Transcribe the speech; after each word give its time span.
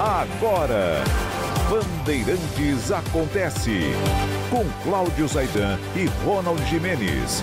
Agora, 0.00 1.02
Bandeirantes 1.68 2.92
acontece 2.92 3.80
com 4.48 4.64
Cláudio 4.88 5.26
Zaidan 5.26 5.76
e 5.96 6.06
Ronald 6.24 6.64
Jimenez. 6.66 7.42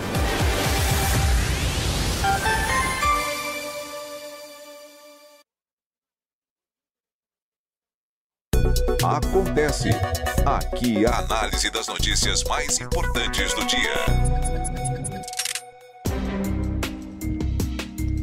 Acontece. 9.03 9.89
Aqui 10.45 11.05
a 11.05 11.17
análise 11.19 11.69
das 11.69 11.87
notícias 11.87 12.41
mais 12.45 12.79
importantes 12.79 13.53
do 13.53 13.65
dia. 13.65 13.95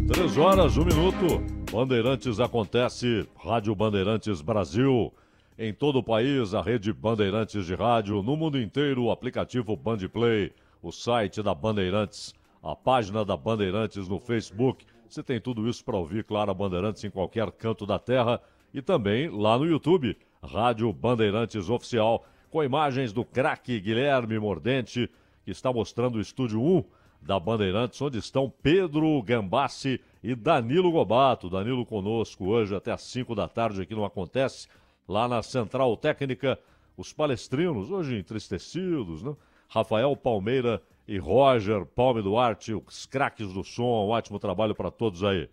Três 0.08 0.38
horas, 0.38 0.76
um 0.78 0.84
minuto. 0.86 1.61
Bandeirantes 1.72 2.38
acontece. 2.38 3.26
Rádio 3.34 3.74
Bandeirantes 3.74 4.42
Brasil. 4.42 5.10
Em 5.58 5.72
todo 5.72 6.00
o 6.00 6.02
país, 6.02 6.52
a 6.52 6.60
rede 6.60 6.92
Bandeirantes 6.92 7.64
de 7.64 7.74
rádio. 7.74 8.22
No 8.22 8.36
mundo 8.36 8.60
inteiro, 8.60 9.04
o 9.04 9.10
aplicativo 9.10 9.74
Bandplay. 9.74 10.52
O 10.82 10.92
site 10.92 11.42
da 11.42 11.54
Bandeirantes. 11.54 12.34
A 12.62 12.76
página 12.76 13.24
da 13.24 13.38
Bandeirantes 13.38 14.06
no 14.06 14.20
Facebook. 14.20 14.84
Você 15.08 15.22
tem 15.22 15.40
tudo 15.40 15.66
isso 15.66 15.82
para 15.82 15.96
ouvir, 15.96 16.24
claro, 16.24 16.50
a 16.50 16.54
Bandeirantes 16.54 17.04
em 17.04 17.10
qualquer 17.10 17.50
canto 17.52 17.86
da 17.86 17.98
terra. 17.98 18.38
E 18.74 18.82
também 18.82 19.30
lá 19.30 19.58
no 19.58 19.64
YouTube 19.64 20.14
Rádio 20.42 20.92
Bandeirantes 20.92 21.70
Oficial, 21.70 22.26
com 22.50 22.62
imagens 22.62 23.14
do 23.14 23.24
craque 23.24 23.80
Guilherme 23.80 24.38
Mordente, 24.38 25.08
que 25.42 25.50
está 25.50 25.72
mostrando 25.72 26.16
o 26.16 26.20
estúdio 26.20 26.62
1 26.62 26.84
da 27.22 27.38
Bandeirantes, 27.38 28.00
onde 28.02 28.18
estão 28.18 28.52
Pedro 28.62 29.22
Gambassi 29.22 30.00
e 30.22 30.34
Danilo 30.34 30.90
Gobato. 30.90 31.48
Danilo 31.48 31.86
conosco 31.86 32.46
hoje 32.46 32.74
até 32.74 32.90
às 32.92 33.02
5 33.02 33.34
da 33.34 33.48
tarde 33.48 33.82
aqui 33.82 33.94
não 33.94 34.04
acontece, 34.04 34.68
lá 35.08 35.28
na 35.28 35.42
Central 35.42 35.96
Técnica, 35.96 36.58
os 36.96 37.12
palestrinos, 37.12 37.90
hoje 37.90 38.18
entristecidos, 38.18 39.22
né? 39.22 39.34
Rafael 39.68 40.14
Palmeira 40.16 40.82
e 41.08 41.18
Roger 41.18 41.86
Palme 41.86 42.22
Duarte, 42.22 42.74
os 42.74 43.06
craques 43.06 43.52
do 43.52 43.64
som, 43.64 43.84
um 43.84 44.10
ótimo 44.10 44.38
trabalho 44.38 44.74
para 44.74 44.90
todos 44.90 45.24
aí. 45.24 45.48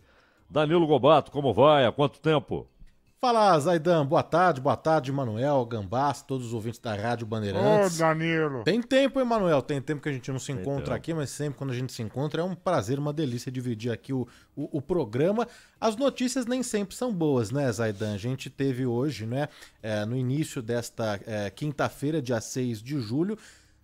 Danilo 0.49 0.87
Gobato, 0.87 1.31
como 1.31 1.53
vai? 1.53 1.85
Há 1.85 1.91
quanto 1.91 2.19
tempo? 2.19 2.67
Fala, 3.21 3.59
Zaidan. 3.59 4.05
Boa 4.05 4.23
tarde, 4.23 4.61
boa 4.61 4.77
tarde, 4.77 5.11
Manuel, 5.11 5.65
Gambás, 5.65 6.21
todos 6.21 6.47
os 6.47 6.53
ouvintes 6.53 6.79
da 6.79 6.95
Rádio 6.95 7.27
Bandeirantes. 7.27 7.97
Ô, 7.97 7.99
Danilo. 7.99 8.63
Tem 8.63 8.81
tempo, 8.81 9.19
hein, 9.19 9.25
Manuel? 9.25 9.61
Tem 9.61 9.81
tempo 9.81 10.01
que 10.01 10.07
a 10.07 10.11
gente 10.13 10.31
não 10.31 10.39
se 10.39 10.53
encontra 10.53 10.95
aqui, 10.95 11.13
mas 11.13 11.29
sempre 11.29 11.57
quando 11.57 11.71
a 11.71 11.75
gente 11.75 11.91
se 11.91 12.01
encontra 12.01 12.41
é 12.41 12.45
um 12.45 12.55
prazer, 12.55 12.97
uma 12.97 13.11
delícia 13.11 13.51
dividir 13.51 13.91
aqui 13.91 14.13
o, 14.13 14.25
o, 14.55 14.77
o 14.77 14.81
programa. 14.81 15.45
As 15.81 15.97
notícias 15.97 16.45
nem 16.45 16.63
sempre 16.63 16.95
são 16.95 17.13
boas, 17.13 17.51
né, 17.51 17.69
Zaidan? 17.69 18.13
A 18.13 18.17
gente 18.17 18.49
teve 18.49 18.85
hoje, 18.85 19.25
né, 19.25 19.49
é, 19.83 20.05
no 20.05 20.15
início 20.15 20.61
desta 20.61 21.19
é, 21.27 21.49
quinta-feira, 21.49 22.21
dia 22.21 22.39
6 22.39 22.81
de 22.81 23.01
julho, 23.01 23.37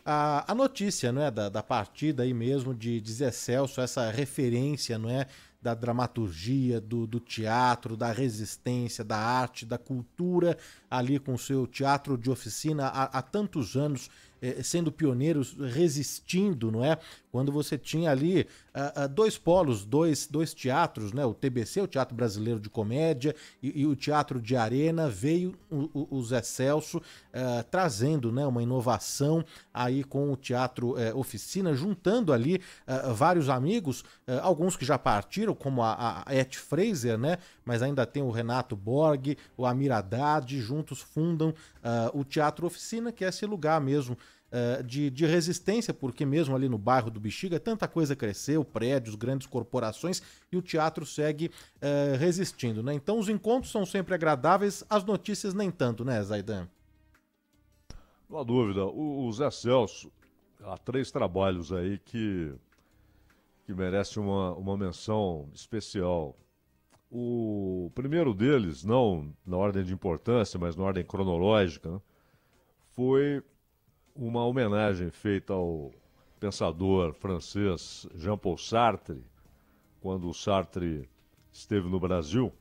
a, 0.05 0.49
a 0.49 0.55
notícia, 0.55 1.11
não 1.11 1.23
é, 1.23 1.29
da, 1.29 1.49
da 1.49 1.61
partida 1.61 2.23
aí 2.23 2.33
mesmo 2.33 2.73
de, 2.73 3.01
de 3.01 3.11
Zé 3.11 3.31
Celso, 3.31 3.81
essa 3.81 4.09
referência, 4.11 4.97
não 4.97 5.09
é, 5.09 5.25
da 5.65 5.73
dramaturgia, 5.73 6.79
do, 6.79 7.07
do, 7.07 7.19
teatro, 7.19 7.97
da 7.97 8.11
resistência, 8.11 9.03
da 9.03 9.17
arte, 9.17 9.65
da 9.65 9.79
cultura, 9.79 10.55
ali 10.91 11.17
com 11.17 11.33
o 11.33 11.39
seu 11.39 11.65
teatro 11.65 12.19
de 12.19 12.29
oficina 12.29 12.85
há, 12.85 13.05
há 13.05 13.21
tantos 13.23 13.75
anos 13.75 14.07
eh, 14.45 14.61
sendo 14.61 14.91
pioneiros, 14.91 15.55
resistindo, 15.57 16.71
não 16.71 16.85
é? 16.85 16.99
Quando 17.31 17.51
você 17.51 17.77
tinha 17.77 18.11
ali 18.11 18.47
uh, 18.73 19.03
uh, 19.03 19.09
dois 19.09 19.37
polos, 19.37 19.83
dois, 19.83 20.25
dois 20.25 20.53
teatros, 20.53 21.11
né? 21.11 21.25
O 21.25 21.33
TBC, 21.33 21.81
o 21.81 21.87
Teatro 21.87 22.15
Brasileiro 22.15 22.61
de 22.61 22.69
Comédia, 22.69 23.35
e, 23.61 23.81
e 23.81 23.85
o 23.85 23.93
Teatro 23.93 24.39
de 24.39 24.55
Arena, 24.55 25.09
veio 25.09 25.53
o, 25.69 26.07
o, 26.15 26.23
Zé 26.23 26.41
Celso 26.41 26.99
uh, 26.99 27.63
trazendo 27.69 28.31
né, 28.31 28.45
uma 28.45 28.63
inovação 28.63 29.43
aí 29.73 30.01
com 30.01 30.31
o 30.31 30.37
Teatro 30.37 30.97
eh, 30.97 31.13
Oficina, 31.13 31.73
juntando 31.73 32.31
ali 32.31 32.61
vários 33.13 33.49
amigos, 33.49 34.05
alguns 34.41 34.77
que 34.77 34.85
já 34.85 34.97
partiram, 34.97 35.53
como 35.53 35.83
a, 35.83 36.23
a 36.25 36.33
Et 36.33 36.57
Fraser, 36.57 37.17
né? 37.17 37.37
Mas 37.65 37.81
ainda 37.81 38.05
tem 38.05 38.23
o 38.23 38.31
Renato 38.31 38.75
Borg, 38.75 39.37
o 39.57 39.65
Amir 39.65 39.91
Haddad, 39.91 40.57
juntos 40.61 41.01
fundam 41.01 41.53
o 42.13 42.23
Teatro 42.23 42.65
Oficina, 42.65 43.11
que 43.11 43.25
é 43.25 43.27
esse 43.27 43.45
lugar 43.45 43.81
mesmo 43.81 44.17
uh, 44.55 44.83
de, 44.83 45.09
de 45.09 45.25
resistência, 45.25 45.93
porque 45.93 46.25
mesmo 46.25 46.55
ali 46.55 46.69
no 46.69 46.77
bairro 46.77 47.11
do 47.11 47.19
Bexiga, 47.19 47.59
tanta 47.59 47.87
coisa 47.87 48.15
cresceu, 48.15 48.63
prédios, 48.63 49.15
grandes 49.15 49.47
corporações, 49.47 50.21
e 50.51 50.57
o 50.57 50.61
teatro 50.61 51.05
segue 51.05 51.47
uh, 51.47 52.17
resistindo. 52.17 52.81
Né? 52.81 52.93
Então 52.93 53.19
os 53.19 53.27
encontros 53.27 53.71
são 53.71 53.85
sempre 53.85 54.13
agradáveis, 54.13 54.83
as 54.89 55.03
notícias 55.03 55.53
nem 55.53 55.69
tanto, 55.69 56.05
né, 56.05 56.21
Zaidan? 56.23 56.67
Não 58.29 58.39
há 58.39 58.43
dúvida. 58.43 58.85
O, 58.85 59.27
o 59.27 59.31
Zé 59.33 59.51
Celso, 59.51 60.11
há 60.63 60.77
três 60.77 61.11
trabalhos 61.11 61.71
aí 61.71 61.99
que, 61.99 62.53
que 63.65 63.73
merecem 63.73 64.23
uma, 64.23 64.53
uma 64.53 64.77
menção 64.77 65.49
especial. 65.53 66.35
O 67.11 67.91
primeiro 67.93 68.33
deles, 68.33 68.83
não 68.83 69.31
na 69.45 69.57
ordem 69.57 69.83
de 69.83 69.93
importância, 69.93 70.59
mas 70.59 70.75
na 70.75 70.83
ordem 70.83 71.03
cronológica, 71.03 71.91
né, 71.91 72.01
foi 72.89 73.43
uma 74.15 74.45
homenagem 74.45 75.09
feita 75.09 75.53
ao 75.53 75.91
pensador 76.39 77.13
francês 77.13 78.07
Jean-Paul 78.15 78.57
Sartre, 78.57 79.23
quando 79.99 80.29
o 80.29 80.33
Sartre 80.33 81.09
esteve 81.51 81.89
no 81.89 81.99
Brasil. 81.99 82.53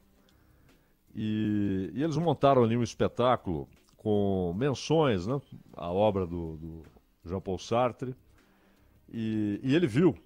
E, 1.15 1.91
e, 1.95 2.03
eles 2.03 2.17
montaram 2.17 2.65
ali 2.65 2.77
um 2.77 2.83
espetáculo 2.83 3.69
com 3.97 4.53
menções 4.57 5.27
né, 5.27 5.41
à 5.75 5.91
obra 5.91 6.27
do, 6.27 6.57
do 6.57 6.83
Jean-Paul 7.25 7.59
Sartre. 7.59 8.15
E, 9.09 9.61
e, 9.63 9.75
ele 9.75 9.87
viu, 9.87 10.17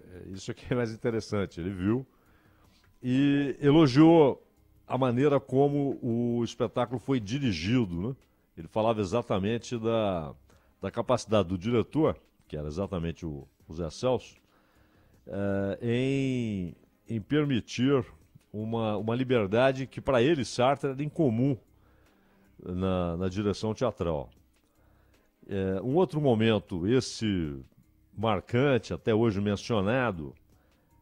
é, 0.00 0.28
isso 0.30 0.50
aqui 0.50 0.66
é 0.72 0.74
mais 0.74 0.92
interessante, 0.92 1.60
ele 1.60 1.70
viu 1.70 2.06
e 3.02 3.56
elogiou 3.60 4.46
a 4.86 4.96
maneira 4.96 5.40
como 5.40 5.98
o 6.00 6.44
espetáculo 6.44 7.00
foi 7.00 7.18
dirigido, 7.18 8.08
né? 8.08 8.16
Ele 8.56 8.68
falava 8.68 9.00
exatamente 9.00 9.78
da, 9.78 10.34
da 10.80 10.90
capacidade 10.90 11.48
do 11.48 11.58
diretor, 11.58 12.16
que 12.46 12.56
era 12.56 12.68
exatamente 12.68 13.24
o, 13.24 13.46
o 13.66 13.74
Zé 13.74 13.88
Celso, 13.90 14.36
é, 15.26 15.78
em, 15.80 16.74
em 17.08 17.20
permitir 17.20 18.04
uma, 18.52 18.96
uma 18.98 19.14
liberdade 19.14 19.86
que 19.86 20.00
para 20.00 20.20
ele, 20.20 20.44
Sartre, 20.44 20.90
era 20.90 21.02
incomum 21.02 21.56
na, 22.62 23.16
na 23.16 23.28
direção 23.28 23.72
teatral. 23.72 24.28
É, 25.48 25.80
um 25.82 25.96
outro 25.96 26.20
momento, 26.20 26.86
esse 26.86 27.58
marcante, 28.16 28.92
até 28.92 29.14
hoje 29.14 29.40
mencionado, 29.40 30.34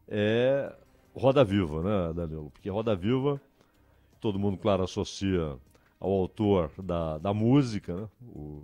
é 0.07 0.73
Roda 1.13 1.43
Viva, 1.43 1.81
né, 1.83 2.13
Danilo? 2.13 2.49
Porque 2.51 2.69
Roda 2.69 2.95
Viva, 2.95 3.39
todo 4.19 4.39
mundo, 4.39 4.57
claro, 4.57 4.83
associa 4.83 5.57
ao 6.01 6.11
autor 6.11 6.71
da, 6.83 7.17
da 7.17 7.33
música, 7.33 7.95
né? 7.95 8.09
o, 8.35 8.63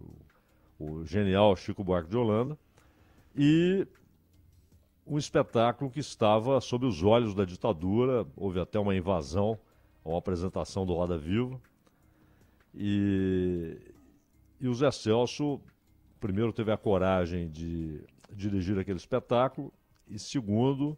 o 0.77 1.05
genial 1.05 1.55
Chico 1.55 1.83
Buarque 1.83 2.09
de 2.09 2.17
Holanda, 2.17 2.57
e 3.33 3.87
um 5.05 5.17
espetáculo 5.17 5.89
que 5.89 6.01
estava 6.01 6.59
sob 6.59 6.85
os 6.85 7.01
olhos 7.01 7.33
da 7.33 7.45
ditadura, 7.45 8.27
houve 8.35 8.59
até 8.59 8.77
uma 8.77 8.93
invasão 8.93 9.57
uma 10.09 10.19
apresentação 10.19 10.85
do 10.85 10.93
Roda 10.93 11.17
Viva. 11.17 11.59
E, 12.73 13.77
e 14.59 14.67
o 14.67 14.73
Zé 14.73 14.89
Celso, 14.91 15.59
primeiro, 16.19 16.53
teve 16.53 16.71
a 16.71 16.77
coragem 16.77 17.49
de 17.49 18.01
dirigir 18.31 18.77
aquele 18.77 18.97
espetáculo, 18.97 19.71
e 20.07 20.17
segundo, 20.17 20.97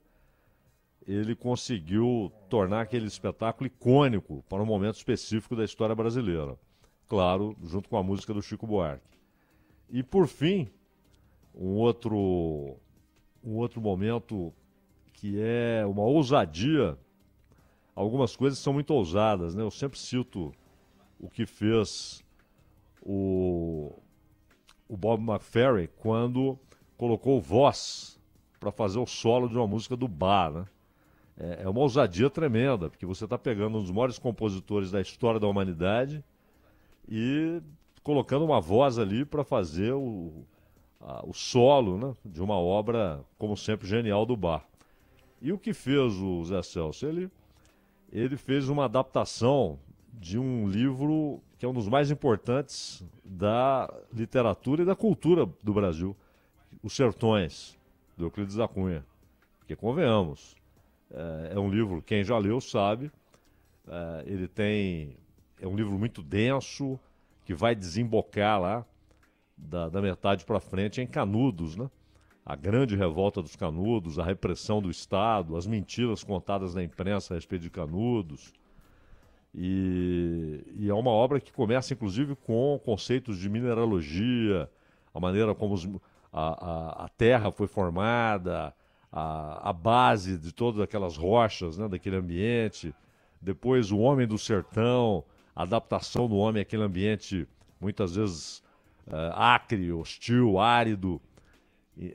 ele 1.07 1.35
conseguiu 1.35 2.31
tornar 2.49 2.81
aquele 2.81 3.07
espetáculo 3.07 3.67
icônico 3.67 4.43
para 4.47 4.61
um 4.61 4.65
momento 4.65 4.95
específico 4.95 5.55
da 5.55 5.63
história 5.63 5.95
brasileira. 5.95 6.57
Claro, 7.07 7.55
junto 7.63 7.89
com 7.89 7.97
a 7.97 8.03
música 8.03 8.33
do 8.33 8.41
Chico 8.41 8.67
Buarque. 8.67 9.17
E 9.89 10.03
por 10.03 10.27
fim, 10.27 10.69
um 11.55 11.77
outro, 11.77 12.77
um 13.43 13.55
outro 13.55 13.81
momento 13.81 14.53
que 15.13 15.39
é 15.41 15.85
uma 15.85 16.03
ousadia. 16.03 16.97
Algumas 17.95 18.35
coisas 18.35 18.59
são 18.59 18.71
muito 18.71 18.93
ousadas, 18.93 19.55
né? 19.55 19.63
Eu 19.63 19.71
sempre 19.71 19.97
cito 19.97 20.53
o 21.19 21.29
que 21.29 21.45
fez 21.45 22.23
o, 23.01 23.91
o 24.87 24.95
Bob 24.95 25.21
McFerrin 25.21 25.89
quando 25.97 26.57
colocou 26.95 27.41
voz 27.41 28.19
para 28.59 28.71
fazer 28.71 28.99
o 28.99 29.05
solo 29.05 29.49
de 29.49 29.57
uma 29.57 29.67
música 29.67 29.97
do 29.97 30.07
bar, 30.07 30.51
né? 30.51 30.65
É, 31.39 31.63
é 31.63 31.69
uma 31.69 31.79
ousadia 31.79 32.29
tremenda, 32.29 32.89
porque 32.89 33.05
você 33.05 33.23
está 33.23 33.37
pegando 33.37 33.77
um 33.77 33.81
dos 33.81 33.91
maiores 33.91 34.19
compositores 34.19 34.91
da 34.91 34.99
história 34.99 35.39
da 35.39 35.47
humanidade 35.47 36.23
e 37.07 37.61
colocando 38.03 38.43
uma 38.43 38.59
voz 38.59 38.99
ali 38.99 39.23
para 39.23 39.43
fazer 39.43 39.93
o, 39.93 40.43
a, 40.99 41.25
o 41.25 41.33
solo 41.33 41.97
né, 41.97 42.15
de 42.25 42.41
uma 42.41 42.55
obra, 42.55 43.23
como 43.37 43.55
sempre, 43.55 43.87
genial 43.87 44.25
do 44.25 44.35
Bar. 44.35 44.65
E 45.41 45.53
o 45.53 45.57
que 45.57 45.73
fez 45.73 46.13
o 46.15 46.43
Zé 46.43 46.61
Celso? 46.61 47.05
Ele, 47.05 47.31
ele 48.11 48.35
fez 48.35 48.67
uma 48.67 48.85
adaptação 48.85 49.79
de 50.11 50.37
um 50.37 50.67
livro 50.67 51.41
que 51.57 51.65
é 51.65 51.69
um 51.69 51.73
dos 51.73 51.87
mais 51.87 52.11
importantes 52.11 53.03
da 53.23 53.93
literatura 54.13 54.81
e 54.81 54.85
da 54.85 54.95
cultura 54.95 55.45
do 55.63 55.73
Brasil, 55.73 56.15
Os 56.83 56.93
Sertões, 56.93 57.77
do 58.17 58.25
Euclides 58.25 58.55
da 58.55 58.67
Cunha. 58.67 59.05
Porque, 59.59 59.75
convenhamos, 59.75 60.55
é, 61.11 61.53
é 61.55 61.59
um 61.59 61.69
livro, 61.69 62.01
quem 62.01 62.23
já 62.23 62.37
leu 62.37 62.61
sabe, 62.61 63.11
é, 63.87 64.23
ele 64.25 64.47
tem. 64.47 65.17
É 65.61 65.67
um 65.67 65.75
livro 65.75 65.97
muito 65.97 66.23
denso, 66.23 66.99
que 67.45 67.53
vai 67.53 67.75
desembocar 67.75 68.61
lá 68.61 68.85
da, 69.57 69.89
da 69.89 70.01
metade 70.01 70.45
para 70.45 70.59
frente 70.59 71.01
em 71.01 71.07
Canudos, 71.07 71.75
né? 71.75 71.89
A 72.45 72.55
grande 72.55 72.95
revolta 72.95 73.41
dos 73.41 73.55
Canudos, 73.55 74.17
a 74.17 74.23
repressão 74.23 74.81
do 74.81 74.89
Estado, 74.89 75.57
as 75.57 75.67
mentiras 75.67 76.23
contadas 76.23 76.73
na 76.73 76.83
imprensa 76.83 77.33
a 77.33 77.35
respeito 77.35 77.63
de 77.63 77.69
Canudos. 77.69 78.53
E, 79.53 80.63
e, 80.77 80.89
é 80.89 80.93
uma 80.93 81.11
obra 81.11 81.39
que 81.39 81.51
começa, 81.51 81.93
inclusive, 81.93 82.35
com 82.35 82.79
conceitos 82.83 83.37
de 83.37 83.49
mineralogia, 83.49 84.69
a 85.13 85.19
maneira 85.19 85.53
como 85.55 85.73
os, 85.73 85.87
a, 86.31 87.01
a, 87.01 87.05
a, 87.05 87.09
terra 87.09 87.51
foi 87.51 87.67
formada, 87.67 88.73
a, 89.11 89.69
a 89.69 89.73
base 89.73 90.37
de 90.37 90.51
todas 90.51 90.81
aquelas 90.81 91.17
rochas 91.17 91.77
né, 91.77 91.87
daquele 91.87 92.15
ambiente, 92.15 92.93
depois 93.41 93.91
o 93.91 93.97
homem 93.97 94.27
do 94.27 94.37
sertão, 94.37 95.23
a 95.55 95.63
adaptação 95.63 96.27
do 96.27 96.35
homem 96.35 96.61
àquele 96.61 96.83
ambiente 96.83 97.47
muitas 97.79 98.15
vezes 98.15 98.59
uh, 99.07 99.33
acre, 99.33 99.91
hostil, 99.91 100.59
árido. 100.59 101.21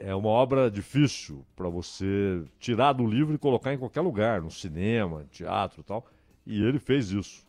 É 0.00 0.14
uma 0.14 0.28
obra 0.28 0.70
difícil 0.70 1.44
para 1.54 1.68
você 1.68 2.42
tirar 2.58 2.94
do 2.94 3.06
livro 3.06 3.34
e 3.34 3.38
colocar 3.38 3.74
em 3.74 3.78
qualquer 3.78 4.00
lugar, 4.00 4.40
no 4.40 4.50
cinema, 4.50 5.26
teatro 5.30 5.80
e 5.80 5.84
tal. 5.84 6.06
E 6.46 6.62
ele 6.62 6.78
fez 6.78 7.10
isso. 7.10 7.44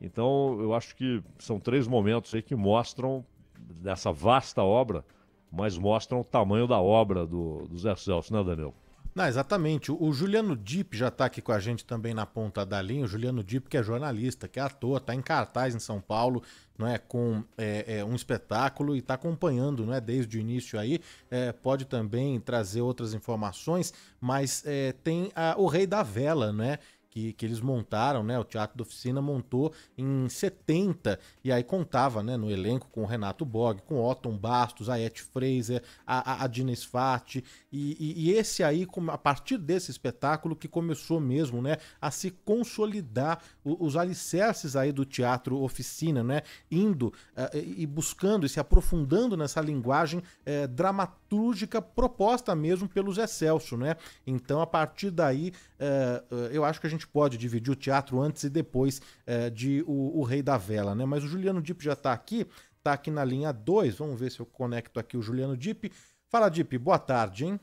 Então, 0.00 0.58
eu 0.60 0.74
acho 0.74 0.96
que 0.96 1.22
são 1.38 1.60
três 1.60 1.86
momentos 1.86 2.34
aí 2.34 2.42
que 2.42 2.56
mostram 2.56 3.24
dessa 3.56 4.10
vasta 4.10 4.62
obra 4.62 5.04
mas 5.50 5.76
mostram 5.76 6.20
o 6.20 6.24
tamanho 6.24 6.66
da 6.66 6.80
obra 6.80 7.26
do, 7.26 7.66
do 7.68 7.78
Zé 7.78 7.94
Celso, 7.96 8.32
né, 8.32 8.42
Daniel? 8.42 8.74
Não, 9.14 9.26
exatamente. 9.26 9.90
O 9.90 10.12
Juliano 10.12 10.56
Dip 10.56 10.96
já 10.96 11.08
está 11.08 11.24
aqui 11.24 11.42
com 11.42 11.50
a 11.50 11.58
gente 11.58 11.84
também 11.84 12.14
na 12.14 12.24
ponta 12.24 12.64
da 12.64 12.80
linha. 12.80 13.04
O 13.04 13.08
Juliano 13.08 13.42
Dip, 13.42 13.68
que 13.68 13.76
é 13.76 13.82
jornalista, 13.82 14.46
que 14.46 14.60
é 14.60 14.62
ator, 14.62 14.98
está 14.98 15.14
em 15.14 15.20
cartaz 15.20 15.74
em 15.74 15.80
São 15.80 16.00
Paulo, 16.00 16.42
não 16.78 16.86
é, 16.86 16.96
com 16.96 17.42
é, 17.58 17.98
é, 17.98 18.04
um 18.04 18.14
espetáculo 18.14 18.94
e 18.94 19.00
está 19.00 19.14
acompanhando, 19.14 19.84
não 19.84 19.92
é, 19.92 20.00
desde 20.00 20.38
o 20.38 20.40
início 20.40 20.78
aí. 20.78 21.00
É, 21.28 21.50
pode 21.50 21.86
também 21.86 22.38
trazer 22.38 22.82
outras 22.82 23.12
informações, 23.12 23.92
mas 24.20 24.62
é, 24.64 24.92
tem 24.92 25.32
a, 25.34 25.56
o 25.58 25.66
Rei 25.66 25.86
da 25.86 26.04
Vela, 26.04 26.52
não 26.52 26.64
é? 26.64 26.78
Que, 27.10 27.32
que 27.32 27.44
eles 27.44 27.60
montaram, 27.60 28.22
né? 28.22 28.38
O 28.38 28.44
Teatro 28.44 28.78
da 28.78 28.82
Oficina 28.82 29.20
montou 29.20 29.72
em 29.98 30.28
70 30.28 31.18
e 31.44 31.52
aí 31.52 31.62
contava, 31.62 32.22
né, 32.22 32.36
no 32.36 32.50
elenco 32.50 32.88
com 32.90 33.02
o 33.02 33.06
Renato 33.06 33.44
Bog, 33.44 33.82
com 33.82 34.00
Otton 34.02 34.36
Bastos, 34.36 34.88
a 34.88 34.98
Eth 34.98 35.18
Fraser, 35.18 35.82
a, 36.06 36.32
a, 36.32 36.44
a 36.44 36.46
Dina 36.46 36.74
Sfati 36.74 37.44
e, 37.72 37.96
e, 37.98 38.30
e, 38.30 38.32
esse 38.32 38.62
aí, 38.62 38.86
a 39.08 39.18
partir 39.18 39.58
desse 39.58 39.90
espetáculo 39.90 40.56
que 40.56 40.68
começou 40.68 41.20
mesmo, 41.20 41.60
né, 41.60 41.76
a 42.00 42.10
se 42.10 42.30
consolidar 42.30 43.42
os 43.64 43.96
alicerces 43.96 44.76
aí 44.76 44.92
do 44.92 45.04
Teatro 45.04 45.60
Oficina, 45.60 46.22
né, 46.22 46.42
indo 46.70 47.08
uh, 47.08 47.56
e 47.56 47.86
buscando 47.86 48.46
e 48.46 48.48
se 48.48 48.60
aprofundando 48.60 49.36
nessa 49.36 49.60
linguagem 49.60 50.20
uh, 50.20 50.68
dramatúrgica 50.68 51.82
proposta 51.82 52.54
mesmo 52.54 52.88
pelo 52.88 53.12
Zé 53.12 53.26
Celso, 53.26 53.76
né? 53.76 53.96
Então, 54.26 54.60
a 54.60 54.66
partir 54.66 55.10
daí, 55.10 55.52
uh, 55.78 56.44
eu 56.46 56.64
acho 56.64 56.80
que 56.80 56.86
a 56.86 56.90
gente 56.90 56.99
gente 57.00 57.08
pode 57.08 57.38
dividir 57.38 57.72
o 57.72 57.76
teatro 57.76 58.20
antes 58.20 58.44
e 58.44 58.50
depois 58.50 59.00
é, 59.26 59.48
de 59.48 59.82
o, 59.86 60.20
o, 60.20 60.22
Rei 60.22 60.42
da 60.42 60.58
Vela, 60.58 60.94
né? 60.94 61.06
Mas 61.06 61.24
o 61.24 61.26
Juliano 61.26 61.62
Dip 61.62 61.82
já 61.82 61.94
está 61.94 62.12
aqui, 62.12 62.46
está 62.76 62.92
aqui 62.92 63.10
na 63.10 63.24
linha 63.24 63.52
2. 63.52 63.98
Vamos 63.98 64.20
ver 64.20 64.30
se 64.30 64.40
eu 64.40 64.46
conecto 64.46 65.00
aqui 65.00 65.16
o 65.16 65.22
Juliano 65.22 65.56
Dip. 65.56 65.90
Fala, 66.28 66.50
Dip, 66.50 66.76
boa 66.76 66.98
tarde, 66.98 67.46
hein? 67.46 67.60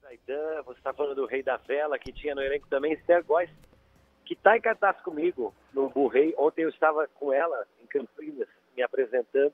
Zaidan, 0.00 0.62
você 0.62 0.78
está 0.78 0.94
falando 0.94 1.16
do 1.16 1.26
Rei 1.26 1.42
da 1.42 1.58
Vela, 1.58 1.98
que 1.98 2.12
tinha 2.12 2.34
no 2.34 2.40
elenco 2.40 2.66
também 2.68 2.94
Esther 2.94 3.22
Góes, 3.24 3.50
que 4.24 4.32
está 4.32 4.56
em 4.56 4.60
cartaz 4.60 4.98
comigo 5.02 5.54
no 5.74 5.90
Burrei. 5.90 6.34
Ontem 6.38 6.62
eu 6.62 6.70
estava 6.70 7.06
com 7.08 7.30
ela 7.30 7.66
em 7.82 7.86
Campinas, 7.86 8.48
me 8.74 8.82
apresentando, 8.82 9.52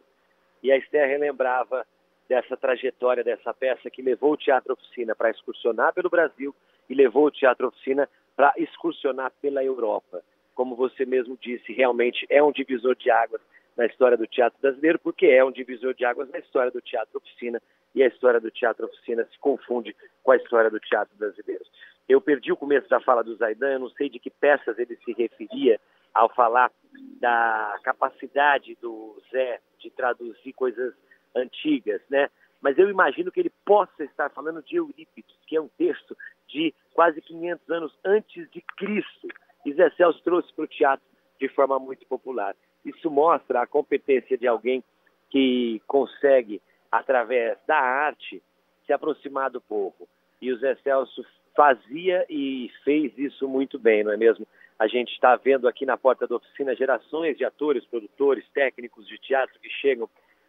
e 0.63 0.71
a 0.71 0.79
Esther 0.79 1.09
relembrava 1.09 1.85
dessa 2.29 2.57
trajetória 2.57 3.23
dessa 3.23 3.53
peça 3.53 3.91
que 3.91 4.01
levou 4.01 4.33
o 4.33 4.37
Teatro 4.37 4.73
Oficina 4.73 5.15
para 5.15 5.31
excursionar 5.31 5.93
pelo 5.93 6.09
Brasil 6.09 6.55
e 6.89 6.95
levou 6.95 7.27
o 7.27 7.31
Teatro 7.31 7.69
Oficina 7.69 8.09
para 8.37 8.53
excursionar 8.57 9.33
pela 9.41 9.63
Europa. 9.63 10.23
Como 10.55 10.77
você 10.77 11.05
mesmo 11.05 11.39
disse, 11.41 11.73
realmente 11.73 12.27
é 12.29 12.43
um 12.43 12.53
divisor 12.53 12.95
de 12.95 13.11
águas 13.11 13.41
na 13.77 13.87
história 13.87 14.17
do 14.17 14.27
teatro 14.27 14.59
brasileiro, 14.61 14.99
porque 14.99 15.27
é 15.27 15.45
um 15.45 15.51
divisor 15.51 15.95
de 15.95 16.05
águas 16.05 16.31
na 16.31 16.39
história 16.39 16.71
do 16.71 16.81
Teatro 16.81 17.19
Oficina 17.19 17.61
e 17.95 18.03
a 18.03 18.07
história 18.07 18.41
do 18.41 18.51
Teatro 18.51 18.87
Oficina 18.87 19.25
se 19.25 19.39
confunde 19.39 19.95
com 20.23 20.33
a 20.33 20.37
história 20.37 20.71
do 20.71 20.81
teatro 20.81 21.17
brasileiro. 21.17 21.65
Eu 22.09 22.21
perdi 22.21 22.53
o 22.53 22.57
começo 22.57 22.89
da 22.89 23.01
fala 23.01 23.23
do 23.23 23.37
Zaidan, 23.37 23.73
eu 23.73 23.79
não 23.79 23.91
sei 23.91 24.09
de 24.09 24.19
que 24.19 24.31
peças 24.31 24.79
ele 24.79 24.97
se 25.05 25.13
referia 25.13 25.81
ao 26.13 26.29
falar 26.29 26.71
da 27.21 27.79
capacidade 27.83 28.77
do 28.81 29.21
Zé 29.31 29.61
de 29.79 29.91
traduzir 29.91 30.53
coisas 30.53 30.95
antigas, 31.35 32.01
né? 32.09 32.29
Mas 32.61 32.79
eu 32.79 32.89
imagino 32.89 33.31
que 33.31 33.41
ele 33.41 33.53
possa 33.65 34.05
estar 34.05 34.31
falando 34.31 34.63
de 34.63 34.77
Eurípides, 34.77 35.37
que 35.47 35.57
é 35.57 35.61
um 35.61 35.69
texto 35.77 36.17
de 36.49 36.75
quase 36.93 37.21
500 37.21 37.71
anos 37.71 37.99
antes 38.05 38.51
de 38.51 38.61
Cristo. 38.77 39.29
Zé 39.73 39.91
Celso 39.91 40.23
trouxe 40.23 40.53
para 40.53 40.65
o 40.65 40.69
teatro 40.69 41.07
de 41.41 41.49
forma 41.49 41.79
muito 41.79 42.07
popular. 42.07 42.55
Isso 42.85 43.11
mostra 43.11 43.63
a 43.63 43.67
competência 43.67 44.37
de 44.37 44.47
alguém 44.47 44.85
que 45.31 45.81
consegue, 45.87 46.61
através 46.93 47.59
da 47.67 47.79
arte, 47.79 48.43
se 48.87 48.93
aproximar 48.93 49.51
do 49.51 49.61
povo. 49.61 50.07
E 50.41 50.53
o 50.53 50.59
Zé 50.59 50.77
Celso 50.77 51.25
fazia 51.57 52.27
e 52.29 52.71
fez 52.85 53.17
isso 53.17 53.49
muito 53.49 53.79
bem, 53.79 54.05
não 54.05 54.13
é 54.13 54.17
mesmo? 54.17 54.47
A 54.79 54.87
gente 54.87 55.13
está 55.13 55.37
vendo 55.37 55.69
aqui 55.69 55.87
na 55.87 55.97
porta 55.97 56.27
da 56.27 56.37
oficina 56.37 56.75
gerações 56.75 57.37
de 57.39 57.45
atores, 57.45 57.85
produtores, 57.87 58.45
técnicos 58.53 59.07
de 59.07 59.19
teatro 59.19 59.59
que 59.61 59.71
chegam 59.71 60.09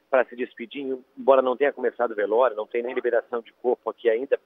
para 0.10 0.26
se 0.26 0.36
despedir, 0.36 0.98
embora 1.18 1.42
não 1.42 1.56
tenha 1.56 1.72
começado 1.74 2.12
o 2.12 2.16
velório, 2.16 2.56
não 2.56 2.66
tem 2.66 2.82
nem 2.82 2.94
liberação 2.94 3.42
de 3.42 3.54
corpo 3.54 3.90
aqui 3.90 4.10
ainda, 4.10 4.40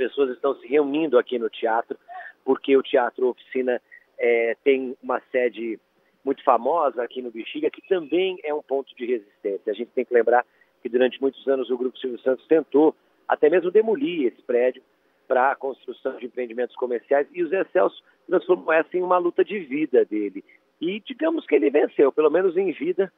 pessoas 0.00 0.30
estão 0.30 0.54
se 0.54 0.66
reunindo 0.66 1.18
aqui 1.18 1.38
no 1.38 1.50
teatro, 1.50 1.98
porque 2.42 2.74
o 2.74 2.82
Teatro 2.82 3.28
Oficina 3.28 3.78
é, 4.18 4.56
tem 4.64 4.96
uma 5.02 5.20
sede 5.30 5.78
muito 6.24 6.42
famosa 6.42 7.02
aqui 7.02 7.20
no 7.20 7.30
Bexiga, 7.30 7.70
que 7.70 7.86
também 7.86 8.38
é 8.42 8.54
um 8.54 8.62
ponto 8.62 8.96
de 8.96 9.04
resistência. 9.04 9.70
A 9.70 9.74
gente 9.74 9.90
tem 9.90 10.06
que 10.06 10.14
lembrar 10.14 10.46
que 10.82 10.88
durante 10.88 11.20
muitos 11.20 11.46
anos 11.46 11.68
o 11.68 11.76
Grupo 11.76 11.98
Silvio 11.98 12.18
Santos 12.20 12.46
tentou 12.46 12.96
até 13.28 13.50
mesmo 13.50 13.70
demolir 13.70 14.28
esse 14.28 14.42
prédio 14.42 14.82
para 15.28 15.52
a 15.52 15.56
construção 15.56 16.16
de 16.16 16.24
empreendimentos 16.24 16.74
comerciais 16.76 17.28
e 17.34 17.42
o 17.42 17.48
Zé 17.48 17.64
Celso 17.64 18.02
transformou 18.26 18.72
essa 18.72 18.96
em 18.96 19.02
uma 19.02 19.18
luta 19.18 19.44
de 19.44 19.58
vida 19.58 20.02
dele. 20.06 20.42
E 20.80 20.98
digamos 21.00 21.46
que 21.46 21.54
ele 21.54 21.68
venceu, 21.68 22.10
pelo 22.10 22.30
menos 22.30 22.56
em 22.56 22.72
vida, 22.72 23.12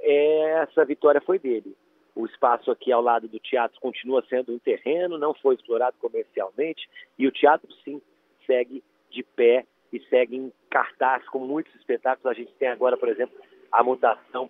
essa 0.00 0.84
vitória 0.84 1.20
foi 1.20 1.38
dele. 1.38 1.76
O 2.14 2.26
espaço 2.26 2.70
aqui 2.70 2.92
ao 2.92 3.02
lado 3.02 3.26
do 3.26 3.38
teatro 3.40 3.80
continua 3.80 4.24
sendo 4.28 4.52
um 4.52 4.58
terreno, 4.58 5.18
não 5.18 5.34
foi 5.34 5.56
explorado 5.56 5.96
comercialmente 5.98 6.88
e 7.18 7.26
o 7.26 7.32
teatro 7.32 7.68
sim 7.84 8.00
segue 8.46 8.82
de 9.10 9.22
pé 9.22 9.66
e 9.92 10.00
segue 10.08 10.36
em 10.36 10.52
cartaz 10.70 11.28
com 11.28 11.40
muitos 11.40 11.74
espetáculos. 11.74 12.30
A 12.30 12.38
gente 12.38 12.52
tem 12.54 12.68
agora, 12.68 12.96
por 12.96 13.08
exemplo, 13.08 13.36
a 13.70 13.82
mutação 13.82 14.48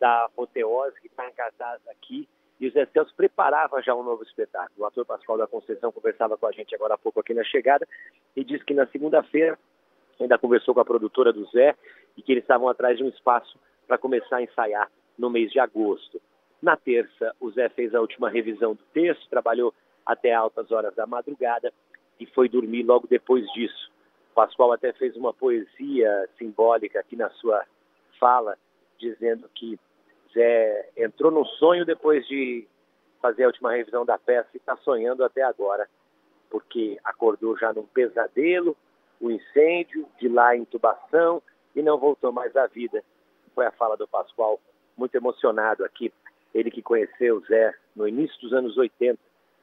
da 0.00 0.24
apoteose, 0.24 1.00
que 1.00 1.06
está 1.06 1.28
em 1.28 1.32
cartaz 1.32 1.80
aqui, 1.88 2.28
e 2.60 2.68
o 2.68 2.72
Zé 2.72 2.86
Celso 2.86 3.14
preparava 3.16 3.82
já 3.82 3.94
um 3.94 4.02
novo 4.02 4.22
espetáculo. 4.22 4.82
O 4.82 4.84
ator 4.84 5.04
Pascoal 5.04 5.38
da 5.38 5.46
Conceição 5.46 5.92
conversava 5.92 6.36
com 6.36 6.46
a 6.46 6.52
gente 6.52 6.74
agora 6.74 6.94
há 6.94 6.98
pouco 6.98 7.20
aqui 7.20 7.34
na 7.34 7.44
chegada 7.44 7.86
e 8.36 8.44
disse 8.44 8.64
que 8.64 8.74
na 8.74 8.86
segunda-feira 8.86 9.58
ainda 10.20 10.38
conversou 10.38 10.74
com 10.74 10.80
a 10.80 10.84
produtora 10.84 11.32
do 11.32 11.44
Zé 11.46 11.74
e 12.16 12.22
que 12.22 12.32
eles 12.32 12.44
estavam 12.44 12.68
atrás 12.68 12.96
de 12.96 13.04
um 13.04 13.08
espaço 13.08 13.58
para 13.86 13.98
começar 13.98 14.36
a 14.36 14.42
ensaiar 14.42 14.90
no 15.18 15.28
mês 15.28 15.50
de 15.50 15.58
agosto. 15.58 16.20
Na 16.64 16.78
terça, 16.78 17.36
o 17.38 17.50
Zé 17.50 17.68
fez 17.68 17.94
a 17.94 18.00
última 18.00 18.30
revisão 18.30 18.72
do 18.72 18.82
texto, 18.94 19.28
trabalhou 19.28 19.74
até 20.06 20.32
altas 20.32 20.72
horas 20.72 20.94
da 20.94 21.06
madrugada 21.06 21.70
e 22.18 22.24
foi 22.24 22.48
dormir 22.48 22.84
logo 22.84 23.06
depois 23.06 23.46
disso. 23.52 23.92
O 24.30 24.34
Pascoal 24.34 24.72
até 24.72 24.90
fez 24.94 25.14
uma 25.14 25.34
poesia 25.34 26.26
simbólica 26.38 27.00
aqui 27.00 27.16
na 27.16 27.28
sua 27.32 27.66
fala, 28.18 28.56
dizendo 28.98 29.46
que 29.54 29.78
Zé 30.32 30.88
entrou 30.96 31.30
no 31.30 31.44
sonho 31.44 31.84
depois 31.84 32.26
de 32.26 32.66
fazer 33.20 33.44
a 33.44 33.48
última 33.48 33.72
revisão 33.72 34.06
da 34.06 34.16
peça 34.16 34.48
e 34.54 34.56
está 34.56 34.74
sonhando 34.78 35.22
até 35.22 35.42
agora, 35.42 35.86
porque 36.48 36.98
acordou 37.04 37.58
já 37.58 37.74
num 37.74 37.84
pesadelo, 37.84 38.74
o 39.20 39.30
incêndio, 39.30 40.08
de 40.18 40.30
lá 40.30 40.48
a 40.48 40.56
intubação 40.56 41.42
e 41.76 41.82
não 41.82 41.98
voltou 41.98 42.32
mais 42.32 42.56
à 42.56 42.66
vida. 42.66 43.04
Foi 43.54 43.66
a 43.66 43.72
fala 43.72 43.98
do 43.98 44.08
Pascoal, 44.08 44.58
muito 44.96 45.14
emocionado 45.14 45.84
aqui. 45.84 46.10
Ele 46.54 46.70
que 46.70 46.82
conheceu 46.82 47.40
Zé 47.48 47.74
no 47.94 48.06
início 48.06 48.40
dos 48.40 48.52
anos 48.52 48.76
80, 48.76 49.18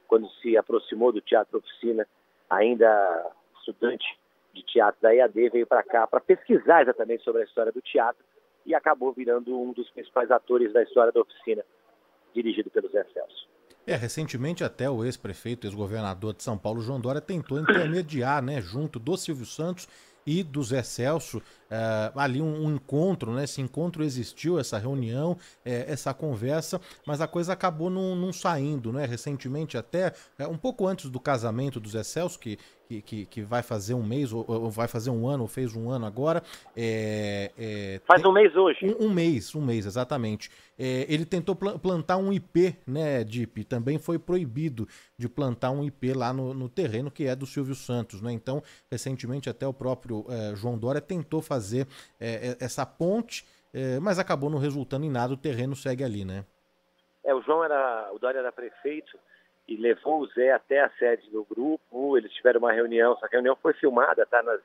quando 0.07 0.29
se 0.41 0.57
aproximou 0.57 1.11
do 1.11 1.21
Teatro 1.21 1.59
Oficina, 1.59 2.05
ainda 2.49 3.31
estudante 3.57 4.05
de 4.53 4.61
teatro 4.63 5.01
da 5.01 5.15
EAD, 5.15 5.49
veio 5.49 5.65
para 5.65 5.83
cá 5.83 6.05
para 6.05 6.19
pesquisar 6.19 6.81
exatamente 6.81 7.23
sobre 7.23 7.41
a 7.41 7.45
história 7.45 7.71
do 7.71 7.81
teatro 7.81 8.23
e 8.65 8.75
acabou 8.75 9.13
virando 9.13 9.57
um 9.57 9.71
dos 9.71 9.89
principais 9.91 10.29
atores 10.29 10.73
da 10.73 10.83
história 10.83 11.11
da 11.11 11.21
oficina, 11.21 11.63
dirigido 12.33 12.69
pelo 12.69 12.89
Zé 12.89 13.05
Celso. 13.13 13.49
É, 13.87 13.95
recentemente 13.95 14.63
até 14.63 14.89
o 14.89 15.03
ex-prefeito, 15.03 15.65
ex-governador 15.65 16.33
de 16.33 16.43
São 16.43 16.57
Paulo, 16.57 16.81
João 16.81 16.99
Dória, 16.99 17.19
tentou 17.19 17.59
intermediar, 17.59 18.43
né, 18.43 18.61
junto 18.61 18.99
do 18.99 19.17
Silvio 19.17 19.45
Santos 19.45 19.87
e 20.25 20.43
do 20.43 20.63
Zé 20.63 20.83
Celso, 20.83 21.37
uh, 21.37 22.19
ali 22.19 22.41
um, 22.41 22.65
um, 22.65 22.75
encontro, 22.75 23.33
né? 23.33 23.43
Esse 23.43 23.61
encontro 23.61 24.03
existiu, 24.03 24.59
essa 24.59 24.77
reunião, 24.77 25.37
é, 25.65 25.85
essa 25.87 26.13
conversa, 26.13 26.79
mas 27.05 27.21
a 27.21 27.27
coisa 27.27 27.53
acabou 27.53 27.89
não, 27.89 28.15
não 28.15 28.31
saindo, 28.31 28.91
né? 28.91 29.05
Recentemente, 29.05 29.77
até 29.77 30.13
é, 30.37 30.47
um 30.47 30.57
pouco 30.57 30.87
antes 30.87 31.09
do 31.09 31.19
casamento 31.19 31.79
do 31.79 31.89
Zé 31.89 32.03
Celso, 32.03 32.39
que, 32.39 32.57
que, 32.91 33.01
que, 33.01 33.25
que 33.25 33.41
vai 33.41 33.63
fazer 33.63 33.93
um 33.93 34.03
mês, 34.03 34.33
ou, 34.33 34.43
ou, 34.47 34.69
vai 34.69 34.87
fazer 34.87 35.09
um 35.09 35.27
ano, 35.27 35.43
ou 35.43 35.47
fez 35.47 35.75
um 35.75 35.89
ano 35.89 36.05
agora. 36.05 36.43
É, 36.75 37.51
é, 37.57 38.01
Faz 38.05 38.23
um 38.25 38.31
mês 38.33 38.53
hoje. 38.55 38.85
Um, 38.99 39.05
um 39.05 39.09
mês, 39.13 39.55
um 39.55 39.61
mês, 39.61 39.85
exatamente. 39.85 40.49
É, 40.77 41.05
ele 41.07 41.25
tentou 41.25 41.55
pl 41.55 41.79
plantar 41.79 42.17
um 42.17 42.33
IP, 42.33 42.75
né, 42.85 43.23
Dip? 43.23 43.63
Também 43.63 43.97
foi 43.97 44.19
proibido 44.19 44.87
de 45.17 45.29
plantar 45.29 45.71
um 45.71 45.83
IP 45.85 46.13
lá 46.13 46.33
no, 46.33 46.53
no, 46.53 46.67
terreno 46.67 47.09
que 47.09 47.25
é 47.25 47.35
do 47.35 47.45
Silvio 47.45 47.75
Santos, 47.75 48.21
né? 48.21 48.31
Então, 48.33 48.61
recentemente, 48.89 49.49
até 49.49 49.65
o 49.65 49.73
próprio 49.73 50.25
é, 50.29 50.55
João 50.55 50.77
Dória 50.77 50.99
tentou 50.99 51.41
fazer 51.41 51.87
é, 52.19 52.57
essa 52.59 52.85
ponte, 52.85 53.45
mas 54.01 54.19
acabou 54.19 54.49
não 54.49 54.57
resultando 54.57 55.05
em 55.05 55.09
nada, 55.09 55.33
o 55.33 55.37
terreno 55.37 55.77
segue 55.77 56.03
ali, 56.03 56.25
né? 56.25 56.43
É, 57.23 57.33
o 57.33 57.41
João 57.41 57.63
era, 57.63 58.11
o 58.11 58.19
Dória 58.19 58.39
era 58.39 58.51
prefeito 58.51 59.17
e 59.71 59.77
levou 59.77 60.21
o 60.21 60.27
Zé 60.27 60.51
até 60.51 60.81
a 60.81 60.89
sede 60.91 61.29
do 61.29 61.45
grupo. 61.45 62.17
Eles 62.17 62.33
tiveram 62.33 62.59
uma 62.59 62.73
reunião, 62.73 63.13
essa 63.13 63.27
reunião 63.31 63.55
foi 63.55 63.73
filmada, 63.73 64.25
tá, 64.25 64.43
nas, 64.43 64.59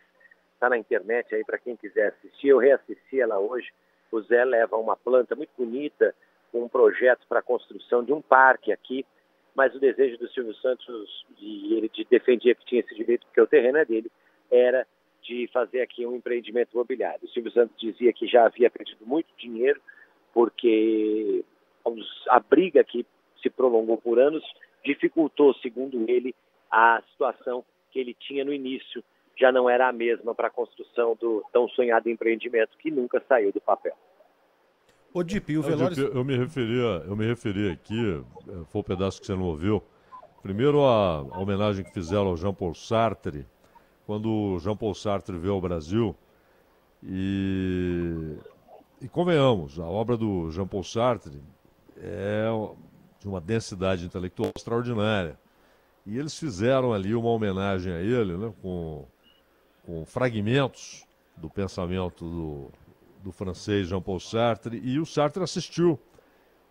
tá 0.58 0.68
na 0.68 0.76
internet 0.76 1.32
aí 1.32 1.44
para 1.44 1.58
quem 1.58 1.76
quiser 1.76 2.08
assistir. 2.08 2.48
Eu 2.48 2.58
reassisti 2.58 3.20
ela 3.20 3.38
hoje. 3.38 3.72
O 4.10 4.20
Zé 4.22 4.44
leva 4.44 4.76
uma 4.76 4.96
planta 4.96 5.36
muito 5.36 5.50
bonita, 5.56 6.12
um 6.52 6.68
projeto 6.68 7.24
para 7.28 7.38
a 7.38 7.42
construção 7.42 8.02
de 8.02 8.12
um 8.12 8.20
parque 8.20 8.72
aqui, 8.72 9.06
mas 9.54 9.74
o 9.74 9.80
desejo 9.80 10.18
do 10.18 10.28
Silvio 10.30 10.54
Santos, 10.54 11.24
e 11.38 11.74
ele 11.74 11.90
defendia 12.10 12.54
que 12.54 12.64
tinha 12.64 12.80
esse 12.80 12.94
direito 12.94 13.26
porque 13.26 13.40
o 13.40 13.46
terreno 13.46 13.78
é 13.78 13.84
dele, 13.84 14.10
era 14.50 14.86
de 15.22 15.48
fazer 15.52 15.82
aqui 15.82 16.04
um 16.04 16.16
empreendimento 16.16 16.72
imobiliário. 16.72 17.20
O 17.22 17.28
Silvio 17.28 17.52
Santos 17.52 17.76
dizia 17.78 18.12
que 18.12 18.26
já 18.26 18.46
havia 18.46 18.70
perdido 18.70 19.06
muito 19.06 19.28
dinheiro 19.36 19.80
porque 20.32 21.44
a 22.28 22.40
briga 22.40 22.82
que 22.82 23.06
se 23.40 23.50
prolongou 23.50 23.96
por 23.98 24.18
anos 24.18 24.44
dificultou, 24.86 25.52
segundo 25.54 26.08
ele, 26.08 26.34
a 26.70 27.02
situação 27.10 27.64
que 27.90 27.98
ele 27.98 28.14
tinha 28.14 28.44
no 28.44 28.52
início. 28.52 29.02
Já 29.38 29.52
não 29.52 29.68
era 29.68 29.88
a 29.88 29.92
mesma 29.92 30.34
para 30.34 30.48
a 30.48 30.50
construção 30.50 31.16
do 31.20 31.44
tão 31.52 31.68
sonhado 31.68 32.08
empreendimento 32.08 32.76
que 32.78 32.90
nunca 32.90 33.22
saiu 33.28 33.52
do 33.52 33.60
papel. 33.60 33.94
O 35.12 35.22
Dip, 35.22 35.56
o 35.56 35.62
Velores... 35.62 35.98
eu 35.98 36.24
me 36.24 36.36
referia, 36.36 37.02
eu 37.06 37.16
me 37.16 37.26
referi 37.26 37.70
aqui, 37.70 38.22
eh, 38.48 38.64
foi 38.66 38.80
o 38.80 38.80
um 38.80 38.82
pedaço 38.82 39.20
que 39.20 39.26
você 39.26 39.34
não 39.34 39.44
ouviu. 39.44 39.82
Primeiro 40.42 40.84
a, 40.84 41.20
a 41.20 41.38
homenagem 41.38 41.84
que 41.84 41.92
fizeram 41.92 42.28
ao 42.28 42.36
Jean-Paul 42.36 42.74
Sartre, 42.74 43.46
quando 44.06 44.30
o 44.30 44.58
Jean-Paul 44.58 44.94
Sartre 44.94 45.36
veio 45.38 45.54
ao 45.54 45.60
Brasil. 45.60 46.14
E, 47.02 48.36
e 49.00 49.08
convenhamos, 49.08 49.78
a 49.78 49.86
obra 49.86 50.16
do 50.16 50.50
Jean-Paul 50.50 50.84
Sartre 50.84 51.40
é 51.98 52.48
de 53.26 53.28
uma 53.28 53.40
densidade 53.40 54.06
intelectual 54.06 54.52
extraordinária. 54.54 55.36
E 56.06 56.16
eles 56.16 56.38
fizeram 56.38 56.92
ali 56.92 57.12
uma 57.12 57.28
homenagem 57.28 57.92
a 57.92 58.00
ele, 58.00 58.36
né, 58.36 58.54
com, 58.62 59.04
com 59.84 60.06
fragmentos 60.06 61.04
do 61.36 61.50
pensamento 61.50 62.24
do, 62.24 62.70
do 63.24 63.32
francês 63.32 63.88
Jean-Paul 63.88 64.20
Sartre, 64.20 64.80
e 64.80 65.00
o 65.00 65.04
Sartre 65.04 65.42
assistiu 65.42 65.98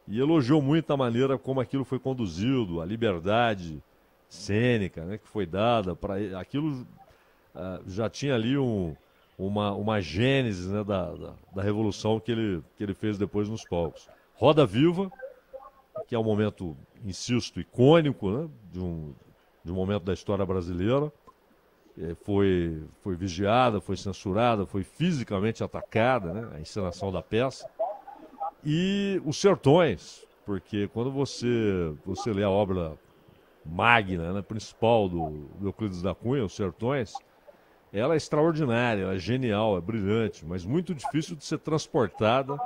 e 0.07 0.17
elogiou 0.17 0.61
muito 0.61 0.93
a 0.93 0.95
maneira 0.95 1.37
como 1.37 1.59
aquilo 1.59 1.83
foi 1.83 1.99
conduzido, 1.99 2.79
a 2.79 2.85
liberdade 2.85 3.83
cênica 4.29 5.03
né, 5.03 5.17
que 5.17 5.27
foi 5.27 5.45
dada 5.45 5.93
para 5.93 6.39
aquilo 6.39 6.87
uh, 7.53 7.83
já 7.85 8.09
tinha 8.09 8.33
ali 8.33 8.57
um, 8.57 8.95
uma, 9.37 9.73
uma 9.73 9.99
gênese 9.99 10.69
né, 10.69 10.85
da, 10.85 11.11
da, 11.11 11.33
da, 11.53 11.61
revolução 11.61 12.17
que 12.17 12.31
ele, 12.31 12.63
que 12.77 12.83
ele 12.83 12.93
fez 12.93 13.17
depois 13.17 13.49
nos 13.49 13.65
palcos. 13.65 14.07
Roda 14.35 14.65
Viva, 14.65 15.11
que 16.07 16.15
é 16.15 16.19
um 16.19 16.23
momento, 16.23 16.75
insisto, 17.03 17.59
icônico 17.59 18.29
né, 18.29 18.49
de, 18.71 18.79
um, 18.79 19.13
de 19.63 19.71
um 19.71 19.75
momento 19.75 20.03
da 20.03 20.13
história 20.13 20.45
brasileira. 20.45 21.11
É, 21.97 22.13
foi, 22.23 22.83
foi 23.01 23.15
vigiada, 23.15 23.79
foi 23.79 23.95
censurada, 23.95 24.65
foi 24.65 24.83
fisicamente 24.83 25.63
atacada, 25.63 26.33
né, 26.33 26.49
a 26.55 26.59
encenação 26.59 27.11
da 27.11 27.21
peça. 27.21 27.69
E 28.63 29.21
os 29.25 29.39
Sertões, 29.39 30.25
porque 30.45 30.89
quando 30.89 31.11
você, 31.11 31.93
você 32.05 32.33
lê 32.33 32.43
a 32.43 32.49
obra 32.49 32.97
magna, 33.65 34.33
né, 34.33 34.41
principal 34.41 35.07
do, 35.07 35.47
do 35.57 35.67
Euclides 35.69 36.01
da 36.01 36.13
Cunha, 36.13 36.43
Os 36.43 36.55
Sertões, 36.55 37.13
ela 37.93 38.13
é 38.13 38.17
extraordinária, 38.17 39.03
ela 39.03 39.15
é 39.15 39.19
genial, 39.19 39.77
é 39.77 39.81
brilhante, 39.81 40.45
mas 40.45 40.65
muito 40.65 40.93
difícil 40.93 41.35
de 41.35 41.45
ser 41.45 41.59
transportada 41.59 42.57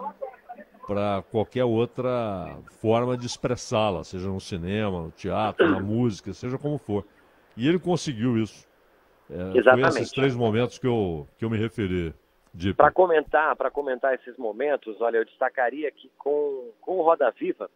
para 0.90 1.22
qualquer 1.30 1.64
outra 1.64 2.58
forma 2.82 3.16
de 3.16 3.28
expressá-la, 3.28 4.04
seja 4.04 4.28
no 4.28 4.40
cinema, 4.40 5.04
no 5.04 5.12
teatro, 5.12 5.70
na 5.70 5.80
música, 5.80 6.34
seja 6.34 6.58
como 6.58 6.80
for. 6.80 7.06
E 7.56 7.68
ele 7.68 7.78
conseguiu 7.78 8.40
isso. 8.40 8.68
É, 9.30 9.60
Exatamente. 9.60 9.92
Foi 9.92 10.02
esses 10.02 10.12
três 10.12 10.36
momentos 10.36 10.80
que 10.80 10.88
eu, 10.88 11.28
que 11.38 11.46
eu 11.46 11.50
me 11.50 11.60
referi. 11.60 12.12
Para 12.76 12.92
comentar, 12.92 13.56
para 13.56 13.70
comentar 13.70 14.16
esses 14.16 14.36
momentos, 14.36 15.00
olha, 15.00 15.18
eu 15.18 15.26
destacaria 15.26 15.92
que 15.92 16.10
com, 16.18 16.72
com 16.82 16.98
o 16.98 17.04
Roda 17.04 17.30
Viva, 17.30 17.70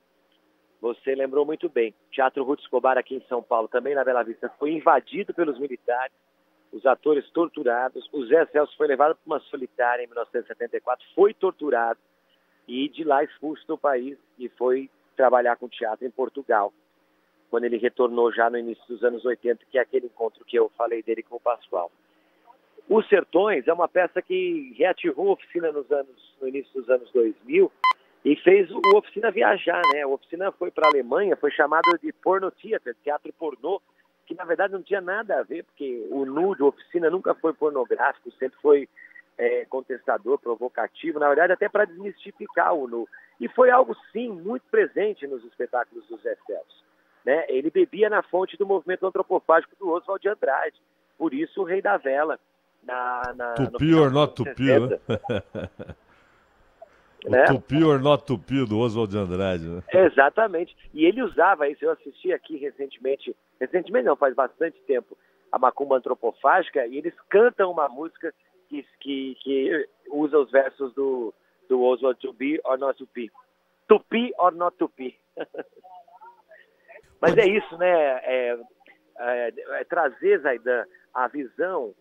você 0.82 1.13
lembrou 1.13 1.46
muito 1.46 1.70
bem. 1.70 1.93
Teatro 2.12 2.43
Ruth 2.43 2.62
Escobar 2.62 2.98
aqui 2.98 3.13
em 3.13 3.25
São 3.29 3.43
Paulo, 3.43 3.67
também 3.67 3.93
na 3.93 4.03
Bela 4.03 4.24
Vista, 4.24 4.51
foi 4.58 4.72
invadido 4.72 5.36
pelos 5.36 5.60
militares, 5.60 6.15
os 6.72 6.84
atores 6.88 7.29
torturados. 7.29 8.10
O 8.12 8.25
Zé 8.25 8.48
Celso 8.48 8.75
foi 8.75 8.88
levado 8.88 9.15
para 9.15 9.36
uma 9.36 9.39
solitária 9.41 10.03
em 10.03 10.08
1974, 10.08 11.05
foi 11.13 11.36
torturado 11.36 12.00
e 12.67 12.89
de 12.89 13.03
lá 13.03 13.24
expulso 13.24 13.65
do 13.67 13.77
país 13.77 14.17
e 14.38 14.50
foi 14.50 14.89
trabalhar 15.15 15.55
com 15.58 15.67
teatro 15.67 16.05
em 16.05 16.12
Portugal, 16.12 16.74
quando 17.50 17.65
ele 17.65 17.77
retornou 17.77 18.32
já 18.32 18.50
no 18.50 18.58
início 18.58 18.84
dos 18.88 19.03
anos 19.03 19.24
80, 19.24 19.63
que 19.70 19.77
é 19.77 19.82
aquele 19.82 20.08
encontro 20.08 20.43
que 20.46 20.58
eu 20.58 20.70
falei 20.77 21.03
dele 21.03 21.24
com 21.24 21.36
o 21.36 21.39
Pascoal. 21.39 21.91
Os 22.89 23.08
Sertões 23.08 23.67
é 23.67 23.74
uma 23.74 23.88
peça 23.88 24.22
que 24.22 24.74
reativou 24.77 25.29
a 25.29 25.34
oficina 25.34 25.72
nos 25.72 25.89
anos, 25.91 26.36
no 26.41 26.48
início 26.48 26.74
dos 26.74 26.89
anos 26.89 27.10
2000 27.12 27.72
e 28.25 28.36
fez 28.38 28.72
o 28.72 28.79
Oficina 28.96 29.32
viajar, 29.32 29.82
né? 29.93 30.05
O 30.05 30.13
Oficina 30.13 30.51
foi 30.53 30.72
para 30.72 30.88
a 30.88 30.91
Alemanha, 30.91 31.36
foi 31.36 31.51
chamado 31.51 31.98
de 32.01 32.12
Porno 32.13 32.50
Theater, 32.51 32.96
teatro 33.03 33.34
pornô, 33.34 33.82
que 34.25 34.34
na 34.34 34.46
verdade 34.46 34.74
não 34.74 34.82
tinha 34.82 35.01
nada 35.01 35.39
a 35.39 35.43
ver, 35.43 35.65
porque 35.65 36.08
o 36.10 36.25
nude, 36.25 36.62
a 36.62 36.67
Oficina 36.67 37.10
nunca 37.10 37.34
foi 37.36 37.53
pornográfico, 37.53 38.32
sempre 38.32 38.58
foi 38.62 38.88
é, 39.38 39.66
contestador, 39.66 40.38
provocativo, 40.38 41.20
na 41.20 41.28
verdade 41.28 41.54
até 41.54 41.68
para 41.70 41.86
desmistificar 41.86 42.74
o 42.74 42.88
nu. 42.88 43.08
E 43.40 43.48
foi 43.50 43.70
algo, 43.70 43.96
sim, 44.12 44.30
muito 44.30 44.63
presente 44.70 45.28
nos 45.28 45.44
espetáculos 45.44 46.06
dos 46.08 46.22
Zé 46.22 46.36
Celso. 46.46 46.84
Né? 47.25 47.46
Ele 47.48 47.72
bebia 47.72 48.10
na 48.10 48.22
fonte 48.22 48.58
do 48.58 48.66
movimento 48.66 49.06
antropofágico 49.06 49.75
do 49.80 49.90
Oswald 49.90 50.22
de 50.22 50.30
Andrade, 50.30 50.80
por 51.18 51.34
isso 51.34 51.62
o 51.62 51.63
Rei 51.63 51.82
da 51.82 51.98
Vela. 51.98 52.40
na, 52.84 53.34
na 53.36 53.54
Tupi 53.54 53.94
or 53.94 54.12
not 54.12 54.36
tupi, 54.36 54.63
né? 54.63 55.00
né? 57.25 57.46
Tupi 57.46 57.84
or 57.84 58.00
not 58.00 58.25
tupi 58.25 58.66
do 58.66 58.80
Oswald 58.80 59.12
de 59.12 59.18
Andrade, 59.18 59.63
né? 59.63 59.82
Exatamente. 59.94 60.75
E 60.94 61.06
ele 61.06 61.24
usava 61.24 61.70
isso. 61.70 61.86
Eu 61.86 61.92
assisti 61.92 62.34
aqui 62.34 62.58
recentemente, 62.58 63.36
recentemente 63.60 64.06
não, 64.06 64.18
faz 64.18 64.36
bastante 64.36 64.78
tempo, 64.82 65.18
a 65.52 65.58
Macumba 65.58 65.98
Antropofágica, 65.98 66.86
e 66.88 66.98
eles 66.98 67.13
cantam 67.30 67.72
uma 67.72 67.88
música 67.88 68.34
que, 68.74 68.86
que, 69.00 69.36
que 69.36 69.89
usa 70.10 70.39
os 70.39 70.50
versos 70.50 70.94
do, 70.94 71.34
do 71.70 71.82
Oswald 71.84 72.20
be 72.34 72.60
or 72.63 72.77
not 72.77 73.03
be. 73.13 73.30
Tupi 73.88 74.34
or 74.38 74.53
not 74.53 74.77
tupi. 74.77 75.15
Mas 77.22 77.38
é 77.38 77.46
isso, 77.46 77.77
né? 77.77 77.89
É, 77.89 78.60
é, 79.20 79.53
é 79.80 79.84
trazer, 79.84 80.39
Zaidan, 80.39 80.86
a 81.13 81.27
visão, 81.27 81.94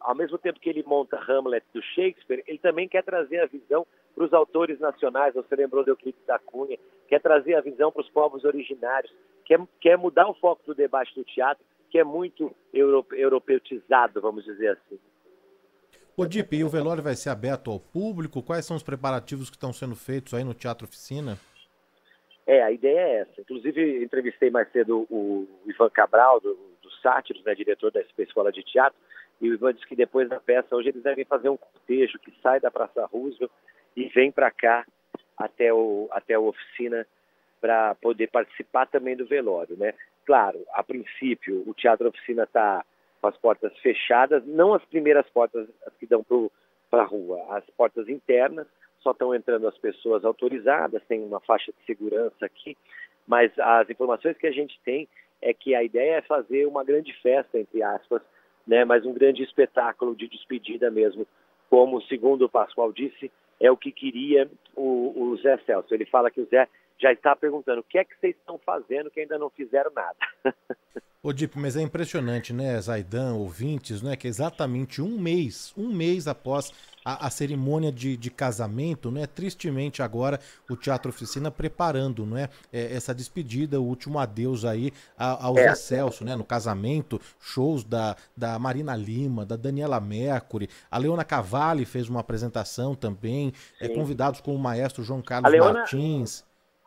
ao 0.00 0.14
mesmo 0.14 0.38
tempo 0.38 0.58
que 0.58 0.68
ele 0.68 0.82
monta 0.84 1.16
Hamlet 1.16 1.64
do 1.72 1.82
Shakespeare, 1.82 2.42
ele 2.46 2.58
também 2.58 2.88
quer 2.88 3.02
trazer 3.02 3.40
a 3.40 3.46
visão 3.46 3.86
para 4.14 4.24
os 4.24 4.32
autores 4.32 4.78
nacionais, 4.80 5.34
você 5.34 5.56
lembrou 5.56 5.84
do 5.84 5.90
Euclides 5.90 6.24
da 6.26 6.38
Cunha, 6.38 6.78
quer 7.08 7.20
trazer 7.20 7.54
a 7.54 7.60
visão 7.60 7.92
para 7.92 8.02
os 8.02 8.08
povos 8.10 8.44
originários, 8.44 9.12
quer, 9.44 9.60
quer 9.80 9.98
mudar 9.98 10.28
o 10.28 10.34
foco 10.34 10.62
do 10.64 10.74
debate 10.74 11.14
do 11.14 11.24
teatro, 11.24 11.64
que 11.90 11.98
é 11.98 12.04
muito 12.04 12.54
europe, 12.72 13.14
europeutizado, 13.16 14.20
vamos 14.20 14.44
dizer 14.44 14.68
assim. 14.68 14.98
O 16.16 16.24
Dip, 16.26 16.54
e 16.54 16.62
o 16.62 16.68
velório 16.68 17.02
vai 17.02 17.14
ser 17.14 17.30
aberto 17.30 17.72
ao 17.72 17.80
público? 17.80 18.40
Quais 18.40 18.64
são 18.64 18.76
os 18.76 18.84
preparativos 18.84 19.50
que 19.50 19.56
estão 19.56 19.72
sendo 19.72 19.96
feitos 19.96 20.32
aí 20.32 20.44
no 20.44 20.54
Teatro 20.54 20.86
Oficina? 20.86 21.36
É, 22.46 22.62
a 22.62 22.70
ideia 22.70 23.00
é 23.00 23.20
essa. 23.20 23.40
Inclusive, 23.40 24.04
entrevistei 24.04 24.48
mais 24.48 24.70
cedo 24.70 25.06
o 25.10 25.48
Ivan 25.66 25.90
Cabral, 25.90 26.40
do, 26.40 26.54
do 26.80 26.90
Sátiros, 27.02 27.42
né, 27.42 27.54
diretor 27.54 27.90
da 27.90 28.00
Escola 28.18 28.52
de 28.52 28.62
Teatro, 28.62 28.98
e 29.40 29.50
o 29.50 29.54
Ivan 29.54 29.74
disse 29.74 29.88
que 29.88 29.96
depois 29.96 30.28
da 30.28 30.38
peça, 30.38 30.76
hoje 30.76 30.90
eles 30.90 31.02
devem 31.02 31.24
fazer 31.24 31.48
um 31.48 31.56
cortejo 31.56 32.18
que 32.20 32.32
sai 32.40 32.60
da 32.60 32.70
Praça 32.70 33.06
Roosevelt 33.06 33.50
e 33.96 34.08
vem 34.08 34.30
para 34.30 34.52
cá 34.52 34.86
até, 35.36 35.72
o, 35.72 36.08
até 36.12 36.34
a 36.34 36.40
oficina 36.40 37.04
para 37.60 37.94
poder 37.96 38.28
participar 38.28 38.86
também 38.86 39.16
do 39.16 39.26
velório, 39.26 39.76
né? 39.76 39.94
Claro, 40.24 40.64
a 40.72 40.82
princípio, 40.82 41.64
o 41.66 41.74
Teatro 41.74 42.08
Oficina 42.08 42.44
está 42.44 42.84
com 43.24 43.28
as 43.28 43.36
portas 43.38 43.72
fechadas, 43.78 44.44
não 44.44 44.74
as 44.74 44.84
primeiras 44.84 45.26
portas 45.30 45.66
as 45.86 45.94
que 45.94 46.06
dão 46.06 46.22
para 46.90 47.02
a 47.02 47.06
rua, 47.06 47.42
as 47.56 47.64
portas 47.70 48.06
internas, 48.06 48.66
só 49.00 49.12
estão 49.12 49.34
entrando 49.34 49.66
as 49.66 49.78
pessoas 49.78 50.26
autorizadas, 50.26 51.02
tem 51.08 51.22
uma 51.24 51.40
faixa 51.40 51.72
de 51.72 51.86
segurança 51.86 52.44
aqui, 52.44 52.76
mas 53.26 53.50
as 53.58 53.88
informações 53.88 54.36
que 54.36 54.46
a 54.46 54.52
gente 54.52 54.78
tem 54.84 55.08
é 55.40 55.54
que 55.54 55.74
a 55.74 55.82
ideia 55.82 56.16
é 56.16 56.22
fazer 56.22 56.66
uma 56.66 56.84
grande 56.84 57.14
festa, 57.22 57.58
entre 57.58 57.82
aspas, 57.82 58.20
né, 58.66 58.84
mas 58.84 59.06
um 59.06 59.14
grande 59.14 59.42
espetáculo 59.42 60.14
de 60.14 60.28
despedida 60.28 60.90
mesmo, 60.90 61.26
como, 61.70 62.02
segundo 62.02 62.44
o 62.44 62.48
Pascoal 62.48 62.92
disse, 62.92 63.32
é 63.58 63.70
o 63.70 63.76
que 63.76 63.90
queria 63.90 64.50
o, 64.76 65.14
o 65.16 65.36
Zé 65.38 65.56
Celso. 65.64 65.94
Ele 65.94 66.04
fala 66.04 66.30
que 66.30 66.42
o 66.42 66.46
Zé 66.46 66.68
já 67.04 67.12
está 67.12 67.36
perguntando 67.36 67.80
o 67.80 67.84
que 67.84 67.98
é 67.98 68.04
que 68.04 68.18
vocês 68.18 68.34
estão 68.34 68.58
fazendo 68.64 69.10
que 69.10 69.20
ainda 69.20 69.36
não 69.36 69.50
fizeram 69.50 69.92
nada. 69.94 70.16
Ô 71.22 71.32
Dip, 71.32 71.58
mas 71.58 71.76
é 71.76 71.80
impressionante, 71.80 72.52
né, 72.52 72.78
Zaidan, 72.80 73.34
ouvintes, 73.34 74.02
né, 74.02 74.14
que 74.14 74.28
exatamente 74.28 75.00
um 75.00 75.18
mês, 75.18 75.72
um 75.74 75.90
mês 75.90 76.28
após 76.28 76.70
a, 77.02 77.26
a 77.26 77.30
cerimônia 77.30 77.90
de, 77.90 78.14
de, 78.14 78.30
casamento, 78.30 79.10
né, 79.10 79.26
tristemente 79.26 80.02
agora 80.02 80.38
o 80.68 80.76
Teatro 80.76 81.08
Oficina 81.08 81.50
preparando, 81.50 82.26
né, 82.26 82.50
é, 82.70 82.94
essa 82.94 83.14
despedida, 83.14 83.80
o 83.80 83.84
último 83.84 84.18
adeus 84.18 84.66
aí 84.66 84.92
ao 85.16 85.58
é. 85.58 85.74
Celso, 85.74 86.26
né, 86.26 86.36
no 86.36 86.44
casamento, 86.44 87.18
shows 87.40 87.84
da, 87.84 88.16
da 88.36 88.58
Marina 88.58 88.94
Lima, 88.94 89.46
da 89.46 89.56
Daniela 89.56 90.00
Mercury, 90.00 90.68
a 90.90 90.98
Leona 90.98 91.24
Cavalli 91.24 91.86
fez 91.86 92.06
uma 92.06 92.20
apresentação 92.20 92.94
também, 92.94 93.50
é, 93.80 93.88
convidados 93.88 94.42
como 94.42 94.56
o 94.56 94.62
maestro 94.62 95.02
João 95.02 95.22
Carlos 95.22 95.50
Leona... 95.50 95.72
Martins. 95.72 96.44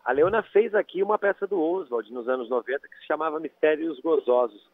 A 0.08 0.14
Leona 0.14 0.42
fez 0.42 0.74
aqui 0.74 1.04
uma 1.04 1.20
peça 1.20 1.46
do 1.46 1.62
Oswald 1.62 2.14
nos 2.14 2.30
anos 2.30 2.50
90 2.50 2.88
que 2.88 2.98
se 3.00 3.06
chamava 3.06 3.42
Mistérios 3.42 4.00
Gozosos. 4.00 4.66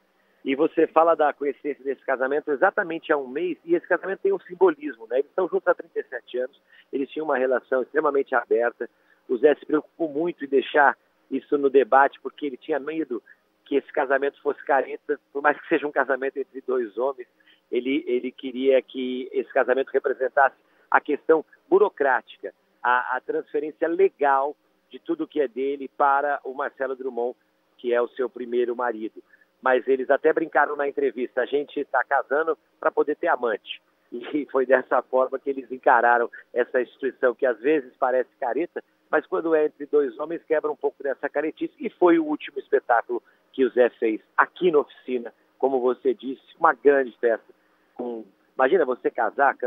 E 0.46 0.56
você 0.56 0.86
fala 0.86 1.16
da 1.16 1.34
coincidência 1.34 1.84
desse 1.84 2.06
casamento 2.06 2.52
exatamente 2.52 3.12
há 3.12 3.18
um 3.18 3.28
mês, 3.28 3.58
e 3.66 3.74
esse 3.74 3.88
casamento 3.88 4.20
tem 4.20 4.32
um 4.32 4.40
simbolismo, 4.42 5.08
né? 5.08 5.18
Eles 5.18 5.30
estão 5.32 5.48
juntos 5.48 5.68
há 5.68 5.74
37 5.74 6.38
anos, 6.38 6.62
eles 6.92 7.10
tinham 7.10 7.26
uma 7.26 7.36
relação 7.36 7.82
extremamente 7.82 8.36
aberta. 8.36 8.88
O 9.28 9.36
Zé 9.38 9.56
se 9.56 9.66
preocupou 9.66 10.08
muito 10.08 10.46
em 10.46 10.48
deixar 10.48 10.96
isso 11.32 11.58
no 11.58 11.68
debate, 11.68 12.20
porque 12.22 12.46
ele 12.46 12.58
tinha 12.58 12.78
medo 12.78 13.20
que 13.66 13.76
esse 13.76 13.92
casamento 13.92 14.40
fosse 14.40 14.64
careta, 14.64 15.20
por 15.32 15.42
mais 15.42 15.60
que 15.60 15.68
seja 15.68 15.88
um 15.88 15.92
casamento 15.92 16.38
entre 16.38 16.62
dois 16.62 16.96
homens, 16.96 17.28
ele, 17.72 18.04
ele 18.06 18.32
queria 18.32 18.80
que 18.84 19.28
esse 19.32 19.52
casamento 19.52 19.90
representasse 19.90 20.56
a 20.92 21.02
questão 21.02 21.44
burocrática, 21.68 22.54
a, 22.84 23.18
a 23.18 23.22
transferência 23.22 23.88
legal 23.88 24.56
de 24.94 25.00
tudo 25.00 25.28
que 25.28 25.42
é 25.42 25.48
dele 25.48 25.90
para 25.98 26.40
o 26.44 26.54
Marcelo 26.54 26.96
Drummond, 26.96 27.36
que 27.78 27.92
é 27.92 28.00
o 28.00 28.08
seu 28.10 28.30
primeiro 28.30 28.76
marido. 28.76 29.24
Mas 29.60 29.88
eles 29.88 30.10
até 30.12 30.32
brincaram 30.32 30.76
na 30.76 30.88
entrevista: 30.88 31.42
a 31.42 31.46
gente 31.48 31.80
está 31.80 32.04
casando 32.04 32.56
para 32.80 32.92
poder 32.92 33.16
ter 33.16 33.28
amante. 33.28 33.82
E 34.12 34.46
foi 34.52 34.68
dessa 34.68 35.02
forma 35.02 35.40
que 35.40 35.50
eles 35.50 35.72
encararam 35.72 36.30
essa 36.54 36.80
instituição, 36.80 37.34
que 37.34 37.46
às 37.46 37.60
vezes 37.60 37.92
parece 37.98 38.30
careta, 38.40 38.84
mas 39.10 39.26
quando 39.26 39.56
é 39.56 39.66
entre 39.66 39.88
dois 39.88 40.18
homens 40.20 40.44
quebra 40.44 40.72
um 40.72 40.76
pouco 40.76 41.02
dessa 41.02 41.28
caretice. 41.28 41.74
E 41.80 41.90
foi 41.90 42.20
o 42.20 42.26
último 42.26 42.60
espetáculo 42.60 43.24
que 43.52 43.66
o 43.66 43.70
Zé 43.72 43.90
fez 43.90 44.22
aqui 44.38 44.72
na 44.72 44.80
oficina, 44.80 45.34
como 45.58 45.80
você 45.80 46.14
disse, 46.14 46.44
uma 46.60 46.74
grande 46.74 47.18
festa. 47.18 47.52
Com... 47.96 48.26
Imagina 48.56 48.86
você 48.86 49.10
casar, 49.10 49.58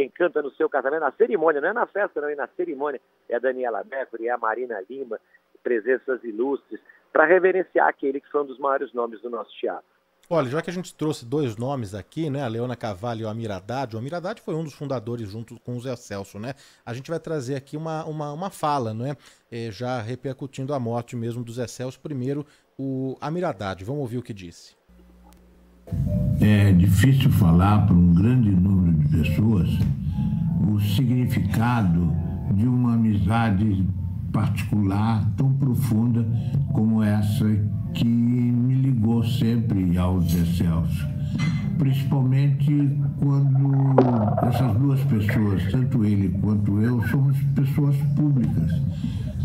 quem 0.00 0.08
canta 0.08 0.40
no 0.40 0.50
seu 0.52 0.66
casamento, 0.66 1.00
na 1.00 1.12
cerimônia, 1.12 1.60
não 1.60 1.68
é 1.68 1.72
na 1.74 1.86
festa, 1.86 2.22
não, 2.22 2.28
é 2.30 2.34
na 2.34 2.48
cerimônia, 2.56 2.98
é 3.28 3.36
a 3.36 3.38
Daniela 3.38 3.84
Mercury, 3.84 4.28
é 4.28 4.30
a 4.30 4.38
Marina 4.38 4.82
Lima, 4.88 5.20
presenças 5.62 6.24
ilustres, 6.24 6.80
para 7.12 7.26
reverenciar 7.26 7.86
aquele 7.86 8.18
que 8.18 8.30
foi 8.30 8.42
um 8.42 8.46
dos 8.46 8.58
maiores 8.58 8.94
nomes 8.94 9.20
do 9.20 9.28
nosso 9.28 9.50
teatro. 9.60 9.84
Olha, 10.30 10.48
já 10.48 10.62
que 10.62 10.70
a 10.70 10.72
gente 10.72 10.94
trouxe 10.94 11.26
dois 11.26 11.56
nomes 11.56 11.94
aqui, 11.94 12.30
né, 12.30 12.42
a 12.42 12.48
Leona 12.48 12.76
Cavalli 12.76 13.22
e 13.22 13.24
o 13.24 13.28
Amir 13.28 13.50
Haddad, 13.50 13.94
o 13.94 13.98
Amir 13.98 14.14
Haddad 14.14 14.40
foi 14.40 14.54
um 14.54 14.64
dos 14.64 14.72
fundadores 14.72 15.28
junto 15.28 15.60
com 15.60 15.76
o 15.76 15.80
Zé 15.80 15.94
Celso, 15.96 16.38
né? 16.38 16.54
A 16.86 16.94
gente 16.94 17.10
vai 17.10 17.20
trazer 17.20 17.56
aqui 17.56 17.76
uma, 17.76 18.04
uma, 18.06 18.32
uma 18.32 18.48
fala, 18.48 18.94
né, 18.94 19.16
é, 19.50 19.70
já 19.70 20.00
repercutindo 20.00 20.72
a 20.72 20.80
morte 20.80 21.14
mesmo 21.14 21.44
do 21.44 21.52
Zé 21.52 21.66
Celso. 21.66 22.00
Primeiro, 22.00 22.46
o 22.78 23.18
Amir 23.20 23.44
Haddad, 23.44 23.84
vamos 23.84 24.00
ouvir 24.00 24.16
o 24.16 24.22
que 24.22 24.32
disse. 24.32 24.78
É 26.40 26.72
difícil 26.72 27.30
falar 27.32 27.84
para 27.84 27.94
um 27.94 28.14
grande 28.14 28.50
número 28.50 28.79
pessoas 29.10 29.68
o 30.68 30.80
significado 30.80 32.12
de 32.54 32.66
uma 32.66 32.94
amizade 32.94 33.84
particular 34.32 35.24
tão 35.36 35.52
profunda 35.54 36.26
como 36.72 37.02
essa 37.02 37.44
que 37.94 38.04
me 38.04 38.74
ligou 38.74 39.24
sempre 39.24 39.98
ao 39.98 40.20
Zé. 40.20 41.19
Principalmente 41.78 42.90
quando 43.18 43.96
essas 44.48 44.76
duas 44.76 45.00
pessoas, 45.04 45.62
tanto 45.70 46.04
ele 46.04 46.28
quanto 46.40 46.80
eu, 46.80 47.02
somos 47.08 47.36
pessoas 47.54 47.96
públicas 48.16 48.70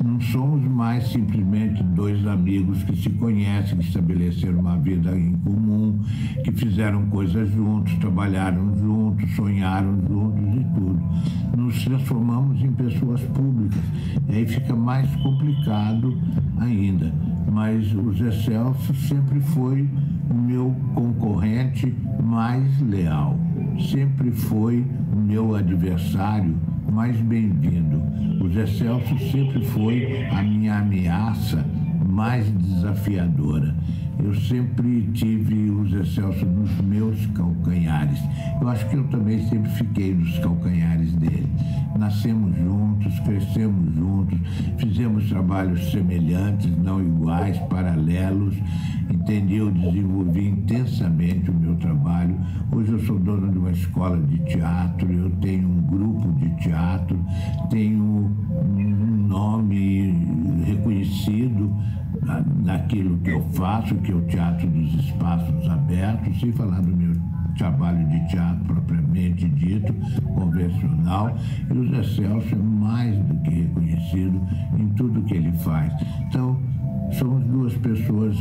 não 0.04 0.20
somos 0.20 0.62
mais 0.64 1.08
simplesmente 1.08 1.82
dois 1.82 2.26
amigos 2.28 2.84
que 2.84 2.96
se 2.96 3.10
conhecem, 3.10 3.78
que 3.78 3.86
estabeleceram 3.86 4.60
uma 4.60 4.78
vida 4.78 5.18
em 5.18 5.34
comum, 5.38 6.00
que 6.44 6.52
fizeram 6.52 7.08
coisas 7.08 7.50
juntos, 7.52 7.94
trabalharam 7.96 8.76
juntos, 8.78 9.36
sonharam 9.36 10.00
juntos 10.08 10.62
e 10.62 10.64
tudo. 10.76 11.02
Nos 11.58 11.84
transformamos 11.84 12.62
em 12.62 12.72
pessoas 12.74 13.22
públicas. 13.22 13.82
E 14.30 14.36
aí 14.36 14.46
fica 14.46 14.76
mais 14.76 15.10
complicado 15.18 16.18
ainda. 16.60 17.14
Mas 17.52 17.94
o 17.94 18.14
Zé 18.14 18.32
Celso 18.32 18.94
sempre 18.94 19.40
foi 19.40 19.88
meu 20.34 20.76
concorrente 20.94 21.94
mais 22.24 22.82
leal, 22.82 23.38
sempre 23.92 24.32
foi 24.32 24.86
meu 25.16 25.56
adversário 25.56 26.56
mais 26.92 27.20
bem-vindo. 27.22 28.02
O 28.44 28.50
Zé 28.50 28.66
Celso 28.66 29.18
sempre 29.32 29.64
foi 29.66 30.26
a 30.28 30.42
minha 30.42 30.80
ameaça 30.80 31.66
mais 32.08 32.50
desafiadora. 32.52 33.76
Eu 34.24 34.34
sempre 34.34 35.10
tive 35.14 35.70
o 35.72 35.88
Zé 35.90 36.04
Celso 36.06 36.46
nos 36.46 36.72
meus 36.82 37.26
calcanhares. 37.28 38.20
Eu 38.62 38.70
acho 38.70 38.88
que 38.88 38.96
eu 38.96 39.04
também 39.08 39.46
sempre 39.48 39.70
fiquei 39.72 40.14
nos 40.14 40.38
calcanhares 40.40 41.12
dele. 41.14 41.50
Nascemos 41.98 42.56
juntos, 42.58 43.20
crescemos 43.22 43.96
juntos, 43.96 44.38
fizemos 44.78 45.30
trabalhos 45.30 45.92
semelhantes, 45.92 46.70
não 46.78 47.02
iguais, 47.02 47.58
paralelos. 47.70 48.56
Entendi, 49.10 49.56
eu 49.56 49.72
desenvolvi 49.72 50.50
intensamente 50.50 51.50
o 51.50 51.54
meu 51.54 51.76
trabalho. 51.76 52.38
Hoje 52.72 52.92
eu 52.92 53.00
sou 53.00 53.18
dono 53.18 53.52
de 53.52 53.58
uma 53.58 53.72
escola 53.72 54.18
de 54.18 54.40
teatro, 54.40 55.12
eu 55.12 55.30
tenho 55.42 55.70
um 55.70 55.82
grupo 55.82 56.34
de 56.34 56.50
teatro, 56.62 57.18
tenho 57.70 58.04
um 58.04 59.28
nome 59.28 60.14
reconhecido 60.66 61.74
naquilo 62.64 63.18
que 63.20 63.32
eu 63.32 63.42
faço, 63.52 63.96
que 63.96 64.12
é 64.12 64.16
o 64.16 64.22
Teatro 64.24 64.68
dos 64.68 64.94
Espaços 64.96 65.70
Abertos, 65.70 66.40
sem 66.40 66.52
falar 66.52 66.82
do 66.82 66.96
meu 66.96 67.14
trabalho 67.58 68.06
de 68.10 68.28
teatro 68.30 68.64
propriamente 68.66 69.05
propriamente 69.16 69.48
dito, 69.50 69.94
convencional, 70.34 71.36
e 71.70 71.78
o 71.78 71.90
Zé 71.90 72.04
Celso 72.04 72.54
é 72.54 72.58
mais 72.58 73.18
do 73.18 73.36
que 73.42 73.50
reconhecido 73.62 74.42
em 74.78 74.90
tudo 74.90 75.24
que 75.24 75.36
ele 75.36 75.52
faz. 75.54 75.94
Então, 76.28 76.60
somos 77.14 77.44
duas 77.46 77.74
pessoas 77.78 78.38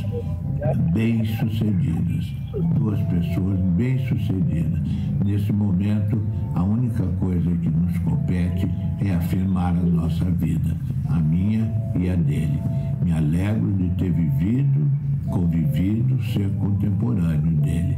bem-sucedidas, 0.92 2.34
duas 2.76 3.00
pessoas 3.02 3.60
bem-sucedidas. 3.76 4.80
Nesse 5.24 5.52
momento, 5.52 6.20
a 6.54 6.62
única 6.62 7.04
coisa 7.20 7.50
que 7.50 7.70
nos 7.70 7.96
compete 7.98 8.68
é 9.00 9.14
afirmar 9.14 9.76
a 9.76 9.82
nossa 9.82 10.24
vida, 10.24 10.76
a 11.08 11.20
minha 11.20 11.72
e 11.96 12.10
a 12.10 12.16
dele. 12.16 12.60
Me 13.04 13.12
alegro 13.12 13.72
de 13.74 13.88
ter 13.90 14.10
vivido, 14.10 14.90
convivido, 15.28 16.22
ser 16.24 16.50
contemporâneo 16.58 17.56
dele. 17.56 17.96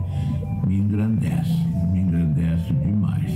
Me 0.66 0.78
engrandece, 0.78 1.68
me 1.92 2.00
engrandece 2.00 2.72
demais. 2.72 3.32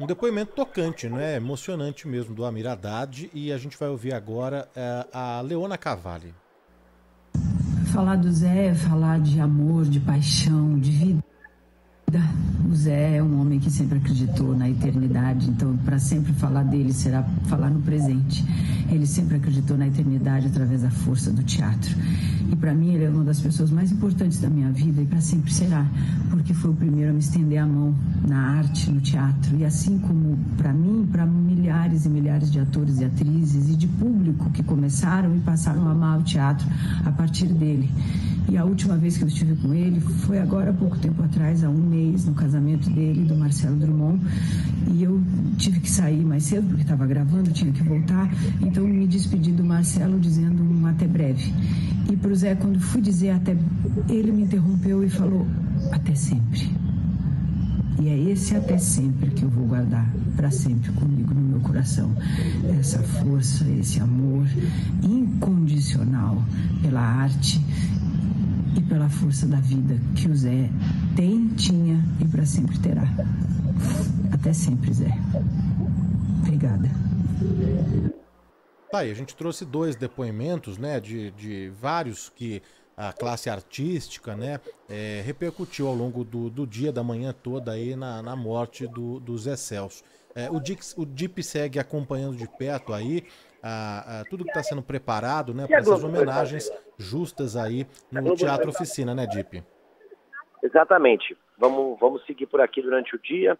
Um 0.00 0.06
depoimento 0.06 0.52
tocante, 0.52 1.08
né? 1.08 1.36
Emocionante 1.36 2.08
mesmo 2.08 2.34
do 2.34 2.44
Amir 2.44 2.66
Haddad. 2.66 3.30
E 3.32 3.52
a 3.52 3.56
gente 3.56 3.78
vai 3.78 3.88
ouvir 3.88 4.12
agora 4.12 4.68
é, 4.74 5.06
a 5.12 5.40
Leona 5.40 5.78
Cavalli. 5.78 6.34
Falar 7.92 8.16
do 8.16 8.32
Zé 8.32 8.66
é 8.66 8.74
falar 8.74 9.20
de 9.20 9.40
amor, 9.40 9.84
de 9.84 10.00
paixão, 10.00 10.76
de 10.76 10.90
vida. 10.90 11.27
O 12.10 12.74
Zé 12.74 13.16
é 13.16 13.22
um 13.22 13.38
homem 13.38 13.60
que 13.60 13.70
sempre 13.70 13.98
acreditou 13.98 14.56
na 14.56 14.68
eternidade, 14.68 15.50
então 15.50 15.76
para 15.84 15.98
sempre 15.98 16.32
falar 16.32 16.62
dele 16.62 16.92
será 16.92 17.22
falar 17.44 17.68
no 17.68 17.80
presente. 17.80 18.42
Ele 18.90 19.06
sempre 19.06 19.36
acreditou 19.36 19.76
na 19.76 19.86
eternidade 19.86 20.46
através 20.46 20.80
da 20.80 20.90
força 20.90 21.30
do 21.30 21.42
teatro. 21.42 21.94
E 22.50 22.56
para 22.56 22.72
mim 22.72 22.94
ele 22.94 23.04
é 23.04 23.10
uma 23.10 23.24
das 23.24 23.40
pessoas 23.40 23.70
mais 23.70 23.92
importantes 23.92 24.40
da 24.40 24.48
minha 24.48 24.70
vida 24.70 25.02
e 25.02 25.04
para 25.04 25.20
sempre 25.20 25.52
será, 25.52 25.86
porque 26.30 26.54
foi 26.54 26.70
o 26.70 26.74
primeiro 26.74 27.10
a 27.10 27.12
me 27.12 27.20
estender 27.20 27.58
a 27.58 27.66
mão 27.66 27.94
na 28.26 28.56
arte, 28.56 28.90
no 28.90 29.02
teatro. 29.02 29.54
E 29.58 29.66
assim 29.66 29.98
como 29.98 30.38
para 30.56 30.72
mim, 30.72 31.06
para 31.12 31.26
milhares 31.26 32.06
e 32.06 32.08
milhares 32.08 32.50
de 32.50 32.58
atores 32.58 33.00
e 33.00 33.04
atrizes 33.04 33.68
e 33.68 33.76
de 33.76 33.86
público 33.86 34.50
que 34.50 34.62
começaram 34.62 35.36
e 35.36 35.40
passaram 35.40 35.86
a 35.86 35.90
amar 35.90 36.20
o 36.20 36.22
teatro 36.22 36.66
a 37.04 37.12
partir 37.12 37.48
dele. 37.48 37.90
E 38.50 38.56
a 38.56 38.64
última 38.64 38.96
vez 38.96 39.18
que 39.18 39.24
eu 39.24 39.28
estive 39.28 39.54
com 39.56 39.74
ele 39.74 40.00
foi 40.00 40.38
agora 40.38 40.70
há 40.70 40.72
pouco 40.72 40.96
tempo 40.98 41.22
atrás, 41.22 41.62
há 41.62 41.68
um 41.68 41.76
mês, 41.76 41.97
no 42.24 42.34
casamento 42.34 42.88
dele, 42.90 43.24
do 43.24 43.36
Marcelo 43.36 43.76
Drummond. 43.76 44.20
E 44.94 45.02
eu 45.02 45.20
tive 45.56 45.80
que 45.80 45.90
sair 45.90 46.24
mais 46.24 46.44
cedo 46.44 46.66
porque 46.68 46.82
estava 46.82 47.06
gravando, 47.06 47.50
tinha 47.50 47.72
que 47.72 47.82
voltar. 47.82 48.30
Então 48.60 48.86
me 48.86 49.06
despedi 49.06 49.52
do 49.52 49.64
Marcelo 49.64 50.18
dizendo 50.18 50.62
um 50.62 50.86
até 50.86 51.06
breve. 51.06 51.52
E 52.10 52.16
para 52.16 52.30
o 52.30 52.34
Zé, 52.34 52.54
quando 52.54 52.80
fui 52.80 53.00
dizer 53.00 53.30
até, 53.30 53.56
ele 54.08 54.32
me 54.32 54.42
interrompeu 54.42 55.04
e 55.04 55.08
falou 55.08 55.46
até 55.92 56.14
sempre. 56.14 56.70
E 58.00 58.08
é 58.08 58.16
esse 58.30 58.54
até 58.54 58.78
sempre 58.78 59.30
que 59.30 59.42
eu 59.42 59.48
vou 59.48 59.66
guardar 59.66 60.08
para 60.36 60.52
sempre 60.52 60.92
comigo 60.92 61.34
no 61.34 61.40
meu 61.40 61.60
coração. 61.60 62.12
Essa 62.78 63.00
força, 63.00 63.68
esse 63.70 63.98
amor 64.00 64.46
incondicional 65.02 66.42
pela 66.80 67.00
arte 67.00 67.60
e 68.76 68.82
pela 68.82 69.08
força 69.08 69.46
da 69.46 69.60
vida 69.60 69.98
que 70.16 70.28
o 70.28 70.36
Zé 70.36 70.68
tem, 71.16 71.48
tinha 71.54 72.02
e 72.20 72.26
para 72.26 72.44
sempre 72.44 72.78
terá. 72.78 73.04
Até 74.32 74.52
sempre, 74.52 74.92
Zé. 74.92 75.10
Obrigada. 76.42 76.88
Tá 78.90 79.00
aí, 79.00 79.10
a 79.10 79.14
gente 79.14 79.36
trouxe 79.36 79.64
dois 79.64 79.96
depoimentos, 79.96 80.78
né, 80.78 80.98
de, 80.98 81.30
de 81.32 81.70
vários 81.80 82.30
que 82.30 82.62
a 82.96 83.12
classe 83.12 83.48
artística, 83.48 84.34
né, 84.34 84.58
é, 84.88 85.22
repercutiu 85.24 85.86
ao 85.86 85.94
longo 85.94 86.24
do, 86.24 86.50
do 86.50 86.66
dia, 86.66 86.90
da 86.90 87.04
manhã 87.04 87.32
toda 87.32 87.72
aí 87.72 87.94
na, 87.94 88.22
na 88.22 88.34
morte 88.34 88.86
do, 88.86 89.20
do 89.20 89.36
Zé 89.38 89.56
Celso. 89.56 90.02
É, 90.34 90.50
o, 90.50 90.58
Dix, 90.58 90.94
o 90.96 91.04
DIP 91.04 91.42
segue 91.42 91.78
acompanhando 91.78 92.36
de 92.36 92.48
perto 92.48 92.92
aí 92.92 93.24
a, 93.62 94.20
a, 94.20 94.24
tudo 94.24 94.44
que 94.44 94.50
está 94.50 94.62
sendo 94.62 94.82
preparado, 94.82 95.52
né, 95.52 95.66
para 95.66 95.78
essas 95.78 96.04
homenagens 96.04 96.70
justas 96.96 97.56
aí 97.56 97.86
no 98.10 98.34
Teatro 98.34 98.70
Oficina, 98.70 99.14
né, 99.14 99.26
Dip? 99.26 99.62
Exatamente. 100.62 101.36
Vamos, 101.56 101.98
vamos 101.98 102.24
seguir 102.26 102.46
por 102.46 102.60
aqui 102.60 102.82
durante 102.82 103.14
o 103.14 103.18
dia, 103.18 103.58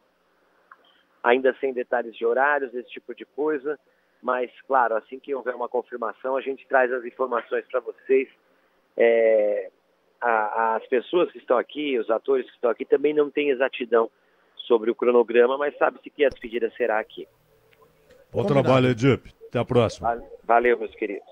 ainda 1.22 1.54
sem 1.60 1.72
detalhes 1.72 2.14
de 2.16 2.24
horários, 2.24 2.74
esse 2.74 2.90
tipo 2.90 3.14
de 3.14 3.24
coisa. 3.24 3.78
Mas, 4.20 4.50
claro, 4.66 4.96
assim 4.96 5.18
que 5.18 5.34
houver 5.34 5.54
uma 5.54 5.68
confirmação, 5.68 6.36
a 6.36 6.40
gente 6.40 6.66
traz 6.66 6.92
as 6.92 7.04
informações 7.04 7.64
para 7.70 7.80
vocês. 7.80 8.28
É, 8.96 9.70
a, 10.20 10.76
as 10.76 10.86
pessoas 10.88 11.30
que 11.30 11.38
estão 11.38 11.56
aqui, 11.56 11.98
os 11.98 12.10
atores 12.10 12.46
que 12.46 12.54
estão 12.54 12.70
aqui, 12.70 12.84
também 12.84 13.14
não 13.14 13.30
têm 13.30 13.50
exatidão 13.50 14.10
sobre 14.66 14.90
o 14.90 14.94
cronograma, 14.94 15.56
mas 15.56 15.76
sabe-se 15.78 16.10
que 16.10 16.24
a 16.24 16.28
despedida 16.28 16.70
será 16.76 16.98
aqui. 16.98 17.26
Bom 18.32 18.44
trabalho, 18.44 18.88
Edip. 18.88 19.32
Até 19.48 19.58
a 19.58 19.64
próxima. 19.64 20.22
Valeu, 20.44 20.78
meus 20.78 20.94
queridos. 20.94 21.26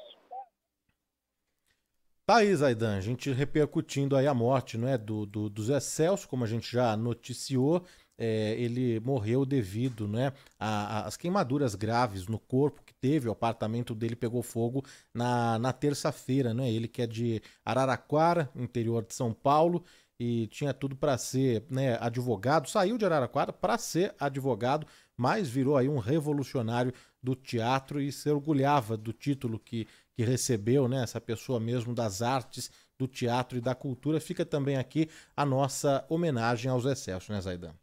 Tá 2.24 2.38
aí, 2.38 2.52
Zaidan, 2.56 2.96
a 2.96 3.00
gente 3.00 3.30
repercutindo 3.30 4.16
aí 4.16 4.26
a 4.26 4.34
morte 4.34 4.76
não 4.76 4.88
é, 4.88 4.98
do, 4.98 5.24
do, 5.24 5.48
do 5.48 5.62
Zé 5.62 5.78
Celso, 5.78 6.28
como 6.28 6.42
a 6.42 6.46
gente 6.46 6.72
já 6.72 6.96
noticiou, 6.96 7.84
é, 8.18 8.56
ele 8.58 8.98
morreu 8.98 9.46
devido 9.46 10.08
né, 10.08 10.32
às 10.58 11.16
queimaduras 11.16 11.76
graves 11.76 12.26
no 12.26 12.38
corpo 12.38 12.82
que 12.84 12.94
teve, 12.94 13.28
o 13.28 13.32
apartamento 13.32 13.94
dele 13.94 14.16
pegou 14.16 14.42
fogo 14.42 14.84
na, 15.14 15.56
na 15.60 15.72
terça-feira, 15.72 16.52
né? 16.52 16.68
Ele 16.68 16.88
que 16.88 17.02
é 17.02 17.06
de 17.06 17.40
Araraquara, 17.64 18.50
interior 18.56 19.04
de 19.04 19.14
São 19.14 19.32
Paulo, 19.32 19.84
e 20.18 20.46
tinha 20.48 20.72
tudo 20.72 20.96
para 20.96 21.16
ser 21.18 21.64
né, 21.70 21.98
advogado, 22.00 22.68
saiu 22.68 22.96
de 22.96 23.04
Araraquara 23.04 23.52
para 23.52 23.76
ser 23.76 24.14
advogado, 24.18 24.86
mas 25.16 25.48
virou 25.48 25.76
aí 25.76 25.88
um 25.88 25.98
revolucionário 25.98 26.92
do 27.22 27.34
teatro 27.34 28.00
e 28.00 28.12
se 28.12 28.30
orgulhava 28.30 28.96
do 28.96 29.12
título 29.12 29.58
que 29.58 29.86
que 30.16 30.24
recebeu, 30.24 30.88
né, 30.88 31.02
essa 31.02 31.20
pessoa 31.20 31.60
mesmo 31.60 31.94
das 31.94 32.22
artes, 32.22 32.70
do 32.98 33.06
teatro 33.06 33.58
e 33.58 33.60
da 33.60 33.74
cultura. 33.74 34.18
Fica 34.18 34.46
também 34.46 34.78
aqui 34.78 35.10
a 35.36 35.44
nossa 35.44 36.06
homenagem 36.08 36.70
aos 36.70 36.86
excessos, 36.86 37.28
né, 37.28 37.38
Zaidan? 37.38 37.74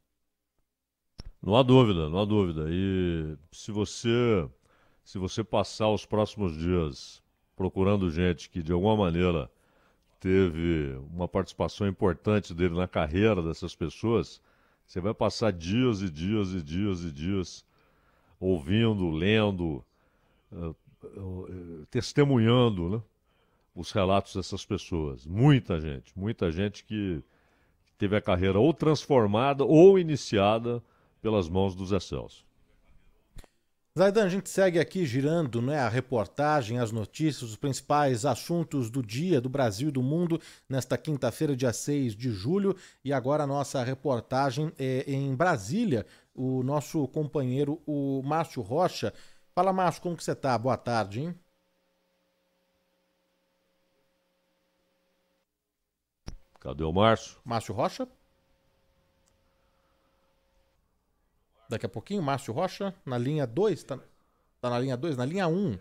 Não 1.40 1.56
há 1.56 1.62
dúvida, 1.62 2.10
não 2.10 2.20
há 2.20 2.26
dúvida. 2.26 2.66
E 2.70 3.38
se 3.52 3.72
você 3.72 4.50
se 5.04 5.20
você 5.20 5.44
passar 5.44 5.90
os 5.90 6.06
próximos 6.06 6.58
dias 6.58 7.22
procurando 7.56 8.10
gente 8.10 8.50
que 8.50 8.64
de 8.64 8.72
alguma 8.72 8.96
maneira 8.96 9.52
teve 10.20 10.98
uma 11.14 11.28
participação 11.28 11.86
importante 11.86 12.54
dele 12.54 12.74
na 12.74 12.88
carreira 12.88 13.44
dessas 13.44 13.76
pessoas, 13.76 14.42
você 14.94 15.02
vai 15.02 15.14
passar 15.16 15.52
dias 15.52 16.04
e 16.04 16.10
dias 16.10 16.54
e 16.54 16.62
dias 16.62 17.04
e 17.04 17.12
dias 17.12 17.66
ouvindo, 18.40 19.10
lendo, 19.10 19.84
eh, 20.52 21.86
testemunhando 21.90 22.90
né, 22.90 23.02
os 23.76 23.92
relatos 23.92 24.36
dessas 24.36 24.64
pessoas. 24.64 25.26
Muita 25.26 25.82
gente, 25.82 26.14
muita 26.16 26.52
gente 26.52 26.84
que 26.84 27.24
teve 27.98 28.16
a 28.16 28.22
carreira 28.22 28.60
ou 28.60 28.72
transformada 28.72 29.64
ou 29.64 29.98
iniciada 29.98 30.80
pelas 31.24 31.50
mãos 31.50 31.74
dos 31.74 31.90
Celso. 32.04 32.46
Zaidan, 33.98 34.26
a 34.26 34.30
gente 34.30 34.50
segue 34.50 34.80
aqui 34.80 35.06
girando 35.06 35.62
né, 35.62 35.78
a 35.78 35.88
reportagem, 35.88 36.80
as 36.80 36.92
notícias, 36.92 37.52
os 37.52 37.56
principais 37.56 38.26
assuntos 38.26 38.90
do 38.90 39.04
dia, 39.04 39.40
do 39.40 39.48
Brasil 39.48 39.90
e 39.90 39.92
do 39.92 40.02
mundo, 40.02 40.42
nesta 40.68 40.98
quinta-feira, 40.98 41.56
dia 41.56 41.72
6 41.72 42.16
de 42.16 42.32
julho. 42.32 42.76
E 43.06 43.14
agora 43.14 43.44
a 43.44 43.48
nossa 43.48 43.84
reportagem 43.84 44.74
é 44.80 45.04
em 45.08 45.36
Brasília. 45.36 46.08
O 46.34 46.64
nosso 46.64 47.08
companheiro, 47.10 47.80
o 47.86 48.24
Márcio 48.24 48.64
Rocha, 48.64 49.14
Fala, 49.54 49.72
Márcio, 49.72 50.02
como 50.02 50.18
que 50.18 50.24
você 50.24 50.34
tá? 50.34 50.58
Boa 50.58 50.76
tarde, 50.76 51.22
hein? 51.22 51.36
Cadê 56.60 56.84
o 56.84 56.92
Márcio? 56.92 57.38
Márcio 57.46 57.76
Rocha? 57.76 58.08
Daqui 61.70 61.86
a 61.86 61.90
pouquinho, 61.90 62.22
Márcio 62.22 62.54
Rocha, 62.54 62.94
na 63.06 63.18
linha 63.18 63.48
2, 63.48 63.84
tá, 63.84 63.98
tá 64.62 64.70
na 64.70 64.80
linha 64.80 64.98
2, 64.98 65.18
na 65.18 65.26
linha 65.26 65.48
1. 65.48 65.52
Um. 65.52 65.80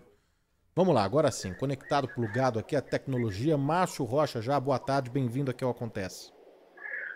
Vamos 0.74 0.94
lá, 0.94 1.04
agora 1.04 1.30
sim, 1.30 1.52
conectado, 1.54 2.08
plugado 2.08 2.58
aqui 2.58 2.74
a 2.74 2.80
tecnologia. 2.80 3.58
Márcio 3.58 4.04
Rocha 4.04 4.40
já, 4.40 4.58
boa 4.58 4.78
tarde, 4.78 5.10
bem-vindo 5.10 5.50
aqui 5.50 5.62
ao 5.62 5.70
Acontece. 5.70 6.32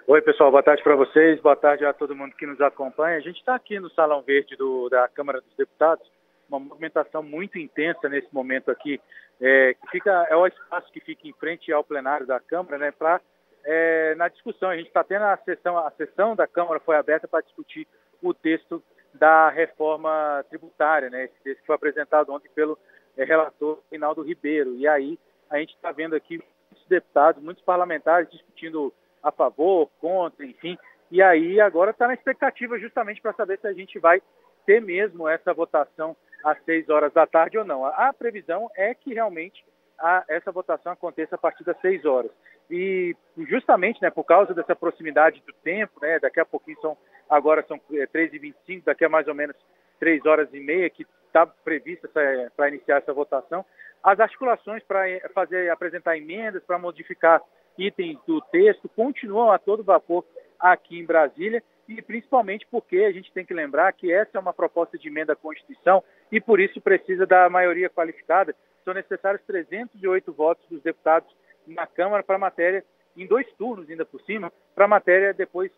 Oi, 0.07 0.22
pessoal, 0.22 0.50
boa 0.50 0.62
tarde 0.62 0.83
para 0.83 0.94
vocês, 0.94 1.40
boa 1.40 1.57
tarde 1.57 1.85
a 1.85 1.92
todo 1.92 2.14
mundo 2.14 2.37
que 2.37 2.46
nos 2.46 2.61
acompanha. 2.61 3.16
A 3.16 3.20
gente 3.20 3.38
está 3.38 3.55
aqui 3.55 3.81
no 3.81 3.90
Salão 3.90 4.22
Verde 4.22 4.55
do, 4.57 4.88
da 4.88 5.09
Câmara 5.09 5.40
dos 5.40 5.57
Deputados 5.57 6.07
uma 6.48 6.61
movimentação 6.61 7.22
muito 7.22 7.59
intensa 7.59 8.09
nesse 8.09 8.33
momento 8.33 8.70
aqui, 8.70 9.00
é, 9.40 9.74
que 9.74 9.90
fica 9.90 10.26
é 10.31 10.37
o 10.37 10.46
espaço 10.46 10.90
que 10.92 11.00
fica 11.00 11.26
em 11.29 11.33
frente 11.33 11.72
ao 11.72 11.85
plenário 11.85 12.26
da 12.26 12.40
Câmara, 12.40 12.79
né, 12.79 12.90
para 12.90 13.20
é, 13.64 14.14
na 14.14 14.29
discussão. 14.29 14.70
A 14.70 14.76
gente 14.76 14.88
está 14.88 15.02
tendo 15.02 15.24
a 15.24 15.37
sessão, 15.38 15.76
a 15.79 15.90
sessão 15.92 16.37
da 16.37 16.46
Câmara 16.46 16.81
foi 16.81 16.96
aberta 16.96 17.26
para 17.29 17.42
discutir 17.42 17.87
o 18.22 18.35
texto 18.35 18.83
da 19.14 19.48
reforma 19.48 20.44
tributária, 20.48 21.09
né, 21.09 21.24
esse 21.24 21.42
texto 21.42 21.61
que 21.61 21.66
foi 21.66 21.76
apresentado 21.76 22.33
ontem 22.33 22.50
pelo 22.55 22.79
é, 23.16 23.24
relator 23.24 23.81
Reinaldo 23.90 24.22
Ribeiro. 24.22 24.74
E 24.74 24.87
aí 24.87 25.18
a 25.50 25.59
gente 25.59 25.74
está 25.74 25.92
vendo 25.92 26.14
aqui 26.14 26.38
muitos 26.70 26.87
deputados, 26.88 27.42
muitos 27.42 27.64
parlamentares 27.64 28.31
discutindo 28.31 28.92
a 29.22 29.33
favor, 29.33 29.90
contra, 30.00 30.44
enfim, 30.44 30.79
E 31.11 31.22
aí 31.22 31.61
agora 31.61 31.90
está 31.90 32.07
na 32.07 32.14
expectativa 32.14 32.79
justamente 32.79 33.20
para 33.20 33.33
saber 33.33 33.59
se 33.59 33.66
a 33.66 33.72
gente 33.72 33.98
vai 33.98 34.20
ter 34.64 34.81
mesmo 34.81 35.29
essa 35.29 35.55
votação 35.55 36.16
às 36.44 36.62
6 36.64 36.88
horas 36.90 37.12
da 37.12 37.26
tarde 37.26 37.59
ou 37.59 37.64
não. 37.64 37.85
A, 37.85 38.09
a 38.09 38.12
previsão 38.12 38.70
é 38.76 38.94
que 38.94 39.14
realmente 39.14 39.64
a, 39.98 40.24
essa 40.29 40.52
votação 40.52 40.92
aconteça 40.92 41.37
a 41.37 41.38
partir 41.38 41.64
das 41.64 41.81
6 41.81 42.05
horas. 42.05 42.31
E 42.70 43.16
justamente 43.48 44.02
né, 44.02 44.11
por 44.11 44.24
causa 44.24 44.52
dessa 44.52 44.74
proximidade 44.74 45.42
do 45.46 45.52
tempo, 45.52 46.00
né, 46.00 46.18
daqui 46.18 46.40
a 46.40 46.44
pouquinho 46.44 46.81
são, 46.81 46.96
agora 47.29 47.65
são 47.67 47.81
é, 47.93 48.07
3h25, 48.07 48.85
daqui 48.85 49.05
a 49.05 49.09
mais 49.09 49.29
ou 49.29 49.35
menos 49.35 49.57
3 49.99 50.25
horas 50.27 50.49
e 50.53 50.61
meia, 50.61 50.91
que 50.91 51.07
está 51.27 51.47
prevista 51.47 52.09
para 52.57 52.69
iniciar 52.69 52.99
essa 52.99 53.12
votação, 53.12 53.65
as 54.03 54.21
articulações 54.21 54.83
para 54.85 55.09
eh, 55.11 55.21
fazer 55.35 55.71
apresentar 55.71 56.17
emendas, 56.17 56.62
para 56.62 56.79
modificar 56.79 57.43
itens 57.77 58.19
do 58.27 58.41
texto, 58.41 58.89
continuam 58.89 59.51
a 59.51 59.59
todo 59.59 59.83
vapor 59.83 60.25
aqui 60.59 60.99
em 60.99 61.05
Brasília 61.05 61.62
e 61.89 62.01
principalmente 62.01 62.67
porque 62.71 62.99
a 62.99 63.12
gente 63.12 63.33
tem 63.33 63.45
que 63.45 63.55
lembrar 63.55 63.93
que 63.93 64.12
essa 64.12 64.39
é 64.39 64.41
uma 64.41 64.53
proposta 64.53 64.97
de 64.99 65.09
emenda 65.09 65.35
à 65.35 65.37
Constituição 65.37 66.03
e 66.33 66.41
por 66.41 66.61
isso 66.61 66.81
precisa 66.81 67.27
da 67.27 67.49
maioria 67.51 67.91
qualificada. 67.91 68.55
São 68.85 68.95
necessários 68.95 69.43
308 69.47 70.33
votos 70.33 70.65
dos 70.69 70.83
deputados 70.83 71.29
na 71.67 71.87
Câmara 71.87 72.23
para 72.23 72.37
a 72.37 72.39
matéria, 72.39 72.85
em 73.17 73.27
dois 73.27 73.47
turnos 73.55 73.89
ainda 73.91 74.05
por 74.05 74.21
cima, 74.23 74.53
para 74.75 74.85
a 74.85 74.89
matéria 74.89 75.35
depois 75.35 75.71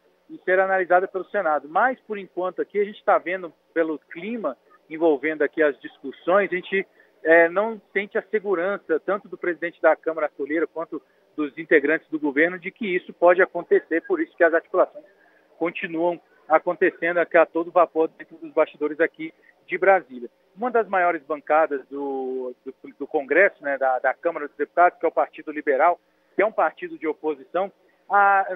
ser 0.44 0.60
analisada 0.60 1.08
pelo 1.08 1.24
Senado. 1.30 1.68
Mas, 1.68 1.98
por 2.00 2.18
enquanto, 2.18 2.60
aqui 2.60 2.80
a 2.80 2.84
gente 2.84 2.98
está 2.98 3.18
vendo, 3.18 3.52
pelo 3.72 3.98
clima 3.98 4.56
envolvendo 4.90 5.42
aqui 5.42 5.62
as 5.62 5.78
discussões, 5.80 6.50
a 6.50 6.54
gente 6.54 6.86
é, 7.22 7.48
não 7.48 7.80
sente 7.92 8.16
a 8.18 8.22
segurança, 8.22 9.00
tanto 9.00 9.28
do 9.28 9.36
presidente 9.36 9.80
da 9.80 9.94
Câmara, 9.96 10.26
Arthur 10.26 10.66
quanto 10.72 11.02
dos 11.36 11.56
integrantes 11.56 12.08
do 12.08 12.18
governo, 12.18 12.58
de 12.58 12.70
que 12.70 12.86
isso 12.96 13.12
pode 13.12 13.40
acontecer, 13.40 14.02
por 14.06 14.20
isso 14.20 14.36
que 14.36 14.44
as 14.44 14.52
articulações 14.52 15.04
continuam 15.58 16.20
acontecendo 16.48 17.18
aqui 17.18 17.36
a 17.36 17.44
todo 17.44 17.70
vapor 17.70 18.08
dentro 18.08 18.36
dos 18.38 18.52
bastidores 18.52 18.98
aqui 19.00 19.32
de 19.66 19.76
Brasília. 19.76 20.30
Uma 20.56 20.70
das 20.70 20.88
maiores 20.88 21.22
bancadas 21.22 21.86
do, 21.88 22.54
do, 22.64 22.74
do 22.98 23.06
Congresso, 23.06 23.62
né, 23.62 23.76
da, 23.76 23.98
da, 23.98 24.14
Câmara 24.14 24.48
dos 24.48 24.56
Deputados, 24.56 24.98
que 24.98 25.04
é 25.04 25.08
o 25.08 25.12
Partido 25.12 25.52
Liberal, 25.52 26.00
que 26.34 26.42
é 26.42 26.46
um 26.46 26.52
partido 26.52 26.98
de 26.98 27.06
oposição, 27.06 27.70
a, 28.08 28.46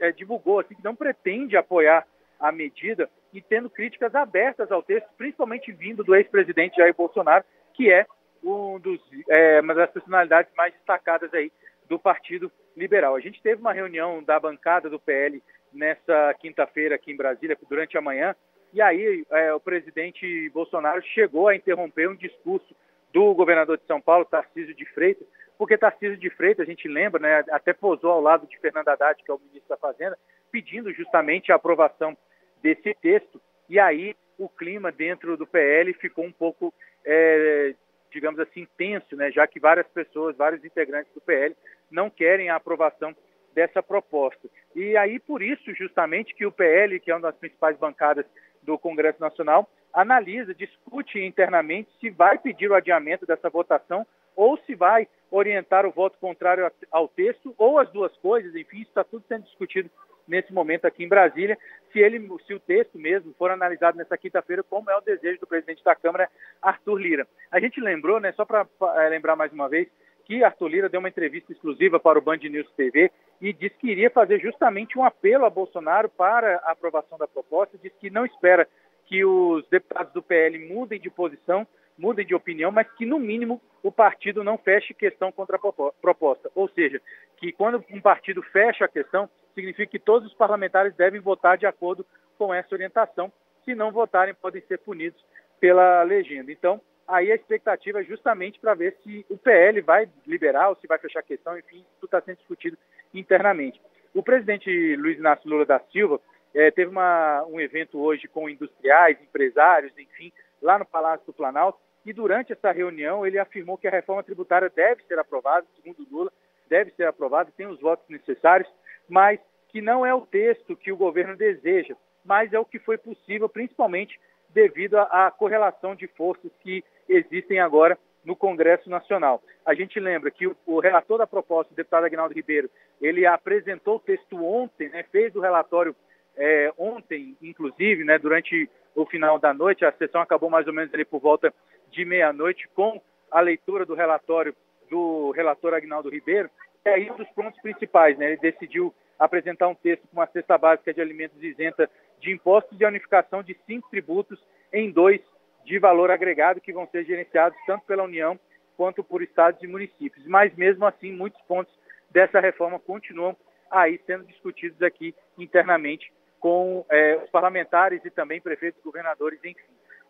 é, 0.00 0.12
divulgou 0.12 0.60
assim, 0.60 0.74
que 0.74 0.84
não 0.84 0.94
pretende 0.94 1.56
apoiar 1.56 2.06
a 2.38 2.52
medida 2.52 3.10
e 3.32 3.42
tendo 3.42 3.68
críticas 3.68 4.14
abertas 4.14 4.70
ao 4.70 4.82
texto, 4.82 5.08
principalmente 5.16 5.72
vindo 5.72 6.04
do 6.04 6.14
ex-presidente 6.14 6.76
Jair 6.76 6.94
Bolsonaro, 6.94 7.44
que 7.74 7.92
é 7.92 8.06
um 8.42 8.78
dos, 8.78 9.00
é, 9.28 9.60
uma 9.60 9.74
das 9.74 9.90
personalidades 9.90 10.52
mais 10.56 10.72
destacadas 10.72 11.32
aí 11.34 11.52
do 11.88 11.98
Partido 11.98 12.50
Liberal. 12.76 13.16
A 13.16 13.20
gente 13.20 13.42
teve 13.42 13.60
uma 13.60 13.72
reunião 13.72 14.22
da 14.22 14.38
bancada 14.38 14.88
do 14.88 15.00
PL 15.00 15.42
nessa 15.72 16.34
quinta-feira 16.38 16.94
aqui 16.94 17.12
em 17.12 17.16
Brasília, 17.16 17.58
durante 17.68 17.98
a 17.98 18.00
manhã, 18.00 18.34
e 18.72 18.80
aí 18.80 19.24
é, 19.30 19.52
o 19.52 19.60
presidente 19.60 20.48
Bolsonaro 20.50 21.02
chegou 21.02 21.48
a 21.48 21.56
interromper 21.56 22.08
um 22.08 22.14
discurso 22.14 22.74
do 23.12 23.34
governador 23.34 23.78
de 23.78 23.86
São 23.86 24.00
Paulo, 24.00 24.24
Tarcísio 24.24 24.74
de 24.74 24.84
Freitas, 24.86 25.26
porque 25.58 25.76
Tarcísio 25.76 26.16
de 26.16 26.30
Freitas, 26.30 26.66
a 26.66 26.70
gente 26.70 26.86
lembra, 26.86 27.20
né, 27.20 27.44
até 27.50 27.72
posou 27.72 28.12
ao 28.12 28.20
lado 28.20 28.46
de 28.46 28.56
Fernando 28.58 28.88
Haddad, 28.88 29.22
que 29.22 29.30
é 29.30 29.34
o 29.34 29.40
ministro 29.40 29.68
da 29.68 29.76
Fazenda, 29.76 30.16
pedindo 30.52 30.92
justamente 30.92 31.50
a 31.50 31.56
aprovação 31.56 32.16
desse 32.62 32.94
texto, 32.94 33.40
e 33.68 33.78
aí 33.78 34.14
o 34.38 34.48
clima 34.48 34.92
dentro 34.92 35.36
do 35.36 35.46
PL 35.46 35.92
ficou 35.94 36.24
um 36.24 36.32
pouco, 36.32 36.72
é, 37.04 37.74
digamos 38.10 38.38
assim, 38.38 38.66
tenso, 38.76 39.16
né, 39.16 39.32
já 39.32 39.46
que 39.48 39.58
várias 39.58 39.86
pessoas, 39.88 40.36
vários 40.36 40.64
integrantes 40.64 41.12
do 41.12 41.20
PL 41.20 41.56
não 41.90 42.08
querem 42.08 42.48
a 42.48 42.56
aprovação 42.56 43.14
dessa 43.52 43.82
proposta. 43.82 44.48
E 44.76 44.96
aí, 44.96 45.18
por 45.18 45.42
isso, 45.42 45.74
justamente, 45.74 46.34
que 46.34 46.46
o 46.46 46.52
PL, 46.52 47.00
que 47.00 47.10
é 47.10 47.14
uma 47.14 47.22
das 47.22 47.36
principais 47.36 47.76
bancadas 47.76 48.24
do 48.62 48.78
Congresso 48.78 49.20
Nacional, 49.20 49.68
analisa, 49.92 50.54
discute 50.54 51.18
internamente 51.18 51.90
se 51.98 52.10
vai 52.10 52.38
pedir 52.38 52.70
o 52.70 52.74
adiamento 52.74 53.26
dessa 53.26 53.50
votação 53.50 54.06
ou 54.36 54.56
se 54.58 54.76
vai 54.76 55.08
orientar 55.30 55.86
o 55.86 55.90
voto 55.90 56.18
contrário 56.18 56.70
ao 56.90 57.08
texto, 57.08 57.54
ou 57.58 57.78
as 57.78 57.90
duas 57.90 58.16
coisas, 58.18 58.54
enfim, 58.54 58.78
isso 58.78 58.90
está 58.90 59.04
tudo 59.04 59.24
sendo 59.28 59.44
discutido 59.44 59.90
nesse 60.26 60.52
momento 60.52 60.84
aqui 60.84 61.02
em 61.02 61.08
Brasília, 61.08 61.58
se 61.90 61.98
ele, 61.98 62.28
se 62.46 62.52
o 62.52 62.60
texto 62.60 62.98
mesmo 62.98 63.34
for 63.38 63.50
analisado 63.50 63.96
nessa 63.96 64.16
quinta-feira, 64.18 64.62
como 64.62 64.90
é 64.90 64.96
o 64.96 65.00
desejo 65.00 65.40
do 65.40 65.46
presidente 65.46 65.82
da 65.82 65.96
Câmara, 65.96 66.28
Arthur 66.60 66.98
Lira. 66.98 67.26
A 67.50 67.58
gente 67.58 67.80
lembrou, 67.80 68.20
né, 68.20 68.32
só 68.32 68.44
para 68.44 68.66
é, 68.96 69.08
lembrar 69.08 69.36
mais 69.36 69.52
uma 69.52 69.68
vez, 69.68 69.88
que 70.26 70.44
Arthur 70.44 70.68
Lira 70.68 70.88
deu 70.90 71.00
uma 71.00 71.08
entrevista 71.08 71.50
exclusiva 71.50 71.98
para 71.98 72.18
o 72.18 72.22
Band 72.22 72.36
News 72.36 72.70
TV 72.76 73.10
e 73.40 73.50
disse 73.52 73.76
que 73.78 73.90
iria 73.90 74.10
fazer 74.10 74.38
justamente 74.38 74.98
um 74.98 75.04
apelo 75.04 75.46
a 75.46 75.50
Bolsonaro 75.50 76.10
para 76.10 76.56
a 76.56 76.72
aprovação 76.72 77.16
da 77.16 77.26
proposta, 77.26 77.78
disse 77.82 77.96
que 77.98 78.10
não 78.10 78.26
espera 78.26 78.68
que 79.06 79.24
os 79.24 79.66
deputados 79.68 80.12
do 80.12 80.22
PL 80.22 80.58
mudem 80.68 81.00
de 81.00 81.08
posição, 81.08 81.66
mudem 81.98 82.24
de 82.24 82.34
opinião, 82.34 82.70
mas 82.70 82.88
que, 82.92 83.04
no 83.04 83.18
mínimo, 83.18 83.60
o 83.82 83.90
partido 83.90 84.44
não 84.44 84.56
feche 84.56 84.94
questão 84.94 85.32
contra 85.32 85.56
a 85.56 85.92
proposta. 86.00 86.50
Ou 86.54 86.68
seja, 86.68 87.02
que 87.36 87.52
quando 87.52 87.84
um 87.90 88.00
partido 88.00 88.42
fecha 88.42 88.84
a 88.84 88.88
questão, 88.88 89.28
significa 89.54 89.90
que 89.90 89.98
todos 89.98 90.28
os 90.28 90.34
parlamentares 90.34 90.94
devem 90.94 91.20
votar 91.20 91.58
de 91.58 91.66
acordo 91.66 92.06
com 92.38 92.54
essa 92.54 92.74
orientação. 92.74 93.32
Se 93.64 93.74
não 93.74 93.90
votarem, 93.90 94.34
podem 94.34 94.62
ser 94.62 94.78
punidos 94.78 95.22
pela 95.60 96.02
legenda. 96.04 96.52
Então, 96.52 96.80
aí 97.06 97.32
a 97.32 97.34
expectativa 97.34 98.00
é 98.00 98.04
justamente 98.04 98.60
para 98.60 98.74
ver 98.74 98.96
se 99.02 99.26
o 99.28 99.36
PL 99.36 99.80
vai 99.80 100.08
liberar 100.26 100.68
ou 100.68 100.76
se 100.76 100.86
vai 100.86 100.98
fechar 100.98 101.20
a 101.20 101.24
questão, 101.24 101.58
enfim, 101.58 101.84
tudo 102.00 102.06
está 102.06 102.20
sendo 102.20 102.36
discutido 102.36 102.78
internamente. 103.12 103.80
O 104.14 104.22
presidente 104.22 104.96
Luiz 104.96 105.18
Inácio 105.18 105.48
Lula 105.48 105.66
da 105.66 105.80
Silva 105.92 106.20
eh, 106.54 106.70
teve 106.70 106.90
uma, 106.90 107.44
um 107.46 107.60
evento 107.60 107.98
hoje 107.98 108.28
com 108.28 108.48
industriais, 108.48 109.20
empresários, 109.20 109.92
enfim, 109.98 110.32
lá 110.62 110.78
no 110.78 110.86
Palácio 110.86 111.26
do 111.26 111.32
Planalto, 111.32 111.78
e 112.08 112.12
durante 112.14 112.54
essa 112.54 112.72
reunião 112.72 113.26
ele 113.26 113.38
afirmou 113.38 113.76
que 113.76 113.86
a 113.86 113.90
reforma 113.90 114.22
tributária 114.22 114.72
deve 114.74 115.02
ser 115.04 115.18
aprovada, 115.18 115.66
segundo 115.76 116.06
Lula, 116.10 116.32
deve 116.66 116.90
ser 116.92 117.06
aprovada, 117.06 117.52
tem 117.54 117.66
os 117.66 117.78
votos 117.80 118.08
necessários, 118.08 118.68
mas 119.06 119.38
que 119.68 119.82
não 119.82 120.06
é 120.06 120.14
o 120.14 120.22
texto 120.22 120.74
que 120.74 120.90
o 120.90 120.96
governo 120.96 121.36
deseja, 121.36 121.94
mas 122.24 122.50
é 122.54 122.58
o 122.58 122.64
que 122.64 122.78
foi 122.78 122.96
possível, 122.96 123.46
principalmente 123.46 124.18
devido 124.48 124.96
à 124.96 125.30
correlação 125.30 125.94
de 125.94 126.06
forças 126.06 126.50
que 126.62 126.82
existem 127.06 127.60
agora 127.60 127.98
no 128.24 128.34
Congresso 128.34 128.88
Nacional. 128.88 129.42
A 129.66 129.74
gente 129.74 130.00
lembra 130.00 130.30
que 130.30 130.46
o, 130.46 130.80
relator 130.80 131.18
da 131.18 131.26
proposta, 131.26 131.74
o 131.74 131.76
deputado 131.76 132.04
Agnaldo 132.04 132.34
Ribeiro, 132.34 132.70
ele 133.02 133.26
apresentou 133.26 133.96
o 133.96 134.00
texto 134.00 134.42
ontem, 134.42 134.88
né, 134.88 135.04
fez 135.12 135.36
o 135.36 135.40
relatório 135.40 135.94
é, 136.38 136.72
ontem, 136.78 137.36
inclusive, 137.42 138.02
né, 138.04 138.18
durante 138.18 138.70
o 138.94 139.06
final 139.06 139.38
da 139.38 139.52
noite, 139.52 139.84
a 139.84 139.92
sessão 139.92 140.20
acabou 140.20 140.50
mais 140.50 140.66
ou 140.66 140.72
menos 140.72 140.92
ali 140.92 141.04
por 141.04 141.20
volta 141.20 141.52
de 141.90 142.04
meia-noite 142.04 142.68
com 142.74 143.00
a 143.30 143.40
leitura 143.40 143.84
do 143.84 143.94
relatório 143.94 144.54
do 144.90 145.30
relator 145.32 145.74
Agnaldo 145.74 146.08
Ribeiro, 146.08 146.50
e 146.84 146.88
aí 146.88 147.10
um 147.10 147.16
dos 147.16 147.28
pontos 147.30 147.60
principais, 147.60 148.16
né, 148.16 148.28
ele 148.28 148.38
decidiu 148.38 148.94
apresentar 149.18 149.68
um 149.68 149.74
texto 149.74 150.06
com 150.08 150.16
uma 150.16 150.26
cesta 150.26 150.56
básica 150.56 150.94
de 150.94 151.00
alimentos 151.00 151.42
isenta 151.42 151.90
de 152.20 152.32
impostos 152.32 152.80
e 152.80 152.84
a 152.84 152.88
unificação 152.88 153.42
de 153.42 153.56
cinco 153.66 153.90
tributos 153.90 154.42
em 154.72 154.90
dois 154.90 155.20
de 155.64 155.78
valor 155.78 156.10
agregado 156.10 156.60
que 156.60 156.72
vão 156.72 156.86
ser 156.86 157.04
gerenciados 157.04 157.58
tanto 157.66 157.84
pela 157.84 158.04
União 158.04 158.38
quanto 158.76 159.02
por 159.02 159.22
estados 159.22 159.62
e 159.62 159.66
municípios. 159.66 160.24
Mas 160.26 160.54
mesmo 160.54 160.86
assim, 160.86 161.12
muitos 161.12 161.40
pontos 161.42 161.72
dessa 162.10 162.40
reforma 162.40 162.78
continuam 162.78 163.36
aí 163.70 164.00
sendo 164.06 164.24
discutidos 164.24 164.80
aqui 164.82 165.14
internamente 165.36 166.10
com 166.40 166.86
é, 166.88 167.16
os 167.16 167.28
parlamentares 167.30 168.02
e 168.04 168.10
também 168.10 168.40
prefeitos, 168.40 168.82
governadores, 168.82 169.38
enfim. 169.44 169.60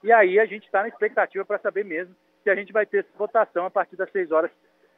E 0.02 0.12
aí 0.12 0.38
a 0.38 0.46
gente 0.46 0.64
está 0.64 0.82
na 0.82 0.88
expectativa 0.88 1.44
para 1.44 1.58
saber 1.58 1.84
mesmo 1.84 2.14
se 2.42 2.50
a 2.50 2.54
gente 2.54 2.72
vai 2.72 2.87
ter 2.87 2.98
essa 2.98 3.18
votação 3.18 3.66
a 3.66 3.70
partir 3.70 3.96
das 3.96 4.11
6 4.11 4.30
horas 4.30 4.50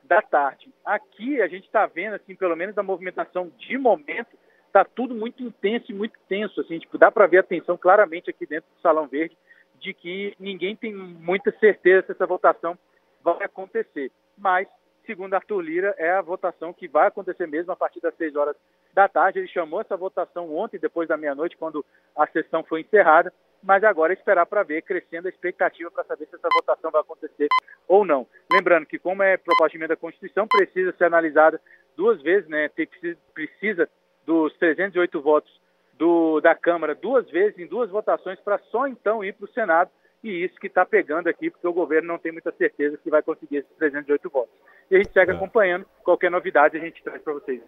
da 0.04 0.20
tarde. 0.20 0.72
Aqui 0.84 1.40
a 1.40 1.48
gente 1.48 1.64
está 1.64 1.86
vendo, 1.86 2.14
assim, 2.14 2.34
pelo 2.34 2.56
menos 2.56 2.76
a 2.76 2.82
movimentação 2.82 3.50
de 3.58 3.78
momento, 3.78 4.36
está 4.66 4.84
tudo 4.84 5.14
muito 5.14 5.42
intenso 5.42 5.90
e 5.90 5.94
muito 5.94 6.18
tenso. 6.28 6.60
Assim, 6.60 6.78
tipo, 6.78 6.98
dá 6.98 7.10
para 7.10 7.26
ver 7.26 7.38
a 7.38 7.42
tensão 7.42 7.76
claramente 7.76 8.30
aqui 8.30 8.46
dentro 8.46 8.68
do 8.74 8.80
Salão 8.80 9.06
Verde 9.06 9.36
de 9.78 9.94
que 9.94 10.34
ninguém 10.38 10.76
tem 10.76 10.94
muita 10.94 11.50
certeza 11.58 12.06
se 12.06 12.12
essa 12.12 12.26
votação 12.26 12.76
vai 13.22 13.42
acontecer. 13.44 14.12
Mas, 14.36 14.68
segundo 15.06 15.34
Arthur 15.34 15.60
Lira, 15.60 15.94
é 15.96 16.10
a 16.10 16.20
votação 16.20 16.72
que 16.72 16.86
vai 16.86 17.06
acontecer 17.06 17.46
mesmo 17.46 17.72
a 17.72 17.76
partir 17.76 18.00
das 18.00 18.14
6 18.16 18.36
horas 18.36 18.56
da 18.92 19.08
tarde. 19.08 19.38
Ele 19.38 19.48
chamou 19.48 19.80
essa 19.80 19.96
votação 19.96 20.54
ontem, 20.54 20.78
depois 20.78 21.08
da 21.08 21.16
meia-noite, 21.16 21.56
quando 21.56 21.84
a 22.14 22.26
sessão 22.26 22.62
foi 22.62 22.82
encerrada 22.82 23.32
mas 23.62 23.84
agora 23.84 24.12
esperar 24.12 24.46
para 24.46 24.62
ver, 24.62 24.82
crescendo 24.82 25.26
a 25.26 25.30
expectativa 25.30 25.90
para 25.90 26.04
saber 26.04 26.26
se 26.26 26.36
essa 26.36 26.48
votação 26.52 26.90
vai 26.90 27.00
acontecer 27.00 27.48
ou 27.86 28.04
não. 28.04 28.26
Lembrando 28.50 28.86
que, 28.86 28.98
como 28.98 29.22
é 29.22 29.36
proposta 29.36 29.70
de 29.70 29.76
emenda 29.76 29.94
à 29.94 29.96
Constituição, 29.96 30.46
precisa 30.46 30.92
ser 30.92 31.04
analisada 31.04 31.60
duas 31.96 32.20
vezes, 32.22 32.48
né? 32.48 32.68
Tem, 32.68 32.88
precisa 33.34 33.88
dos 34.24 34.56
308 34.58 35.20
votos 35.20 35.60
do, 35.94 36.40
da 36.40 36.54
Câmara 36.54 36.94
duas 36.94 37.28
vezes, 37.30 37.58
em 37.58 37.66
duas 37.66 37.90
votações, 37.90 38.40
para 38.40 38.58
só 38.70 38.86
então 38.86 39.22
ir 39.22 39.34
para 39.34 39.44
o 39.44 39.52
Senado, 39.52 39.90
e 40.22 40.44
isso 40.44 40.58
que 40.58 40.66
está 40.66 40.84
pegando 40.84 41.28
aqui, 41.28 41.50
porque 41.50 41.66
o 41.66 41.72
governo 41.72 42.08
não 42.08 42.18
tem 42.18 42.32
muita 42.32 42.52
certeza 42.52 42.96
que 42.96 43.10
vai 43.10 43.22
conseguir 43.22 43.58
esses 43.58 43.76
308 43.76 44.30
votos. 44.30 44.54
E 44.90 44.96
a 44.96 44.98
gente 44.98 45.12
segue 45.12 45.32
é. 45.32 45.34
acompanhando, 45.34 45.86
qualquer 46.02 46.30
novidade 46.30 46.76
a 46.76 46.80
gente 46.80 47.02
traz 47.02 47.22
para 47.22 47.34
vocês. 47.34 47.60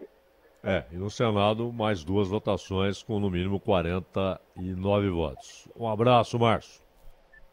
É, 0.65 0.85
e 0.93 0.97
no 0.97 1.11
Senado 1.11 1.73
mais 1.73 2.05
duas 2.05 2.29
votações 2.29 3.03
com 3.03 3.19
no 3.19 3.29
mínimo 3.29 3.59
49 3.59 5.11
votos. 5.11 5.69
Um 5.77 5.89
abraço, 5.89 6.39
Márcio. 6.39 6.81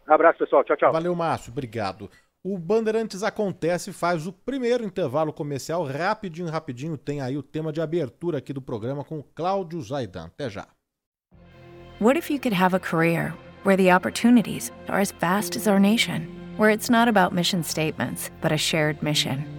Um 0.08 0.13
abraço, 0.13 0.39
pessoal. 0.39 0.63
Tchau, 0.63 0.78
tchau. 0.78 0.91
Valeu, 0.91 1.15
Márcio. 1.15 1.52
Obrigado. 1.52 2.10
O 2.43 2.58
Bandeirantes 2.58 3.22
Acontece 3.22 3.91
faz 3.91 4.26
o 4.26 4.32
primeiro 4.32 4.84
intervalo 4.84 5.34
comercial 5.34 5.84
rapidinho, 5.84 6.48
rapidinho. 6.50 6.98
Tem 6.98 7.19
aí 7.19 7.38
o 7.38 7.43
tema 7.43 7.72
de 7.72 7.82
abertura 7.82 8.38
aqui 8.38 8.54
do 8.54 8.62
programa 8.62 9.04
com 9.04 9.22
Cláudio 9.36 9.82
Zaidan. 9.82 10.28
Até 10.28 10.50
já. 10.50 10.67
What 12.00 12.17
if 12.17 12.30
you 12.30 12.39
could 12.39 12.56
have 12.56 12.74
a 12.74 12.80
career 12.80 13.34
where 13.65 13.76
the 13.76 13.93
opportunities 13.93 14.72
are 14.88 15.02
as 15.02 15.12
vast 15.12 15.58
as 15.58 15.67
our 15.67 15.80
nation, 15.80 16.28
where 16.58 16.74
it's 16.74 16.89
not 16.89 17.10
about 17.10 17.36
mission 17.36 17.62
statements, 17.62 18.32
but 18.41 18.54
a 18.54 18.58
shared 18.58 19.04
mission? 19.04 19.59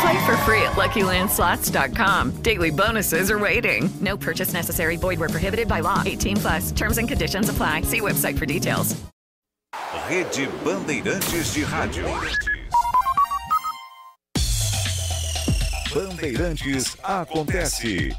Play 0.00 0.26
for 0.26 0.36
free 0.38 0.62
at 0.62 0.76
LuckyLandSlots.com. 0.76 2.42
Daily 2.42 2.70
bonuses 2.70 3.30
are 3.30 3.38
waiting. 3.38 3.90
No 4.00 4.16
purchase 4.16 4.52
necessary. 4.52 4.96
Void 4.96 5.18
where 5.18 5.28
prohibited 5.28 5.66
by 5.66 5.80
law. 5.80 6.02
18 6.04 6.36
plus. 6.36 6.72
Terms 6.72 6.98
and 6.98 7.08
conditions 7.08 7.48
apply. 7.48 7.82
See 7.82 8.00
website 8.00 8.38
for 8.38 8.46
details. 8.46 8.94
Rede 10.08 10.48
Bandeirantes 10.64 11.52
de 11.54 11.64
Rádio. 11.64 12.06
Bandeirantes 15.94 16.96
acontece. 17.02 18.16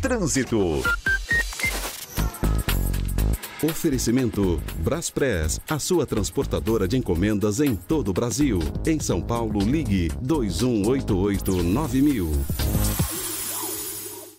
Trânsito. 0.00 0.82
Oferecimento 3.64 4.60
Braspress, 4.80 5.58
a 5.70 5.78
sua 5.78 6.04
transportadora 6.04 6.86
de 6.86 6.98
encomendas 6.98 7.60
em 7.60 7.74
todo 7.74 8.10
o 8.10 8.12
Brasil. 8.12 8.58
Em 8.86 9.00
São 9.00 9.22
Paulo, 9.22 9.60
ligue 9.60 10.08
2188-9000. 10.22 12.28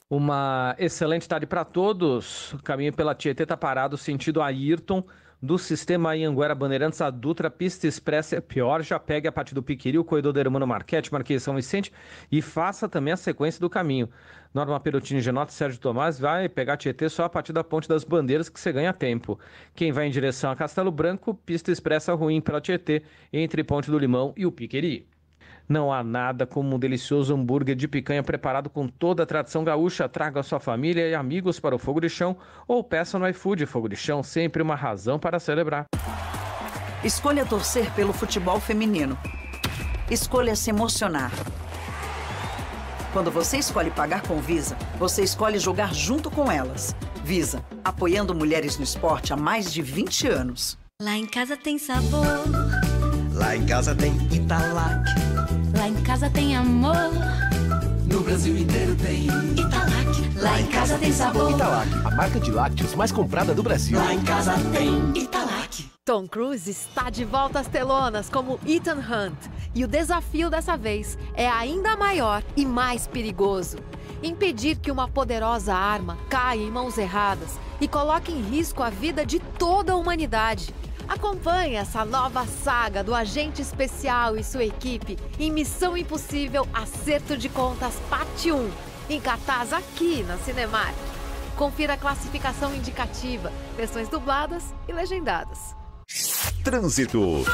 Uma 0.08 0.76
excelente 0.78 1.28
tarde 1.28 1.48
para 1.48 1.66
todos. 1.66 2.54
O 2.54 2.62
caminho 2.62 2.94
pela 2.94 3.16
Tietê 3.16 3.42
está 3.42 3.58
parado, 3.58 3.98
sentido 3.98 4.44
Ayrton 4.44 5.04
do 5.46 5.60
sistema 5.60 6.14
Anhanguera 6.14 6.56
Bandeirantes, 6.56 7.00
a 7.02 7.12
Dutra 7.12 7.52
Pista 7.52 7.86
Expressa 7.86 8.36
é 8.36 8.42
pior, 8.42 8.82
já 8.82 8.98
pegue 8.98 9.28
a 9.28 9.32
partir 9.32 9.54
do 9.54 9.62
Piquiri, 9.62 10.00
o 10.00 10.04
corredor 10.04 10.34
do 10.34 10.40
Hermano 10.40 10.66
Marquete, 10.66 11.14
Marquês 11.14 11.44
São 11.44 11.56
Vicente 11.56 11.94
e 12.32 12.42
faça 12.42 12.90
também 12.90 13.14
a 13.14 13.18
sequência 13.18 13.62
do 13.62 13.70
caminho. 13.70 14.10
Norma 14.52 14.80
Perotini 14.80 15.22
Genotti, 15.22 15.54
Sérgio 15.54 15.80
Tomás 15.80 16.20
vai 16.20 16.50
pegar 16.50 16.78
Tietê 16.78 17.08
só 17.10 17.26
a 17.26 17.30
partir 17.30 17.54
da 17.54 17.64
Ponte 17.64 17.88
das 17.88 18.04
Bandeiras 18.04 18.50
que 18.50 18.60
você 18.60 18.74
ganha 18.74 18.92
tempo. 18.92 19.40
Quem 19.76 19.92
vai 19.92 20.08
em 20.08 20.12
direção 20.12 20.50
a 20.50 20.56
Castelo 20.56 20.92
Branco, 20.92 21.36
pista 21.36 21.72
expressa 21.72 22.16
ruim 22.16 22.42
pela 22.42 22.60
Tietê, 22.60 23.04
entre 23.32 23.64
Ponte 23.64 23.92
do 23.92 24.00
Limão 24.00 24.34
e 24.36 24.48
o 24.48 24.52
Piqueri. 24.52 25.08
Não 25.68 25.92
há 25.92 26.04
nada 26.04 26.46
como 26.46 26.76
um 26.76 26.80
delicioso 26.80 27.34
hambúrguer 27.34 27.76
de 27.76 27.88
picanha 27.88 28.22
preparado 28.22 28.70
com 28.70 28.88
toda 28.88 29.24
a 29.24 29.26
tradição 29.26 29.64
gaúcha. 29.64 30.08
Traga 30.08 30.44
sua 30.44 30.60
família 30.60 31.10
e 31.10 31.16
amigos 31.16 31.60
para 31.60 31.76
o 31.76 31.80
Fogo 31.80 32.00
de 32.00 32.10
Chão 32.10 32.38
ou 32.68 32.84
peça 32.84 33.18
no 33.18 33.28
iFood 33.28 33.66
Fogo 33.66 33.90
de 33.90 33.96
Chão, 33.96 34.22
sempre 34.22 34.62
uma 34.62 34.76
razão 34.76 35.18
para 35.18 35.40
celebrar. 35.40 35.86
Escolha 37.04 37.46
torcer 37.46 37.92
pelo 37.92 38.14
futebol 38.14 38.60
feminino. 38.60 39.18
Escolha 40.10 40.56
se 40.56 40.70
emocionar. 40.70 41.32
Quando 43.12 43.32
você 43.32 43.58
escolhe 43.58 43.90
pagar 43.90 44.22
com 44.24 44.40
Visa, 44.40 44.78
você 45.00 45.24
escolhe 45.24 45.58
jogar 45.58 45.94
junto 45.94 46.30
com 46.30 46.52
elas. 46.52 46.96
Visa, 47.24 47.64
apoiando 47.84 48.36
mulheres 48.36 48.78
no 48.78 48.84
esporte 48.84 49.34
há 49.34 49.38
mais 49.38 49.74
de 49.74 49.82
20 49.82 50.28
anos. 50.28 50.78
Lá 51.02 51.18
em 51.18 51.26
casa 51.26 51.58
tem 51.58 51.78
sabor. 51.80 52.26
Lá 53.34 53.56
em 53.56 53.66
casa 53.66 53.96
tem 53.96 54.16
Italac. 54.32 55.06
Lá 55.76 55.90
em 55.90 55.96
casa 56.04 56.30
tem 56.30 56.56
amor. 56.56 56.96
No 58.06 58.22
Brasil 58.22 58.58
inteiro 58.58 58.96
tem 58.96 59.26
Italac. 59.60 60.40
Lá 60.40 60.62
em 60.62 60.68
casa 60.68 60.98
tem 60.98 61.12
sabor. 61.12 61.52
Italac, 61.52 61.90
a 62.06 62.12
marca 62.12 62.40
de 62.40 62.52
lácteos 62.52 62.96
mais 62.96 63.12
comprada 63.12 63.54
do 63.54 63.62
Brasil. 63.62 63.98
Lá 63.98 64.14
em 64.14 64.22
casa 64.24 64.54
tem 64.72 65.22
Italac. 65.22 65.90
Tom 66.06 66.28
Cruise 66.28 66.70
está 66.70 67.10
de 67.10 67.26
volta 67.26 67.60
às 67.60 67.68
telonas 67.68 68.30
como 68.30 68.60
Ethan 68.66 69.00
Hunt. 69.00 69.38
E 69.74 69.84
o 69.84 69.88
desafio 69.88 70.50
dessa 70.50 70.78
vez 70.78 71.18
é 71.34 71.50
ainda 71.50 71.98
maior 71.98 72.44
e 72.56 72.66
mais 72.66 73.06
perigoso. 73.08 73.78
Impedir 74.24 74.78
que 74.78 74.92
uma 74.92 75.08
poderosa 75.08 75.74
arma 75.74 76.18
caia 76.30 76.62
em 76.62 76.72
mãos 76.72 76.98
erradas 76.98 77.60
e 77.82 77.88
coloque 77.88 78.32
em 78.32 78.42
risco 78.42 78.82
a 78.82 78.90
vida 78.90 79.26
de 79.26 79.40
toda 79.40 79.94
a 79.94 79.96
humanidade. 79.96 80.74
Acompanhe 81.08 81.76
essa 81.76 82.04
nova 82.04 82.46
saga 82.46 83.04
do 83.04 83.14
agente 83.14 83.62
especial 83.62 84.36
e 84.36 84.44
sua 84.44 84.66
equipe 84.66 85.18
em 85.40 85.52
Missão 85.52 85.96
Impossível 85.96 86.68
Acerto 86.74 87.38
de 87.38 87.48
Contas 87.48 87.94
Parte 88.10 88.52
1, 88.52 88.72
em 89.10 89.22
cartaz 89.22 89.72
aqui 89.72 90.24
na 90.24 90.38
Cinemark. 90.38 90.96
Confira 91.56 91.94
a 91.94 91.98
classificação 91.98 92.74
indicativa, 92.74 93.52
versões 93.78 94.10
dubladas 94.10 94.74
e 94.88 94.94
legendadas. 94.94 95.76
Trânsito. 96.64 97.46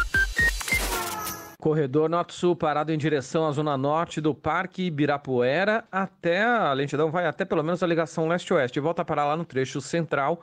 Corredor 1.59 2.09
Norte-Sul 2.09 2.55
parado 2.55 2.91
em 2.91 2.97
direção 2.97 3.45
à 3.45 3.51
zona 3.51 3.77
norte 3.77 4.19
do 4.19 4.33
Parque 4.33 4.83
Ibirapuera 4.83 5.83
até 5.91 6.41
a 6.43 6.73
lentidão 6.73 7.11
vai 7.11 7.27
até 7.27 7.45
pelo 7.45 7.63
menos 7.63 7.83
a 7.83 7.87
ligação 7.87 8.27
leste-oeste. 8.27 8.79
Volta 8.79 9.05
para 9.05 9.25
lá 9.25 9.37
no 9.37 9.45
trecho 9.45 9.79
central 9.79 10.41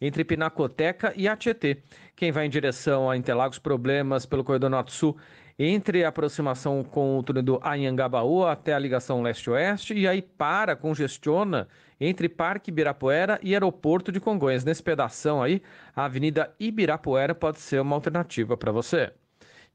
entre 0.00 0.24
Pinacoteca 0.24 1.12
e 1.16 1.34
Tietê. 1.36 1.78
Quem 2.18 2.32
vai 2.32 2.46
em 2.46 2.50
direção 2.50 3.08
a 3.08 3.16
Interlagos, 3.16 3.60
problemas 3.60 4.26
pelo 4.26 4.42
corredor 4.42 4.68
Norte-Sul 4.68 5.16
entre 5.56 6.04
a 6.04 6.08
aproximação 6.08 6.82
com 6.82 7.16
o 7.16 7.22
túnel 7.22 7.44
do 7.44 7.60
Anhangabaú 7.62 8.44
até 8.44 8.74
a 8.74 8.78
ligação 8.78 9.22
leste-oeste 9.22 9.94
e 9.94 10.08
aí 10.08 10.20
para, 10.20 10.74
congestiona 10.74 11.68
entre 12.00 12.28
Parque 12.28 12.72
Ibirapuera 12.72 13.38
e 13.40 13.54
Aeroporto 13.54 14.10
de 14.10 14.18
Congonhas. 14.18 14.64
Nesse 14.64 14.82
pedação 14.82 15.40
aí, 15.40 15.62
a 15.94 16.06
Avenida 16.06 16.52
Ibirapuera 16.58 17.36
pode 17.36 17.60
ser 17.60 17.80
uma 17.80 17.94
alternativa 17.94 18.56
para 18.56 18.72
você. 18.72 19.12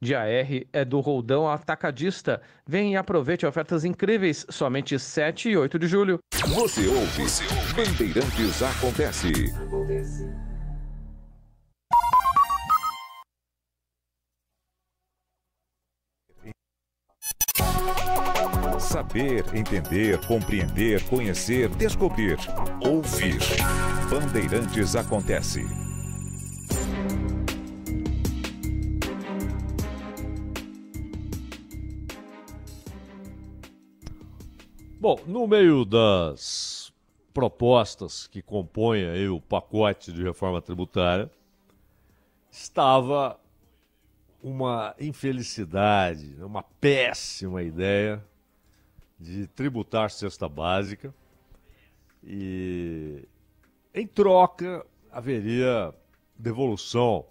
Dia 0.01 0.25
R 0.25 0.67
é 0.73 0.83
do 0.83 0.99
Roldão 0.99 1.49
Atacadista. 1.49 2.41
Vem 2.67 2.91
e 2.91 2.97
aproveite 2.97 3.45
ofertas 3.45 3.85
incríveis, 3.85 4.45
somente 4.49 4.99
7 4.99 5.47
e 5.47 5.55
8 5.55 5.79
de 5.79 5.87
julho. 5.87 6.19
Você 6.33 6.87
ouve, 6.87 7.23
Você 7.23 7.45
ouve. 7.45 7.73
Bandeirantes 7.73 8.61
Acontece. 8.61 9.31
Saber, 18.79 19.43
entender, 19.55 20.19
compreender, 20.27 21.03
conhecer, 21.09 21.69
descobrir. 21.69 22.37
Ouvir. 22.81 23.39
Bandeirantes 24.09 24.95
Acontece. 24.95 25.61
Bom, 34.99 35.19
no 35.25 35.47
meio 35.47 35.85
das 35.85 36.93
propostas 37.33 38.27
que 38.27 38.41
compõem 38.41 39.27
o 39.27 39.41
pacote 39.41 40.11
de 40.11 40.23
reforma 40.23 40.61
tributária, 40.61 41.31
estava 42.51 43.39
uma 44.43 44.93
infelicidade, 44.99 46.35
uma 46.43 46.61
péssima 46.61 47.63
ideia 47.63 48.21
de 49.17 49.47
tributar 49.47 50.11
cesta 50.11 50.49
básica 50.49 51.15
e 52.21 53.25
em 53.93 54.05
troca 54.05 54.85
haveria 55.09 55.93
devolução 56.37 57.25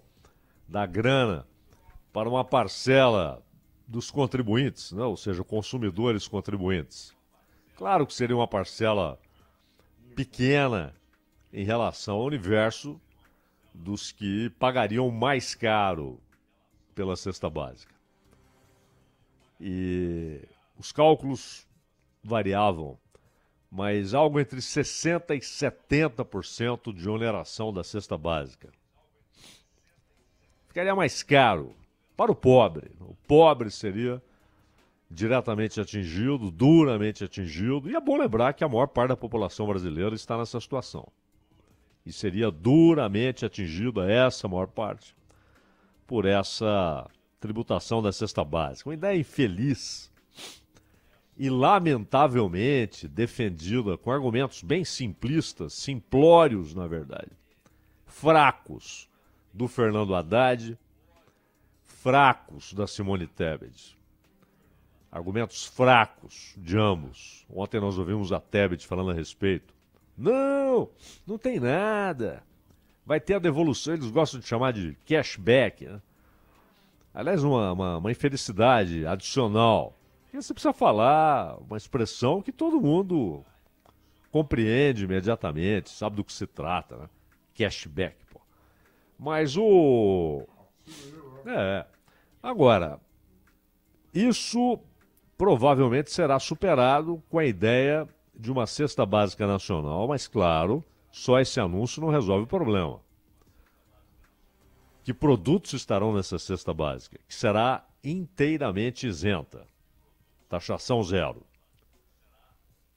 da 0.67 0.87
grana 0.87 1.47
para 2.15 2.31
uma 2.31 2.43
parcela 2.43 3.43
dos 3.87 4.11
contribuintes, 4.11 4.93
né? 4.93 5.03
ou 5.03 5.17
seja, 5.17 5.45
consumidores 5.45 6.27
contribuintes. 6.27 7.15
Claro 7.77 8.07
que 8.07 8.15
seria 8.15 8.37
uma 8.37 8.49
parcela 8.49 9.21
pequena 10.17 10.95
em 11.53 11.65
relação 11.65 12.15
ao 12.17 12.25
universo 12.25 12.99
dos 13.75 14.11
que 14.13 14.49
pagariam 14.59 15.11
mais 15.11 15.55
caro 15.55 16.19
pela 16.95 17.17
cesta 17.17 17.49
básica. 17.49 17.95
E 19.61 20.41
os 20.79 20.93
cálculos 20.93 21.67
variavam, 22.23 22.99
mas 23.71 24.15
algo 24.15 24.41
entre 24.41 24.59
60% 24.59 25.37
e 25.37 25.39
70% 25.39 26.95
de 26.95 27.09
oneração 27.09 27.73
da 27.73 27.83
cesta 27.85 28.17
básica. 28.17 28.71
Ficaria 30.69 30.95
mais 30.95 31.23
caro 31.23 31.75
para 32.17 32.33
o 32.33 32.35
pobre. 32.35 32.91
O 33.01 33.15
pobre 33.27 33.71
seria 33.71 34.23
diretamente 35.11 35.81
atingido, 35.81 36.51
duramente 36.51 37.23
atingido, 37.23 37.91
e 37.91 37.95
é 37.95 38.01
bom 38.01 38.17
lembrar 38.17 38.55
que 38.55 38.65
a 38.65 38.69
maior 38.69 38.87
parte 38.87 39.11
da 39.11 39.17
população 39.17 39.67
brasileira 39.67 40.15
está 40.15 40.39
nessa 40.39 40.59
situação. 40.59 41.07
E 42.05 42.13
seria 42.13 42.51
duramente 42.51 43.45
atingida 43.45 44.11
essa 44.11 44.49
maior 44.49 44.67
parte 44.67 45.15
por 46.13 46.27
essa 46.27 47.09
tributação 47.41 48.03
da 48.03 48.13
cesta 48.13 48.45
básica. 48.45 48.91
Uma 48.91 48.95
ideia 48.95 49.19
infeliz 49.19 50.13
e 51.39 51.49
lamentavelmente 51.49 53.09
defendida 53.09 53.97
com 53.97 54.13
argumentos 54.13 54.63
bem 54.63 54.85
simplistas, 54.85 55.73
simplórios 55.73 56.75
na 56.75 56.87
verdade, 56.87 57.31
fracos 58.05 59.09
do 59.55 59.67
Fernando 59.67 60.15
Haddad, 60.15 60.79
fracos 61.83 62.75
da 62.75 62.87
Simone 62.87 63.27
Tebet. 63.27 63.97
Argumentos 65.11 65.65
fracos 65.65 66.55
de 66.59 66.77
ambos. 66.77 67.47
Ontem 67.49 67.81
nós 67.81 67.97
ouvimos 67.97 68.33
a 68.33 68.39
Tebet 68.39 68.87
falando 68.87 69.13
a 69.13 69.15
respeito. 69.15 69.73
Não, 70.15 70.91
não 71.27 71.39
tem 71.39 71.59
nada. 71.59 72.43
Vai 73.05 73.21
ter 73.21 73.35
a 73.35 73.39
devolução, 73.39 73.95
eles 73.95 74.11
gostam 74.11 74.39
de 74.41 74.47
chamar 74.47 74.73
de 74.73 74.97
cashback. 75.07 75.87
Né? 75.87 76.01
Aliás, 77.13 77.43
uma, 77.43 77.73
uma, 77.73 77.99
uma 77.99 78.11
infelicidade 78.11 79.07
adicional. 79.07 79.97
E 80.33 80.37
você 80.41 80.55
precisa 80.55 80.73
falar 80.73 81.59
uma 81.59 81.77
expressão 81.77 82.41
que 82.41 82.53
todo 82.53 82.81
mundo 82.81 83.45
compreende 84.31 85.05
imediatamente, 85.05 85.91
sabe 85.91 86.17
do 86.17 86.25
que 86.25 86.33
se 86.33 86.47
trata, 86.47 86.97
né? 86.97 87.09
Cashback, 87.55 88.17
pô. 88.33 88.41
Mas 89.19 89.57
o. 89.59 90.47
É. 91.45 91.85
Agora, 92.43 92.99
isso 94.15 94.79
provavelmente 95.37 96.11
será 96.11 96.39
superado 96.39 97.23
com 97.29 97.39
a 97.39 97.45
ideia 97.45 98.09
de 98.35 98.51
uma 98.51 98.67
cesta 98.67 99.05
básica 99.05 99.47
nacional, 99.47 100.09
mas 100.09 100.27
claro, 100.27 100.83
só 101.13 101.39
esse 101.39 101.61
anúncio 101.61 102.01
não 102.01 102.09
resolve 102.09 102.45
o 102.45 102.49
problema. 102.49 102.99
Que 105.05 105.13
produtos 105.13 105.75
estarão 105.75 106.15
nessa 106.15 106.39
cesta 106.39 106.73
básica? 106.73 107.19
Que 107.29 107.35
será 107.35 107.87
inteiramente 108.03 109.07
isenta. 109.07 109.67
Taxação 110.49 111.03
zero. 111.03 111.45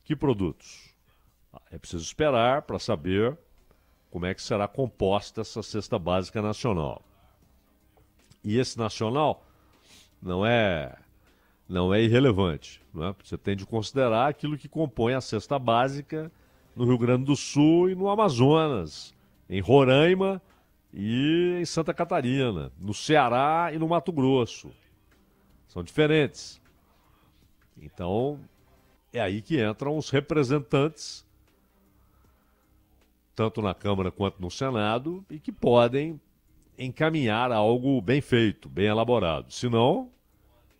Que 0.03 0.15
produtos? 0.15 0.95
Ah, 1.51 1.61
é 1.71 1.77
preciso 1.77 2.03
esperar 2.03 2.61
para 2.61 2.79
saber 2.79 3.37
como 4.09 4.25
é 4.25 4.33
que 4.33 4.41
será 4.41 4.67
composta 4.67 5.41
essa 5.41 5.61
cesta 5.61 5.99
básica 5.99 6.41
nacional. 6.41 7.01
E 8.43 8.57
esse 8.57 8.77
nacional 8.77 9.43
não 10.21 10.45
é 10.45 10.95
não 11.67 11.93
é 11.93 12.01
irrelevante. 12.01 12.81
Não 12.93 13.07
é? 13.07 13.15
Você 13.23 13.37
tem 13.37 13.55
de 13.55 13.65
considerar 13.65 14.29
aquilo 14.29 14.57
que 14.57 14.69
compõe 14.69 15.15
a 15.15 15.21
cesta 15.21 15.59
básica 15.59 16.31
no 16.75 16.85
Rio 16.85 16.97
Grande 16.97 17.25
do 17.25 17.35
Sul 17.35 17.89
e 17.89 17.95
no 17.95 18.09
Amazonas, 18.09 19.13
em 19.49 19.61
Roraima 19.61 20.41
e 20.93 21.57
em 21.59 21.65
Santa 21.65 21.93
Catarina, 21.93 22.71
no 22.79 22.93
Ceará 22.93 23.71
e 23.73 23.79
no 23.79 23.87
Mato 23.87 24.11
Grosso. 24.11 24.71
São 25.67 25.83
diferentes. 25.83 26.61
Então, 27.81 28.39
é 29.11 29.21
aí 29.21 29.41
que 29.41 29.63
entram 29.63 29.97
os 29.97 30.09
representantes, 30.09 31.25
tanto 33.35 33.61
na 33.61 33.73
Câmara 33.73 34.11
quanto 34.11 34.41
no 34.41 34.49
Senado, 34.49 35.25
e 35.29 35.39
que 35.39 35.51
podem 35.51 36.19
encaminhar 36.77 37.51
algo 37.51 38.01
bem 38.01 38.21
feito, 38.21 38.67
bem 38.67 38.87
elaborado. 38.87 39.51
Senão, 39.51 40.09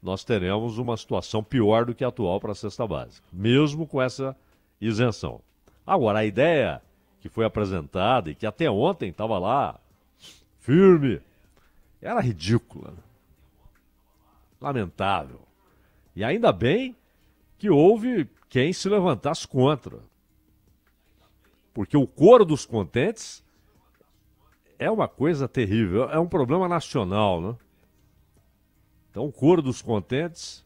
nós 0.02 0.24
teremos 0.24 0.78
uma 0.78 0.96
situação 0.98 1.44
pior 1.44 1.86
do 1.86 1.96
que 1.96 2.04
a 2.04 2.10
atual 2.10 2.40
para 2.40 2.52
a 2.52 2.56
cesta 2.56 2.86
básica, 2.86 3.28
mesmo 3.32 3.88
com 3.88 4.02
essa 4.02 4.36
isenção. 4.80 5.42
Agora, 5.86 6.20
a 6.20 6.26
ideia 6.26 6.82
que 7.22 7.30
foi 7.30 7.46
apresentada 7.46 8.30
e 8.30 8.36
que 8.36 8.46
até 8.46 8.70
ontem 8.70 9.10
estava 9.10 9.38
lá, 9.38 9.80
firme, 10.60 11.22
era 12.02 12.20
ridícula. 12.20 12.94
Lamentável. 14.60 15.42
E 16.16 16.24
ainda 16.24 16.52
bem 16.52 16.96
que 17.58 17.70
houve 17.70 18.30
quem 18.50 18.72
se 18.74 18.88
levantasse 18.90 19.48
contra. 19.48 20.00
Porque 21.74 21.98
o 21.98 22.08
coro 22.08 22.46
dos 22.46 22.66
contentes 22.66 23.44
é 24.80 24.90
uma 24.90 25.08
coisa 25.08 25.48
terrível, 25.48 26.10
é 26.10 26.20
um 26.20 26.28
problema 26.28 26.68
nacional, 26.68 27.42
né? 27.42 27.56
Então, 29.10 29.26
o 29.26 29.32
coro 29.32 29.62
dos 29.62 29.82
contentes 29.82 30.66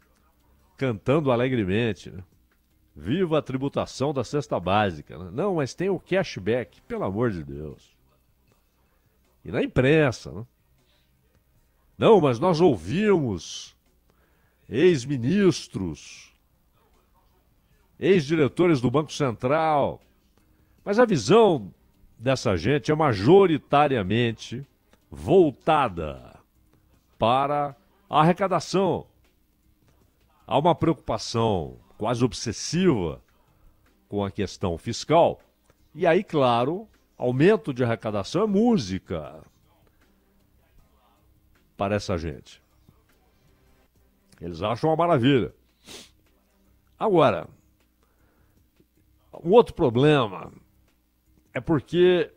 cantando 0.75 1.31
alegremente. 1.31 2.09
Né? 2.09 2.23
Viva 2.99 3.39
a 3.39 3.41
tributação 3.41 4.13
da 4.13 4.25
cesta 4.25 4.59
básica. 4.59 5.17
Né? 5.17 5.29
Não, 5.31 5.55
mas 5.55 5.73
tem 5.73 5.89
o 5.89 5.97
cashback, 5.97 6.81
pelo 6.81 7.05
amor 7.05 7.31
de 7.31 7.45
Deus. 7.45 7.95
E 9.43 9.51
na 9.51 9.63
imprensa. 9.63 10.33
Né? 10.33 10.45
Não, 11.97 12.19
mas 12.19 12.39
nós 12.39 12.59
ouvimos 12.59 13.73
ex-ministros, 14.67 16.33
ex-diretores 17.97 18.81
do 18.81 18.91
Banco 18.91 19.13
Central. 19.13 20.01
Mas 20.83 20.99
a 20.99 21.05
visão 21.05 21.73
dessa 22.17 22.57
gente 22.57 22.91
é 22.91 22.95
majoritariamente 22.95 24.67
voltada 25.09 26.37
para 27.17 27.73
a 28.09 28.19
arrecadação. 28.19 29.07
Há 30.45 30.59
uma 30.59 30.75
preocupação 30.75 31.77
quase 31.99 32.23
obsessiva 32.23 33.21
com 34.07 34.23
a 34.23 34.31
questão 34.31 34.77
fiscal. 34.77 35.41
E 35.93 36.07
aí, 36.07 36.23
claro, 36.23 36.87
aumento 37.17 37.73
de 37.73 37.83
arrecadação 37.83 38.43
é 38.43 38.47
música 38.47 39.43
para 41.75 41.95
essa 41.95 42.17
gente. 42.17 42.63
Eles 44.39 44.61
acham 44.61 44.89
uma 44.89 44.95
maravilha. 44.95 45.53
Agora, 46.97 47.49
um 49.43 49.51
outro 49.51 49.73
problema 49.73 50.53
é 51.53 51.59
porque 51.59 52.31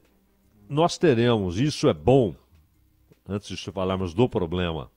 nós 0.68 0.98
teremos, 0.98 1.60
isso 1.60 1.88
é 1.88 1.94
bom, 1.94 2.34
antes 3.28 3.56
de 3.56 3.70
falarmos 3.70 4.12
do 4.12 4.28
problema, 4.28 4.90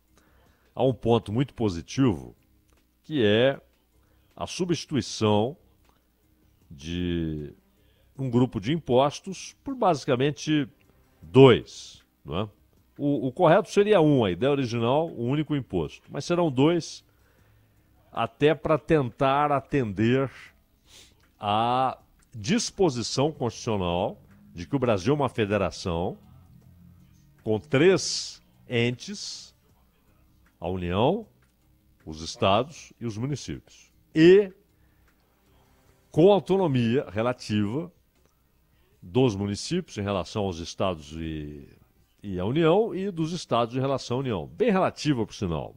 há 0.73 0.83
um 0.83 0.93
ponto 0.93 1.31
muito 1.31 1.53
positivo, 1.53 2.35
que 3.03 3.23
é 3.23 3.61
a 4.35 4.45
substituição 4.45 5.55
de 6.69 7.53
um 8.17 8.29
grupo 8.29 8.59
de 8.59 8.73
impostos 8.73 9.55
por 9.63 9.75
basicamente 9.75 10.67
dois. 11.21 12.03
Não 12.23 12.41
é? 12.41 12.49
o, 12.97 13.27
o 13.27 13.31
correto 13.31 13.69
seria 13.69 14.01
um, 14.01 14.23
a 14.23 14.31
ideia 14.31 14.51
original, 14.51 15.09
um 15.09 15.29
único 15.29 15.55
imposto. 15.55 16.07
Mas 16.09 16.25
serão 16.25 16.49
dois, 16.49 17.03
até 18.11 18.55
para 18.55 18.77
tentar 18.77 19.51
atender 19.51 20.31
à 21.39 21.97
disposição 22.33 23.31
constitucional 23.31 24.17
de 24.53 24.65
que 24.65 24.75
o 24.75 24.79
Brasil 24.79 25.13
é 25.13 25.15
uma 25.15 25.29
federação 25.29 26.17
com 27.43 27.59
três 27.59 28.41
entes 28.67 29.53
a 30.59 30.67
União, 30.67 31.27
os 32.05 32.21
estados 32.21 32.93
e 32.99 33.05
os 33.05 33.17
municípios. 33.17 33.84
E 34.15 34.53
com 36.09 36.31
autonomia 36.31 37.05
relativa 37.09 37.91
dos 39.01 39.35
municípios 39.35 39.97
em 39.97 40.01
relação 40.01 40.45
aos 40.45 40.59
estados 40.59 41.11
e, 41.11 41.67
e 42.23 42.39
à 42.39 42.45
União 42.45 42.95
e 42.95 43.11
dos 43.11 43.33
estados 43.33 43.75
em 43.75 43.79
relação 43.81 44.17
à 44.17 44.19
União. 44.21 44.47
Bem 44.47 44.71
relativa, 44.71 45.25
por 45.25 45.35
sinal. 45.35 45.75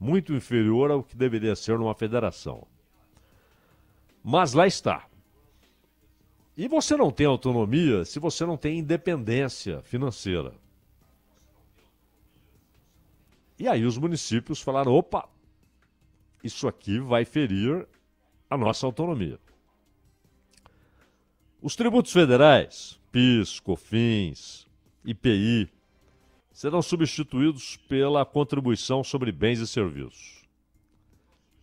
Muito 0.00 0.34
inferior 0.34 0.90
ao 0.90 1.04
que 1.04 1.16
deveria 1.16 1.54
ser 1.54 1.78
numa 1.78 1.94
federação. 1.94 2.66
Mas 4.24 4.54
lá 4.54 4.66
está. 4.66 5.06
E 6.56 6.66
você 6.66 6.96
não 6.96 7.12
tem 7.12 7.26
autonomia 7.26 8.04
se 8.04 8.18
você 8.18 8.44
não 8.44 8.56
tem 8.56 8.80
independência 8.80 9.80
financeira. 9.82 10.52
E 13.56 13.68
aí 13.68 13.84
os 13.84 13.96
municípios 13.96 14.60
falaram: 14.60 14.92
opa, 14.92 15.28
isso 16.42 16.68
aqui 16.68 16.98
vai 16.98 17.24
ferir 17.24 17.86
a 18.48 18.56
nossa 18.56 18.86
autonomia. 18.86 19.38
Os 21.60 21.74
tributos 21.74 22.12
federais, 22.12 23.00
PIS, 23.10 23.58
COFINS, 23.58 24.68
IPI, 25.04 25.68
serão 26.52 26.80
substituídos 26.80 27.76
pela 27.88 28.24
contribuição 28.24 29.02
sobre 29.02 29.32
bens 29.32 29.58
e 29.58 29.66
serviços, 29.66 30.44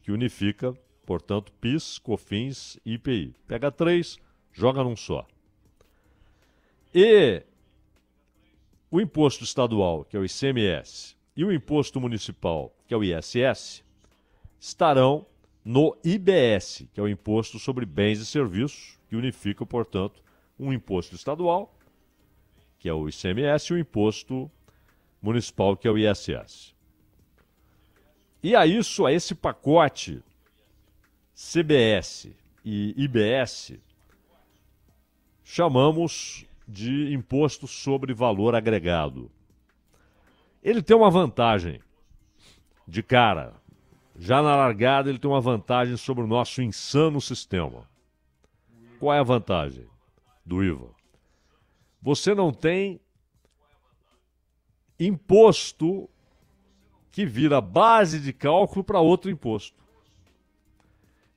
que 0.02 0.12
unifica, 0.12 0.78
portanto, 1.06 1.54
PIS, 1.62 1.98
COFINS 2.00 2.78
e 2.86 2.96
IPI. 2.96 3.34
Pega 3.48 3.72
três, 3.72 4.18
joga 4.52 4.84
num 4.84 4.96
só. 4.96 5.26
E 6.94 7.44
o 8.92 9.00
imposto 9.00 9.44
estadual, 9.44 10.04
que 10.04 10.18
é 10.18 10.20
o 10.20 10.26
ICMS, 10.26 11.16
e 11.36 11.46
o 11.46 11.52
imposto 11.52 12.02
municipal, 12.02 12.76
que 12.88 12.94
é 12.94 12.98
o 12.98 13.04
ISS, 13.04 13.84
estarão 14.68 15.28
no 15.64 15.96
IBS, 16.04 16.88
que 16.92 17.00
é 17.00 17.04
o 17.04 17.08
Imposto 17.08 17.60
sobre 17.60 17.86
Bens 17.86 18.20
e 18.20 18.26
Serviços, 18.26 18.98
que 19.08 19.16
unifica, 19.16 19.64
portanto, 19.64 20.24
um 20.60 20.74
imposto 20.74 21.14
estadual, 21.14 21.72
que 22.80 22.90
é 22.90 22.94
o 22.94 23.08
ICMS, 23.08 23.72
e 23.72 23.76
o 23.76 23.78
imposto 23.78 24.50
municipal, 25.22 25.78
que 25.78 25.88
é 25.88 25.92
o 25.92 25.98
ISS. 25.98 26.74
E 28.42 28.56
a 28.56 28.66
isso, 28.66 29.06
a 29.06 29.14
esse 29.14 29.36
pacote 29.36 30.24
CBS 31.36 32.30
e 32.64 32.94
IBS, 32.98 33.74
chamamos 35.44 36.46
de 36.68 37.14
imposto 37.14 37.68
sobre 37.68 38.16
valor 38.16 38.56
agregado. 38.56 39.30
Ele 40.64 40.82
tem 40.82 40.98
uma 40.98 41.12
vantagem 41.12 41.80
de 42.88 43.04
cara. 43.04 43.54
Já 44.18 44.42
na 44.42 44.56
largada, 44.56 45.10
ele 45.10 45.20
tem 45.20 45.30
uma 45.30 45.42
vantagem 45.42 45.98
sobre 45.98 46.24
o 46.24 46.28
nosso 46.28 46.62
insano 46.62 47.20
sistema. 47.20 47.90
Qual 49.00 49.14
é 49.14 49.20
a 49.20 49.24
vantagem 49.24 49.86
do 50.46 50.64
IVA? 50.64 50.90
Você 52.02 52.34
não 52.34 52.52
tem 52.52 53.00
imposto 55.00 56.10
que 57.12 57.26
vira 57.26 57.60
base 57.60 58.20
de 58.20 58.32
cálculo 58.32 58.84
para 58.84 59.00
outro 59.00 59.30
imposto. 59.30 59.84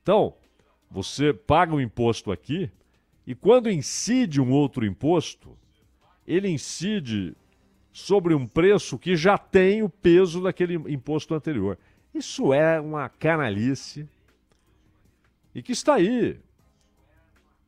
Então, 0.02 0.34
você 0.90 1.32
paga 1.32 1.74
um 1.74 1.80
imposto 1.80 2.32
aqui 2.32 2.70
e 3.26 3.34
quando 3.34 3.70
incide 3.70 4.40
um 4.40 4.50
outro 4.50 4.86
imposto, 4.86 5.56
ele 6.26 6.48
incide 6.48 7.36
sobre 7.92 8.34
um 8.34 8.46
preço 8.46 8.98
que 8.98 9.16
já 9.16 9.36
tem 9.36 9.82
o 9.82 9.88
peso 9.88 10.42
daquele 10.42 10.74
imposto 10.92 11.34
anterior. 11.34 11.78
Isso 12.14 12.52
é 12.52 12.80
uma 12.80 13.08
canalice 13.08 14.08
e 15.54 15.62
que 15.62 15.72
está 15.72 15.94
aí, 15.94 16.38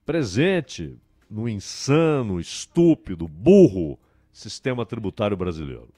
presente 0.05 0.99
no 1.29 1.49
insano, 1.49 2.41
estúpido, 2.41 3.29
burro 3.29 3.99
sistema 4.33 4.87
tributário 4.87 5.37
brasileiro. 5.37 5.89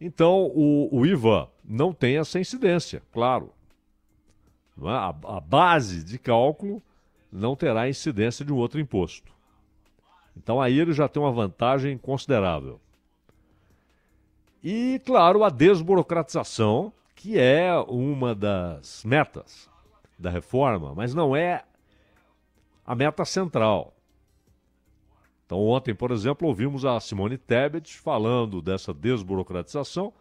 Então, 0.00 0.46
o, 0.54 0.88
o 0.90 1.06
IVA 1.06 1.50
não 1.62 1.92
tem 1.92 2.16
essa 2.16 2.40
incidência, 2.40 3.02
claro. 3.12 3.52
É? 4.82 4.88
A, 4.88 5.08
a 5.08 5.40
base 5.40 6.02
de 6.02 6.18
cálculo 6.18 6.82
não 7.30 7.54
terá 7.54 7.88
incidência 7.88 8.44
de 8.44 8.52
um 8.52 8.56
outro 8.56 8.80
imposto. 8.80 9.30
Então, 10.36 10.60
aí 10.60 10.78
ele 10.78 10.92
já 10.92 11.06
tem 11.06 11.22
uma 11.22 11.30
vantagem 11.30 11.98
considerável. 11.98 12.80
E, 14.62 15.00
claro, 15.04 15.42
a 15.42 15.48
desburocratização, 15.48 16.92
que 17.14 17.38
é 17.38 17.72
uma 17.88 18.34
das 18.34 19.04
metas 19.04 19.68
da 20.18 20.30
reforma, 20.30 20.94
mas 20.94 21.14
não 21.14 21.34
é 21.34 21.64
a 22.86 22.94
meta 22.94 23.24
central. 23.24 23.94
Então, 25.46 25.58
ontem, 25.66 25.94
por 25.94 26.10
exemplo, 26.10 26.46
ouvimos 26.46 26.84
a 26.84 27.00
Simone 27.00 27.38
Tebet 27.38 27.98
falando 27.98 28.60
dessa 28.60 28.94
desburocratização 28.94 30.12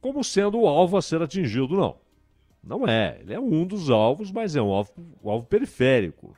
como 0.00 0.22
sendo 0.22 0.60
o 0.60 0.68
alvo 0.68 0.96
a 0.96 1.02
ser 1.02 1.20
atingido. 1.22 1.76
Não. 1.76 1.96
Não 2.62 2.86
é. 2.86 3.18
Ele 3.20 3.34
é 3.34 3.40
um 3.40 3.66
dos 3.66 3.90
alvos, 3.90 4.30
mas 4.30 4.54
é 4.54 4.62
um 4.62 4.70
alvo, 4.70 4.92
um 5.22 5.30
alvo 5.30 5.46
periférico. 5.46 6.36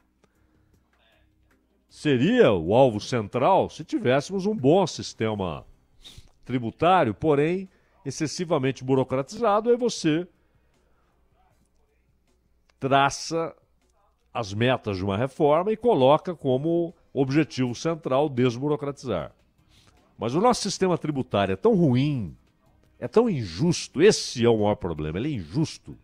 Seria 1.88 2.52
o 2.52 2.74
alvo 2.74 3.00
central 3.00 3.68
se 3.68 3.84
tivéssemos 3.84 4.46
um 4.46 4.56
bom 4.56 4.86
sistema 4.86 5.66
tributário, 6.44 7.14
porém 7.14 7.68
excessivamente 8.04 8.82
burocratizado, 8.82 9.70
aí 9.70 9.76
você 9.76 10.26
traça 12.80 13.54
as 14.34 14.52
metas 14.52 14.96
de 14.96 15.04
uma 15.04 15.16
reforma 15.16 15.70
e 15.72 15.76
coloca 15.76 16.34
como 16.34 16.94
objetivo 17.12 17.74
central 17.74 18.28
desburocratizar. 18.28 19.32
Mas 20.18 20.34
o 20.34 20.40
nosso 20.40 20.62
sistema 20.62 20.98
tributário 20.98 21.52
é 21.52 21.56
tão 21.56 21.74
ruim, 21.74 22.36
é 22.98 23.06
tão 23.06 23.28
injusto, 23.28 24.00
esse 24.00 24.44
é 24.44 24.48
o 24.48 24.58
maior 24.58 24.76
problema, 24.76 25.18
ele 25.18 25.28
é 25.28 25.36
injusto. 25.36 25.96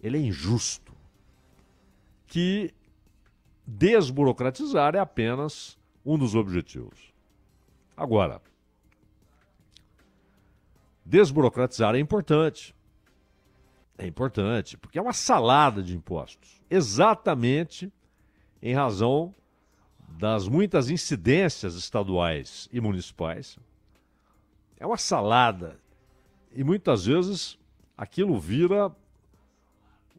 Ele 0.00 0.18
é 0.18 0.20
injusto. 0.20 0.92
Que 2.26 2.72
desburocratizar 3.66 4.94
é 4.94 4.98
apenas 4.98 5.78
um 6.04 6.16
dos 6.16 6.34
objetivos. 6.34 7.12
Agora, 7.98 8.40
desburocratizar 11.04 11.96
é 11.96 11.98
importante. 11.98 12.72
É 13.98 14.06
importante, 14.06 14.76
porque 14.76 15.00
é 15.00 15.02
uma 15.02 15.12
salada 15.12 15.82
de 15.82 15.96
impostos. 15.96 16.62
Exatamente 16.70 17.92
em 18.62 18.72
razão 18.72 19.34
das 20.10 20.46
muitas 20.46 20.88
incidências 20.90 21.74
estaduais 21.74 22.68
e 22.72 22.80
municipais. 22.80 23.58
É 24.78 24.86
uma 24.86 24.96
salada. 24.96 25.80
E 26.54 26.62
muitas 26.62 27.06
vezes 27.06 27.58
aquilo 27.96 28.38
vira 28.38 28.94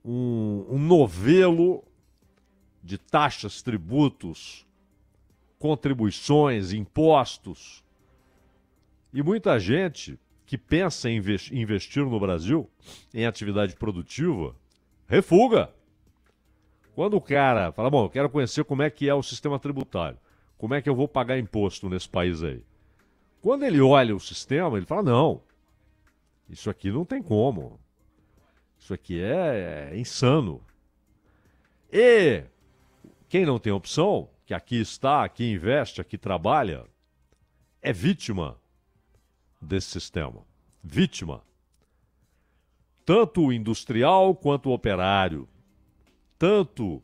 um, 0.04 0.66
um 0.70 0.78
novelo 0.78 1.82
de 2.84 2.98
taxas, 2.98 3.62
tributos, 3.62 4.68
contribuições, 5.60 6.72
impostos. 6.72 7.84
E 9.14 9.22
muita 9.22 9.60
gente 9.60 10.18
que 10.46 10.58
pensa 10.58 11.10
em 11.10 11.18
investir 11.52 12.04
no 12.04 12.20
Brasil 12.20 12.68
em 13.14 13.26
atividade 13.26 13.76
produtiva 13.76 14.56
refuga. 15.08 15.72
Quando 16.96 17.16
o 17.16 17.22
cara 17.22 17.72
fala, 17.72 17.90
bom, 17.90 18.06
eu 18.06 18.10
quero 18.10 18.30
conhecer 18.30 18.64
como 18.64 18.82
é 18.82 18.90
que 18.90 19.08
é 19.08 19.14
o 19.14 19.22
sistema 19.22 19.60
tributário, 19.60 20.18
como 20.58 20.74
é 20.74 20.82
que 20.82 20.90
eu 20.90 20.96
vou 20.96 21.08
pagar 21.08 21.38
imposto 21.38 21.90
nesse 21.90 22.10
país 22.10 22.42
aí. 22.42 22.64
Quando 23.42 23.64
ele 23.64 23.80
olha 23.80 24.16
o 24.16 24.20
sistema, 24.20 24.76
ele 24.76 24.86
fala, 24.86 25.04
não, 25.04 25.42
isso 26.50 26.70
aqui 26.70 26.92
não 26.92 27.06
tem 27.06 27.22
como. 27.22 27.80
Isso 28.78 28.94
aqui 28.94 29.22
é, 29.22 29.92
é 29.92 29.98
insano. 29.98 30.62
E 31.92 32.44
quem 33.28 33.46
não 33.46 33.60
tem 33.60 33.72
opção, 33.72 34.30
que 34.50 34.54
aqui 34.56 34.82
está, 34.82 35.24
aqui 35.24 35.52
investe, 35.52 36.02
aqui 36.02 36.18
trabalha, 36.18 36.84
é 37.84 37.94
vítima 37.94 38.58
desse 39.62 39.92
sistema. 39.92 40.42
Vítima. 40.84 41.44
Tanto 43.06 43.46
o 43.46 43.54
industrial 43.54 44.34
quanto 44.34 44.72
o 44.72 44.74
operário 44.74 45.48
tanto 46.40 47.04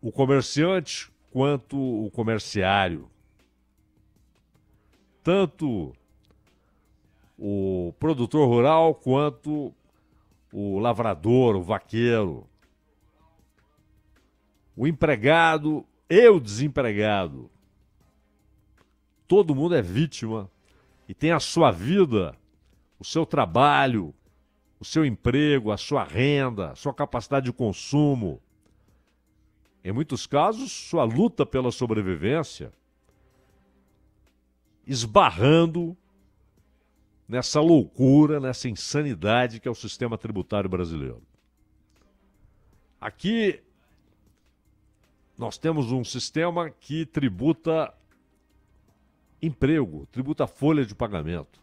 o 0.00 0.12
comerciante 0.12 1.10
quanto 1.32 1.76
o 1.76 2.10
comerciário, 2.12 3.10
tanto 5.24 5.92
o 7.36 7.92
produtor 7.98 8.46
rural 8.46 8.94
quanto 8.94 9.74
o 10.52 10.78
lavrador, 10.78 11.56
o 11.56 11.62
vaqueiro, 11.62 12.46
o 14.76 14.86
empregado 14.86 15.84
e 16.08 16.28
o 16.28 16.38
desempregado. 16.38 17.50
Todo 19.26 19.54
mundo 19.54 19.74
é 19.74 19.82
vítima 19.82 20.50
e 21.08 21.14
tem 21.14 21.32
a 21.32 21.40
sua 21.40 21.70
vida, 21.70 22.36
o 22.98 23.04
seu 23.04 23.24
trabalho, 23.24 24.14
o 24.78 24.84
seu 24.84 25.04
emprego, 25.04 25.72
a 25.72 25.76
sua 25.76 26.04
renda, 26.04 26.72
a 26.72 26.76
sua 26.76 26.92
capacidade 26.92 27.46
de 27.46 27.52
consumo. 27.52 28.40
Em 29.82 29.92
muitos 29.92 30.26
casos, 30.26 30.70
sua 30.70 31.04
luta 31.04 31.46
pela 31.46 31.72
sobrevivência, 31.72 32.72
esbarrando 34.86 35.96
nessa 37.28 37.60
loucura, 37.60 38.38
nessa 38.38 38.68
insanidade 38.68 39.58
que 39.58 39.66
é 39.66 39.70
o 39.70 39.74
sistema 39.74 40.18
tributário 40.18 40.68
brasileiro. 40.68 41.22
Aqui 43.00 43.60
nós 45.38 45.58
temos 45.58 45.92
um 45.92 46.04
sistema 46.04 46.70
que 46.70 47.04
tributa 47.04 47.92
emprego, 49.40 50.06
tributa 50.10 50.46
folha 50.46 50.84
de 50.84 50.94
pagamento. 50.94 51.60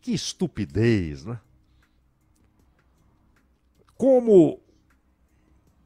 Que 0.00 0.12
estupidez, 0.12 1.24
né? 1.24 1.40
como 3.98 4.60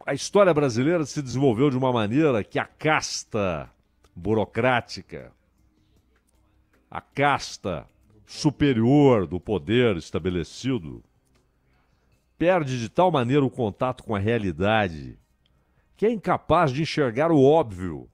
a 0.07 0.13
história 0.13 0.53
brasileira 0.53 1.07
se 1.07 1.23
desenvolveu 1.23 1.71
de 1.71 1.79
uma 1.79 1.91
maneira 1.91 2.45
que 2.45 2.59
a 2.59 2.67
casta 2.67 3.71
burocrática, 4.15 5.33
a 6.91 7.01
casta 7.01 7.89
superior 8.27 9.27
do 9.27 9.41
poder 9.41 9.97
estabelecido, 9.97 11.03
perde 12.37 12.79
de 12.79 12.91
tal 12.91 13.11
maneira 13.11 13.45
o 13.45 13.51
contato 13.51 14.05
com 14.05 14.15
a 14.15 14.19
realidade 14.19 15.19
que 16.03 16.07
é 16.07 16.11
incapaz 16.11 16.73
de 16.73 16.83
enxergar 16.83 17.31
o 17.31 17.41
óbvio. 17.41 18.11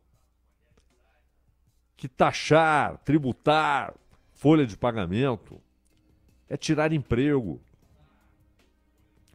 Que 1.96 2.06
taxar, 2.06 2.98
tributar, 2.98 3.94
folha 4.34 4.66
de 4.66 4.76
pagamento 4.76 5.58
é 6.50 6.54
tirar 6.54 6.92
emprego, 6.92 7.58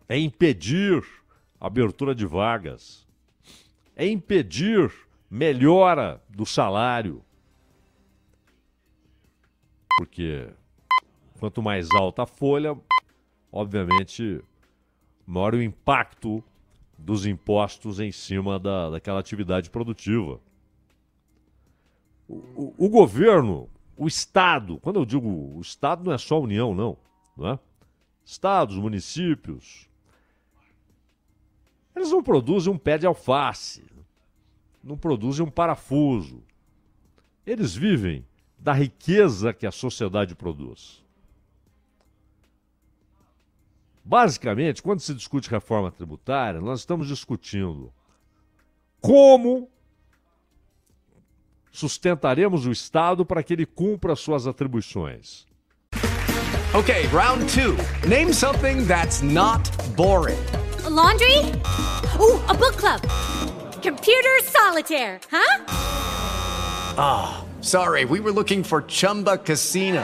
é 0.07 0.19
impedir 0.19 1.03
abertura 1.59 2.13
de 2.13 2.27
vagas, 2.27 3.07
é 3.95 4.05
impedir 4.05 4.93
melhora 5.27 6.21
do 6.29 6.45
salário. 6.45 7.25
Porque 9.97 10.47
quanto 11.39 11.59
mais 11.59 11.89
alta 11.95 12.21
a 12.21 12.27
folha, 12.27 12.79
obviamente, 13.51 14.43
maior 15.25 15.55
o 15.55 15.63
impacto 15.63 16.43
dos 17.03 17.25
impostos 17.25 17.99
em 17.99 18.11
cima 18.11 18.57
da, 18.57 18.91
daquela 18.91 19.19
atividade 19.19 19.69
produtiva. 19.69 20.39
O, 22.27 22.35
o, 22.35 22.75
o, 22.85 22.89
governo, 22.89 23.69
o 23.97 24.07
Estado, 24.07 24.79
quando 24.79 24.99
eu 24.99 25.05
digo 25.05 25.27
o 25.27 25.59
Estado, 25.59 26.03
não 26.03 26.13
é 26.13 26.17
só 26.17 26.35
a 26.35 26.39
União, 26.39 26.73
não. 26.73 26.97
não 27.35 27.49
é? 27.49 27.59
Estados, 28.23 28.77
municípios, 28.77 29.89
eles 31.93 32.09
não 32.09 32.23
produzem 32.23 32.71
um 32.71 32.77
pé 32.77 32.97
de 32.97 33.05
alface, 33.05 33.83
não 34.81 34.97
produzem 34.97 35.45
um 35.45 35.51
parafuso. 35.51 36.41
Eles 37.45 37.75
vivem 37.75 38.25
da 38.57 38.71
riqueza 38.71 39.53
que 39.53 39.67
a 39.67 39.71
sociedade 39.71 40.35
produz. 40.35 41.02
Basicamente, 44.03 44.81
quando 44.83 44.99
se 44.99 45.13
discute 45.13 45.49
reforma 45.49 45.89
tributária, 45.89 46.59
nós 46.59 46.81
estamos 46.81 47.07
discutindo 47.07 47.93
como 48.99 49.69
sustentaremos 51.71 52.65
o 52.65 52.71
Estado 52.71 53.25
para 53.25 53.41
que 53.41 53.53
ele 53.53 53.65
cumpra 53.65 54.15
suas 54.15 54.45
atribuições. 54.45 55.45
Okay, 56.73 57.07
round 57.07 57.45
two. 57.53 57.77
Name 58.07 58.33
something 58.33 58.85
that's 58.87 59.21
not 59.21 59.61
boring. 59.95 60.39
A 60.85 60.89
laundry? 60.89 61.37
Ooh, 62.19 62.41
a 62.49 62.53
book 62.53 62.77
club. 62.77 63.01
Computer 63.81 64.41
solitaire, 64.43 65.19
huh? 65.31 65.65
Ah, 66.97 67.43
oh, 67.43 67.61
sorry. 67.61 68.05
We 68.05 68.19
were 68.19 68.31
looking 68.31 68.63
for 68.63 68.81
Chumba 68.81 69.37
Casino. 69.37 70.03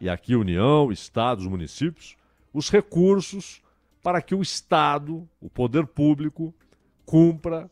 e 0.00 0.08
aqui 0.08 0.36
União, 0.36 0.92
estados, 0.92 1.46
municípios, 1.46 2.16
os 2.52 2.70
recursos 2.70 3.62
para 4.02 4.22
que 4.22 4.34
o 4.34 4.42
Estado, 4.42 5.28
o 5.40 5.50
poder 5.50 5.86
público, 5.86 6.54
cumpra 7.04 7.70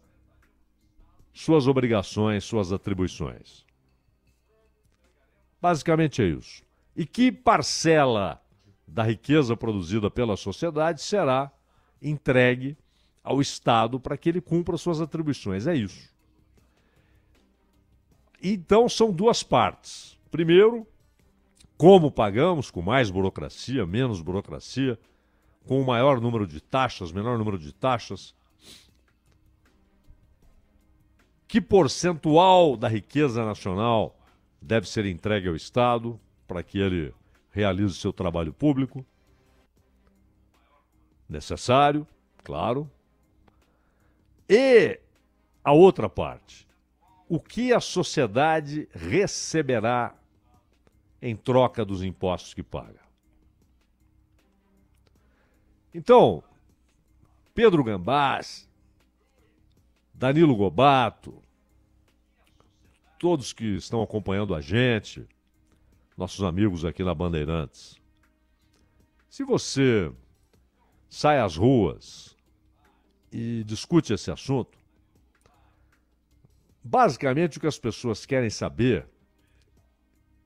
suas 1.32 1.66
obrigações, 1.66 2.44
suas 2.44 2.72
atribuições. 2.72 3.64
Basicamente 5.60 6.22
é 6.22 6.26
isso. 6.26 6.62
E 6.96 7.06
que 7.06 7.32
parcela 7.32 8.40
da 8.86 9.02
riqueza 9.02 9.56
produzida 9.56 10.10
pela 10.10 10.36
sociedade 10.36 11.02
será 11.02 11.50
entregue 12.00 12.76
ao 13.22 13.40
Estado 13.40 13.98
para 13.98 14.16
que 14.16 14.28
ele 14.28 14.40
cumpra 14.40 14.76
suas 14.76 15.00
atribuições? 15.00 15.66
É 15.66 15.74
isso. 15.74 16.12
Então 18.42 18.88
são 18.88 19.10
duas 19.10 19.42
partes. 19.42 20.18
Primeiro, 20.30 20.86
como 21.76 22.10
pagamos? 22.10 22.70
Com 22.70 22.82
mais 22.82 23.10
burocracia, 23.10 23.84
menos 23.86 24.20
burocracia, 24.20 24.98
com 25.66 25.80
o 25.80 25.86
maior 25.86 26.20
número 26.20 26.46
de 26.46 26.60
taxas, 26.60 27.10
menor 27.10 27.38
número 27.38 27.58
de 27.58 27.72
taxas. 27.72 28.34
Que 31.48 31.60
percentual 31.60 32.76
da 32.76 32.88
riqueza 32.88 33.44
nacional 33.44 34.18
deve 34.60 34.88
ser 34.88 35.06
entregue 35.06 35.48
ao 35.48 35.56
Estado 35.56 36.18
para 36.46 36.62
que 36.62 36.78
ele 36.78 37.14
realize 37.50 37.94
seu 37.94 38.12
trabalho 38.12 38.52
público? 38.52 39.04
Necessário, 41.28 42.06
claro. 42.42 42.90
E 44.48 45.00
a 45.62 45.72
outra 45.72 46.08
parte. 46.08 46.68
O 47.28 47.40
que 47.40 47.72
a 47.72 47.80
sociedade 47.80 48.88
receberá 48.92 50.14
em 51.24 51.34
troca 51.34 51.86
dos 51.86 52.02
impostos 52.02 52.52
que 52.52 52.62
paga. 52.62 53.00
Então, 55.94 56.44
Pedro 57.54 57.82
Gambás, 57.82 58.68
Danilo 60.12 60.54
Gobato, 60.54 61.42
todos 63.18 63.54
que 63.54 63.76
estão 63.76 64.02
acompanhando 64.02 64.54
a 64.54 64.60
gente, 64.60 65.26
nossos 66.14 66.42
amigos 66.42 66.84
aqui 66.84 67.02
na 67.02 67.14
Bandeirantes. 67.14 67.98
Se 69.26 69.44
você 69.44 70.12
sai 71.08 71.40
às 71.40 71.56
ruas 71.56 72.36
e 73.32 73.64
discute 73.64 74.12
esse 74.12 74.30
assunto, 74.30 74.76
basicamente 76.82 77.56
o 77.56 77.60
que 77.62 77.66
as 77.66 77.78
pessoas 77.78 78.26
querem 78.26 78.50
saber 78.50 79.08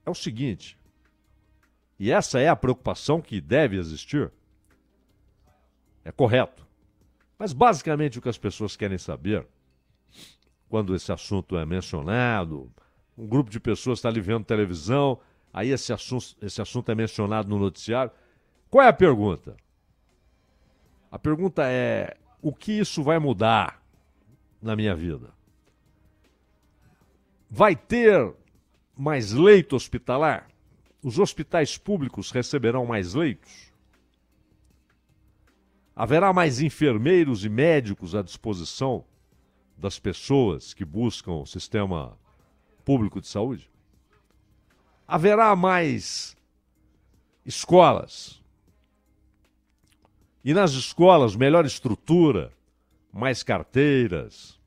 é 0.09 0.11
o 0.11 0.15
seguinte, 0.15 0.77
e 1.99 2.11
essa 2.11 2.39
é 2.39 2.47
a 2.47 2.55
preocupação 2.55 3.21
que 3.21 3.41
deve 3.41 3.77
existir. 3.77 4.31
É 6.03 6.11
correto. 6.11 6.65
Mas 7.37 7.51
basicamente 7.51 8.17
o 8.17 8.21
que 8.21 8.29
as 8.29 8.37
pessoas 8.37 8.75
querem 8.77 8.97
saber, 8.97 9.45
quando 10.69 10.95
esse 10.95 11.11
assunto 11.11 11.57
é 11.57 11.65
mencionado, 11.65 12.71
um 13.17 13.27
grupo 13.27 13.49
de 13.49 13.59
pessoas 13.59 13.99
está 13.99 14.07
ali 14.07 14.21
vendo 14.21 14.45
televisão, 14.45 15.19
aí 15.53 15.69
esse 15.69 15.91
assunto, 15.91 16.37
esse 16.41 16.61
assunto 16.61 16.89
é 16.89 16.95
mencionado 16.95 17.49
no 17.49 17.59
noticiário. 17.59 18.11
Qual 18.69 18.83
é 18.83 18.87
a 18.87 18.93
pergunta? 18.93 19.57
A 21.11 21.19
pergunta 21.19 21.63
é: 21.65 22.15
o 22.41 22.53
que 22.53 22.71
isso 22.71 23.03
vai 23.03 23.19
mudar 23.19 23.83
na 24.61 24.75
minha 24.75 24.95
vida? 24.95 25.33
Vai 27.49 27.75
ter 27.75 28.33
mais 28.99 29.31
leito 29.31 29.77
hospitalar? 29.77 30.49
Os 31.01 31.19
hospitais 31.19 31.77
públicos 31.77 32.31
receberão 32.31 32.85
mais 32.85 33.13
leitos? 33.13 33.71
Haverá 35.95 36.33
mais 36.33 36.59
enfermeiros 36.59 37.45
e 37.45 37.49
médicos 37.49 38.13
à 38.13 38.21
disposição 38.21 39.05
das 39.77 39.97
pessoas 39.97 40.73
que 40.73 40.83
buscam 40.83 41.31
o 41.31 41.45
sistema 41.45 42.19
público 42.83 43.21
de 43.21 43.27
saúde? 43.27 43.71
Haverá 45.07 45.55
mais 45.55 46.35
escolas? 47.45 48.43
E 50.43 50.53
nas 50.53 50.71
escolas, 50.71 51.37
melhor 51.37 51.65
estrutura, 51.65 52.51
mais 53.13 53.43
carteiras, 53.43 54.58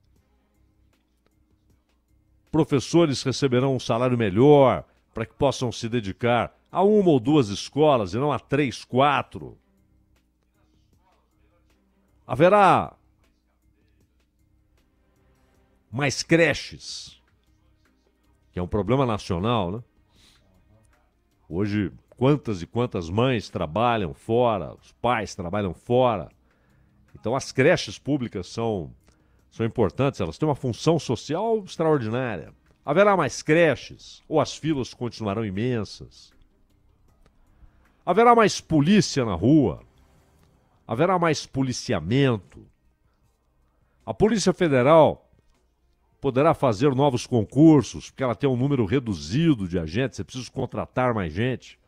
professores 2.52 3.22
receberão 3.22 3.74
um 3.74 3.80
salário 3.80 4.16
melhor 4.16 4.84
para 5.12 5.26
que 5.26 5.34
possam 5.34 5.72
se 5.72 5.88
dedicar 5.88 6.54
a 6.70 6.82
uma 6.82 7.10
ou 7.10 7.18
duas 7.18 7.48
escolas 7.48 8.14
e 8.14 8.18
não 8.18 8.30
a 8.30 8.38
três, 8.38 8.84
quatro. 8.84 9.58
Haverá 12.26 12.94
mais 15.90 16.22
creches, 16.22 17.20
que 18.52 18.58
é 18.58 18.62
um 18.62 18.68
problema 18.68 19.04
nacional, 19.04 19.72
né? 19.72 19.82
Hoje, 21.48 21.92
quantas 22.16 22.62
e 22.62 22.66
quantas 22.66 23.10
mães 23.10 23.50
trabalham 23.50 24.14
fora, 24.14 24.74
os 24.74 24.92
pais 24.92 25.34
trabalham 25.34 25.74
fora. 25.74 26.30
Então, 27.14 27.36
as 27.36 27.52
creches 27.52 27.98
públicas 27.98 28.46
são, 28.46 28.94
são 29.52 29.66
importantes, 29.66 30.18
elas 30.18 30.38
têm 30.38 30.48
uma 30.48 30.54
função 30.54 30.98
social 30.98 31.62
extraordinária. 31.62 32.54
Haverá 32.84 33.14
mais 33.14 33.42
creches 33.42 34.22
ou 34.26 34.40
as 34.40 34.56
filas 34.56 34.94
continuarão 34.94 35.44
imensas? 35.44 36.32
Haverá 38.04 38.34
mais 38.34 38.62
polícia 38.62 39.26
na 39.26 39.34
rua? 39.34 39.84
Haverá 40.88 41.18
mais 41.18 41.46
policiamento? 41.46 42.66
A 44.04 44.14
Polícia 44.14 44.54
Federal 44.54 45.30
poderá 46.18 46.54
fazer 46.54 46.94
novos 46.94 47.26
concursos, 47.26 48.10
porque 48.10 48.22
ela 48.24 48.34
tem 48.34 48.48
um 48.48 48.56
número 48.56 48.86
reduzido 48.86 49.68
de 49.68 49.78
agentes, 49.78 50.18
é 50.18 50.24
preciso 50.24 50.50
contratar 50.50 51.12
mais 51.12 51.32
gente 51.32 51.78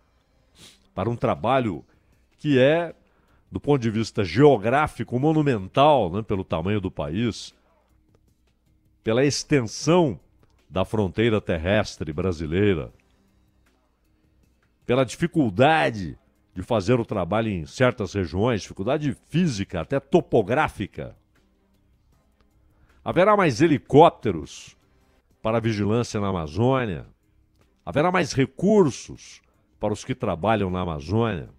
para 0.95 1.09
um 1.09 1.17
trabalho 1.17 1.83
que 2.37 2.59
é, 2.59 2.95
do 3.55 3.61
ponto 3.61 3.81
de 3.81 3.89
vista 3.89 4.25
geográfico, 4.25 5.17
monumental, 5.17 6.11
né, 6.11 6.23
pelo 6.23 6.43
tamanho 6.43 6.81
do 6.81 6.91
país, 6.91 7.55
pela 9.05 9.25
extensão 9.25 10.19
da 10.69 10.85
fronteira 10.85 11.41
terrestre 11.41 12.13
brasileira, 12.13 12.93
pela 14.85 15.05
dificuldade 15.05 16.19
de 16.53 16.65
fazer 16.65 16.99
o 16.99 17.05
trabalho 17.05 17.49
em 17.49 17.65
certas 17.65 18.13
regiões, 18.13 18.63
dificuldade 18.63 19.17
física, 19.29 19.83
até 19.83 20.01
topográfica. 20.01 21.17
Haverá 23.05 23.37
mais 23.37 23.61
helicópteros 23.61 24.77
para 25.41 25.59
a 25.59 25.61
vigilância 25.61 26.21
na 26.21 26.27
Amazônia. 26.27 27.07
Haverá 27.87 28.11
mais 28.11 28.33
recursos 28.33 29.41
para 29.79 29.93
os 29.93 30.05
que 30.05 30.13
trabalham 30.13 30.71
na 30.71 30.81
Amazônia, 30.81 31.51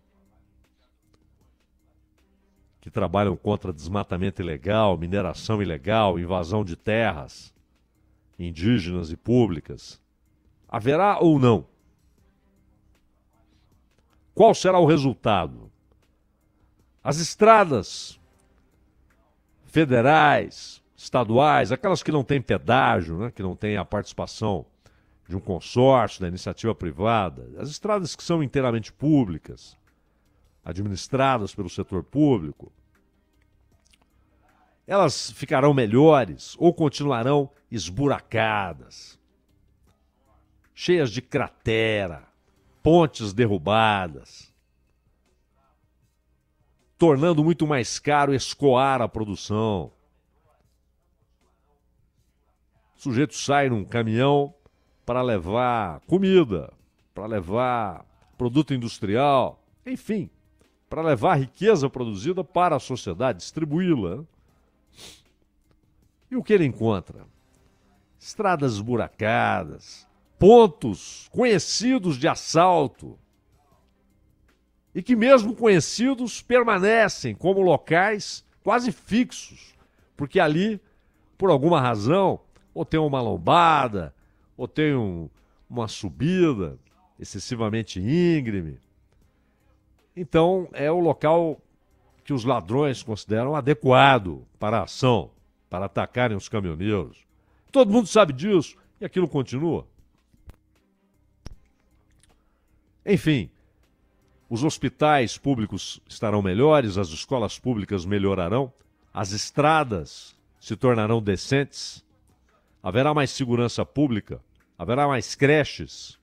que 2.85 2.91
trabalham 2.91 3.35
contra 3.35 3.73
desmatamento 3.73 4.43
ilegal, 4.43 4.95
mineração 4.95 5.59
ilegal, 5.59 6.19
invasão 6.19 6.63
de 6.63 6.75
terras 6.75 7.51
indígenas 8.37 9.11
e 9.11 9.17
públicas. 9.17 9.99
Haverá 10.69 11.17
ou 11.19 11.39
não? 11.39 11.65
Qual 14.35 14.53
será 14.53 14.77
o 14.77 14.85
resultado? 14.85 15.71
As 17.03 17.17
estradas 17.17 18.19
federais, 19.65 20.79
estaduais, 20.95 21.71
aquelas 21.71 22.03
que 22.03 22.11
não 22.11 22.23
têm 22.23 22.39
pedágio, 22.39 23.17
né, 23.17 23.31
que 23.31 23.41
não 23.41 23.55
têm 23.55 23.77
a 23.77 23.83
participação 23.83 24.63
de 25.27 25.35
um 25.35 25.39
consórcio, 25.39 26.21
da 26.21 26.27
iniciativa 26.27 26.75
privada, 26.75 27.49
as 27.57 27.67
estradas 27.67 28.15
que 28.15 28.21
são 28.21 28.43
inteiramente 28.43 28.93
públicas, 28.93 29.75
administradas 30.65 31.53
pelo 31.53 31.69
setor 31.69 32.03
público, 32.03 32.73
elas 34.87 35.31
ficarão 35.31 35.73
melhores 35.73 36.55
ou 36.59 36.73
continuarão 36.73 37.49
esburacadas, 37.71 39.19
cheias 40.73 41.11
de 41.11 41.21
cratera, 41.21 42.27
pontes 42.81 43.31
derrubadas, 43.31 44.53
tornando 46.97 47.43
muito 47.43 47.67
mais 47.67 47.99
caro 47.99 48.33
escoar 48.33 49.01
a 49.01 49.07
produção. 49.07 49.91
O 52.97 53.01
sujeito 53.01 53.35
sai 53.35 53.69
num 53.69 53.83
caminhão 53.83 54.53
para 55.05 55.21
levar 55.21 55.99
comida, 56.01 56.73
para 57.13 57.27
levar 57.27 58.05
produto 58.37 58.73
industrial, 58.73 59.63
enfim, 59.85 60.29
para 60.89 61.01
levar 61.01 61.35
riqueza 61.35 61.89
produzida 61.89 62.43
para 62.43 62.75
a 62.75 62.79
sociedade, 62.79 63.39
distribuí-la. 63.39 64.23
E 66.29 66.35
o 66.35 66.43
que 66.43 66.53
ele 66.53 66.65
encontra? 66.65 67.25
Estradas 68.19 68.73
esburacadas, 68.73 70.07
pontos 70.39 71.29
conhecidos 71.31 72.17
de 72.17 72.27
assalto. 72.27 73.17
E 74.93 75.03
que, 75.03 75.15
mesmo 75.15 75.55
conhecidos, 75.55 76.41
permanecem 76.41 77.35
como 77.35 77.61
locais 77.61 78.45
quase 78.63 78.91
fixos, 78.91 79.75
porque 80.15 80.39
ali, 80.39 80.81
por 81.37 81.49
alguma 81.49 81.81
razão, 81.81 82.39
ou 82.73 82.85
tem 82.85 82.99
uma 82.99 83.21
lombada, 83.21 84.13
ou 84.57 84.67
tem 84.67 84.95
um, 84.95 85.29
uma 85.69 85.87
subida 85.87 86.79
excessivamente 87.19 87.99
íngreme. 87.99 88.79
Então, 90.15 90.69
é 90.73 90.89
o 90.89 90.99
local 90.99 91.59
que 92.23 92.33
os 92.33 92.43
ladrões 92.43 93.03
consideram 93.03 93.55
adequado 93.55 94.45
para 94.57 94.79
a 94.79 94.83
ação, 94.83 95.29
para 95.69 95.85
atacarem 95.85 96.37
os 96.37 96.47
caminhoneiros. 96.47 97.25
Todo 97.71 97.91
mundo 97.91 98.07
sabe 98.07 98.33
disso 98.33 98.77
e 98.99 99.05
aquilo 99.05 99.27
continua. 99.27 99.85
Enfim, 103.05 103.49
os 104.49 104.63
hospitais 104.63 105.37
públicos 105.37 106.01
estarão 106.07 106.41
melhores, 106.41 106.97
as 106.97 107.09
escolas 107.09 107.59
públicas 107.59 108.05
melhorarão, 108.05 108.71
as 109.13 109.31
estradas 109.31 110.35
se 110.59 110.75
tornarão 110.75 111.21
decentes, 111.21 112.03
haverá 112.81 113.13
mais 113.13 113.29
segurança 113.29 113.85
pública, 113.85 114.41
haverá 114.77 115.07
mais 115.07 115.35
creches. 115.35 116.17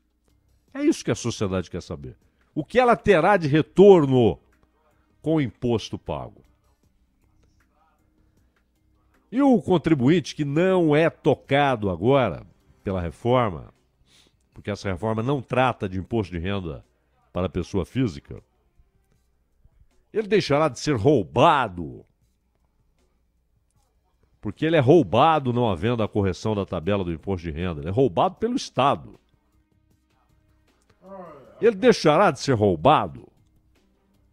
É 0.75 0.83
isso 0.83 1.05
que 1.05 1.11
a 1.11 1.15
sociedade 1.15 1.71
quer 1.71 1.83
saber. 1.83 2.17
O 2.55 2.65
que 2.65 2.79
ela 2.79 2.97
terá 2.97 3.37
de 3.37 3.49
retorno 3.49 4.39
com 5.23 5.37
o 5.37 5.41
imposto 5.41 5.99
pago? 5.99 6.43
E 9.31 9.41
o 9.41 9.63
contribuinte 9.63 10.35
que 10.35 10.45
não 10.45 10.95
é 10.95 11.09
tocado 11.09 11.89
agora 11.89 12.47
pela 12.85 13.01
reforma, 13.01 13.73
porque 14.53 14.71
essa 14.71 14.91
reforma 14.91 15.23
não 15.23 15.41
trata 15.41 15.89
de 15.89 15.99
imposto 15.99 16.33
de 16.33 16.39
renda 16.39 16.85
para 17.33 17.47
a 17.47 17.51
pessoa 17.51 17.87
física, 17.87 18.43
ele 20.13 20.29
deixará 20.29 20.69
de 20.69 20.79
ser 20.79 20.97
roubado. 20.97 22.05
Porque 24.43 24.67
ele 24.67 24.77
é 24.77 24.81
roubado 24.81 25.53
não 25.53 25.71
havendo 25.71 26.03
a 26.03 26.09
correção 26.09 26.55
da 26.55 26.67
tabela 26.67 27.03
do 27.03 27.13
imposto 27.13 27.47
de 27.47 27.53
renda. 27.53 27.81
Ele 27.81 27.89
é 27.89 27.93
roubado 27.93 28.35
pelo 28.35 28.57
Estado. 28.57 29.19
Ele 31.63 31.77
deixará 31.77 32.33
de 32.33 32.41
ser 32.41 32.55
roubado 32.55 33.29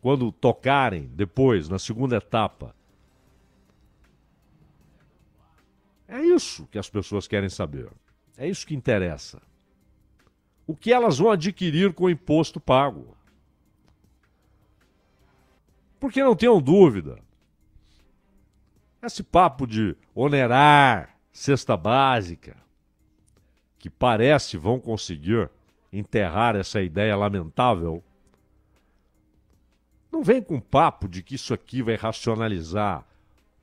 quando 0.02 0.32
tocarem 0.32 1.08
depois, 1.14 1.70
na 1.70 1.78
segunda 1.78 2.18
etapa. 2.18 2.76
É 6.08 6.20
isso 6.20 6.66
que 6.72 6.80
as 6.80 6.90
pessoas 6.90 7.28
querem 7.28 7.48
saber. 7.48 7.92
É 8.36 8.48
isso 8.48 8.66
que 8.66 8.74
interessa. 8.74 9.40
O 10.66 10.76
que 10.76 10.92
elas 10.92 11.20
vão 11.20 11.30
adquirir 11.30 11.94
com 11.94 12.06
o 12.06 12.10
imposto 12.10 12.60
pago? 12.60 13.16
Porque 16.00 16.24
não 16.24 16.36
tenham 16.36 16.60
dúvida. 16.60 17.20
Esse 19.04 19.22
papo 19.22 19.68
de 19.68 19.96
onerar 20.16 21.16
cesta 21.32 21.78
básica, 21.78 22.58
que 23.78 23.90
parece 23.90 24.58
vão 24.58 24.80
conseguir 24.80 25.52
enterrar 25.92 26.56
essa 26.56 26.82
ideia 26.82 27.16
lamentável, 27.16 28.04
não 30.12 30.24
vem 30.24 30.42
com 30.42 30.60
papo 30.60 31.08
de 31.08 31.22
que 31.22 31.36
isso 31.36 31.54
aqui 31.54 31.82
vai 31.82 31.96
racionalizar 31.96 33.06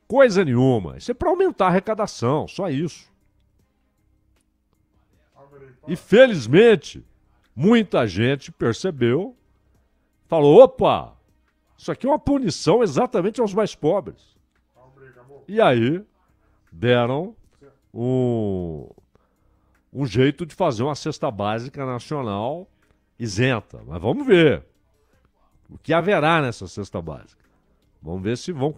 coisa 0.07 0.45
nenhuma. 0.45 0.97
Isso 0.97 1.11
é 1.11 1.15
para 1.15 1.31
aumentar 1.31 1.67
a 1.67 1.69
arrecadação, 1.69 2.47
só 2.47 2.69
isso. 2.71 3.11
E 5.89 5.95
felizmente, 5.95 7.05
muita 7.55 8.07
gente 8.07 8.51
percebeu, 8.51 9.37
falou: 10.27 10.63
opa, 10.63 11.17
isso 11.77 11.93
aqui 11.93 12.07
é 12.07 12.11
uma 12.11 12.19
punição 12.19 12.83
exatamente 12.83 13.41
aos 13.41 13.55
mais 13.55 13.75
pobres. 13.75 14.37
E 15.49 15.61
aí 15.61 16.05
deram 16.73 17.37
um, 17.95 18.89
um 19.97 20.05
jeito 20.05 20.45
de 20.45 20.55
fazer 20.55 20.83
uma 20.83 20.95
cesta 20.95 21.31
básica 21.31 21.87
nacional 21.87 22.69
isenta. 23.19 23.81
Mas 23.87 24.01
vamos 24.01 24.27
ver 24.27 24.63
o 25.71 25.79
que 25.79 25.95
haverá 25.95 26.43
nessa 26.43 26.69
cesta 26.69 27.01
básica. 27.01 27.43
Vamos 28.03 28.23
ver 28.23 28.37
se 28.37 28.53
vão 28.53 28.75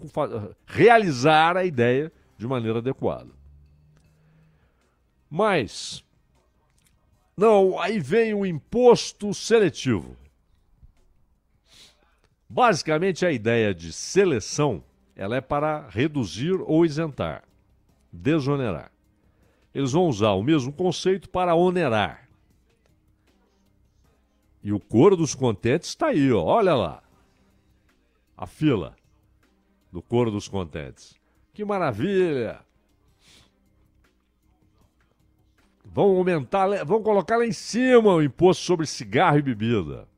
realizar 0.65 1.57
a 1.57 1.65
ideia 1.65 2.13
de 2.39 2.47
maneira 2.47 2.79
adequada. 2.79 3.31
Mas 5.29 6.05
Não, 7.37 7.79
aí 7.81 7.99
vem 7.99 8.33
o 8.33 8.47
imposto 8.47 9.35
seletivo. 9.35 10.17
Basicamente, 12.49 13.27
a 13.27 13.33
ideia 13.33 13.75
de 13.75 13.93
seleção 13.93 14.83
ela 15.15 15.37
é 15.37 15.41
para 15.41 15.89
reduzir 15.89 16.55
ou 16.61 16.87
isentar, 16.87 17.43
desonerar. 18.13 18.91
Eles 19.79 19.93
vão 19.93 20.09
usar 20.09 20.33
o 20.33 20.43
mesmo 20.43 20.73
conceito 20.73 21.31
para 21.31 21.55
onerar. 21.55 22.29
E 24.61 24.73
o 24.73 24.81
coro 24.81 25.17
dos 25.17 25.37
contentes 25.37 25.91
está 25.91 26.09
aí, 26.09 26.33
ó. 26.33 26.43
olha 26.43 26.75
lá. 26.75 27.01
A 28.37 28.45
fila 28.45 28.97
do 29.93 30.03
coro 30.03 30.33
dos 30.33 30.49
contentes. 30.49 31.15
Que 31.55 31.65
maravilha! 31.65 32.61
Vão 35.85 36.17
aumentar, 36.17 36.85
vão 36.85 37.01
colocar 37.01 37.37
lá 37.37 37.47
em 37.47 37.53
cima 37.53 38.15
o 38.15 38.23
imposto 38.23 38.65
sobre 38.65 38.85
cigarro 38.85 39.39
e 39.39 39.43
bebida. 39.43 40.09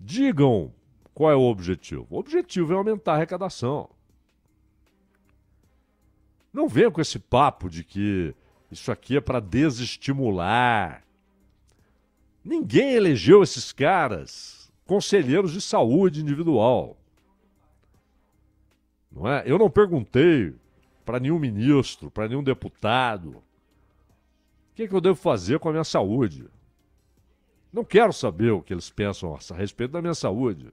Digam 0.00 0.72
qual 1.12 1.30
é 1.30 1.36
o 1.36 1.42
objetivo. 1.42 2.06
O 2.08 2.18
objetivo 2.18 2.72
é 2.72 2.76
aumentar 2.76 3.12
a 3.12 3.16
arrecadação. 3.16 3.93
Não 6.54 6.68
venham 6.68 6.92
com 6.92 7.00
esse 7.00 7.18
papo 7.18 7.68
de 7.68 7.82
que 7.82 8.32
isso 8.70 8.92
aqui 8.92 9.16
é 9.16 9.20
para 9.20 9.40
desestimular. 9.40 11.02
Ninguém 12.44 12.92
elegeu 12.94 13.42
esses 13.42 13.72
caras 13.72 14.72
conselheiros 14.86 15.50
de 15.52 15.60
saúde 15.60 16.22
individual. 16.22 16.96
Não 19.10 19.28
é? 19.28 19.42
Eu 19.44 19.58
não 19.58 19.68
perguntei 19.68 20.54
para 21.04 21.18
nenhum 21.18 21.40
ministro, 21.40 22.08
para 22.08 22.28
nenhum 22.28 22.42
deputado, 22.42 23.30
o 23.30 24.74
que, 24.76 24.84
é 24.84 24.88
que 24.88 24.94
eu 24.94 25.00
devo 25.00 25.16
fazer 25.16 25.58
com 25.58 25.68
a 25.68 25.72
minha 25.72 25.84
saúde. 25.84 26.48
Não 27.72 27.84
quero 27.84 28.12
saber 28.12 28.52
o 28.52 28.62
que 28.62 28.72
eles 28.72 28.90
pensam 28.90 29.36
a 29.50 29.54
respeito 29.54 29.90
da 29.90 30.00
minha 30.00 30.14
saúde. 30.14 30.72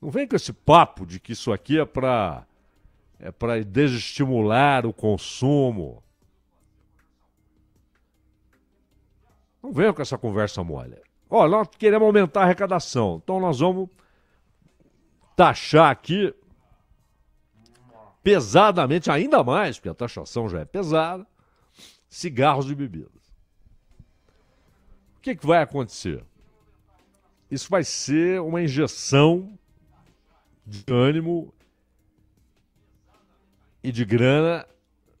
Não 0.00 0.10
vem 0.10 0.26
com 0.26 0.36
esse 0.36 0.52
papo 0.52 1.04
de 1.04 1.20
que 1.20 1.32
isso 1.32 1.52
aqui 1.52 1.78
é 1.78 1.84
para 1.84 2.46
é 3.18 3.30
para 3.32 3.64
desestimular 3.64 4.86
o 4.86 4.92
consumo. 4.92 6.02
Não 9.62 9.72
venham 9.72 9.92
com 9.92 10.02
essa 10.02 10.16
conversa 10.16 10.62
mole. 10.62 11.00
Olha, 11.28 11.50
nós 11.50 11.68
queremos 11.76 12.06
aumentar 12.06 12.40
a 12.40 12.44
arrecadação, 12.44 13.20
então 13.22 13.40
nós 13.40 13.58
vamos 13.58 13.88
taxar 15.36 15.90
aqui 15.90 16.34
pesadamente, 18.22 19.10
ainda 19.10 19.42
mais, 19.42 19.78
porque 19.78 19.88
a 19.88 19.94
taxação 19.94 20.48
já 20.48 20.60
é 20.60 20.64
pesada, 20.64 21.26
cigarros 22.08 22.70
e 22.70 22.74
bebidas. 22.74 23.12
O 25.16 25.20
que, 25.20 25.34
que 25.36 25.46
vai 25.46 25.62
acontecer? 25.62 26.24
Isso 27.50 27.68
vai 27.68 27.84
ser 27.84 28.40
uma 28.40 28.62
injeção 28.62 29.58
de 30.66 30.84
ânimo 30.92 31.52
e 33.82 33.92
de 33.92 34.04
grana 34.04 34.66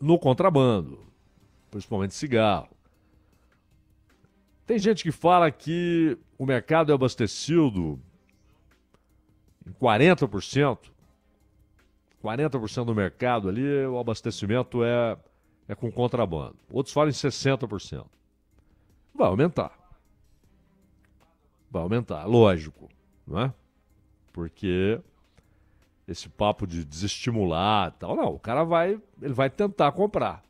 no 0.00 0.18
contrabando, 0.18 1.06
principalmente 1.70 2.14
cigarro. 2.14 2.68
Tem 4.66 4.78
gente 4.78 5.02
que 5.02 5.12
fala 5.12 5.50
que 5.50 6.18
o 6.36 6.44
mercado 6.44 6.92
é 6.92 6.94
abastecido 6.94 8.00
em 9.66 9.72
40%. 9.72 10.90
40% 12.22 12.84
do 12.84 12.94
mercado 12.94 13.48
ali, 13.48 13.86
o 13.86 13.98
abastecimento 13.98 14.82
é, 14.82 15.16
é 15.68 15.74
com 15.74 15.90
contrabando. 15.90 16.56
Outros 16.70 16.92
falam 16.92 17.08
em 17.08 17.12
60%. 17.12 18.06
Vai 19.14 19.28
aumentar. 19.28 19.72
Vai 21.70 21.82
aumentar, 21.82 22.24
lógico, 22.24 22.88
não 23.26 23.40
é? 23.40 23.54
Porque 24.32 25.00
esse 26.08 26.28
papo 26.28 26.66
de 26.66 26.84
desestimular 26.84 27.92
tal, 27.92 28.16
não, 28.16 28.34
o 28.34 28.38
cara 28.38 28.64
vai, 28.64 28.98
ele 29.20 29.34
vai 29.34 29.50
tentar 29.50 29.92
comprar. 29.92 30.42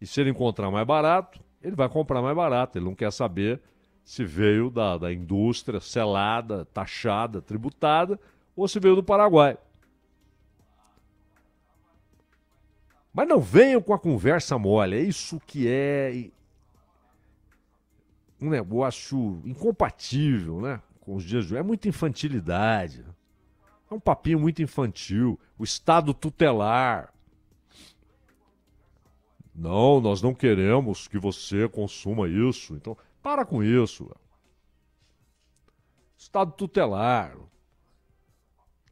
E 0.00 0.06
se 0.06 0.20
ele 0.20 0.30
encontrar 0.30 0.70
mais 0.70 0.86
barato, 0.86 1.40
ele 1.60 1.76
vai 1.76 1.88
comprar 1.88 2.22
mais 2.22 2.34
barato. 2.34 2.78
Ele 2.78 2.86
não 2.86 2.94
quer 2.94 3.12
saber 3.12 3.60
se 4.02 4.24
veio 4.24 4.70
da, 4.70 4.96
da 4.96 5.12
indústria 5.12 5.80
selada, 5.80 6.64
taxada, 6.66 7.42
tributada, 7.42 8.18
ou 8.56 8.66
se 8.66 8.80
veio 8.80 8.96
do 8.96 9.02
Paraguai. 9.02 9.58
Mas 13.12 13.28
não 13.28 13.40
venham 13.40 13.82
com 13.82 13.92
a 13.92 13.98
conversa 13.98 14.56
mole. 14.56 14.96
É 14.96 15.00
isso 15.00 15.40
que 15.46 15.68
é 15.68 16.30
um 18.40 18.48
negócio 18.48 19.42
incompatível, 19.44 20.60
né? 20.60 20.80
Com 21.00 21.16
os 21.16 21.24
dias 21.24 21.44
de 21.44 21.54
hoje. 21.54 21.60
É 21.60 21.62
muita 21.62 21.88
infantilidade. 21.88 23.04
É 23.90 23.94
um 23.94 24.00
papinho 24.00 24.38
muito 24.38 24.62
infantil. 24.62 25.38
O 25.58 25.64
Estado 25.64 26.14
tutelar. 26.14 27.12
Não, 29.54 30.00
nós 30.00 30.22
não 30.22 30.32
queremos 30.32 31.08
que 31.08 31.18
você 31.18 31.68
consuma 31.68 32.28
isso. 32.28 32.74
Então, 32.74 32.96
para 33.20 33.44
com 33.44 33.62
isso. 33.62 34.08
Estado 36.16 36.52
tutelar. 36.52 37.36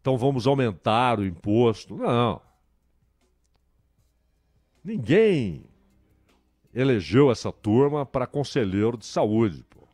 Então 0.01 0.19
vamos 0.19 0.47
aumentar 0.47 1.21
o 1.21 1.25
imposto. 1.25 1.97
Não. 1.97 2.43
Ninguém 4.83 5.65
elegeu 6.75 7.31
essa 7.31 7.53
turma 7.53 8.05
para 8.05 8.27
conselheiro 8.27 8.97
de 8.97 9.07
saúde. 9.07 9.65
Pô. 9.71 9.87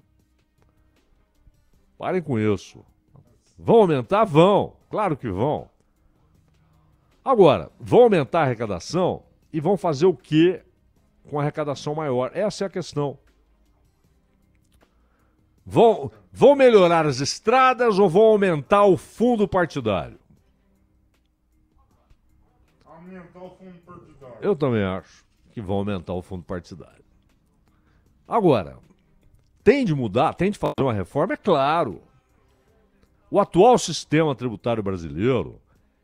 Parem 1.99 2.23
com 2.23 2.39
isso. 2.39 2.85
Vão 3.59 3.77
aumentar? 3.77 4.25
Vão. 4.25 4.75
Claro 4.91 5.17
que 5.17 5.29
vão. 5.29 5.69
Agora, 7.25 7.71
vão 7.81 8.03
aumentar 8.03 8.41
a 8.41 8.43
arrecadação 8.43 9.23
e 9.53 9.61
vão 9.61 9.77
fazer 9.77 10.07
o 10.07 10.15
que 10.15 10.61
com 11.29 11.39
a 11.39 11.43
arrecadação 11.43 11.95
maior? 11.95 12.31
Essa 12.35 12.65
é 12.65 12.67
a 12.67 12.71
questão. 12.71 13.19
Vão, 15.65 16.11
vão 16.31 16.55
melhorar 16.55 17.07
as 17.07 17.21
estradas 17.21 17.99
ou 17.99 18.09
vão 18.09 18.25
aumentar 18.25 18.85
o 18.85 18.97
fundo 18.97 19.49
partidário? 19.49 20.19
Aumentar 22.85 23.43
o 23.43 23.51
fundo 23.51 23.79
partidário. 23.87 24.37
Eu 24.43 24.55
também 24.55 24.85
acho 24.85 25.25
que 25.53 25.63
vão 25.63 25.77
aumentar 25.77 26.13
o 26.13 26.21
fundo 26.21 26.45
partidário. 26.45 27.05
Agora, 28.29 28.79
tem 29.63 29.85
de 29.85 29.95
mudar, 29.95 30.35
tem 30.35 30.51
de 30.51 30.59
fazer 30.59 30.75
uma 30.81 30.93
reforma? 30.93 31.33
É 31.33 31.37
claro. 31.39 32.03
O 33.35 33.41
atual 33.41 33.77
sistema 33.79 34.33
tributário 34.33 34.81
brasileiro 34.81 35.61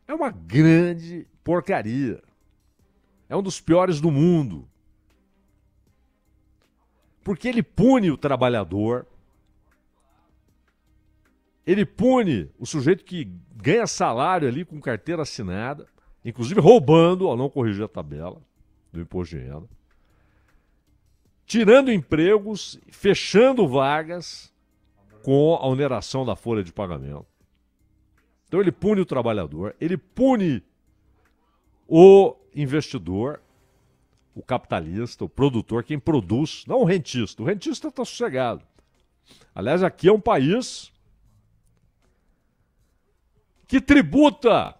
é 0.09 0.13
uma 0.13 0.31
grande 0.33 1.29
porcaria. 1.45 2.21
É 3.29 3.37
um 3.37 3.41
dos 3.41 3.61
piores 3.61 4.01
do 4.01 4.11
mundo. 4.11 4.69
Porque 7.23 7.47
ele 7.47 7.63
pune 7.63 8.11
o 8.11 8.17
trabalhador, 8.17 9.07
ele 11.65 11.87
pune 11.87 12.51
o 12.59 12.67
sujeito 12.67 13.05
que 13.05 13.33
ganha 13.55 13.87
salário 13.87 14.49
ali 14.49 14.65
com 14.65 14.81
carteira 14.81 15.23
assinada, 15.23 15.87
inclusive 16.25 16.61
roubando 16.61 17.29
ao 17.29 17.37
não 17.37 17.49
corrigir 17.49 17.85
a 17.85 17.89
tabela 17.89 18.43
do 18.93 19.01
imposto 19.01 19.37
de 19.37 19.45
renda, 19.45 19.69
tirando 21.47 21.93
empregos, 21.93 22.81
fechando 22.91 23.69
vagas 23.69 24.53
com 25.23 25.55
a 25.55 25.67
oneração 25.67 26.25
da 26.25 26.35
folha 26.35 26.63
de 26.63 26.73
pagamento. 26.73 27.27
Então 28.47 28.61
ele 28.61 28.73
pune 28.73 29.01
o 29.01 29.07
trabalhador, 29.07 29.77
ele 29.81 29.97
pune 29.97 30.63
o 31.87 32.37
investidor, 32.55 33.41
o 34.35 34.43
capitalista, 34.43 35.25
o 35.25 35.29
produtor, 35.29 35.85
quem 35.85 35.99
produz, 35.99 36.65
não 36.67 36.81
o 36.81 36.85
rentista. 36.85 37.43
O 37.43 37.47
rentista 37.47 37.89
está 37.89 38.05
sossegado. 38.05 38.65
Aliás, 39.55 39.83
aqui 39.83 40.09
é 40.09 40.13
um 40.13 40.21
país 40.21 40.93
que 43.67 43.81
tributa 43.81 44.75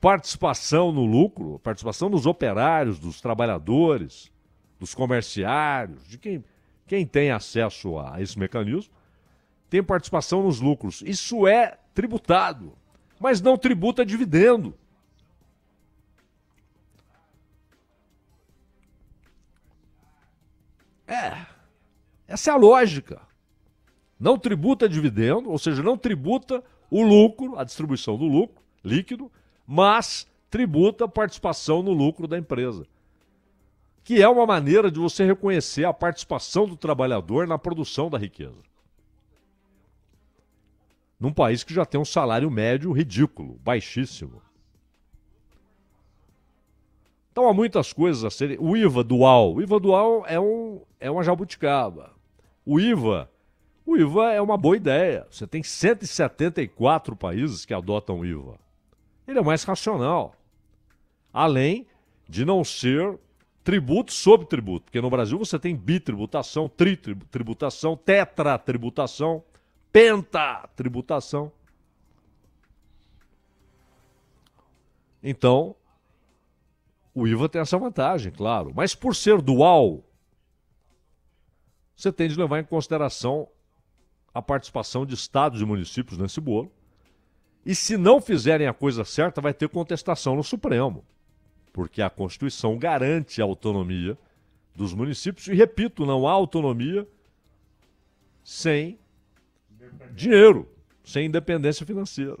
participação 0.00 0.92
no 0.92 1.04
lucro, 1.04 1.58
participação 1.60 2.10
dos 2.10 2.26
operários, 2.26 2.98
dos 2.98 3.20
trabalhadores, 3.20 4.30
dos 4.78 4.94
comerciários, 4.94 6.06
de 6.08 6.18
quem, 6.18 6.44
quem 6.86 7.06
tem 7.06 7.30
acesso 7.30 7.98
a 7.98 8.20
esse 8.20 8.38
mecanismo, 8.38 8.92
tem 9.68 9.82
participação 9.82 10.42
nos 10.42 10.60
lucros. 10.60 11.02
Isso 11.02 11.46
é 11.46 11.78
tributado, 11.94 12.72
mas 13.18 13.40
não 13.40 13.56
tributa 13.56 14.04
dividendo. 14.04 14.74
É, 21.06 21.46
essa 22.26 22.50
é 22.50 22.54
a 22.54 22.56
lógica. 22.56 23.20
Não 24.18 24.38
tributa 24.38 24.88
dividendo, 24.88 25.50
ou 25.50 25.58
seja, 25.58 25.82
não 25.82 25.96
tributa 25.96 26.62
o 26.90 27.02
lucro, 27.02 27.58
a 27.58 27.64
distribuição 27.64 28.16
do 28.16 28.24
lucro 28.24 28.62
líquido, 28.82 29.30
mas 29.66 30.26
tributa 30.48 31.04
a 31.04 31.08
participação 31.08 31.82
no 31.82 31.92
lucro 31.92 32.26
da 32.26 32.38
empresa. 32.38 32.86
que 34.04 34.22
é 34.22 34.28
uma 34.28 34.46
maneira 34.46 34.88
de 34.88 35.00
você 35.00 35.24
reconhecer 35.24 35.84
a 35.84 35.92
participação 35.92 36.64
do 36.64 36.76
trabalhador 36.76 37.44
na 37.44 37.58
produção 37.58 38.08
da 38.08 38.16
riqueza. 38.16 38.62
Num 41.18 41.32
país 41.32 41.64
que 41.64 41.72
já 41.72 41.84
tem 41.84 42.00
um 42.00 42.04
salário 42.04 42.50
médio 42.50 42.92
ridículo, 42.92 43.58
baixíssimo. 43.62 44.42
Então 47.32 47.48
há 47.48 47.54
muitas 47.54 47.92
coisas 47.92 48.24
a 48.24 48.30
serem. 48.30 48.56
O 48.58 48.76
IVA 48.76 49.04
dual. 49.04 49.54
O 49.54 49.62
IVA 49.62 49.78
dual 49.78 50.24
é, 50.26 50.40
um, 50.40 50.80
é 50.98 51.10
uma 51.10 51.22
jabuticaba. 51.22 52.12
O 52.64 52.80
IVA. 52.80 53.30
O 53.84 53.96
IVA 53.96 54.32
é 54.32 54.40
uma 54.40 54.56
boa 54.56 54.76
ideia. 54.76 55.26
Você 55.30 55.46
tem 55.46 55.62
174 55.62 57.14
países 57.14 57.64
que 57.64 57.74
adotam 57.74 58.20
o 58.20 58.26
IVA. 58.26 58.58
Ele 59.28 59.38
é 59.38 59.42
mais 59.42 59.64
racional. 59.64 60.34
Além 61.32 61.86
de 62.28 62.44
não 62.44 62.64
ser 62.64 63.18
tributo 63.62 64.12
sobre 64.12 64.46
tributo. 64.46 64.84
Porque 64.84 65.00
no 65.00 65.10
Brasil 65.10 65.36
você 65.36 65.58
tem 65.58 65.74
bitributação, 65.74 66.68
tritributação, 66.68 67.96
tetratributação, 67.96 69.42
pentatributação. 69.96 71.50
Então, 75.22 75.74
o 77.14 77.26
IVA 77.26 77.48
tem 77.48 77.62
essa 77.62 77.78
vantagem, 77.78 78.30
claro. 78.30 78.74
Mas 78.76 78.94
por 78.94 79.16
ser 79.16 79.40
dual, 79.40 80.04
você 81.96 82.12
tem 82.12 82.28
de 82.28 82.38
levar 82.38 82.60
em 82.60 82.64
consideração 82.64 83.48
a 84.34 84.42
participação 84.42 85.06
de 85.06 85.14
estados 85.14 85.62
e 85.62 85.64
municípios 85.64 86.18
nesse 86.18 86.42
bolo. 86.42 86.70
E 87.64 87.74
se 87.74 87.96
não 87.96 88.20
fizerem 88.20 88.66
a 88.66 88.74
coisa 88.74 89.02
certa, 89.02 89.40
vai 89.40 89.54
ter 89.54 89.70
contestação 89.70 90.36
no 90.36 90.44
Supremo. 90.44 91.06
Porque 91.72 92.02
a 92.02 92.10
Constituição 92.10 92.76
garante 92.76 93.40
a 93.40 93.46
autonomia 93.46 94.18
dos 94.74 94.92
municípios. 94.92 95.48
E 95.48 95.54
repito, 95.54 96.04
não 96.04 96.28
há 96.28 96.32
autonomia 96.32 97.08
sem 98.44 98.98
dinheiro, 100.14 100.68
sem 101.04 101.26
independência 101.26 101.86
financeira. 101.86 102.38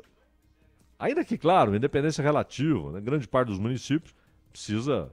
Ainda 0.98 1.24
que, 1.24 1.36
claro, 1.36 1.76
independência 1.76 2.22
relativa, 2.22 2.92
né? 2.92 3.00
grande 3.00 3.28
parte 3.28 3.48
dos 3.48 3.58
municípios 3.58 4.14
precisa 4.50 5.10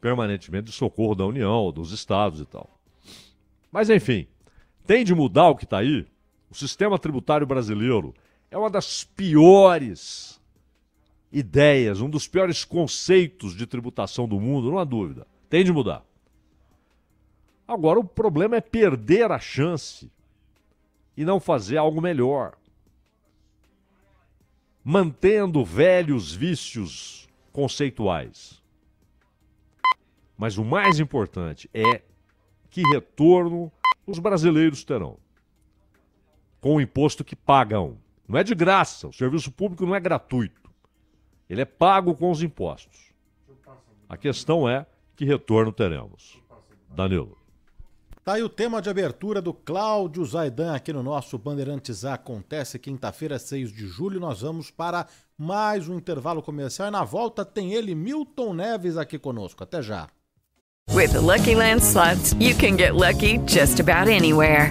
permanentemente 0.00 0.66
de 0.66 0.72
socorro 0.72 1.14
da 1.14 1.26
União, 1.26 1.70
dos 1.70 1.92
estados 1.92 2.40
e 2.40 2.46
tal. 2.46 2.80
Mas, 3.70 3.90
enfim, 3.90 4.26
tem 4.86 5.04
de 5.04 5.14
mudar 5.14 5.48
o 5.48 5.56
que 5.56 5.64
está 5.64 5.78
aí. 5.78 6.06
O 6.50 6.54
sistema 6.54 6.98
tributário 6.98 7.46
brasileiro 7.46 8.14
é 8.50 8.56
uma 8.56 8.70
das 8.70 9.04
piores 9.04 10.40
ideias, 11.30 12.00
um 12.00 12.10
dos 12.10 12.26
piores 12.26 12.64
conceitos 12.64 13.54
de 13.54 13.66
tributação 13.66 14.26
do 14.26 14.40
mundo, 14.40 14.70
não 14.70 14.78
há 14.78 14.84
dúvida. 14.84 15.26
Tem 15.48 15.62
de 15.62 15.72
mudar. 15.72 16.04
Agora, 17.68 18.00
o 18.00 18.04
problema 18.04 18.56
é 18.56 18.60
perder 18.60 19.30
a 19.30 19.38
chance 19.38 20.10
e 21.20 21.24
não 21.24 21.38
fazer 21.38 21.76
algo 21.76 22.00
melhor. 22.00 22.54
Mantendo 24.82 25.62
velhos 25.62 26.34
vícios 26.34 27.28
conceituais. 27.52 28.62
Mas 30.34 30.56
o 30.56 30.64
mais 30.64 30.98
importante 30.98 31.68
é 31.74 32.00
que 32.70 32.80
retorno 32.94 33.70
os 34.06 34.18
brasileiros 34.18 34.82
terão 34.82 35.18
com 36.58 36.76
o 36.76 36.80
imposto 36.80 37.22
que 37.22 37.36
pagam. 37.36 37.98
Não 38.26 38.38
é 38.38 38.42
de 38.42 38.54
graça, 38.54 39.06
o 39.06 39.12
serviço 39.12 39.52
público 39.52 39.84
não 39.84 39.94
é 39.94 40.00
gratuito. 40.00 40.70
Ele 41.50 41.60
é 41.60 41.66
pago 41.66 42.14
com 42.14 42.30
os 42.30 42.42
impostos. 42.42 43.12
A 44.08 44.16
questão 44.16 44.66
é 44.66 44.86
que 45.14 45.26
retorno 45.26 45.70
teremos. 45.70 46.42
Danilo. 46.88 47.36
Tá 48.30 48.34
aí 48.34 48.44
o 48.44 48.48
tema 48.48 48.80
de 48.80 48.88
abertura 48.88 49.42
do 49.42 49.52
Cláudio 49.52 50.24
Zaidan 50.24 50.72
aqui 50.72 50.92
no 50.92 51.02
nosso 51.02 51.36
Bandeirantes 51.36 52.04
Acontece, 52.04 52.78
quinta-feira, 52.78 53.40
6 53.40 53.72
de 53.72 53.88
julho. 53.88 54.20
Nós 54.20 54.42
vamos 54.42 54.70
para 54.70 55.08
mais 55.36 55.88
um 55.88 55.96
intervalo 55.96 56.40
comercial 56.40 56.86
e 56.86 56.92
na 56.92 57.02
volta 57.02 57.44
tem 57.44 57.72
ele, 57.72 57.92
Milton 57.92 58.54
Neves, 58.54 58.96
aqui 58.96 59.18
conosco. 59.18 59.64
Até 59.64 59.82
já. 59.82 60.06
With 60.92 61.08
the 61.08 61.18
Lucky 61.18 61.56
Land 61.56 61.82
slots, 61.82 62.32
you 62.38 62.54
can 62.56 62.76
get 62.76 62.94
lucky 62.94 63.38
just 63.48 63.80
about 63.80 64.08
anywhere. 64.08 64.70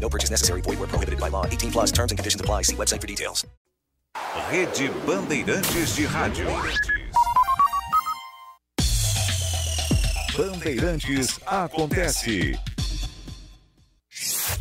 No 0.00 0.08
purchase 0.08 0.30
necessary. 0.30 0.60
Void 0.60 0.78
where 0.78 0.88
prohibited 0.88 1.18
by 1.18 1.28
law. 1.28 1.44
18 1.46 1.72
plus 1.72 1.90
terms 1.90 2.12
and 2.12 2.18
conditions 2.18 2.40
apply. 2.40 2.62
See 2.62 2.76
website 2.76 3.00
for 3.00 3.08
details. 3.08 3.44
Rede 4.50 4.90
Bandeirantes 5.06 5.96
de 5.96 6.06
Rádio. 6.06 6.46
Bandeirantes 10.36 11.40
acontece. 11.46 12.58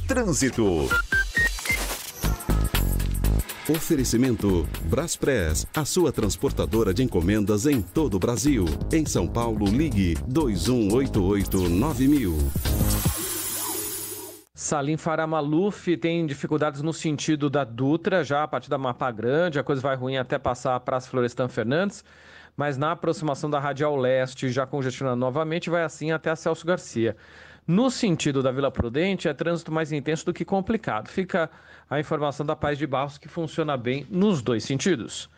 Trânsito. 0.07 0.87
Oferecimento 3.67 4.67
Braspress, 4.83 5.65
a 5.73 5.83
sua 5.85 6.11
transportadora 6.11 6.93
de 6.93 7.01
encomendas 7.03 7.65
em 7.65 7.81
todo 7.81 8.13
o 8.15 8.19
Brasil. 8.19 8.65
Em 8.93 9.03
São 9.05 9.27
Paulo, 9.27 9.65
ligue 9.65 10.15
2188-9000. 10.29 13.14
Salim 14.57 14.95
Faramaluf 14.95 15.97
tem 15.97 16.25
dificuldades 16.25 16.81
no 16.81 16.93
sentido 16.93 17.49
da 17.49 17.65
Dutra, 17.65 18.23
já 18.23 18.41
a 18.41 18.47
partir 18.47 18.69
da 18.69 18.77
Mapa 18.77 19.11
Grande, 19.11 19.59
a 19.59 19.63
coisa 19.65 19.81
vai 19.81 19.97
ruim 19.97 20.15
até 20.15 20.39
passar 20.39 20.77
a 20.77 20.79
Praça 20.79 21.09
Florestan 21.09 21.49
Fernandes, 21.49 22.05
mas 22.55 22.77
na 22.77 22.93
aproximação 22.93 23.49
da 23.49 23.59
Radial 23.59 23.97
Leste, 23.97 24.49
já 24.49 24.65
congestionando 24.65 25.17
novamente, 25.17 25.69
vai 25.69 25.83
assim 25.83 26.13
até 26.13 26.29
a 26.29 26.37
Celso 26.37 26.65
Garcia. 26.65 27.17
No 27.67 27.91
sentido 27.91 28.41
da 28.41 28.49
Vila 28.49 28.71
Prudente, 28.71 29.27
é 29.27 29.33
trânsito 29.33 29.73
mais 29.73 29.91
intenso 29.91 30.25
do 30.25 30.33
que 30.33 30.45
complicado. 30.45 31.09
Fica 31.09 31.51
a 31.89 31.99
informação 31.99 32.45
da 32.45 32.55
Paz 32.55 32.77
de 32.77 32.87
Barros 32.87 33.17
que 33.17 33.27
funciona 33.27 33.75
bem 33.75 34.07
nos 34.09 34.41
dois 34.41 34.63
sentidos. 34.63 35.29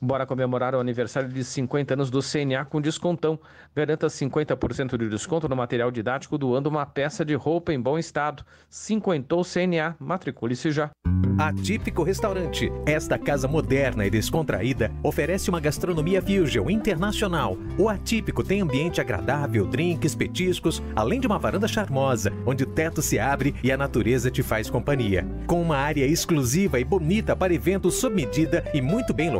Bora 0.00 0.24
comemorar 0.24 0.74
o 0.74 0.80
aniversário 0.80 1.28
de 1.28 1.44
50 1.44 1.92
anos 1.92 2.10
do 2.10 2.20
CNA 2.22 2.64
com 2.64 2.80
descontão. 2.80 3.38
Garanta 3.76 4.06
50% 4.06 4.96
de 4.96 5.08
desconto 5.10 5.46
no 5.46 5.54
material 5.54 5.90
didático 5.90 6.38
doando 6.38 6.70
uma 6.70 6.86
peça 6.86 7.22
de 7.22 7.34
roupa 7.34 7.72
em 7.72 7.80
bom 7.80 7.98
estado. 7.98 8.42
50 8.70 9.36
CNA, 9.44 9.96
matricule-se 9.98 10.70
já. 10.70 10.90
Atípico 11.38 12.02
Restaurante. 12.02 12.70
Esta 12.84 13.18
casa 13.18 13.48
moderna 13.48 14.06
e 14.06 14.10
descontraída 14.10 14.90
oferece 15.02 15.48
uma 15.48 15.60
gastronomia 15.60 16.20
fusion 16.20 16.68
internacional. 16.68 17.56
O 17.78 17.88
Atípico 17.88 18.44
tem 18.44 18.60
ambiente 18.60 19.00
agradável, 19.00 19.66
drinks, 19.66 20.14
petiscos, 20.14 20.82
além 20.94 21.20
de 21.20 21.26
uma 21.26 21.38
varanda 21.38 21.66
charmosa, 21.66 22.32
onde 22.44 22.64
o 22.64 22.66
teto 22.66 23.00
se 23.00 23.18
abre 23.18 23.54
e 23.62 23.72
a 23.72 23.76
natureza 23.76 24.30
te 24.30 24.42
faz 24.42 24.68
companhia. 24.68 25.26
Com 25.46 25.62
uma 25.62 25.76
área 25.76 26.06
exclusiva 26.06 26.78
e 26.78 26.84
bonita 26.84 27.34
para 27.34 27.54
eventos 27.54 27.94
sob 27.94 28.14
medida 28.14 28.64
e 28.74 28.80
muito 28.82 29.14
bem 29.14 29.30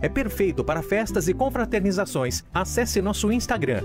é 0.00 0.08
perfeito 0.08 0.64
para 0.64 0.82
festas 0.82 1.28
e 1.28 1.34
confraternizações. 1.34 2.42
Acesse 2.52 3.00
nosso 3.00 3.30
Instagram, 3.30 3.82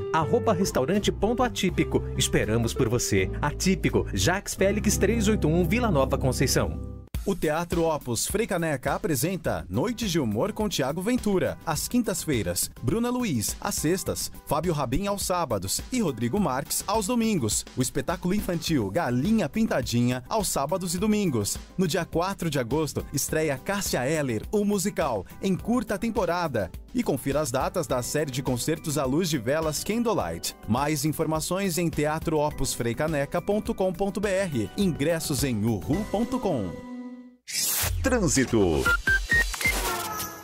restaurante.atípico. 0.53 2.03
Esperamos 2.17 2.73
por 2.73 2.89
você. 2.89 3.29
Atípico, 3.41 4.05
Jax 4.13 4.55
Félix 4.55 4.97
381, 4.97 5.63
Vila 5.65 5.91
Nova 5.91 6.17
Conceição. 6.17 6.94
O 7.27 7.33
Teatro 7.33 7.85
Opus 7.85 8.27
Frei 8.27 8.45
Caneca 8.45 8.93
apresenta 8.93 9.65
Noites 9.67 10.11
de 10.11 10.19
Humor 10.19 10.53
com 10.53 10.69
Tiago 10.69 11.01
Ventura, 11.01 11.57
às 11.65 11.87
quintas-feiras, 11.87 12.69
Bruna 12.83 13.09
Luiz, 13.09 13.57
às 13.59 13.73
sextas, 13.73 14.31
Fábio 14.45 14.71
Rabin 14.71 15.07
aos 15.07 15.25
sábados 15.25 15.81
e 15.91 16.01
Rodrigo 16.01 16.39
Marques 16.39 16.83
aos 16.85 17.07
domingos. 17.07 17.65
O 17.75 17.81
espetáculo 17.81 18.35
infantil 18.35 18.91
Galinha 18.91 19.49
Pintadinha 19.49 20.23
aos 20.29 20.47
sábados 20.47 20.93
e 20.93 20.99
domingos. 20.99 21.57
No 21.75 21.87
dia 21.87 22.05
4 22.05 22.47
de 22.47 22.59
agosto, 22.59 23.03
estreia 23.11 23.57
Cássia 23.57 24.07
Eller, 24.07 24.43
o 24.51 24.63
musical, 24.63 25.25
em 25.41 25.55
curta 25.55 25.97
temporada. 25.97 26.69
E 26.93 27.01
confira 27.01 27.41
as 27.41 27.49
datas 27.49 27.87
da 27.87 28.03
série 28.03 28.29
de 28.29 28.43
concertos 28.43 28.99
à 28.99 29.03
luz 29.03 29.31
de 29.31 29.39
velas 29.39 29.83
Candlelight. 29.83 30.55
Mais 30.67 31.03
informações 31.03 31.79
em 31.79 31.89
teatroopusfreicaneca.com.br. 31.89 34.69
Ingressos 34.77 35.43
em 35.43 35.65
uhu.com. 35.65 36.94
Trânsito. 38.05 38.83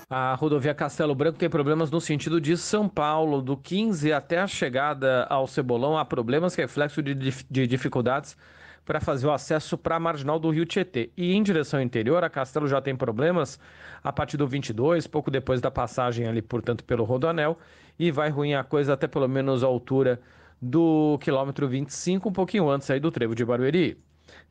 A 0.10 0.34
rodovia 0.34 0.74
Castelo 0.74 1.14
Branco 1.14 1.38
tem 1.38 1.48
problemas 1.48 1.92
no 1.92 2.02
sentido 2.02 2.42
de 2.42 2.58
São 2.58 2.90
Paulo, 2.90 3.40
do 3.40 3.56
15 3.56 4.12
até 4.12 4.40
a 4.40 4.48
chegada 4.48 5.28
ao 5.30 5.46
Cebolão. 5.46 5.96
Há 5.96 6.04
problemas, 6.04 6.56
reflexo 6.56 7.04
de, 7.04 7.14
de 7.14 7.68
dificuldades 7.68 8.36
para 8.84 9.00
fazer 9.00 9.28
o 9.28 9.32
acesso 9.32 9.78
para 9.78 9.98
a 9.98 10.00
marginal 10.00 10.40
do 10.40 10.50
Rio 10.50 10.66
Tietê. 10.66 11.12
E 11.16 11.34
em 11.34 11.44
direção 11.44 11.80
interior, 11.80 12.24
a 12.24 12.32
Castelo 12.32 12.68
já 12.68 12.82
tem 12.82 12.96
problemas 12.96 13.60
a 14.04 14.12
partir 14.12 14.38
do 14.38 14.48
22, 14.48 15.06
pouco 15.06 15.30
depois 15.30 15.62
da 15.62 15.70
passagem 15.70 16.26
ali, 16.26 16.42
portanto, 16.42 16.84
pelo 16.84 17.04
Rodoanel. 17.04 17.60
E 18.00 18.10
vai 18.10 18.32
ruim 18.32 18.56
a 18.56 18.64
coisa 18.64 18.94
até 18.94 19.06
pelo 19.06 19.28
menos 19.28 19.64
a 19.64 19.68
altura 19.68 20.20
do 20.60 21.20
quilômetro 21.22 21.68
25, 21.68 22.28
um 22.28 22.34
pouquinho 22.34 22.68
antes 22.72 22.90
aí 22.90 23.00
do 23.00 23.12
trevo 23.12 23.36
de 23.36 23.46
Barueri. 23.46 23.98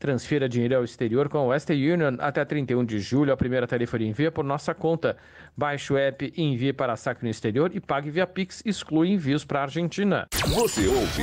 Transfira 0.01 0.49
dinheiro 0.49 0.79
ao 0.79 0.83
exterior 0.83 1.29
com 1.29 1.37
a 1.37 1.45
Western 1.45 1.93
Union 1.93 2.17
até 2.21 2.43
31 2.43 2.87
de 2.87 2.99
julho. 2.99 3.35
A 3.35 3.37
primeira 3.37 3.67
tarifa 3.67 3.99
de 3.99 4.07
envio 4.07 4.29
é 4.29 4.31
por 4.31 4.43
nossa 4.43 4.75
conta. 4.75 5.15
Baixe 5.55 5.93
o 5.93 5.99
app 5.99 6.33
e 6.35 6.43
envie 6.43 6.73
para 6.73 6.97
saque 6.97 7.23
no 7.23 7.29
exterior 7.31 7.71
e 7.75 7.81
pague 7.81 8.11
via 8.11 8.27
Pix. 8.27 8.63
Exclui 8.65 9.11
envios 9.11 9.45
para 9.45 9.61
a 9.61 9.63
Argentina. 9.65 10.27
Você 10.55 10.87
ouve, 10.89 11.23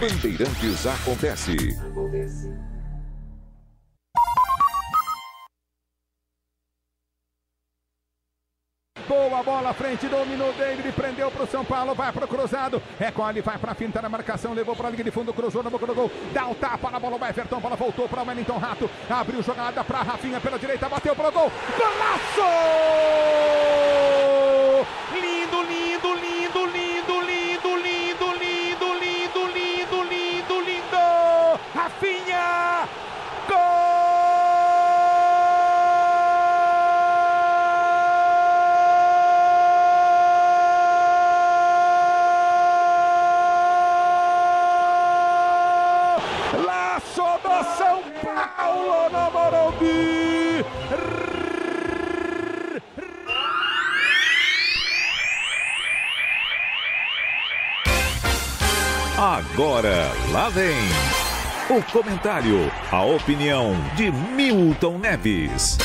Bandeirantes 0.00 0.86
Acontece. 0.86 1.54
Boa 9.08 9.42
bola 9.42 9.70
à 9.70 9.74
frente, 9.74 10.08
dominou 10.08 10.52
David, 10.54 10.90
prendeu 10.92 11.30
para 11.30 11.44
o 11.44 11.46
São 11.46 11.64
Paulo, 11.64 11.94
vai 11.94 12.10
para 12.10 12.24
o 12.24 12.28
cruzado. 12.28 12.82
Recolhe, 12.98 13.42
vai 13.42 13.58
para 13.58 13.72
a 13.72 13.74
finta 13.74 14.00
na 14.00 14.08
marcação, 14.08 14.54
levou 14.54 14.74
para 14.74 14.88
a 14.88 14.90
linha 14.90 15.04
de 15.04 15.10
fundo, 15.10 15.32
cruzou 15.32 15.62
na 15.62 15.70
boca 15.70 15.86
do 15.86 15.94
gol. 15.94 16.10
Dá 16.32 16.48
o 16.48 16.54
tapa 16.54 16.90
na 16.90 16.98
bola, 16.98 17.18
o 17.20 17.24
Everton, 17.24 17.60
bola 17.60 17.76
voltou 17.76 18.08
para 18.08 18.22
o 18.22 18.26
Wellington 18.26 18.56
Rato. 18.58 18.90
Abriu 19.10 19.42
jogada 19.42 19.84
para 19.84 20.02
Rafinha 20.02 20.40
pela 20.40 20.58
direita, 20.58 20.88
bateu 20.88 21.14
para 21.14 21.28
o 21.28 21.32
gol. 21.32 21.52
Golaço! 21.78 23.43
Agora, 59.54 60.10
lá 60.32 60.48
vem 60.48 60.74
o 61.70 61.92
comentário, 61.92 62.56
a 62.90 63.04
opinião 63.04 63.72
de 63.94 64.10
Milton 64.10 64.98
Neves. 64.98 65.78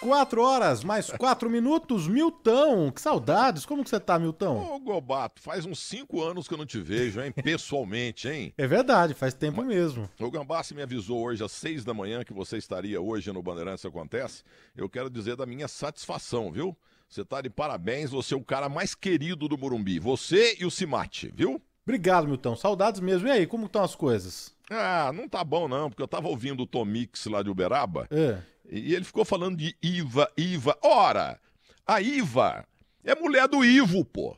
Quatro 0.00 0.42
horas, 0.42 0.82
mais 0.82 1.10
quatro 1.10 1.50
minutos. 1.50 2.08
Milton, 2.08 2.90
que 2.90 3.02
saudades. 3.02 3.66
Como 3.66 3.84
que 3.84 3.90
você 3.90 4.00
tá, 4.00 4.18
Milton? 4.18 4.56
Ô, 4.56 4.80
Gobato, 4.80 5.42
faz 5.42 5.66
uns 5.66 5.80
cinco 5.80 6.22
anos 6.22 6.48
que 6.48 6.54
eu 6.54 6.58
não 6.58 6.64
te 6.64 6.80
vejo, 6.80 7.20
hein? 7.20 7.30
Pessoalmente, 7.30 8.26
hein? 8.26 8.54
É 8.56 8.66
verdade, 8.66 9.12
faz 9.12 9.34
tempo 9.34 9.62
mesmo. 9.62 10.08
O 10.18 10.30
Gambassi 10.30 10.74
me 10.74 10.80
avisou 10.80 11.24
hoje 11.24 11.44
às 11.44 11.52
seis 11.52 11.84
da 11.84 11.92
manhã 11.92 12.24
que 12.24 12.32
você 12.32 12.56
estaria 12.56 12.98
hoje 12.98 13.30
no 13.30 13.42
Bandeirantes 13.42 13.84
Acontece. 13.84 14.42
Eu 14.74 14.88
quero 14.88 15.10
dizer 15.10 15.36
da 15.36 15.44
minha 15.44 15.68
satisfação, 15.68 16.50
viu? 16.50 16.74
Você 17.06 17.22
tá 17.22 17.42
de 17.42 17.50
parabéns, 17.50 18.10
você 18.12 18.32
é 18.32 18.36
o 18.36 18.42
cara 18.42 18.66
mais 18.70 18.94
querido 18.94 19.46
do 19.46 19.58
Morumbi. 19.58 19.98
Você 19.98 20.56
e 20.58 20.64
o 20.64 20.70
Cimate, 20.70 21.30
viu? 21.36 21.60
Obrigado, 21.86 22.26
Milton. 22.26 22.56
Saudades 22.56 23.00
mesmo. 23.00 23.28
E 23.28 23.30
aí, 23.30 23.46
como 23.46 23.66
estão 23.66 23.82
as 23.84 23.94
coisas? 23.94 24.54
Ah, 24.70 25.12
não 25.14 25.28
tá 25.28 25.44
bom 25.44 25.68
não, 25.68 25.90
porque 25.90 26.02
eu 26.02 26.08
tava 26.08 26.28
ouvindo 26.28 26.62
o 26.62 26.66
Tomix 26.66 27.26
lá 27.26 27.42
de 27.42 27.50
Uberaba 27.50 28.06
É. 28.10 28.38
e 28.70 28.94
ele 28.94 29.04
ficou 29.04 29.24
falando 29.24 29.56
de 29.58 29.76
Iva, 29.82 30.30
Iva. 30.36 30.76
Ora, 30.82 31.38
a 31.86 32.00
Iva 32.00 32.64
é 33.04 33.14
mulher 33.14 33.46
do 33.46 33.62
Ivo, 33.64 34.04
pô. 34.04 34.34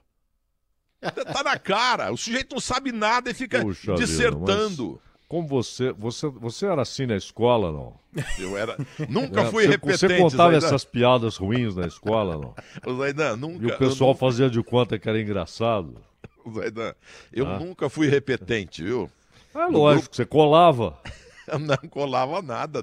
Tá 1.01 1.44
na 1.44 1.57
cara, 1.59 2.12
o 2.12 2.16
sujeito 2.16 2.55
não 2.55 2.61
sabe 2.61 2.90
nada 2.90 3.30
e 3.30 3.34
fica 3.34 3.61
Puxa 3.61 3.92
vida, 3.94 4.05
dissertando. 4.05 5.01
mas 5.01 5.07
como 5.28 5.47
você, 5.47 5.92
você, 5.92 6.28
você 6.28 6.66
era 6.66 6.82
assim 6.82 7.07
na 7.07 7.16
escola, 7.16 7.70
não? 7.70 7.99
Eu 8.38 8.57
era. 8.57 8.76
Nunca 9.09 9.42
É, 9.42 9.51
fui 9.51 9.64
você, 9.64 9.70
repetente. 9.70 9.99
Você 9.99 10.18
contava 10.18 10.51
Zaidan. 10.53 10.66
essas 10.66 10.84
piadas 10.84 11.36
ruins 11.36 11.76
na 11.76 11.86
escola, 11.86 12.36
não? 12.36 12.55
Zaidan, 12.99 13.36
nunca. 13.36 13.64
E 13.64 13.70
o 13.70 13.78
pessoal 13.78 14.14
fazia 14.14 14.49
de 14.51 14.61
conta 14.64 14.99
que 14.99 15.09
era 15.09 15.20
engraçado. 15.20 16.01
Eu, 16.51 16.53
Zaidan, 16.62 16.94
eu 17.32 17.47
Ah. 17.47 17.59
nunca 17.59 17.88
fui 17.88 18.09
repetente, 18.09 18.82
viu? 18.82 19.11
É 19.55 19.66
lógico, 19.66 20.14
você 20.14 20.24
colava. 20.26 20.99
Não 21.61 21.76
colava 21.88 22.42
nada. 22.42 22.82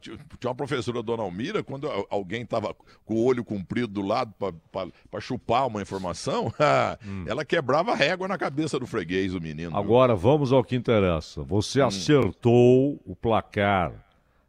tinha 0.00 0.18
uma 0.50 0.54
professora, 0.54 1.00
Dona 1.00 1.22
Almira, 1.22 1.62
quando 1.62 1.88
alguém 2.10 2.44
tava 2.44 2.74
com 3.04 3.14
o 3.14 3.24
olho 3.24 3.44
comprido 3.44 3.86
do 3.86 4.02
lado 4.02 4.34
para 4.36 5.20
chupar 5.20 5.68
uma 5.68 5.80
informação, 5.80 6.52
ela 7.24 7.44
quebrava 7.44 7.92
a 7.92 7.94
régua 7.94 8.26
na 8.26 8.36
cabeça 8.36 8.80
do 8.80 8.86
freguês, 8.86 9.32
o 9.32 9.40
menino. 9.40 9.70
viu? 9.70 9.78
Agora 9.78 10.14
vamos 10.16 10.52
ao 10.52 10.64
que 10.64 10.74
interessa. 10.74 11.42
Você 11.44 11.80
Hum. 11.82 11.86
acertou 11.86 13.00
o 13.06 13.14
placar 13.14 13.92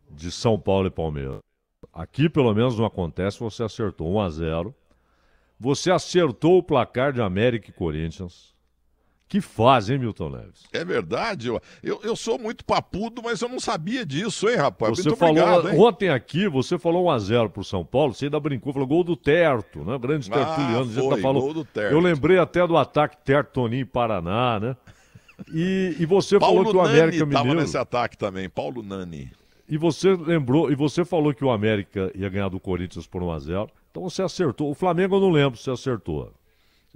de 0.09 0.31
São 0.31 0.59
Paulo 0.59 0.87
e 0.87 0.91
Palmeiras. 0.91 1.37
Aqui 1.93 2.27
pelo 2.27 2.51
menos 2.53 2.77
não 2.77 2.85
acontece, 2.85 3.39
você 3.39 3.61
acertou 3.63 4.11
1 4.11 4.19
a 4.21 4.29
0. 4.31 4.75
Você 5.65 5.89
acertou 5.89 6.59
o 6.59 6.63
placar 6.63 7.11
de 7.11 7.19
América 7.19 7.71
e 7.71 7.73
Corinthians. 7.73 8.53
Que 9.27 9.41
fase, 9.41 9.91
hein, 9.91 9.97
Milton 9.97 10.29
Neves? 10.29 10.61
É 10.71 10.85
verdade, 10.85 11.47
eu, 11.47 11.59
eu, 12.03 12.15
sou 12.15 12.37
muito 12.37 12.63
papudo, 12.63 13.23
mas 13.23 13.41
eu 13.41 13.49
não 13.49 13.59
sabia 13.59 14.05
disso, 14.05 14.47
hein, 14.47 14.57
rapaz? 14.57 14.95
Você 14.95 15.09
muito 15.09 15.17
falou 15.17 15.41
obrigado, 15.41 15.69
hein? 15.71 15.79
ontem 15.79 16.09
aqui, 16.09 16.47
você 16.47 16.77
falou 16.77 17.07
1x0 17.07 17.49
pro 17.49 17.63
São 17.63 17.83
Paulo, 17.83 18.13
você 18.13 18.25
ainda 18.25 18.39
brincou, 18.39 18.71
falou 18.71 18.87
gol 18.87 19.03
do 19.03 19.15
Terto, 19.15 19.83
né? 19.83 19.97
Grandes 19.97 20.29
Ah, 20.31 20.35
tertulianos. 20.35 20.95
a 20.95 21.01
gente 21.01 21.09
foi, 21.09 21.21
falou- 21.21 21.41
gol 21.41 21.53
do 21.55 21.65
Terto. 21.65 21.91
Eu 21.91 21.99
lembrei 21.99 22.37
até 22.37 22.67
do 22.67 22.77
ataque 22.77 23.17
Terto 23.25 23.53
Toninho 23.53 23.87
Paraná, 23.87 24.59
né? 24.59 24.77
E, 25.51 25.95
e 25.99 26.05
você 26.05 26.37
Paulo 26.37 26.57
falou 26.57 26.71
que 26.71 26.77
o 26.77 26.83
Nani 26.83 26.99
América 26.99 27.25
tava 27.25 27.39
Mineiro. 27.39 27.61
nesse 27.61 27.77
ataque 27.77 28.15
também, 28.15 28.47
Paulo 28.47 28.83
Nani. 28.83 29.31
E 29.67 29.77
você 29.77 30.15
lembrou, 30.15 30.71
e 30.71 30.75
você 30.75 31.03
falou 31.03 31.33
que 31.33 31.43
o 31.43 31.49
América 31.49 32.11
ia 32.13 32.29
ganhar 32.29 32.49
do 32.49 32.59
Corinthians 32.59 33.07
por 33.07 33.21
1x0. 33.21 33.69
Então 33.89 34.03
você 34.03 34.21
acertou. 34.21 34.69
O 34.69 34.75
Flamengo 34.75 35.15
eu 35.15 35.21
não 35.21 35.31
lembro 35.31 35.57
se 35.57 35.69
acertou. 35.71 36.31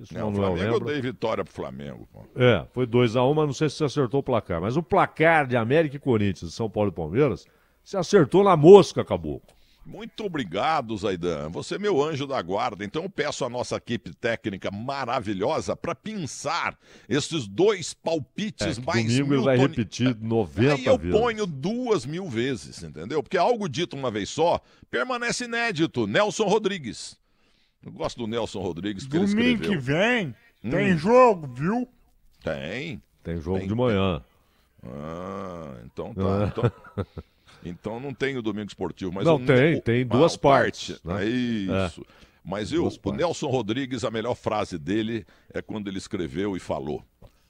Se 0.03 0.13
Não, 0.13 0.29
o 0.29 0.31
Manuel 0.31 0.55
Flamengo 0.55 0.75
eu 0.75 0.79
dei 0.79 1.01
vitória 1.01 1.43
pro 1.43 1.53
Flamengo. 1.53 2.07
pô. 2.13 2.21
É, 2.35 2.65
foi 2.71 2.85
2x1, 2.85 3.33
mas 3.33 3.45
não 3.45 3.53
sei 3.53 3.69
se 3.69 3.77
você 3.77 3.85
acertou 3.85 4.19
o 4.19 4.23
placar. 4.23 4.61
Mas 4.61 4.77
o 4.77 4.83
placar 4.83 5.47
de 5.47 5.57
América 5.57 5.95
e 5.97 5.99
Corinthians, 5.99 6.53
São 6.53 6.69
Paulo 6.69 6.89
e 6.89 6.93
Palmeiras, 6.93 7.45
você 7.83 7.97
acertou 7.97 8.43
na 8.43 8.55
mosca, 8.55 9.01
acabou. 9.01 9.41
Muito 9.89 10.23
obrigado, 10.23 10.95
Zaidan. 10.95 11.49
Você 11.49 11.75
é 11.75 11.79
meu 11.79 12.01
anjo 12.03 12.27
da 12.27 12.41
guarda. 12.41 12.85
Então 12.85 13.03
eu 13.03 13.09
peço 13.09 13.43
à 13.43 13.49
nossa 13.49 13.75
equipe 13.77 14.13
técnica 14.15 14.69
maravilhosa 14.71 15.75
para 15.75 15.95
pensar 15.95 16.77
esses 17.09 17.47
dois 17.47 17.93
palpites 17.93 18.77
É, 18.77 18.81
mais 18.81 19.05
domingo 19.17 19.33
ele 19.33 19.43
vai 19.43 19.57
Milton- 19.57 19.69
repetir 19.71 20.15
90 20.21 20.73
Aí 20.75 20.85
eu 20.85 20.97
vezes. 20.97 21.19
ponho 21.19 21.45
duas 21.47 22.05
mil 22.05 22.29
vezes, 22.29 22.83
entendeu? 22.83 23.23
Porque 23.23 23.37
algo 23.37 23.67
dito 23.67 23.95
uma 23.95 24.11
vez 24.11 24.29
só 24.29 24.61
permanece 24.91 25.45
inédito. 25.45 26.05
Nelson 26.05 26.45
Rodrigues. 26.45 27.17
Eu 27.83 27.91
gosto 27.91 28.17
do 28.17 28.27
Nelson 28.27 28.61
Rodrigues 28.61 29.05
Domingo 29.07 29.63
que 29.63 29.77
vem 29.77 30.35
tem 30.61 30.93
Hum. 30.93 30.97
jogo, 30.97 31.47
viu? 31.53 31.87
Tem. 32.43 33.01
Tem 33.23 33.41
jogo 33.41 33.59
Tem, 33.59 33.67
de 33.67 33.73
manhã. 33.75 34.21
Ah, 34.85 35.75
então 35.85 36.13
tá. 36.13 36.21
Ah. 36.23 36.47
Então, 36.47 36.71
então 37.63 37.99
não 37.99 38.13
tem 38.13 38.37
o 38.37 38.41
domingo 38.41 38.67
esportivo, 38.67 39.11
mas 39.11 39.25
Não, 39.25 39.35
o- 39.35 39.45
tem, 39.45 39.75
o- 39.77 39.81
tem 39.81 40.01
ah, 40.01 40.05
duas 40.05 40.35
o 40.35 40.39
partes, 40.39 40.99
parte. 40.99 41.07
né? 41.07 41.25
É 41.25 41.29
isso. 41.87 42.05
Mas 42.43 42.71
eu, 42.71 42.81
Duas 42.83 42.95
o 42.95 42.99
partes. 42.99 43.19
Nelson 43.19 43.47
Rodrigues, 43.47 44.03
a 44.03 44.09
melhor 44.11 44.33
frase 44.35 44.77
dele 44.77 45.25
é 45.53 45.61
quando 45.61 45.87
ele 45.87 45.97
escreveu 45.97 46.55
e 46.55 46.59
falou: 46.59 47.03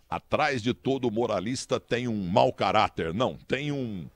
Atrás 0.10 0.61
de 0.61 0.73
todo 0.73 1.11
moralista 1.11 1.80
tem 1.80 2.07
um 2.07 2.26
mau 2.27 2.52
caráter. 2.52 3.14
Não, 3.14 3.36
tem 3.48 3.72
um. 3.72 4.07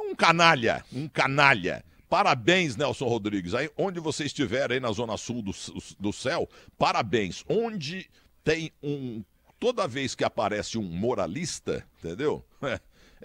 Um 0.00 0.14
canalha, 0.14 0.84
um 0.92 1.08
canalha. 1.08 1.84
Parabéns, 2.08 2.76
Nelson 2.76 3.06
Rodrigues. 3.06 3.54
Aí, 3.54 3.68
onde 3.76 3.98
você 3.98 4.24
estiver 4.24 4.70
aí 4.70 4.78
na 4.78 4.92
zona 4.92 5.16
sul 5.16 5.42
do, 5.42 5.52
do 5.98 6.12
céu, 6.12 6.48
parabéns. 6.78 7.42
Onde 7.48 8.08
tem 8.44 8.70
um. 8.82 9.22
Toda 9.58 9.88
vez 9.88 10.14
que 10.14 10.22
aparece 10.24 10.76
um 10.78 10.82
moralista, 10.82 11.84
entendeu? 11.98 12.44
É, 12.62 12.80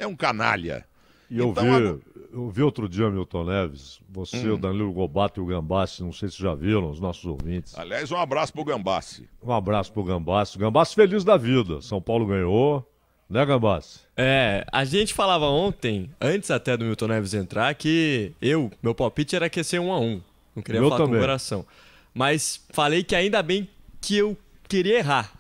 é 0.06 0.08
um 0.08 0.16
canalha. 0.16 0.86
E 1.30 1.38
eu, 1.38 1.50
Então, 1.50 1.64
vi, 1.64 1.70
agora- 1.70 2.00
eu 2.34 2.50
vi 2.50 2.64
outro 2.64 2.90
dia, 2.90 3.10
Milton 3.10 3.44
Neves, 3.46 4.00
você, 4.10 4.50
Hum. 4.50 4.56
o 4.56 4.58
Danilo 4.58 4.92
Gobato 4.92 5.40
e 5.40 5.44
o 5.44 5.46
Gambassi, 5.46 6.02
não 6.02 6.12
sei 6.12 6.30
se 6.30 6.40
já 6.42 6.56
viram, 6.56 6.90
os 6.90 7.00
nossos 7.00 7.24
ouvintes. 7.26 7.78
Aliás, 7.78 8.12
um 8.12 8.18
abraço 8.18 8.52
pro 8.54 8.64
Gambassi. 8.64 9.30
Um 9.44 9.52
abraço 9.52 9.92
pro 9.94 10.04
Gambassi. 10.04 10.58
Gambassi 10.58 10.96
feliz 10.96 11.24
da 11.24 11.38
vida. 11.38 11.82
São 11.82 12.02
Paulo 12.02 12.26
ganhou, 12.26 12.84
né, 13.30 13.46
Gambassi? 13.46 14.00
É, 14.18 14.66
a 14.72 14.84
gente 14.84 15.14
falava 15.14 15.46
ontem, 15.46 16.10
antes 16.20 16.50
até 16.50 16.76
do 16.76 16.84
Milton 16.86 17.08
Neves 17.08 17.34
entrar, 17.36 17.74
que 17.76 18.32
eu, 18.42 18.72
meu 18.82 18.96
palpite 18.96 19.36
era 19.36 19.50
que 19.50 19.60
ia 19.60 19.64
ser 19.64 19.80
um 19.80 19.92
a 19.94 20.00
um. 20.00 20.20
Não 20.56 20.64
queria 20.64 20.82
Meu 20.82 20.90
falar 20.90 21.02
com 21.02 21.06
também. 21.08 21.20
o 21.20 21.24
coração. 21.24 21.66
Mas 22.14 22.66
falei 22.72 23.04
que 23.04 23.16
ainda 23.16 23.42
bem 23.44 23.70
que 24.02 24.18
eu 24.18 24.36
queria 24.68 24.98
errar. 24.98 25.32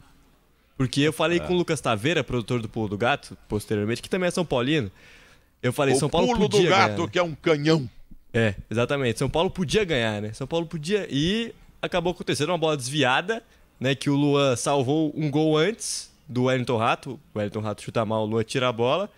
Porque 0.78 1.02
eu 1.02 1.12
falei 1.12 1.40
É. 1.40 1.42
com 1.42 1.54
o 1.54 1.58
Lucas 1.58 1.82
Taveira, 1.82 2.24
produtor 2.24 2.62
do 2.62 2.70
Pulo 2.70 2.88
do 2.90 2.98
Gato, 2.98 3.36
posteriormente, 3.50 4.02
que 4.02 4.10
também 4.10 4.28
é 4.28 4.32
São 4.32 4.46
Paulino. 4.46 4.90
Eu 5.62 5.74
falei, 5.74 5.94
o 5.96 5.98
São 6.00 6.10
Paulo 6.10 6.28
pulo 6.28 6.40
podia 6.42 6.62
do 6.64 6.70
gato, 6.70 6.86
ganhar, 6.88 6.98
né? 7.00 7.08
que 7.12 7.20
é 7.20 7.24
um 7.24 7.36
canhão. 7.36 7.90
É, 8.34 8.56
exatamente. 8.70 9.20
São 9.20 9.30
Paulo 9.30 9.50
podia 9.50 9.84
ganhar, 9.84 10.22
né? 10.22 10.32
São 10.34 10.48
Paulo 10.48 10.66
podia. 10.66 11.08
E 11.10 11.54
acabou 11.82 12.12
acontecendo 12.14 12.50
uma 12.50 12.58
bola 12.58 12.78
desviada, 12.78 13.44
né? 13.80 13.96
Que 13.96 14.10
o 14.10 14.16
Luan 14.16 14.56
salvou 14.56 15.12
um 15.16 15.30
gol 15.30 15.58
antes 15.58 16.10
do 16.28 16.44
Wellington 16.44 16.78
Rato. 16.78 17.20
O 17.34 17.38
Wellington 17.40 17.60
Rato 17.62 17.82
chuta 17.82 18.06
mal, 18.06 18.24
o 18.24 18.26
Luan 18.26 18.44
tira 18.44 18.70
a 18.70 18.72
bola. 18.72 19.10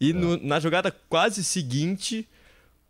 E 0.00 0.12
no- 0.12 0.36
na 0.42 0.60
jogada 0.60 0.94
quase 1.08 1.42
seguinte, 1.44 2.28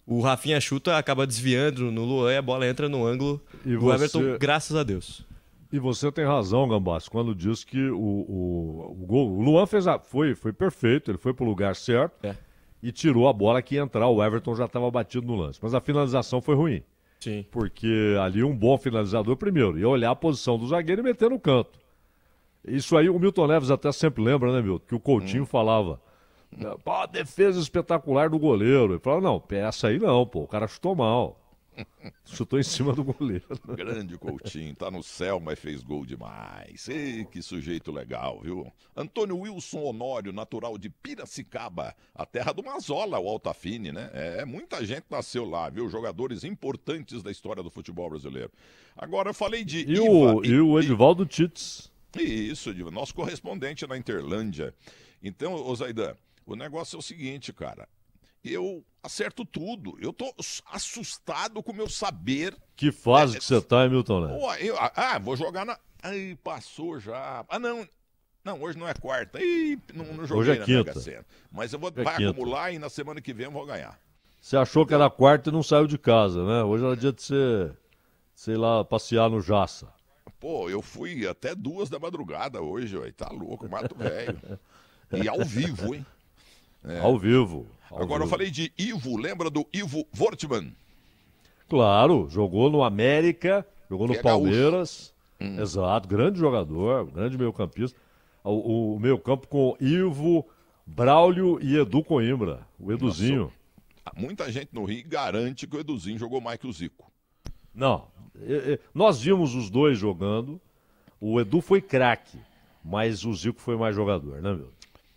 o 0.06 0.20
Rafinha 0.20 0.60
chuta, 0.60 0.96
acaba 0.96 1.26
desviando 1.26 1.90
no 1.92 2.04
Luan 2.04 2.32
e 2.32 2.36
a 2.38 2.42
bola 2.42 2.66
entra 2.66 2.88
no 2.88 3.06
ângulo 3.06 3.40
E 3.64 3.70
do 3.74 3.80
você- 3.80 3.94
Everton, 4.18 4.38
graças 4.38 4.76
a 4.76 4.82
Deus. 4.82 5.24
E 5.72 5.78
você 5.78 6.10
tem 6.10 6.24
razão, 6.24 6.66
Gambassi, 6.68 7.10
quando 7.10 7.34
diz 7.34 7.62
que 7.64 7.90
o, 7.90 7.98
o, 8.00 8.96
o 9.02 9.06
gol. 9.06 9.30
O 9.30 9.42
Luan 9.42 9.66
fez 9.66 9.86
a, 9.86 9.98
foi, 9.98 10.34
foi 10.34 10.52
perfeito, 10.52 11.10
ele 11.10 11.18
foi 11.18 11.34
pro 11.34 11.44
lugar 11.44 11.76
certo 11.76 12.14
É. 12.24 12.34
e 12.82 12.92
tirou 12.92 13.28
a 13.28 13.32
bola 13.32 13.62
que 13.62 13.74
ia 13.76 13.82
entrar. 13.82 14.06
O 14.08 14.22
Everton 14.22 14.54
já 14.54 14.66
estava 14.66 14.90
batido 14.90 15.26
no 15.26 15.34
lance. 15.36 15.58
Mas 15.62 15.74
a 15.74 15.80
finalização 15.80 16.40
foi 16.40 16.54
ruim. 16.54 16.82
Sim. 17.20 17.44
Porque 17.50 18.14
ali 18.22 18.44
um 18.44 18.54
bom 18.54 18.76
finalizador, 18.78 19.36
primeiro, 19.36 19.78
ia 19.78 19.88
olhar 19.88 20.10
a 20.10 20.16
posição 20.16 20.58
do 20.58 20.66
zagueiro 20.68 21.00
e 21.00 21.04
meter 21.04 21.30
no 21.30 21.40
canto. 21.40 21.78
Isso 22.66 22.96
aí 22.96 23.08
o 23.08 23.18
Milton 23.18 23.46
Neves 23.46 23.70
até 23.70 23.90
sempre 23.92 24.22
lembra, 24.22 24.52
né, 24.52 24.60
Milton? 24.60 24.84
Que 24.86 24.94
o 24.94 25.00
Coutinho 25.00 25.44
Hum. 25.44 25.46
falava. 25.46 26.00
Pô, 26.84 27.06
defesa 27.06 27.58
espetacular 27.60 28.28
do 28.30 28.38
goleiro. 28.38 28.92
Ele 28.94 28.98
falava, 28.98 29.22
não, 29.22 29.42
essa 29.50 29.88
aí 29.88 29.98
não, 29.98 30.26
pô, 30.26 30.40
o 30.42 30.46
cara 30.48 30.66
chutou 30.66 30.94
mal. 30.94 31.40
Chutou 32.24 32.58
em 32.58 32.62
cima 32.62 32.92
do 32.92 33.04
goleiro. 33.04 33.44
Grande 33.76 34.18
Coutinho, 34.18 34.74
tá 34.74 34.90
no 34.90 35.02
céu, 35.02 35.40
mas 35.40 35.58
fez 35.58 35.82
gol 35.82 36.04
demais. 36.04 36.88
Ei, 36.88 37.24
que 37.24 37.42
sujeito 37.42 37.92
legal, 37.92 38.40
viu? 38.40 38.72
Antônio 38.96 39.38
Wilson 39.38 39.80
Honório, 39.80 40.32
natural 40.32 40.76
de 40.78 40.88
Piracicaba, 40.88 41.94
a 42.14 42.26
terra 42.26 42.52
do 42.52 42.62
Mazola, 42.62 43.18
o 43.18 43.28
Altafine, 43.28 43.92
né? 43.92 44.10
É, 44.12 44.44
muita 44.44 44.84
gente 44.84 45.04
nasceu 45.10 45.44
lá, 45.44 45.68
viu? 45.68 45.88
Jogadores 45.88 46.44
importantes 46.44 47.22
da 47.22 47.30
história 47.30 47.62
do 47.62 47.70
futebol 47.70 48.10
brasileiro. 48.10 48.50
Agora 48.96 49.30
eu 49.30 49.34
falei 49.34 49.64
de 49.64 49.78
E 49.80 49.94
Iva 49.94 50.36
o, 50.36 50.44
e 50.44 50.60
o 50.60 50.78
Edivaldo 50.78 51.26
Tits. 51.26 51.90
Isso, 52.18 52.72
nosso 52.90 53.14
correspondente 53.14 53.86
na 53.86 53.96
Interlândia. 53.96 54.74
Então, 55.22 55.54
ô 55.54 55.74
Zaidan, 55.74 56.14
o 56.46 56.54
negócio 56.54 56.96
é 56.96 56.98
o 56.98 57.02
seguinte, 57.02 57.52
cara. 57.52 57.88
Eu 58.52 58.84
acerto 59.02 59.44
tudo. 59.44 59.96
Eu 60.00 60.12
tô 60.12 60.32
assustado 60.70 61.62
com 61.62 61.72
o 61.72 61.74
meu 61.74 61.88
saber. 61.88 62.56
Que 62.74 62.90
fase 62.92 63.38
que 63.38 63.44
você 63.44 63.60
tá, 63.60 63.84
hein, 63.84 63.90
Milton 63.90 64.20
Neves? 64.26 64.38
Pô, 64.40 64.54
eu- 64.54 64.76
ah, 64.78 65.18
vou 65.18 65.36
jogar 65.36 65.64
na. 65.64 65.78
Ai, 66.02 66.38
passou 66.42 66.98
já. 67.00 67.44
Ah, 67.48 67.58
não. 67.58 67.86
Não, 68.44 68.62
hoje 68.62 68.78
não 68.78 68.86
é 68.86 68.94
quarta. 68.94 69.40
Ih, 69.42 69.76
não, 69.92 70.04
não 70.04 70.24
joguei 70.24 70.40
Hoje 70.40 70.50
é 70.52 70.58
na 70.60 70.64
quinta. 70.64 71.24
Mas 71.50 71.72
eu 71.72 71.78
vou 71.80 71.92
É 71.96 72.02
vai 72.04 72.16
quinta. 72.16 72.30
acumular 72.30 72.70
e 72.72 72.78
na 72.78 72.88
semana 72.88 73.20
que 73.20 73.32
vem 73.34 73.46
eu 73.46 73.50
vou 73.52 73.66
ganhar. 73.66 73.98
Você 74.40 74.56
achou 74.56 74.86
que 74.86 74.94
era 74.94 75.10
quarta 75.10 75.50
e 75.50 75.52
não 75.52 75.62
saiu 75.64 75.88
de 75.88 75.98
casa, 75.98 76.44
né? 76.46 76.62
Hoje 76.62 76.84
era 76.84 76.96
dia 76.96 77.12
de 77.12 77.20
você, 77.22 77.72
sei 78.36 78.56
lá, 78.56 78.84
passear 78.84 79.28
no 79.28 79.40
Jaça. 79.40 79.92
Pô, 80.38 80.70
eu 80.70 80.80
fui 80.80 81.26
até 81.26 81.54
duas 81.56 81.88
da 81.90 81.98
madrugada 81.98 82.60
hoje, 82.62 82.96
ué. 82.96 83.10
Tá 83.10 83.28
louco, 83.30 83.68
mato 83.68 83.96
velho. 83.96 84.38
E 85.24 85.28
ao 85.28 85.44
vivo, 85.44 85.94
hein? 85.94 86.04
É. 86.84 86.98
Ao 87.00 87.16
vivo. 87.18 87.66
Agora 87.96 88.24
eu 88.24 88.28
falei 88.28 88.50
de 88.50 88.72
Ivo, 88.76 89.16
lembra 89.16 89.48
do 89.48 89.66
Ivo 89.72 90.06
Vortman? 90.12 90.72
Claro, 91.68 92.28
jogou 92.28 92.70
no 92.70 92.84
América, 92.84 93.66
jogou 93.90 94.06
no 94.06 94.14
é. 94.14 94.22
Palmeiras. 94.22 95.14
Exato, 95.40 96.08
grande 96.08 96.38
jogador, 96.38 97.06
grande 97.06 97.36
meio-campista. 97.36 97.98
O, 98.44 98.94
o 98.94 99.00
meio-campo 99.00 99.48
com 99.48 99.76
Ivo, 99.80 100.46
Braulio 100.86 101.58
e 101.60 101.76
Edu 101.76 102.02
Coimbra, 102.02 102.66
o 102.78 102.92
Eduzinho. 102.92 103.52
Muita 104.14 104.50
gente 104.52 104.68
no 104.72 104.84
Rio 104.84 105.04
garante 105.08 105.66
que 105.66 105.76
o 105.76 105.80
Eduzinho 105.80 106.18
jogou 106.18 106.40
mais 106.40 106.58
que 106.58 106.66
o 106.66 106.72
Zico. 106.72 107.10
Não, 107.74 108.06
nós 108.94 109.20
vimos 109.20 109.54
os 109.54 109.68
dois 109.68 109.98
jogando. 109.98 110.60
O 111.20 111.40
Edu 111.40 111.60
foi 111.60 111.80
craque, 111.80 112.38
mas 112.84 113.24
o 113.24 113.34
Zico 113.34 113.60
foi 113.60 113.76
mais 113.76 113.96
jogador, 113.96 114.40
né, 114.40 114.54
meu? 114.54 114.75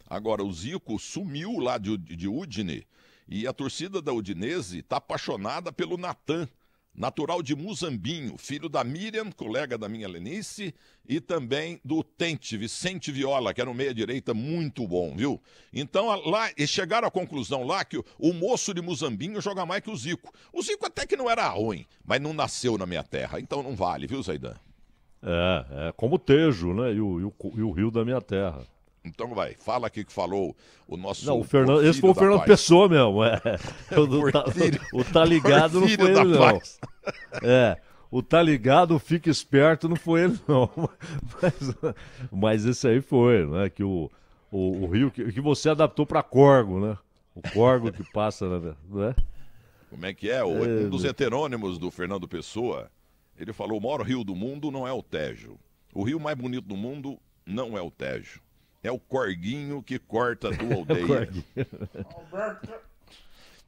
Agora, 0.10 0.44
o 0.44 0.52
Zico 0.52 0.98
sumiu 0.98 1.60
lá 1.60 1.78
de, 1.78 1.98
de 1.98 2.28
Udine 2.28 2.86
e 3.28 3.46
a 3.46 3.54
torcida 3.54 4.02
da 4.02 4.12
Udinese 4.12 4.80
está 4.80 4.98
apaixonada 4.98 5.72
pelo 5.72 5.98
Natan, 5.98 6.50
natural 6.96 7.44
de 7.44 7.56
Muzambinho, 7.56 8.38
filho 8.40 8.68
da 8.68 8.84
Miriam, 8.84 9.32
colega 9.32 9.78
da 9.78 9.88
minha 9.88 10.08
Lenice, 10.08 10.74
e 11.08 11.22
também 11.22 11.80
do 11.86 12.04
Tente, 12.04 12.58
Vicente 12.58 13.12
Viola, 13.12 13.54
que 13.54 13.62
era 13.62 13.70
um 13.70 13.74
meia-direita 13.74 14.34
muito 14.34 14.88
bom, 14.88 15.16
viu? 15.16 15.40
Então, 15.72 16.08
lá, 16.28 16.50
eles 16.58 16.72
chegaram 16.72 17.08
à 17.08 17.12
conclusão 17.12 17.64
lá 17.64 17.86
que 17.86 17.98
o, 17.98 18.06
o 18.18 18.34
moço 18.34 18.74
de 18.74 18.82
Muzambinho 18.82 19.40
joga 19.40 19.66
mais 19.66 19.82
que 19.82 19.92
o 19.92 19.96
Zico. 19.96 20.34
O 20.52 20.64
Zico 20.64 20.88
até 20.88 21.06
que 21.06 21.16
não 21.16 21.30
era 21.30 21.48
ruim, 21.50 21.86
mas 22.04 22.20
não 22.20 22.34
nasceu 22.34 22.78
na 22.80 22.86
minha 22.88 23.04
terra, 23.04 23.40
então 23.40 23.62
não 23.62 23.76
vale, 23.76 24.08
viu, 24.08 24.22
Zaidan? 24.24 24.56
É, 25.22 25.90
é 25.90 25.92
como 25.96 26.16
o 26.16 26.20
Tejo, 26.20 26.74
né? 26.74 26.94
E 26.94 27.00
o, 27.00 27.20
e 27.20 27.24
o, 27.26 27.34
e 27.58 27.62
o 27.62 27.72
Rio 27.72 27.92
da 27.92 28.04
minha 28.04 28.22
terra. 28.22 28.66
Então 29.04 29.34
vai, 29.34 29.56
fala 29.56 29.88
aqui 29.88 30.04
que 30.04 30.12
falou 30.12 30.56
o 30.88 30.98
nosso. 30.98 31.26
Não, 31.26 31.40
o 31.40 31.44
Fernando, 31.44 31.86
esse 31.86 32.02
foi 32.02 32.10
o 32.10 32.14
Fernando 32.14 32.40
Paz. 32.40 32.48
Pessoa 32.48 32.90
mesmo. 32.90 33.24
É. 33.24 33.40
O, 33.98 34.32
tá, 34.32 34.46
o 34.94 35.04
tá 35.04 35.26
ligado 35.26 35.80
não 35.80 35.88
foi 35.88 36.12
ele, 36.12 36.24
não. 36.26 36.40
Paz. 36.40 36.80
É. 37.42 37.78
O 38.12 38.24
tá 38.24 38.42
ligado, 38.42 38.98
fica 38.98 39.30
esperto, 39.30 39.88
não 39.88 39.96
foi 39.96 40.24
ele, 40.24 40.40
não. 40.48 40.70
Mas, 41.42 41.76
mas 42.32 42.66
esse 42.66 42.88
aí 42.88 43.02
foi, 43.02 43.46
né? 43.46 43.70
Que 43.70 43.84
o, 43.84 44.10
o, 44.52 44.84
o 44.84 44.88
Rio, 44.88 45.12
que, 45.12 45.32
que 45.32 45.40
você 45.40 45.70
adaptou 45.70 46.06
para 46.08 46.24
Corgo, 46.24 46.80
né? 46.80 46.98
O 47.36 47.42
Corgo 47.54 47.92
que 47.92 48.04
passa, 48.12 48.60
né? 48.60 48.76
né? 48.90 49.16
Como 49.90 50.06
é 50.06 50.14
que 50.14 50.30
é? 50.30 50.44
O- 50.44 50.66
É, 50.66 50.86
um 50.86 50.90
dos 50.90 51.04
meu. 51.04 51.12
heterônimos 51.12 51.78
do 51.78 51.90
Fernando 51.92 52.28
Pessoa, 52.28 52.90
ele 53.38 53.54
falou: 53.54 53.78
o 53.78 53.82
maior 53.82 54.02
rio 54.02 54.24
do 54.24 54.36
mundo 54.36 54.72
não 54.72 54.88
é 54.88 54.92
o 54.92 55.04
Tejo. 55.04 55.58
O 55.94 56.04
rio 56.04 56.20
mais 56.20 56.36
bonito 56.36 56.68
do 56.68 56.76
mundo 56.76 57.18
não 57.46 57.78
é 57.78 57.82
o 57.82 57.92
Tejo. 57.92 58.42
É 58.84 58.92
o 58.92 59.00
corguinho 59.00 59.84
que 59.84 60.00
corta 60.00 60.50
a 60.50 60.56
tua 60.58 60.76
aldeia. 60.76 61.06
Corguinho. 61.08 61.46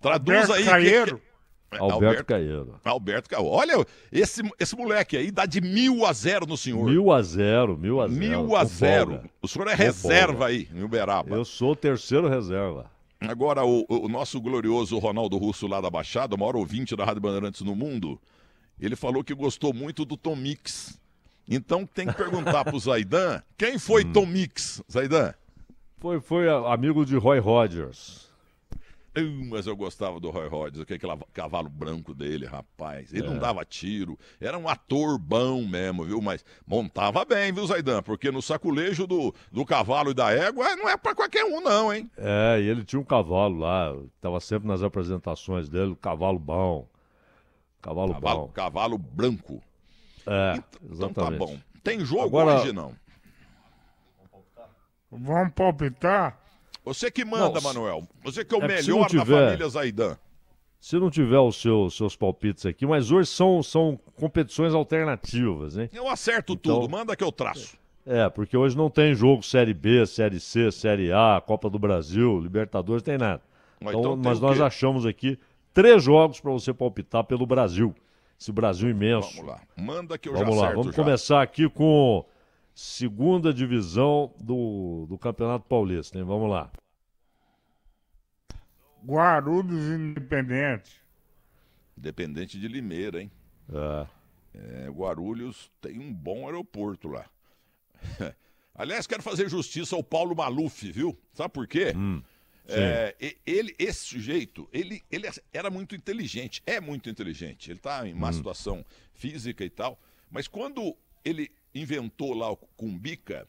Traduz 0.01 0.49
Alberto 0.49 0.53
aí. 0.53 0.65
Caieiro. 0.65 1.21
Que, 1.69 1.77
que... 1.77 1.83
Alberto 1.83 2.25
Caieiro. 2.25 2.79
Alberto 2.83 3.29
Caieiro. 3.29 3.51
Olha, 3.51 3.85
esse, 4.11 4.41
esse 4.59 4.75
moleque 4.75 5.15
aí 5.15 5.31
dá 5.31 5.45
de 5.45 5.61
mil 5.61 6.05
a 6.05 6.11
zero 6.11 6.45
no 6.45 6.57
senhor. 6.57 6.89
Mil 6.89 7.11
a 7.11 7.21
zero, 7.21 7.77
mil 7.77 8.01
a 8.01 8.07
zero. 8.07 8.19
Mil 8.19 8.55
a 8.55 8.65
zero. 8.65 9.11
folga. 9.11 9.29
O 9.41 9.47
senhor 9.47 9.67
é 9.67 9.71
Com 9.71 9.83
reserva 9.83 10.33
folga. 10.33 10.45
aí, 10.47 10.67
em 10.73 10.83
Uberaba. 10.83 11.33
Eu 11.35 11.45
sou 11.45 11.71
o 11.71 11.75
terceiro 11.75 12.27
reserva. 12.27 12.91
Agora, 13.21 13.63
o, 13.63 13.85
o 13.87 14.09
nosso 14.09 14.41
glorioso 14.41 14.97
Ronaldo 14.97 15.37
Russo 15.37 15.67
lá 15.67 15.79
da 15.79 15.89
Baixada, 15.89 16.35
o 16.35 16.39
maior 16.39 16.55
ouvinte 16.55 16.95
da 16.95 17.05
Rádio 17.05 17.21
Bandeirantes 17.21 17.61
no 17.61 17.75
mundo, 17.75 18.19
ele 18.79 18.95
falou 18.95 19.23
que 19.23 19.33
gostou 19.33 19.71
muito 19.73 20.03
do 20.03 20.17
Tom 20.17 20.35
Mix. 20.35 20.99
Então 21.51 21.85
tem 21.85 22.07
que 22.07 22.13
perguntar 22.13 22.63
pro 22.63 22.79
Zaidan, 22.79 23.41
quem 23.57 23.77
foi 23.77 24.05
Hum. 24.05 24.13
Tom 24.13 24.25
Mix, 24.25 24.81
Zaidan? 24.91 25.33
Foi, 25.99 26.19
foi 26.21 26.49
amigo 26.49 27.05
de 27.05 27.15
Roy 27.17 27.39
Rogers. 27.39 28.31
Uh, 29.15 29.45
mas 29.49 29.67
eu 29.67 29.75
gostava 29.75 30.21
do 30.21 30.29
Roy 30.29 30.47
Hodges, 30.47 30.79
aquele 30.79 30.97
cava- 30.97 31.27
cavalo 31.33 31.67
branco 31.67 32.13
dele, 32.15 32.45
rapaz. 32.45 33.13
Ele 33.13 33.25
É. 33.25 33.29
não 33.29 33.37
dava 33.37 33.65
tiro, 33.65 34.17
era 34.39 34.57
um 34.57 34.69
ator 34.69 35.19
bom 35.19 35.67
mesmo, 35.67 36.05
viu? 36.05 36.21
Mas 36.21 36.45
montava 36.65 37.25
bem, 37.25 37.51
viu, 37.51 37.67
Zaidan? 37.67 38.01
Porque 38.01 38.31
no 38.31 38.41
saculejo 38.41 39.05
do, 39.05 39.35
do 39.51 39.65
cavalo 39.65 40.11
e 40.11 40.13
da 40.13 40.31
égua 40.31 40.77
não 40.77 40.87
é 40.87 40.95
pra 40.95 41.13
qualquer 41.13 41.43
um, 41.43 41.59
não, 41.59 41.93
hein? 41.93 42.09
É, 42.17 42.61
e 42.61 42.69
ele 42.69 42.85
tinha 42.85 43.01
um 43.01 43.03
cavalo 43.03 43.57
lá, 43.59 43.93
tava 44.21 44.39
sempre 44.39 44.69
nas 44.69 44.81
apresentações 44.81 45.67
dele, 45.67 45.91
um 45.91 45.95
cavalo 45.95 46.39
bom. 46.39 46.87
Cavalo, 47.81 48.13
Cavalo, 48.13 48.39
bom. 48.39 48.47
cavalo 48.53 48.97
branco. 48.97 49.61
É, 50.27 50.53
Então 50.55 50.63
tá 50.81 50.93
exatamente. 50.93 51.39
bom. 51.39 51.57
Tem 51.83 51.99
jogo 52.05 52.23
Agora- 52.25 52.61
hoje, 52.61 52.71
não? 52.73 52.93
Vamos 55.11 55.53
palpitar? 55.53 56.39
Você 56.85 57.11
que 57.11 57.23
manda, 57.25 57.59
Não, 57.59 57.61
Manuel. 57.61 58.03
Você 58.23 58.43
que 58.45 58.55
é 58.55 58.57
o 58.57 58.63
é 58.63 58.67
melhor 58.67 58.87
não 58.95 59.01
da 59.01 59.07
tiver- 59.07 59.45
família 59.47 59.69
Zaidan. 59.69 60.17
se 60.79 60.97
não 60.97 61.11
tiver 61.11 61.37
os 61.39 61.61
seus, 61.61 61.95
seus 61.95 62.15
palpites 62.15 62.65
aqui, 62.65 62.85
mas 62.87 63.11
hoje 63.11 63.29
são, 63.29 63.61
são 63.61 63.99
competições 64.15 64.73
alternativas, 64.73 65.77
hein? 65.77 65.89
Eu 65.93 66.07
acerto 66.07 66.53
Então- 66.53 66.79
tudo, 66.81 66.89
manda 66.91 67.15
que 67.15 67.23
eu 67.23 67.31
traço. 67.31 67.77
É, 68.05 68.27
porque 68.29 68.57
hoje 68.57 68.75
não 68.75 68.89
tem 68.89 69.13
jogo 69.13 69.43
Série 69.43 69.75
B, 69.75 70.07
Série 70.07 70.39
C, 70.39 70.71
Série 70.71 71.11
A, 71.11 71.39
Copa 71.45 71.69
do 71.69 71.77
Brasil, 71.77 72.39
Libertadores, 72.39 73.03
tem 73.03 73.15
nada. 73.17 73.43
Mas 73.79 73.89
Então, 73.95 74.13
então 74.13 74.17
mas 74.31 74.39
nós 74.39 74.59
achamos 74.59 75.05
aqui 75.05 75.37
três 75.71 76.01
jogos 76.03 76.39
para 76.39 76.51
você 76.51 76.73
palpitar 76.73 77.23
pelo 77.25 77.45
Brasil. 77.45 77.93
Esse 78.41 78.51
Brasil 78.51 78.89
imenso. 78.89 79.35
Vamos 79.35 79.51
lá, 79.51 79.61
manda 79.77 80.17
que 80.17 80.27
eu 80.27 80.33
Vamos 80.33 80.55
já 80.55 80.61
lá, 80.61 80.67
acerto 80.69 80.81
vamos 80.81 80.95
já. 80.95 81.03
começar 81.03 81.41
aqui 81.43 81.69
com 81.69 82.25
segunda 82.73 83.53
divisão 83.53 84.33
do, 84.39 85.05
do 85.07 85.15
Campeonato 85.15 85.67
Paulista, 85.67 86.17
hein? 86.17 86.23
Vamos 86.23 86.49
lá. 86.49 86.71
Guarulhos 89.05 89.83
Independente. 89.91 91.03
Dependente 91.95 92.59
de 92.59 92.67
Limeira, 92.67 93.21
hein? 93.21 93.31
É, 94.55 94.87
Guarulhos 94.89 95.71
tem 95.79 95.99
um 95.99 96.11
bom 96.11 96.47
aeroporto 96.47 97.09
lá. 97.09 97.27
Aliás, 98.73 99.05
quero 99.05 99.21
fazer 99.21 99.49
justiça 99.49 99.95
ao 99.95 100.03
Paulo 100.03 100.35
Maluf, 100.35 100.91
viu? 100.91 101.15
Sabe 101.31 101.53
por 101.53 101.67
quê? 101.67 101.93
É, 102.67 103.15
ele, 103.45 103.75
esse 103.77 104.05
sujeito, 104.05 104.69
ele, 104.71 105.03
ele 105.11 105.27
era 105.51 105.69
muito 105.69 105.95
inteligente, 105.95 106.61
é 106.65 106.79
muito 106.79 107.09
inteligente. 107.09 107.69
Ele 107.71 107.79
está 107.79 108.07
em 108.07 108.13
má 108.13 108.31
situação 108.31 108.85
física 109.13 109.63
e 109.65 109.69
tal, 109.69 109.99
mas 110.29 110.47
quando 110.47 110.95
ele 111.25 111.51
inventou 111.73 112.33
lá 112.33 112.49
o 112.51 112.55
Cumbica, 112.57 113.47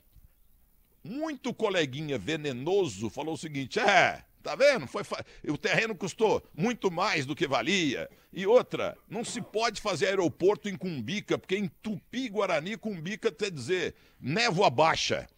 muito 1.04 1.52
coleguinha 1.52 2.18
venenoso 2.18 3.10
falou 3.10 3.34
o 3.34 3.38
seguinte: 3.38 3.78
é, 3.78 4.24
tá 4.42 4.54
vendo? 4.54 4.86
Foi 4.86 5.04
fa- 5.04 5.24
o 5.48 5.58
terreno 5.58 5.94
custou 5.94 6.42
muito 6.54 6.90
mais 6.90 7.26
do 7.26 7.34
que 7.34 7.46
valia. 7.46 8.08
E 8.32 8.46
outra, 8.46 8.96
não 9.08 9.24
se 9.24 9.40
pode 9.42 9.80
fazer 9.80 10.06
aeroporto 10.06 10.68
em 10.68 10.76
Cumbica, 10.76 11.36
porque 11.38 11.56
em 11.56 11.68
Tupi, 11.82 12.28
Guarani, 12.28 12.76
Cumbica 12.76 13.30
quer 13.30 13.50
dizer 13.50 13.94
névoa 14.20 14.70
baixa. 14.70 15.28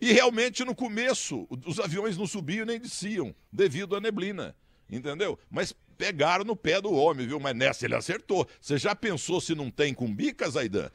E 0.00 0.12
realmente 0.12 0.64
no 0.64 0.74
começo 0.74 1.46
os 1.66 1.78
aviões 1.80 2.16
não 2.16 2.26
subiam 2.26 2.66
nem 2.66 2.78
desciam, 2.78 3.34
devido 3.52 3.96
à 3.96 4.00
neblina. 4.00 4.54
Entendeu? 4.90 5.38
Mas 5.50 5.74
pegaram 5.96 6.44
no 6.44 6.56
pé 6.56 6.80
do 6.80 6.92
homem, 6.92 7.26
viu? 7.26 7.40
Mas 7.40 7.54
nessa 7.54 7.86
ele 7.86 7.94
acertou. 7.94 8.46
Você 8.60 8.76
já 8.76 8.94
pensou 8.94 9.40
se 9.40 9.54
não 9.54 9.70
tem 9.70 9.94
Cumbica, 9.94 10.48
Zaidan? 10.48 10.90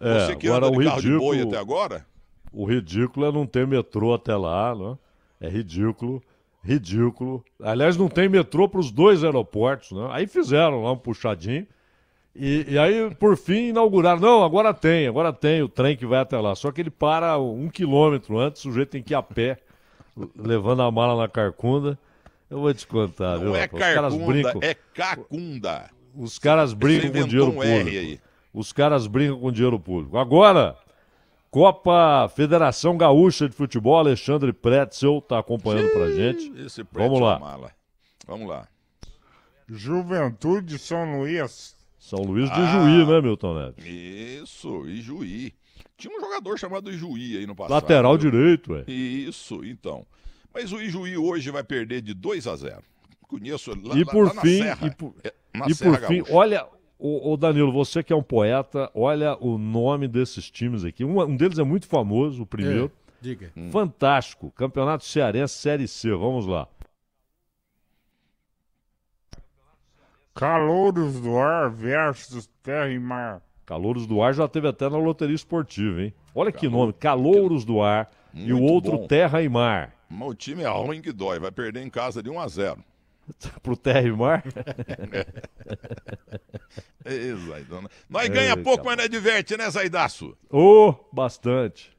É, 0.00 0.20
Você 0.20 0.36
que 0.36 0.46
agora 0.46 0.66
anda 0.66 0.76
de 0.76 0.82
o 0.82 0.88
carro 0.88 1.02
de 1.02 1.18
boi 1.18 1.40
até 1.42 1.58
agora? 1.58 2.06
O 2.52 2.64
ridículo 2.64 3.26
é 3.26 3.32
não 3.32 3.46
ter 3.46 3.66
metrô 3.66 4.14
até 4.14 4.34
lá, 4.34 4.74
né? 4.74 4.96
É 5.40 5.48
ridículo, 5.48 6.22
ridículo. 6.62 7.44
Aliás, 7.60 7.96
não 7.96 8.08
tem 8.08 8.28
metrô 8.28 8.68
para 8.68 8.80
os 8.80 8.90
dois 8.90 9.22
aeroportos, 9.22 9.92
né? 9.92 10.08
Aí 10.12 10.26
fizeram 10.26 10.82
lá 10.82 10.92
um 10.92 10.96
puxadinho. 10.96 11.66
E, 12.38 12.66
e 12.68 12.78
aí, 12.78 13.14
por 13.14 13.36
fim, 13.36 13.68
inauguraram. 13.68 14.20
Não, 14.20 14.44
agora 14.44 14.74
tem, 14.74 15.06
agora 15.06 15.32
tem 15.32 15.62
o 15.62 15.68
trem 15.68 15.96
que 15.96 16.04
vai 16.04 16.20
até 16.20 16.38
lá. 16.38 16.54
Só 16.54 16.70
que 16.70 16.82
ele 16.82 16.90
para 16.90 17.38
um 17.38 17.68
quilômetro 17.68 18.38
antes, 18.38 18.60
o 18.60 18.64
sujeito 18.64 18.90
tem 18.90 19.02
que 19.02 19.14
ir 19.14 19.16
a 19.16 19.22
pé, 19.22 19.58
levando 20.36 20.82
a 20.82 20.90
mala 20.90 21.22
na 21.22 21.28
carcunda. 21.28 21.98
Eu 22.50 22.60
vou 22.60 22.74
te 22.74 22.86
contar, 22.86 23.38
viu? 23.38 23.48
Não 23.48 23.56
é 23.56 23.62
rapaz? 23.62 23.82
Os 23.82 23.94
caras 23.94 24.12
carcunda, 24.12 24.32
brincam. 24.32 24.60
é 24.62 24.74
cacunda. 24.94 25.90
Os 26.14 26.38
caras 26.38 26.74
brincam 26.74 27.10
com 27.10 27.28
dinheiro 27.28 27.50
um 27.50 27.54
público. 27.54 27.88
aí. 27.88 28.20
Os 28.52 28.72
caras 28.72 29.06
brincam 29.06 29.40
com 29.40 29.52
dinheiro 29.52 29.80
público. 29.80 30.16
Agora, 30.16 30.76
Copa 31.50 32.28
Federação 32.34 32.96
Gaúcha 32.96 33.48
de 33.48 33.54
Futebol, 33.54 33.98
Alexandre 33.98 34.52
Pretzel 34.52 35.20
tá 35.22 35.38
acompanhando 35.38 35.90
pra 35.90 36.10
gente. 36.10 36.52
Esse 36.60 36.82
Vamos 36.82 36.90
prédio 36.92 37.16
é 37.16 37.20
lá. 37.20 37.38
mala. 37.38 37.70
Vamos 38.26 38.48
lá. 38.48 38.68
Juventude 39.68 40.78
São 40.78 41.18
Luís. 41.18 41.75
São 42.06 42.20
Luís 42.22 42.48
de 42.48 42.60
Ah. 42.60 42.66
Juí, 42.72 43.04
né, 43.06 43.20
Milton 43.20 43.54
Neves? 43.58 43.84
Isso, 43.84 44.86
Ijuí. 44.88 45.52
Tinha 45.98 46.16
um 46.16 46.20
jogador 46.20 46.56
chamado 46.58 46.90
Ijuí 46.92 47.36
aí 47.38 47.46
no 47.46 47.54
passado. 47.56 47.72
Lateral 47.72 48.16
viu? 48.16 48.30
direito, 48.30 48.72
ué. 48.74 48.84
Isso, 48.86 49.64
então. 49.64 50.06
Mas 50.54 50.72
o 50.72 50.80
Ijuí 50.80 51.16
hoje 51.16 51.50
vai 51.50 51.64
perder 51.64 52.00
de 52.02 52.14
2 52.14 52.46
a 52.46 52.54
0. 52.54 52.80
Conheço 53.22 53.70
lá, 53.82 53.96
E 53.96 54.04
lá- 54.04 54.12
por 54.12 54.26
lá 54.28 54.34
na 54.34 54.40
fim, 54.42 54.58
Serra. 54.62 54.86
e 54.86 54.90
por, 54.94 55.14
É, 55.24 55.34
na 55.52 55.66
e 55.68 55.74
Serra 55.74 55.98
por 55.98 56.06
fim, 56.06 56.16
Gaúcha. 56.18 56.34
olha, 56.34 56.66
o, 56.98 57.36
Danilo, 57.36 57.72
você 57.72 58.02
que 58.04 58.12
é 58.12 58.16
um 58.16 58.22
poeta, 58.22 58.88
olha 58.94 59.36
o 59.40 59.58
nome 59.58 60.06
desses 60.06 60.48
times 60.48 60.84
aqui. 60.84 61.04
Um, 61.04 61.20
um 61.20 61.36
deles 61.36 61.58
é 61.58 61.64
muito 61.64 61.88
famoso, 61.88 62.42
o 62.42 62.46
primeiro. 62.46 62.84
É, 62.84 63.12
diga. 63.20 63.52
Hum. 63.56 63.68
Fantástico. 63.70 64.50
Campeonato 64.52 65.04
Cearense 65.04 65.54
Série 65.54 65.88
C. 65.88 66.10
Vamos 66.10 66.46
lá. 66.46 66.68
Calouros 70.36 71.18
do 71.18 71.38
Ar 71.38 71.70
versus 71.70 72.46
Terra 72.62 72.90
e 72.90 72.98
Mar. 72.98 73.40
Calouros 73.64 74.06
do 74.06 74.22
Ar 74.22 74.34
já 74.34 74.46
teve 74.46 74.68
até 74.68 74.86
na 74.88 74.98
loteria 74.98 75.34
esportiva, 75.34 76.02
hein? 76.02 76.14
Olha 76.34 76.52
que 76.52 76.68
nome, 76.68 76.92
Calouros 76.92 77.64
do 77.64 77.80
Ar 77.80 78.10
e 78.34 78.52
o 78.52 78.58
Muito 78.58 78.70
outro 78.72 78.98
bom. 78.98 79.06
Terra 79.06 79.42
e 79.42 79.48
Mar. 79.48 79.94
Mas 80.10 80.28
o 80.28 80.34
time 80.34 80.62
é 80.62 80.68
ruim 80.68 81.00
que 81.00 81.10
dói. 81.10 81.38
Vai 81.38 81.50
perder 81.50 81.82
em 81.82 81.88
casa 81.88 82.22
de 82.22 82.28
1 82.28 82.38
a 82.38 82.48
0. 82.48 82.84
Pro 83.62 83.76
Terra 83.78 84.02
e 84.02 84.12
Mar? 84.12 84.44
Ei, 87.04 87.34
Zaidona. 87.48 87.88
Nós 88.08 88.24
Ei, 88.24 88.28
ganha 88.28 88.56
pouco, 88.58 88.84
cara. 88.84 88.96
mas 88.96 89.04
não 89.04 89.08
diverte, 89.08 89.56
né, 89.56 89.70
Zaidaço? 89.70 90.36
Ô, 90.50 90.94
bastante. 91.10 91.95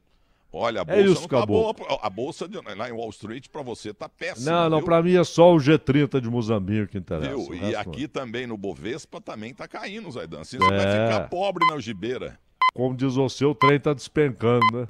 Olha, 0.52 0.80
a 0.80 0.82
É 0.82 0.84
bolsa 0.96 1.00
isso, 1.12 1.20
não 1.22 1.28
tá 1.28 1.36
acabou. 1.38 1.74
boa. 1.74 2.00
A 2.02 2.08
bolsa 2.08 2.48
de, 2.48 2.58
lá 2.74 2.88
em 2.88 2.92
Wall 2.92 3.10
Street 3.10 3.48
pra 3.48 3.60
você 3.62 3.92
tá 3.92 4.08
péssima. 4.08 4.50
Não, 4.50 4.70
não, 4.70 4.82
pra 4.82 5.02
mim 5.02 5.14
é 5.14 5.22
só 5.24 5.52
o 5.52 5.58
G30 5.58 6.20
de 6.20 6.30
Moçambique 6.30 6.92
que 6.92 6.98
interessa. 6.98 7.28
Viu? 7.28 7.48
o 7.48 7.54
E 7.54 7.72
não. 7.72 7.80
aqui 7.80 8.08
também 8.08 8.46
no 8.46 8.56
Bovespa 8.56 9.20
também 9.20 9.52
tá 9.52 9.68
caindo, 9.68 10.10
Zaidan. 10.10 10.40
Assim 10.40 10.56
você 10.58 10.66
vai 10.68 10.86
É. 10.86 11.06
ficar 11.06 11.28
pobre 11.28 11.66
na 11.66 11.74
algibeira. 11.74 12.38
Como 12.74 12.96
diz 12.96 13.14
você, 13.14 13.44
o 13.44 13.54
trem 13.54 13.78
tá 13.78 13.92
despencando, 13.92 14.64
né? 14.72 14.88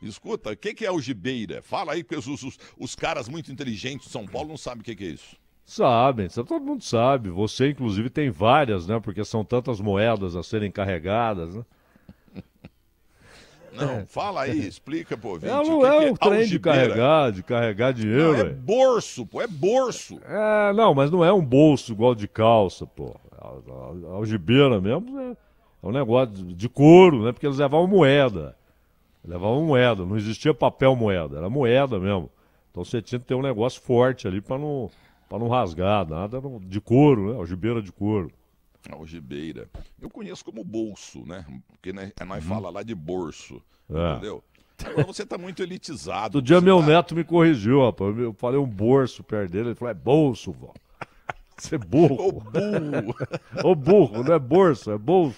Escuta, 0.00 0.50
o 0.50 0.56
que, 0.56 0.74
que 0.74 0.84
é 0.84 0.88
algibeira? 0.88 1.62
Fala 1.62 1.92
aí, 1.92 2.02
porque 2.02 2.16
os, 2.16 2.26
os, 2.42 2.58
os 2.78 2.94
caras 2.96 3.28
muito 3.28 3.50
inteligentes 3.52 4.06
de 4.06 4.12
São 4.12 4.26
Paulo 4.26 4.48
não 4.48 4.56
sabem 4.56 4.80
o 4.82 4.84
que, 4.84 4.94
que 4.96 5.04
é 5.04 5.08
isso. 5.08 5.36
Sabem, 5.64 6.28
sabe, 6.28 6.48
todo 6.48 6.64
mundo 6.64 6.82
sabe. 6.82 7.30
Você, 7.30 7.68
inclusive, 7.70 8.10
tem 8.10 8.28
várias, 8.30 8.86
né? 8.86 8.98
Porque 9.00 9.24
são 9.24 9.44
tantas 9.44 9.80
moedas 9.80 10.34
a 10.36 10.42
serem 10.42 10.70
carregadas, 10.72 11.54
né? 11.54 11.64
Não, 13.74 14.06
fala 14.06 14.42
aí, 14.42 14.66
explica, 14.66 15.16
pô, 15.16 15.36
É, 15.42 15.46
não 15.46 15.78
o 15.78 15.80
que 15.80 15.86
é 15.86 15.98
que 16.04 16.10
o 16.10 16.16
trem 16.18 16.30
de 16.32 16.38
algibeira? 16.42 16.78
carregar, 16.88 17.32
de 17.32 17.42
carregar 17.42 17.92
dinheiro, 17.92 18.32
Não, 18.32 18.34
é 18.40 18.44
velho. 18.44 18.56
bolso, 18.56 19.26
pô, 19.26 19.40
é 19.40 19.46
bolso. 19.46 20.20
É, 20.24 20.72
não, 20.74 20.94
mas 20.94 21.10
não 21.10 21.24
é 21.24 21.32
um 21.32 21.44
bolso 21.44 21.92
igual 21.92 22.14
de 22.14 22.28
calça, 22.28 22.86
pô. 22.86 23.14
A, 23.38 24.14
algibeira 24.14 24.80
mesmo 24.80 25.18
é, 25.20 25.30
é 25.32 25.36
um 25.86 25.90
negócio 25.92 26.34
de, 26.34 26.54
de 26.54 26.68
couro, 26.68 27.24
né? 27.24 27.32
Porque 27.32 27.46
eles 27.46 27.58
levavam 27.58 27.86
moeda. 27.86 28.54
Levavam 29.24 29.64
moeda, 29.64 30.04
não 30.04 30.16
existia 30.16 30.52
papel 30.52 30.94
moeda, 30.96 31.38
era 31.38 31.48
moeda 31.48 31.98
mesmo. 31.98 32.28
Então 32.70 32.84
você 32.84 33.00
tinha 33.00 33.18
que 33.18 33.26
ter 33.26 33.34
um 33.34 33.42
negócio 33.42 33.80
forte 33.80 34.26
ali 34.26 34.40
pra 34.40 34.58
não, 34.58 34.90
pra 35.28 35.38
não 35.38 35.48
rasgar, 35.48 36.06
nada 36.08 36.40
de 36.62 36.80
couro, 36.80 37.32
né? 37.32 37.38
Algibeira 37.38 37.80
de 37.80 37.92
couro. 37.92 38.30
Algibeira. 38.90 39.68
Eu 40.00 40.10
conheço 40.10 40.44
como 40.44 40.64
bolso, 40.64 41.24
né? 41.26 41.44
Porque 41.68 41.92
né, 41.92 42.12
nós 42.26 42.42
fala 42.44 42.70
lá 42.70 42.82
de 42.82 42.94
bolso. 42.94 43.62
É. 43.90 44.12
entendeu? 44.12 44.42
Agora 44.84 45.04
você 45.06 45.24
tá 45.24 45.38
muito 45.38 45.62
elitizado. 45.62 46.38
Outro 46.38 46.42
dia 46.42 46.60
meu 46.60 46.80
tá- 46.80 46.86
neto 46.86 47.14
me 47.14 47.22
corrigiu, 47.24 47.84
rapaz. 47.84 48.18
Eu 48.18 48.32
falei 48.34 48.58
um 48.58 48.66
bolso 48.66 49.22
perto 49.22 49.50
dele, 49.52 49.68
ele 49.68 49.74
falou, 49.74 49.90
é 49.90 49.94
bolso, 49.94 50.50
vó. 50.52 50.72
Você 51.56 51.76
é 51.76 51.78
burro. 51.78 52.16
Ô, 52.18 52.32
burro. 52.32 53.14
Ô 53.62 53.74
burro, 53.76 54.24
não 54.24 54.34
é 54.34 54.38
bolso, 54.38 54.90
é 54.90 54.98
bolso. 54.98 55.36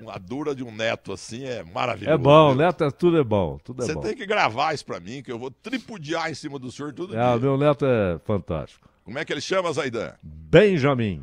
Uma 0.00 0.18
dura 0.18 0.54
de 0.56 0.64
um 0.64 0.74
neto 0.74 1.12
assim 1.12 1.44
é 1.44 1.62
maravilhoso. 1.62 2.12
É 2.14 2.18
bom, 2.18 2.48
viu? 2.48 2.56
neto, 2.58 2.82
é, 2.82 2.90
tudo 2.90 3.18
é 3.18 3.22
bom, 3.22 3.58
tudo 3.62 3.82
é 3.82 3.86
Você 3.86 3.94
bom. 3.94 4.00
tem 4.00 4.16
que 4.16 4.26
gravar 4.26 4.74
isso 4.74 4.84
pra 4.84 4.98
mim, 4.98 5.22
que 5.22 5.30
eu 5.30 5.38
vou 5.38 5.50
tripudiar 5.52 6.28
em 6.30 6.34
cima 6.34 6.58
do 6.58 6.72
senhor 6.72 6.92
todo 6.92 7.14
É, 7.16 7.20
dia. 7.30 7.36
meu 7.38 7.56
neto 7.56 7.84
é 7.86 8.18
fantástico. 8.24 8.88
Como 9.04 9.16
é 9.20 9.24
que 9.24 9.32
ele 9.32 9.40
chama, 9.40 9.72
Zaidan? 9.72 10.14
Benjamin. 10.20 11.22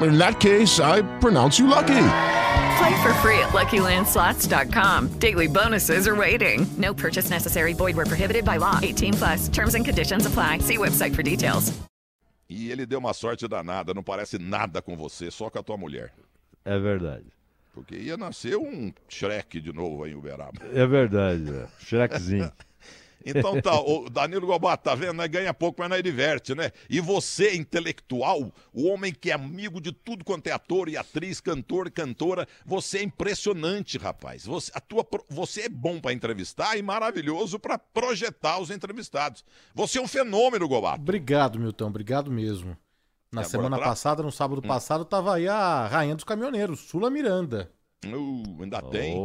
In 0.00 0.18
that 0.18 0.40
case, 0.40 0.80
I 0.80 1.02
pronounce 1.18 1.58
you 1.58 1.66
lucky. 1.66 2.02
Play 2.78 3.02
for 3.02 3.12
free 3.20 3.38
at 3.40 3.50
LuckyLandSlots.com. 3.52 5.08
Daily 5.18 5.46
bonuses 5.46 6.06
are 6.06 6.16
waiting. 6.16 6.66
No 6.78 6.94
purchase 6.94 7.30
necessary. 7.30 7.74
Void 7.74 7.96
were 7.96 8.06
prohibited 8.06 8.44
by 8.44 8.58
law. 8.58 8.78
18 8.82 9.14
plus. 9.14 9.48
Terms 9.48 9.74
and 9.74 9.84
conditions 9.84 10.26
apply. 10.26 10.58
See 10.58 10.78
website 10.78 11.14
for 11.14 11.22
details. 11.22 11.72
E 12.48 12.68
ele 12.70 12.84
deu 12.84 12.98
uma 12.98 13.12
sorte 13.14 13.46
danada, 13.46 13.94
não 13.94 14.02
parece 14.02 14.36
nada 14.36 14.82
com 14.82 14.96
você, 14.96 15.30
só 15.30 15.48
com 15.48 15.60
a 15.60 15.62
tua 15.62 15.76
mulher. 15.76 16.12
É 16.64 16.76
verdade. 16.80 17.26
Porque 17.72 17.94
ia 17.94 18.16
nascer 18.16 18.56
um 18.56 18.92
Shrek 19.08 19.60
de 19.60 19.72
novo 19.72 20.02
aí 20.02 20.10
em 20.10 20.16
Uberaba. 20.16 20.60
É 20.74 20.84
verdade, 20.84 21.44
é. 21.48 21.68
Shrekzinho. 21.78 22.50
Então 23.24 23.60
tá, 23.60 23.78
o 23.80 24.08
Danilo 24.08 24.46
Gobato, 24.46 24.84
tá 24.84 24.94
vendo? 24.94 25.14
Né? 25.14 25.28
Ganha 25.28 25.52
pouco, 25.52 25.80
mas 25.80 25.90
não 25.90 26.00
diverte, 26.00 26.54
né? 26.54 26.70
E 26.88 27.00
você, 27.00 27.54
intelectual, 27.54 28.52
o 28.72 28.88
homem 28.88 29.12
que 29.12 29.30
é 29.30 29.34
amigo 29.34 29.80
de 29.80 29.92
tudo 29.92 30.24
quanto 30.24 30.46
é 30.46 30.52
ator 30.52 30.88
e 30.88 30.96
atriz, 30.96 31.40
cantor 31.40 31.86
e 31.86 31.90
cantora, 31.90 32.46
você 32.64 32.98
é 32.98 33.02
impressionante, 33.02 33.98
rapaz. 33.98 34.46
Você, 34.46 34.70
a 34.74 34.80
tua, 34.80 35.06
você 35.28 35.62
é 35.62 35.68
bom 35.68 36.00
pra 36.00 36.12
entrevistar 36.12 36.76
e 36.76 36.82
maravilhoso 36.82 37.58
pra 37.58 37.78
projetar 37.78 38.58
os 38.58 38.70
entrevistados. 38.70 39.44
Você 39.74 39.98
é 39.98 40.02
um 40.02 40.08
fenômeno, 40.08 40.66
Gobato. 40.66 41.00
Obrigado, 41.00 41.58
Milton, 41.58 41.86
obrigado 41.88 42.30
mesmo. 42.30 42.76
Na 43.32 43.42
agora 43.42 43.50
semana 43.50 43.76
pra- 43.76 43.86
passada, 43.86 44.22
no 44.22 44.32
sábado 44.32 44.60
passado, 44.60 45.04
tava 45.04 45.36
aí 45.36 45.46
a 45.46 45.86
rainha 45.86 46.14
dos 46.14 46.24
caminhoneiros, 46.24 46.80
Sula 46.80 47.10
Miranda. 47.10 47.70
Uh, 48.04 48.62
ainda 48.62 48.82
tem? 48.82 49.16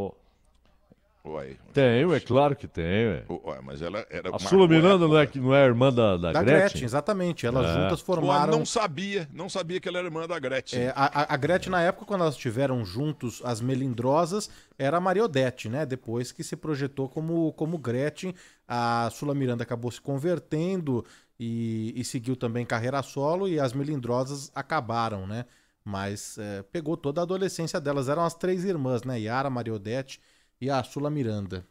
Tem, 1.72 2.12
é 2.12 2.20
claro 2.20 2.54
que 2.54 2.66
tem, 2.68 2.84
ué. 3.08 3.24
Ué, 3.28 3.60
mas 3.62 3.82
ela 3.82 4.06
era 4.08 4.34
A 4.34 4.38
Sula 4.38 4.68
Miranda 4.68 5.06
não 5.08 5.18
é, 5.18 5.28
não 5.34 5.54
é 5.54 5.64
irmã 5.64 5.92
da, 5.92 6.16
da, 6.16 6.32
Da 6.32 6.42
Gretchen, 6.42 6.84
exatamente. 6.84 7.46
Elas 7.46 7.66
É. 7.66 7.74
juntas 7.82 8.00
formaram. 8.00 8.52
não 8.58 8.64
sabia, 8.64 9.28
não 9.32 9.48
sabia 9.48 9.80
que 9.80 9.88
ela 9.88 9.98
era 9.98 10.06
irmã 10.06 10.26
da 10.26 10.38
Gretchen. 10.38 10.78
É, 10.80 10.88
a, 10.94 11.22
a- 11.22 11.34
a 11.34 11.36
Gretchen, 11.36 11.70
na 11.70 11.82
época, 11.82 12.06
quando 12.06 12.20
elas 12.22 12.34
estiveram 12.34 12.84
juntos, 12.84 13.42
as 13.44 13.60
melindrosas, 13.60 14.48
era 14.78 14.96
a 14.96 15.00
Mariodete, 15.00 15.68
né? 15.68 15.84
Depois 15.84 16.32
que 16.32 16.44
se 16.44 16.56
projetou 16.56 17.08
como, 17.08 17.52
como 17.54 17.76
Gretchen, 17.78 18.34
a 18.68 19.08
Sula 19.12 19.34
Miranda 19.34 19.62
acabou 19.64 19.90
se 19.90 20.00
convertendo 20.00 21.04
e, 21.38 21.92
e 21.96 22.04
seguiu 22.04 22.36
também 22.36 22.64
carreira 22.64 23.02
solo 23.02 23.48
e 23.48 23.58
as 23.60 23.72
melindrosas 23.72 24.50
acabaram, 24.54 25.26
né? 25.26 25.44
Mas 25.84 26.36
é, 26.38 26.62
pegou 26.72 26.96
toda 26.96 27.20
a 27.20 27.24
adolescência 27.24 27.80
delas. 27.80 28.08
Eram 28.08 28.24
as 28.24 28.34
três 28.34 28.64
irmãs, 28.64 29.02
né? 29.04 29.20
Yara, 29.20 29.48
Mariodete 29.50 30.20
e 30.60 30.70
a 30.70 30.82
Sula 30.82 31.10
Miranda. 31.10 31.66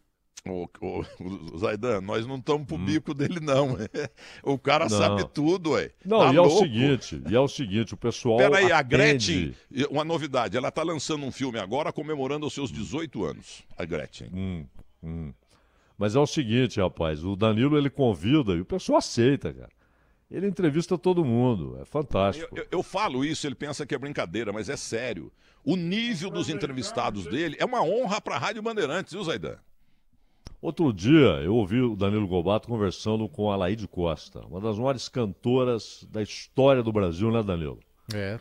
Ô, 0.47 0.67
ô, 0.79 0.99
ô, 0.99 1.57
Zaidan, 1.57 2.01
nós 2.01 2.27
não 2.27 2.37
estamos 2.37 2.67
pro 2.67 2.77
bico 2.77 3.13
dele, 3.15 3.39
não. 3.39 3.75
O 4.43 4.59
cara 4.59 4.85
Hum. 4.85 4.89
Não. 4.89 4.97
sabe 4.97 5.27
tudo, 5.33 5.71
ué. 5.71 5.91
Não, 6.05 6.19
Tá 6.19 6.33
e 6.33 6.35
é 6.35 6.39
o 6.41 6.45
louco? 6.45 6.59
seguinte, 6.63 7.21
e 7.27 7.35
é 7.35 7.39
o 7.39 7.47
seguinte, 7.47 7.93
o 7.95 7.97
pessoal 7.97 8.37
Peraí, 8.37 8.71
a 8.71 8.77
atende- 8.79 8.95
Gretchen, 8.95 9.55
uma 9.89 10.03
novidade, 10.03 10.55
ela 10.55 10.69
tá 10.69 10.83
lançando 10.83 11.25
um 11.25 11.31
filme 11.31 11.57
agora 11.57 11.91
comemorando 11.91 12.45
os 12.45 12.53
seus 12.53 12.71
18 12.71 13.25
anos, 13.25 13.63
a 13.75 13.83
Gretchen. 13.85 14.29
Hum, 14.31 14.65
hum. 15.03 15.33
Mas 15.97 16.15
é 16.15 16.19
o 16.19 16.27
seguinte, 16.27 16.79
rapaz, 16.79 17.23
o 17.23 17.35
Danilo 17.35 17.77
ele 17.77 17.89
convida 17.89 18.51
e 18.53 18.59
o 18.61 18.65
pessoal 18.65 18.99
aceita, 18.99 19.51
cara. 19.51 19.71
Ele 20.29 20.45
entrevista 20.47 20.97
todo 20.97 21.23
mundo, 21.25 21.77
é 21.81 21.85
fantástico. 21.85 22.55
Eu, 22.55 22.63
eu- 22.63 22.67
eu 22.71 22.83
falo 22.83 23.23
isso, 23.25 23.47
ele 23.47 23.55
pensa 23.55 23.85
que 23.85 23.95
é 23.95 23.97
brincadeira, 23.97 24.51
mas 24.53 24.69
é 24.69 24.75
sério. 24.77 25.31
O 25.65 25.75
nível 25.75 26.29
dos 26.29 26.47
entrevistados 26.47 27.25
dele 27.25 27.57
é 27.59 27.65
uma 27.65 27.81
honra 27.81 28.21
pra 28.21 28.37
Rádio 28.37 28.61
Bandeirantes, 28.61 29.13
viu, 29.13 29.23
Zaidan? 29.23 29.57
Outro 30.61 30.93
dia 30.93 31.41
eu 31.43 31.55
ouvi 31.55 31.81
o 31.81 31.95
Danilo 31.95 32.27
Gobato 32.27 32.67
conversando 32.67 33.27
com 33.27 33.51
a 33.51 33.55
Laíde 33.55 33.87
Costa, 33.87 34.41
uma 34.45 34.61
das 34.61 34.77
maiores 34.77 35.09
cantoras 35.09 36.07
da 36.11 36.21
história 36.21 36.83
do 36.83 36.91
Brasil, 36.91 37.31
né, 37.31 37.41
Danilo? 37.43 37.79
É. 38.13 38.39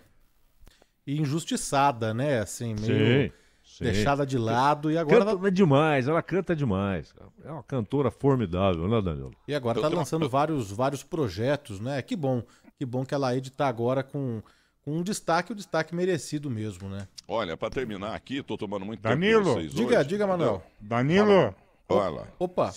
E 1.07 1.21
injustiçada, 1.21 2.15
né? 2.15 2.41
Assim, 2.41 2.75
meio 2.75 3.31
Sim, 3.31 3.33
sim. 3.63 3.85
deixada 3.85 4.27
de 4.27 4.39
lado 4.39 4.91
e 4.91 4.97
agora. 4.99 5.25
Canta 5.25 5.51
demais, 5.51 6.09
ela 6.09 6.23
canta 6.23 6.55
demais. 6.55 7.15
É 7.43 7.51
uma 7.51 7.63
cantora 7.63 8.11
formidável, 8.11 8.87
né, 8.89 9.01
Danilo? 9.03 9.33
E 9.49 9.55
agora 9.55 9.81
tá 9.81 9.89
lançando 9.89 10.29
vários, 10.29 10.71
vários 10.71 11.03
projetos, 11.03 11.81
né? 11.81 12.01
Que 12.03 12.17
bom. 12.17 12.43
Que 12.79 12.85
bom 12.85 13.05
que 13.05 13.15
a 13.15 13.19
Laide 13.19 13.51
tá 13.51 13.69
agora 13.69 14.03
com, 14.03 14.43
com 14.85 14.99
um 14.99 15.03
destaque, 15.03 15.53
o 15.53 15.55
destaque 15.55 15.95
merecido 15.95 16.51
mesmo, 16.51 16.89
né? 16.89 17.09
Olha, 17.27 17.57
pra 17.57 17.71
terminar 17.71 18.15
aqui, 18.15 18.43
tô 18.43 18.57
tomando 18.59 18.85
muito 18.85 19.01
Danilo. 19.01 19.45
tempo 19.45 19.55
vocês 19.61 19.73
Diga, 19.75 19.99
hoje. 20.01 20.09
diga, 20.09 20.27
Manuel. 20.27 20.63
Danilo, 20.81 21.55
lá. 21.89 22.27
Opa. 22.39 22.73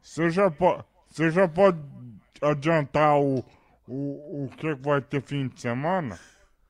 você 0.00 0.30
já, 0.30 0.50
po- 0.50 0.84
você 1.10 1.30
já 1.30 1.48
pode 1.48 1.78
adiantar 2.40 3.18
o, 3.18 3.44
o, 3.88 4.44
o 4.44 4.50
que 4.56 4.74
vai 4.74 5.00
ter 5.00 5.22
fim 5.22 5.48
de 5.48 5.60
semana? 5.60 6.18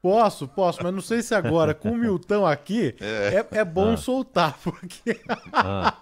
Posso, 0.00 0.46
posso, 0.46 0.82
mas 0.82 0.92
não 0.92 1.00
sei 1.00 1.22
se 1.22 1.34
agora, 1.34 1.72
com 1.74 1.90
o 1.92 1.96
Milton 1.96 2.44
aqui, 2.46 2.94
é, 3.00 3.46
é 3.58 3.64
bom 3.64 3.94
Ah. 3.94 3.96
soltar, 3.96 4.58
porque. 4.62 5.18
Ah. 5.50 5.94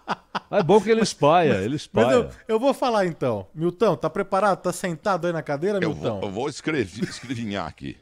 É 0.51 0.61
bom 0.63 0.81
que 0.81 0.91
ele 0.91 1.03
espalha, 1.03 1.55
ele 1.63 1.75
Mas 1.75 1.83
espalha. 1.83 2.13
eu, 2.13 2.31
eu 2.49 2.59
vou 2.61 2.75
falar 2.75 3.07
então. 3.07 3.47
Milton, 3.55 3.95
tá 3.97 4.11
preparado? 4.11 4.61
Tá 4.61 4.73
sentado 4.73 5.27
aí 5.29 5.33
na 5.33 5.41
cadeira, 5.43 5.79
Eu 5.81 5.91
Milton? 5.95 6.21
vou, 6.21 6.23
eu 6.29 6.31
vou 6.33 6.49
escrever, 6.49 7.05
escrevinhar 7.09 7.67
aqui. 7.69 7.97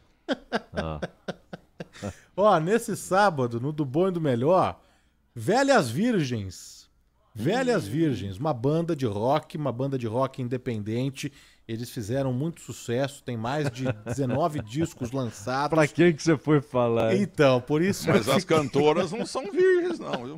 Ah. 0.73 1.01
Ó, 2.37 2.59
nesse 2.61 2.97
sábado, 2.97 3.61
no 3.61 3.73
Do 3.73 3.85
Bom 3.85 4.09
e 4.09 4.13
do 4.13 4.21
Melhor, 4.21 4.81
Velhas 5.35 5.91
Virgens. 5.91 6.89
Velhas 7.35 7.87
Virgens, 7.87 8.39
uma 8.39 8.53
banda 8.53 8.97
de 8.97 9.07
rock, 9.07 9.57
uma 9.57 9.71
banda 9.71 9.97
de 9.99 10.07
rock 10.07 10.43
independente. 10.43 11.33
Eles 11.69 11.89
fizeram 11.91 12.33
muito 12.33 12.61
sucesso, 12.61 13.23
tem 13.23 13.37
mais 13.37 13.71
de 13.71 13.85
19 14.05 14.61
discos 14.63 15.13
lançados. 15.13 15.71
Pra 15.77 15.87
quem 15.87 16.13
que 16.13 16.21
você 16.23 16.37
foi 16.37 16.61
falar? 16.61 17.15
Então, 17.15 17.61
por 17.61 17.81
isso. 17.83 18.09
Mas 18.09 18.29
as 18.29 18.41
fiquei- 18.43 18.57
cantoras 18.57 19.13
não 19.13 19.25
são 19.25 19.53
virgens, 19.53 20.01
não, 20.01 20.25
viu? 20.25 20.37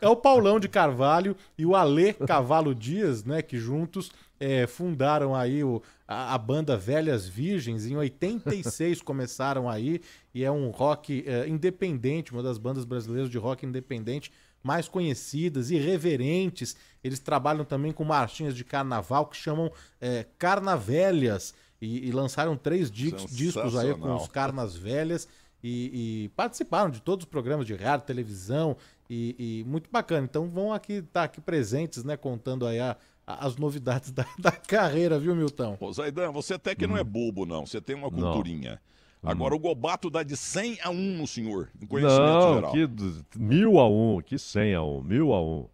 É 0.00 0.08
o 0.08 0.16
Paulão 0.16 0.58
de 0.58 0.68
Carvalho 0.68 1.36
e 1.58 1.66
o 1.66 1.76
Alê 1.76 2.12
Cavalo 2.14 2.74
Dias, 2.74 3.24
né? 3.24 3.42
Que 3.42 3.58
juntos 3.58 4.10
eh, 4.40 4.66
fundaram 4.66 5.34
aí 5.34 5.62
o, 5.64 5.82
a, 6.06 6.34
a 6.34 6.38
banda 6.38 6.76
Velhas 6.76 7.26
Virgens. 7.28 7.86
Em 7.86 7.96
86 7.96 9.02
começaram 9.02 9.68
aí 9.68 10.00
e 10.34 10.44
é 10.44 10.50
um 10.50 10.70
rock 10.70 11.24
eh, 11.26 11.48
independente, 11.48 12.32
uma 12.32 12.42
das 12.42 12.58
bandas 12.58 12.84
brasileiras 12.84 13.30
de 13.30 13.38
rock 13.38 13.64
independente 13.66 14.30
mais 14.62 14.88
conhecidas, 14.88 15.70
irreverentes. 15.70 16.76
Eles 17.02 17.18
trabalham 17.20 17.64
também 17.64 17.92
com 17.92 18.04
marchinhas 18.04 18.54
de 18.56 18.64
carnaval 18.64 19.26
que 19.26 19.36
chamam 19.36 19.70
eh, 20.00 20.26
Carnavelhas 20.36 21.54
e, 21.80 22.08
e 22.08 22.12
lançaram 22.12 22.56
três 22.56 22.90
di- 22.90 23.10
discos 23.32 23.76
aí 23.76 23.94
com 23.94 24.08
os. 24.16 24.28
Carnas 24.28 24.76
Velhas 24.76 25.28
e, 25.62 26.24
e 26.24 26.28
participaram 26.30 26.90
de 26.90 27.00
todos 27.00 27.24
os 27.24 27.30
programas 27.30 27.66
de 27.66 27.74
rádio, 27.74 28.06
televisão 28.06 28.76
e, 29.08 29.62
e 29.62 29.64
muito 29.64 29.88
bacana. 29.90 30.26
Então 30.28 30.48
vão 30.48 30.72
aqui 30.72 30.94
estar 30.94 31.24
aqui 31.24 31.40
presentes, 31.40 32.04
né, 32.04 32.16
contando 32.16 32.66
aí 32.66 32.78
a- 32.80 32.96
as 33.34 33.56
novidades 33.56 34.10
da, 34.10 34.24
da 34.38 34.52
carreira, 34.52 35.18
viu, 35.18 35.34
Milton? 35.34 35.76
Ô, 35.80 35.92
Zaidan, 35.92 36.30
você 36.32 36.54
até 36.54 36.74
que 36.74 36.86
não 36.86 36.96
é 36.96 37.04
bobo, 37.04 37.44
não. 37.44 37.66
Você 37.66 37.80
tem 37.80 37.94
uma 37.96 38.10
culturinha. 38.10 38.80
Agora, 39.22 39.54
o 39.54 39.58
Gobato 39.58 40.08
dá 40.08 40.22
de 40.22 40.36
100 40.36 40.78
a 40.82 40.90
1 40.90 40.94
no 40.94 41.26
senhor, 41.26 41.68
em 41.82 41.86
conhecimento 41.86 42.22
Não, 42.22 42.54
geral. 42.54 42.72
que 42.72 42.88
mil 43.36 43.78
a 43.80 43.88
um, 43.88 44.20
que 44.22 44.38
cem 44.38 44.74
a 44.74 44.82
um, 44.82 45.02
mil 45.02 45.32
a 45.32 45.42
um. 45.42 45.66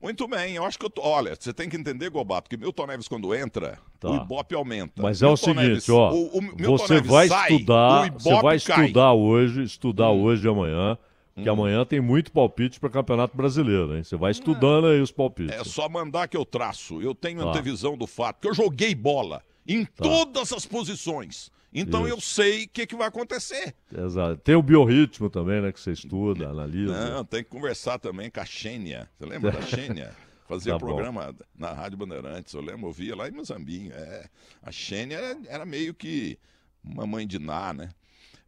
Muito 0.00 0.28
bem, 0.28 0.54
eu 0.54 0.64
acho 0.64 0.78
que 0.78 0.84
eu 0.86 0.90
tô... 0.90 1.02
Olha, 1.02 1.34
você 1.38 1.52
tem 1.52 1.68
que 1.68 1.76
entender, 1.76 2.10
Gobato, 2.10 2.48
que 2.50 2.56
Milton 2.56 2.86
Neves, 2.86 3.08
quando 3.08 3.34
entra, 3.34 3.78
Tá. 3.98 4.10
o 4.10 4.16
Ibope 4.16 4.54
aumenta. 4.54 5.02
Mas 5.02 5.22
é 5.22 5.26
o 5.26 5.36
seguinte, 5.36 5.56
Neves- 5.68 5.88
ó, 5.88 6.12
o- 6.12 6.38
o 6.38 6.40
você 6.78 6.94
Neves 6.94 7.10
vai 7.10 7.28
sai, 7.28 7.52
estudar, 7.52 8.10
o 8.10 8.12
você 8.20 8.30
vai 8.42 8.60
cai. 8.60 8.84
estudar 8.86 9.12
hoje, 9.14 9.62
estudar 9.62 10.10
hoje 10.10 10.46
e 10.46 10.50
amanhã, 10.50 10.98
que 11.36 11.48
Hum. 11.48 11.52
amanhã 11.52 11.84
tem 11.84 12.00
muito 12.00 12.32
palpite 12.32 12.80
para 12.80 12.88
Campeonato 12.90 13.36
Brasileiro, 13.36 13.96
hein? 13.96 14.02
Você 14.02 14.16
vai 14.16 14.30
estudando 14.32 14.86
aí 14.86 15.00
os 15.00 15.12
palpites. 15.12 15.54
É 15.54 15.62
só 15.64 15.88
mandar 15.88 16.26
que 16.28 16.36
eu 16.36 16.44
traço. 16.44 17.00
Eu 17.02 17.14
tenho 17.14 17.40
Tá. 17.42 17.50
antevisão 17.50 17.96
do 17.96 18.06
fato, 18.06 18.40
que 18.40 18.48
eu 18.48 18.54
joguei 18.54 18.94
bola 18.94 19.42
em 19.68 19.84
todas 19.84 20.52
as 20.52 20.64
posições. 20.64 21.50
Então 21.74 22.06
Isso. 22.06 22.14
eu 22.16 22.20
sei 22.20 22.64
o 22.64 22.68
que, 22.70 22.86
que 22.86 22.96
vai 22.96 23.08
acontecer. 23.08 23.74
Exato. 23.94 24.38
Tem 24.38 24.54
o 24.54 24.62
biorritmo 24.62 25.28
também, 25.28 25.60
né? 25.60 25.72
Que 25.72 25.78
você 25.80 25.92
estuda, 25.92 26.48
analisa. 26.50 27.10
Não, 27.10 27.24
tem 27.24 27.44
que 27.44 27.50
conversar 27.50 27.98
também 27.98 28.30
com 28.30 28.40
a 28.40 28.44
Xênia. 28.46 29.10
Você 29.18 29.26
lembra 29.26 29.50
da 29.52 29.60
Xênia? 29.62 30.14
Fazia 30.48 30.72
Tá 30.72 30.78
bom. 30.78 30.86
programa 30.86 31.34
na 31.58 31.72
Rádio 31.72 31.98
Bandeirantes, 31.98 32.54
eu 32.54 32.60
lembro, 32.62 32.86
eu 32.88 32.92
via 32.92 33.16
lá 33.16 33.28
em 33.28 33.32
Mozambinho. 33.32 33.92
É, 33.92 34.26
a 34.62 34.70
Xênia 34.70 35.16
era, 35.16 35.38
era 35.48 35.66
meio 35.66 35.92
que 35.92 36.38
uma 36.84 37.04
mãe 37.06 37.26
de 37.26 37.38
Ná, 37.40 37.74
né? 37.74 37.90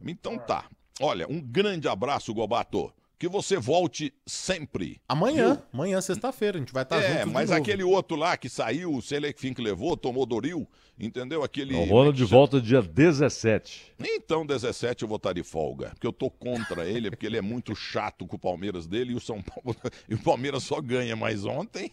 Então 0.01 0.37
tá. 0.39 0.63
Olha, 1.01 1.25
um 1.29 1.39
grande 1.41 1.87
abraço, 1.87 2.33
Gobato. 2.33 2.91
Que 3.17 3.27
você 3.27 3.57
volte 3.57 4.13
sempre. 4.25 5.01
Amanhã, 5.07 5.55
Viu? 5.55 5.63
amanhã, 5.73 5.99
sexta-feira, 5.99 6.57
a 6.57 6.61
gente 6.61 6.71
vai 6.71 6.83
estar 6.83 7.01
É, 7.03 7.07
juntos 7.09 7.25
de 7.25 7.31
mas 7.33 7.49
novo. 7.49 7.61
aquele 7.61 7.83
outro 7.83 8.15
lá 8.15 8.37
que 8.37 8.47
saiu, 8.47 9.01
sei 9.01 9.19
lá 9.19 9.33
que 9.33 9.41
fim 9.41 9.53
que 9.53 9.61
levou, 9.61 9.97
tomou 9.97 10.25
Doril, 10.25 10.65
entendeu? 10.97 11.43
Aquele. 11.43 11.75
O 11.75 11.83
Ronald 11.83 12.15
de 12.15 12.23
volta 12.23 12.61
dia 12.61 12.81
17. 12.81 13.93
Então, 13.99 14.45
17 14.45 15.03
eu 15.03 15.07
vou 15.09 15.17
estar 15.17 15.33
de 15.33 15.43
folga, 15.43 15.89
porque 15.89 16.07
eu 16.07 16.13
tô 16.13 16.29
contra 16.29 16.85
ele, 16.87 17.09
porque 17.09 17.25
ele 17.25 17.35
é 17.37 17.41
muito 17.41 17.75
chato 17.75 18.25
com 18.25 18.37
o 18.37 18.39
Palmeiras 18.39 18.87
dele 18.87 19.11
e 19.11 19.15
o 19.15 19.19
São 19.19 19.41
Paulo. 19.41 19.75
E 20.07 20.13
o 20.15 20.19
Palmeiras 20.23 20.63
só 20.63 20.79
ganha, 20.79 21.13
mas 21.17 21.43
ontem. 21.43 21.91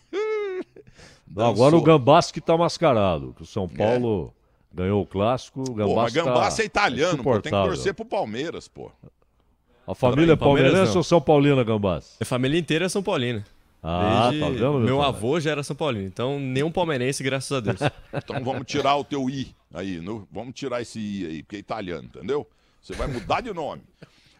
Não, 1.27 1.47
agora 1.51 1.77
o 1.77 1.83
Gambás 1.83 2.31
que 2.31 2.41
tá 2.41 2.57
mascarado, 2.57 3.35
que 3.35 3.43
o 3.43 3.47
São 3.47 3.69
Paulo 3.69 4.33
ganhou 4.77 5.03
o 5.03 5.07
clássico, 5.07 5.63
o 5.63 5.65
Pô, 5.65 5.73
Gambás 5.75 5.97
mas 5.97 6.13
Gambás 6.13 6.57
tá 6.57 6.63
é 6.63 6.67
italiano, 6.67 7.23
pô. 7.23 7.33
Tem 7.41 7.51
que 7.53 7.59
torcer 7.69 7.95
pro 7.95 8.05
Palmeiras, 8.05 8.69
pô. 8.69 8.93
A 9.87 9.95
família 9.95 10.33
é 10.33 10.37
palmeirense 10.37 10.97
ou 10.97 11.03
São 11.03 11.21
Paulina, 11.21 11.63
Gambás? 11.65 12.17
A 12.21 12.25
família 12.25 12.59
inteira 12.59 12.85
é 12.87 12.89
São 12.89 13.03
Paulina. 13.03 13.45
Ah, 13.83 14.29
Desde 14.31 14.41
tá 14.41 14.51
vendo, 14.51 14.81
meu 14.81 15.01
avô 15.01 15.39
já 15.39 15.53
era 15.53 15.63
São 15.63 15.77
Paulino, 15.77 16.07
então 16.07 16.41
nenhum 16.41 16.71
palmeirense, 16.73 17.23
graças 17.23 17.53
a 17.53 17.61
Deus. 17.61 17.79
Então 18.13 18.43
vamos 18.43 18.67
tirar 18.67 18.97
o 18.97 19.05
teu 19.05 19.31
I 19.31 19.55
aí. 19.73 20.01
no- 20.01 20.27
vamos 20.33 20.55
tirar 20.55 20.83
esse 20.83 20.99
I 20.99 21.27
aí, 21.27 21.43
porque 21.43 21.57
é 21.57 21.59
italiano, 21.61 22.05
entendeu? 22.05 22.47
Você 22.83 22.95
vai 22.95 23.07
mudar 23.07 23.41
de 23.43 23.53
nome. 23.53 23.83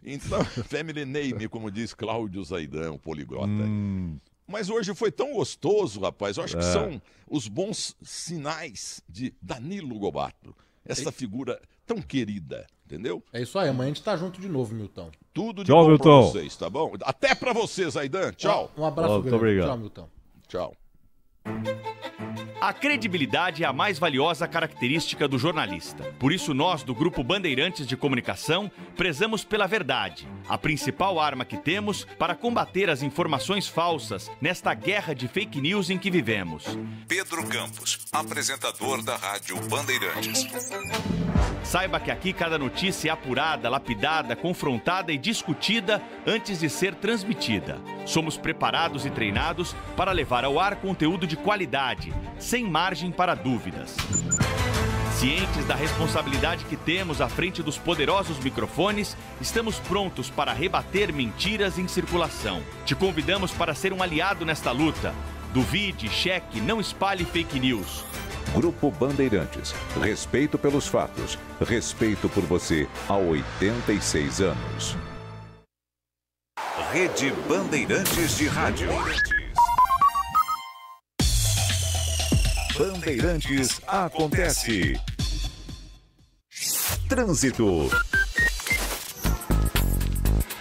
Então, 0.05 0.45
family 0.69 1.05
name, 1.05 1.49
como 1.49 1.71
diz 1.71 1.95
Cláudio 1.95 2.43
Zaidan, 2.45 2.93
o 2.93 2.99
poliglota. 2.99 3.47
aí. 3.47 4.17
Mas 4.47 4.71
hoje 4.71 4.95
foi 4.95 5.11
tão 5.11 5.33
gostoso, 5.33 6.01
rapaz. 6.01 6.37
Eu 6.37 6.45
acho 6.45 6.57
que 6.57 6.63
É. 6.65 6.73
são 6.73 7.03
os 7.29 7.49
bons 7.49 7.97
sinais 8.03 9.03
de 9.09 9.35
Danilo 9.43 9.99
Gobato. 9.99 10.55
Essa 10.85 11.11
figura 11.11 11.61
tão 11.85 12.01
querida, 12.01 12.65
entendeu? 12.85 13.21
É 13.33 13.43
isso 13.43 13.59
aí, 13.59 13.69
amanhã 13.69 13.91
a 13.91 13.95
gente 13.95 14.03
tá 14.05 14.17
junto 14.17 14.41
de 14.41 14.49
novo, 14.49 14.73
Milton. 14.73 15.11
Tudo 15.35 15.65
de 15.65 15.67
Tchau, 15.71 15.79
bom 15.79 15.85
pra 15.99 16.11
Milton. 16.11 16.23
vocês, 16.31 16.57
tá 16.57 16.71
bom? 16.71 16.93
Até 17.03 17.35
pra 17.35 17.53
vocês, 17.53 17.97
Aidan. 17.97 18.33
Tchau. 18.33 18.71
Um 18.77 18.85
abraço 18.85 19.11
Ó, 19.11 19.15
muito 19.15 19.25
grande. 19.31 19.37
obrigado. 19.45 19.67
Tchau, 19.69 19.79
Milton. 19.79 20.09
Tchau. 20.47 20.77
A 22.61 22.73
credibilidade 22.73 23.63
é 23.63 23.67
a 23.67 23.73
mais 23.73 23.99
valiosa 23.99 24.49
característica 24.49 25.29
do 25.29 25.39
jornalista. 25.39 26.03
Por 26.19 26.33
isso, 26.33 26.53
nós, 26.53 26.83
do 26.83 26.95
Grupo 26.95 27.23
Bandeirantes 27.23 27.87
de 27.87 27.97
Comunicação, 27.97 28.71
prezamos 28.97 29.45
pela 29.45 29.67
verdade, 29.67 30.27
a 30.49 30.59
principal 30.59 31.21
arma 31.21 31.45
que 31.45 31.57
temos 31.57 32.05
para 32.19 32.35
combater 32.35 32.91
as 32.91 33.03
informações 33.03 33.69
falsas 33.69 34.31
nesta 34.41 34.75
guerra 34.75 35.15
de 35.15 35.29
fake 35.29 35.61
news 35.61 35.91
em 35.91 35.99
que 35.99 36.11
vivemos. 36.11 36.65
Pedro 37.07 37.47
Campos, 37.47 38.01
apresentador 38.11 39.03
da 39.03 39.17
Rádio 39.17 39.57
Bandeirantes. 39.69 40.47
Saiba 41.63 41.99
que 41.99 42.11
aqui 42.11 42.33
cada 42.33 42.59
notícia 42.59 43.11
é 43.11 43.13
apurada, 43.13 43.69
lapidada, 43.69 44.37
confrontada 44.37 45.13
e 45.13 45.19
discutida 45.19 46.01
antes 46.27 46.61
de 46.61 46.71
ser 46.71 46.95
transmitida. 46.95 47.81
Somos 48.05 48.37
preparados 48.37 49.05
e 49.05 49.11
treinados 49.11 49.75
para 49.97 50.13
levar 50.13 50.45
ao 50.45 50.61
ar 50.61 50.77
conteúdo 50.77 51.27
de 51.27 51.37
qualidade, 51.37 52.15
sem 52.39 52.65
margem 52.65 53.11
para 53.11 53.35
dúvidas. 53.35 53.97
Cientes 55.17 55.65
da 55.65 55.75
responsabilidade 55.75 56.67
que 56.67 56.77
temos 56.77 57.23
à 57.23 57.29
frente 57.29 57.63
dos 57.63 57.79
poderosos 57.79 58.39
microfones, 58.39 59.17
estamos 59.41 59.79
prontos 59.81 60.29
para 60.29 60.53
rebater 60.53 61.11
mentiras 61.11 61.79
em 61.79 61.89
circulação. 61.89 62.63
Te 62.85 62.95
convidamos 62.95 63.51
para 63.51 63.75
ser 63.75 63.95
um 63.95 64.03
aliado 64.03 64.45
nesta 64.45 64.71
luta. 64.73 65.15
Duvide, 65.55 66.11
cheque, 66.11 66.61
não 66.61 66.81
espalhe 66.81 67.25
fake 67.25 67.59
news. 67.59 68.05
Grupo 68.55 68.91
Bandeirantes. 68.91 69.75
Respeito 70.01 70.59
pelos 70.59 70.87
fatos. 70.87 71.39
Respeito 71.61 72.29
por 72.29 72.45
você 72.45 72.89
há 73.09 73.17
86 73.17 74.41
anos. 74.41 74.97
Rede 76.93 77.33
Bandeirantes 77.49 78.39
de 78.39 78.47
Rádio. 78.47 78.89
Bandeirantes 82.79 83.81
acontece. 83.87 85.01
Trânsito. 87.09 87.91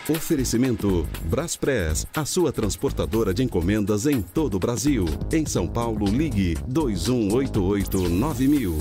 Oferecimento 0.07 1.07
Braspress, 1.23 2.05
a 2.15 2.23
sua 2.25 2.51
transportadora 2.51 3.33
de 3.33 3.41
encomendas 3.41 4.05
em 4.05 4.21
todo 4.21 4.53
o 4.53 4.59
Brasil. 4.59 5.05
Em 5.33 5.47
São 5.47 5.67
Paulo, 5.67 6.05
ligue 6.05 6.53
2188-9000. 6.69 8.75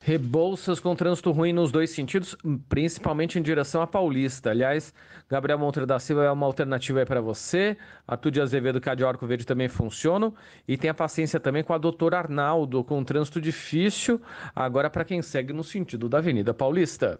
Rebouças 0.00 0.78
com 0.78 0.94
trânsito 0.94 1.32
ruim 1.32 1.52
nos 1.52 1.72
dois 1.72 1.90
sentidos, 1.90 2.36
principalmente 2.68 3.36
em 3.36 3.42
direção 3.42 3.82
à 3.82 3.86
Paulista. 3.86 4.50
Aliás, 4.50 4.94
Gabriel 5.28 5.58
Monteiro 5.58 5.88
da 5.88 5.98
Silva 5.98 6.24
é 6.24 6.30
uma 6.30 6.46
alternativa 6.46 7.00
aí 7.00 7.04
para 7.04 7.20
você. 7.20 7.76
Arthur 8.06 8.30
de 8.30 8.40
Azevedo, 8.40 8.80
Arco 9.04 9.26
Verde 9.26 9.44
também 9.44 9.68
funcionam. 9.68 10.32
E 10.68 10.76
tenha 10.76 10.94
paciência 10.94 11.40
também 11.40 11.64
com 11.64 11.72
a 11.72 11.78
doutora 11.78 12.18
Arnaldo, 12.18 12.84
com 12.84 13.02
trânsito 13.02 13.40
difícil, 13.40 14.22
agora 14.54 14.88
para 14.88 15.04
quem 15.04 15.20
segue 15.20 15.52
no 15.52 15.64
sentido 15.64 16.08
da 16.08 16.18
Avenida 16.18 16.54
Paulista. 16.54 17.18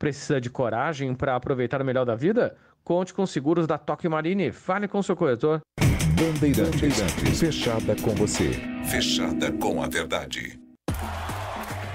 Precisa 0.00 0.40
de 0.40 0.48
coragem 0.48 1.14
para 1.14 1.36
aproveitar 1.36 1.82
o 1.82 1.84
melhor 1.84 2.06
da 2.06 2.14
vida? 2.14 2.56
Conte 2.82 3.12
com 3.12 3.22
os 3.22 3.30
seguros 3.30 3.66
da 3.66 3.76
Toque 3.76 4.08
Marine. 4.08 4.50
Fale 4.50 4.88
com 4.88 5.02
seu 5.02 5.14
corretor. 5.14 5.60
Bandeirantes. 5.78 7.38
Fechada 7.38 7.94
com 7.96 8.14
você. 8.14 8.52
Fechada 8.90 9.52
com 9.52 9.82
a 9.82 9.86
verdade. 9.86 10.58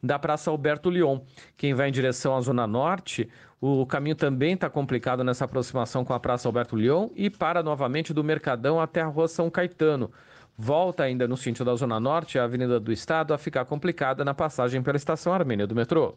da 0.04 0.20
Praça 0.20 0.52
Alberto 0.52 0.90
Lyon. 0.90 1.22
Quem 1.56 1.74
vai 1.74 1.88
em 1.88 1.94
direção 1.94 2.36
à 2.36 2.42
Zona 2.42 2.68
Norte, 2.68 3.30
o 3.66 3.86
caminho 3.86 4.14
também 4.14 4.56
está 4.56 4.70
complicado 4.70 5.24
nessa 5.24 5.46
aproximação 5.46 6.04
com 6.04 6.12
a 6.12 6.20
Praça 6.20 6.50
Alberto 6.50 6.76
Lyon 6.76 7.08
e 7.16 7.30
para 7.30 7.64
novamente 7.64 8.14
do 8.14 8.22
Mercadão 8.22 8.78
até 8.78 9.00
a 9.00 9.06
Rua 9.06 9.26
São 9.30 9.50
Caetano. 9.50 10.12
Volta 10.58 11.04
ainda 11.04 11.30
no 11.30 11.38
sentido 11.38 11.68
da 11.68 11.76
Zona 11.76 11.98
Norte, 11.98 12.38
a 12.38 12.44
Avenida 12.44 12.78
do 12.78 12.92
Estado, 12.92 13.34
a 13.34 13.38
ficar 13.38 13.64
complicada 13.64 14.26
na 14.26 14.34
passagem 14.34 14.84
pela 14.84 14.98
Estação 14.98 15.32
Armênia 15.34 15.66
do 15.66 15.74
metrô. 15.74 16.14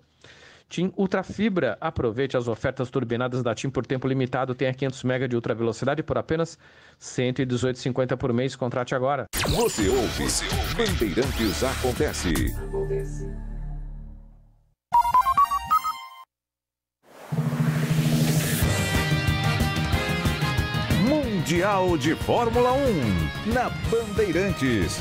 TIM 0.68 0.92
Ultrafibra. 0.96 1.78
Aproveite 1.80 2.36
as 2.36 2.48
ofertas 2.48 2.90
turbinadas 2.90 3.44
da 3.44 3.54
TIM 3.54 3.70
por 3.70 3.86
tempo 3.86 4.08
limitado. 4.08 4.52
Tenha 4.52 4.74
500 4.74 5.04
MB 5.04 5.28
de 5.28 5.36
ultra 5.36 5.54
velocidade 5.54 6.02
por 6.02 6.18
apenas 6.18 6.58
R$ 6.98 7.32
118,50 7.32 8.16
por 8.16 8.32
mês. 8.32 8.56
Contrate 8.56 8.92
agora. 8.92 9.26
Você 9.50 9.88
ouve. 9.88 10.24
Bandeirantes 10.76 11.62
acontece. 11.62 12.52
Mundial 21.46 21.96
de 21.96 22.16
Fórmula 22.16 22.72
1 22.72 23.52
na 23.52 23.70
Bandeirantes. 23.88 25.00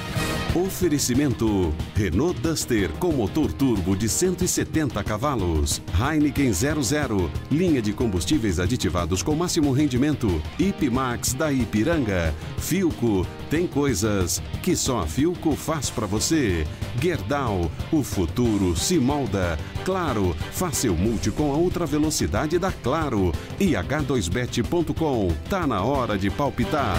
Oferecimento 0.56 1.74
Renault 1.96 2.40
Duster 2.40 2.92
com 3.00 3.12
motor 3.12 3.52
turbo 3.52 3.96
de 3.96 4.08
170 4.08 5.04
cavalos. 5.04 5.82
Heineken 6.00 6.54
00, 6.54 7.32
linha 7.50 7.82
de 7.82 7.92
combustíveis 7.94 8.60
aditivados 8.60 9.24
com 9.24 9.34
máximo 9.34 9.72
rendimento. 9.72 10.40
Ipmax 10.60 11.34
da 11.34 11.52
Ipiranga. 11.52 12.32
Filco, 12.60 13.26
tem 13.50 13.68
coisas 13.68 14.42
que 14.64 14.76
só 14.76 15.00
a 15.00 15.08
Filco 15.08 15.56
faz 15.56 15.90
para 15.90 16.06
você. 16.06 16.66
Gerdau, 17.02 17.70
o 17.92 18.04
futuro 18.04 18.76
se 18.76 19.00
molda. 19.00 19.58
Claro, 19.84 20.34
faça 20.52 20.76
seu 20.86 20.96
multi 20.96 21.32
com 21.32 21.52
a 21.52 21.56
ultra 21.56 21.86
velocidade 21.86 22.60
da 22.60 22.72
Claro. 22.72 23.32
E 23.60 23.72
H2Bet.com, 23.72 25.30
tá 25.50 25.66
na 25.66 25.84
hora 25.84 26.18
de 26.18 26.30
palpitar. 26.30 26.96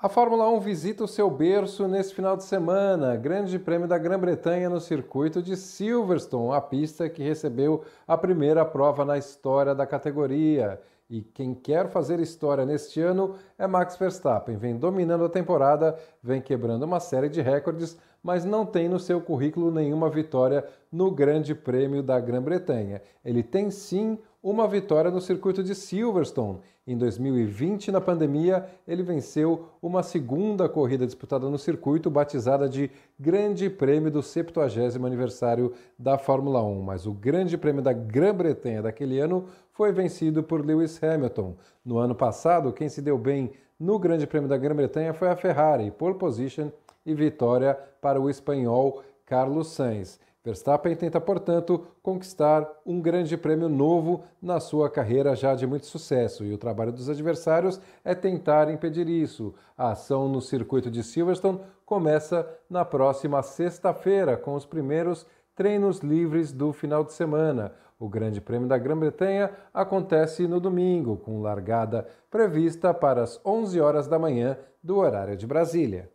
A 0.00 0.08
Fórmula 0.08 0.48
1 0.50 0.60
visita 0.60 1.02
o 1.02 1.08
seu 1.08 1.28
berço 1.28 1.88
nesse 1.88 2.14
final 2.14 2.36
de 2.36 2.44
semana, 2.44 3.16
Grande 3.16 3.58
Prêmio 3.58 3.88
da 3.88 3.98
Grã-Bretanha 3.98 4.70
no 4.70 4.80
circuito 4.80 5.42
de 5.42 5.56
Silverstone, 5.56 6.54
a 6.54 6.60
pista 6.60 7.08
que 7.08 7.20
recebeu 7.20 7.82
a 8.06 8.16
primeira 8.16 8.64
prova 8.64 9.04
na 9.04 9.18
história 9.18 9.74
da 9.74 9.86
categoria. 9.86 10.80
E 11.10 11.22
quem 11.22 11.54
quer 11.54 11.88
fazer 11.88 12.20
história 12.20 12.66
neste 12.66 13.00
ano 13.00 13.34
é 13.56 13.66
Max 13.66 13.96
Verstappen. 13.96 14.58
Vem 14.58 14.76
dominando 14.76 15.24
a 15.24 15.28
temporada, 15.30 15.98
vem 16.22 16.38
quebrando 16.38 16.82
uma 16.82 17.00
série 17.00 17.30
de 17.30 17.40
recordes, 17.40 17.96
mas 18.22 18.44
não 18.44 18.66
tem 18.66 18.90
no 18.90 19.00
seu 19.00 19.18
currículo 19.18 19.70
nenhuma 19.70 20.10
vitória 20.10 20.66
no 20.92 21.10
Grande 21.10 21.54
Prêmio 21.54 22.02
da 22.02 22.20
Grã-Bretanha. 22.20 23.00
Ele 23.24 23.42
tem 23.42 23.70
sim 23.70 24.18
uma 24.42 24.68
vitória 24.68 25.10
no 25.10 25.20
circuito 25.20 25.62
de 25.62 25.74
Silverstone. 25.74 26.60
Em 26.88 26.96
2020, 26.96 27.92
na 27.92 28.00
pandemia, 28.00 28.64
ele 28.86 29.02
venceu 29.02 29.66
uma 29.82 30.02
segunda 30.02 30.66
corrida 30.70 31.04
disputada 31.04 31.46
no 31.50 31.58
circuito, 31.58 32.08
batizada 32.08 32.66
de 32.66 32.90
Grande 33.20 33.68
Prêmio 33.68 34.10
do 34.10 34.22
70 34.22 34.96
aniversário 35.06 35.74
da 35.98 36.16
Fórmula 36.16 36.62
1. 36.62 36.80
Mas 36.80 37.04
o 37.04 37.12
Grande 37.12 37.58
Prêmio 37.58 37.82
da 37.82 37.92
Grã-Bretanha 37.92 38.80
daquele 38.80 39.20
ano 39.20 39.44
foi 39.70 39.92
vencido 39.92 40.42
por 40.42 40.64
Lewis 40.64 40.98
Hamilton. 41.02 41.56
No 41.84 41.98
ano 41.98 42.14
passado, 42.14 42.72
quem 42.72 42.88
se 42.88 43.02
deu 43.02 43.18
bem 43.18 43.50
no 43.78 43.98
Grande 43.98 44.26
Prêmio 44.26 44.48
da 44.48 44.56
Grã-Bretanha 44.56 45.12
foi 45.12 45.28
a 45.28 45.36
Ferrari, 45.36 45.90
pole 45.90 46.14
position 46.14 46.70
e 47.04 47.12
vitória 47.12 47.78
para 48.00 48.18
o 48.18 48.30
espanhol 48.30 49.02
Carlos 49.26 49.72
Sainz. 49.72 50.18
Verstappen 50.48 50.96
tenta, 50.96 51.20
portanto, 51.20 51.86
conquistar 52.02 52.66
um 52.86 53.02
grande 53.02 53.36
prêmio 53.36 53.68
novo 53.68 54.24
na 54.40 54.58
sua 54.60 54.88
carreira 54.88 55.36
já 55.36 55.54
de 55.54 55.66
muito 55.66 55.84
sucesso, 55.84 56.42
e 56.42 56.54
o 56.54 56.56
trabalho 56.56 56.90
dos 56.90 57.10
adversários 57.10 57.78
é 58.02 58.14
tentar 58.14 58.70
impedir 58.70 59.10
isso. 59.10 59.54
A 59.76 59.90
ação 59.90 60.26
no 60.26 60.40
circuito 60.40 60.90
de 60.90 61.02
Silverstone 61.02 61.60
começa 61.84 62.48
na 62.68 62.82
próxima 62.82 63.42
sexta-feira, 63.42 64.38
com 64.38 64.54
os 64.54 64.64
primeiros 64.64 65.26
treinos 65.54 65.98
livres 65.98 66.50
do 66.50 66.72
final 66.72 67.04
de 67.04 67.12
semana. 67.12 67.74
O 67.98 68.08
Grande 68.08 68.40
Prêmio 68.40 68.66
da 68.68 68.78
Grã-Bretanha 68.78 69.50
acontece 69.74 70.48
no 70.48 70.58
domingo, 70.58 71.18
com 71.18 71.42
largada 71.42 72.06
prevista 72.30 72.94
para 72.94 73.22
as 73.22 73.38
11 73.44 73.78
horas 73.82 74.08
da 74.08 74.18
manhã 74.18 74.56
do 74.82 74.96
horário 74.96 75.36
de 75.36 75.46
Brasília. 75.46 76.10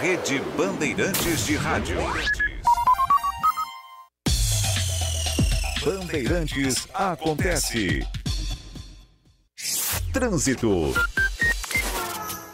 Rede 0.00 0.38
Bandeirantes 0.56 1.46
de 1.46 1.56
Rádio. 1.56 1.96
Bandeirantes 5.82 6.88
acontece. 6.92 8.06
Trânsito. 10.12 10.92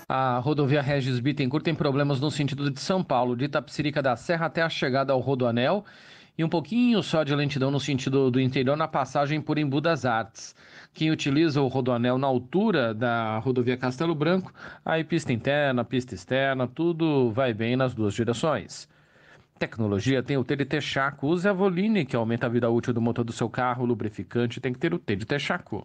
A 0.09 0.39
rodovia 0.39 0.81
Regis 0.81 1.19
Bittencourt 1.19 1.65
tem 1.65 1.75
problemas 1.75 2.21
no 2.21 2.31
sentido 2.31 2.71
de 2.71 2.81
São 2.81 3.03
Paulo, 3.03 3.37
de 3.37 3.47
Itapsirica 3.47 4.01
da 4.01 4.15
Serra 4.15 4.47
até 4.47 4.63
a 4.63 4.69
chegada 4.69 5.13
ao 5.13 5.19
Rodoanel 5.19 5.85
e 6.39 6.45
um 6.45 6.49
pouquinho 6.49 7.03
só 7.03 7.25
de 7.25 7.35
lentidão 7.35 7.71
no 7.71 7.81
sentido 7.81 8.31
do 8.31 8.41
interior 8.41 8.77
na 8.77 8.87
passagem 8.87 9.41
por 9.41 9.59
Embu 9.59 9.81
das 9.81 10.05
Artes. 10.05 10.55
Quem 10.93 11.11
utiliza 11.11 11.61
o 11.63 11.69
rodoanel 11.69 12.19
na 12.19 12.27
altura 12.27 12.93
da 12.93 13.39
rodovia 13.39 13.77
Castelo 13.77 14.15
Branco, 14.15 14.53
aí 14.85 15.05
pista 15.05 15.33
interna, 15.33 15.85
pista 15.85 16.15
externa, 16.15 16.67
tudo 16.67 17.31
vai 17.31 17.55
bem 17.55 17.77
nas 17.77 17.95
duas 17.95 18.13
direções. 18.13 18.89
Tecnologia 19.59 20.23
tem 20.23 20.39
o 20.39 20.45
T 20.45 20.57
de 20.57 20.65
Texaco. 20.65 21.29
Use 21.29 21.47
a 21.47 21.53
Voline, 21.53 22.07
que 22.07 22.17
aumenta 22.17 22.47
a 22.47 22.49
vida 22.49 22.71
útil 22.71 22.95
do 22.95 23.01
motor 23.01 23.25
do 23.25 23.33
seu 23.33 23.49
carro. 23.49 23.85
Lubrificante 23.85 24.59
tem 24.59 24.73
que 24.73 24.79
ter 24.79 24.95
o 24.95 24.99
T 24.99 25.15
de 25.15 25.27
Texaco. 25.27 25.85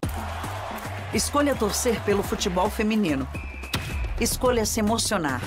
Escolha 1.13 1.53
torcer 1.53 2.01
pelo 2.03 2.23
futebol 2.23 2.69
feminino. 2.69 3.27
Escolha 4.19 4.65
se 4.65 4.79
emocionar. 4.79 5.41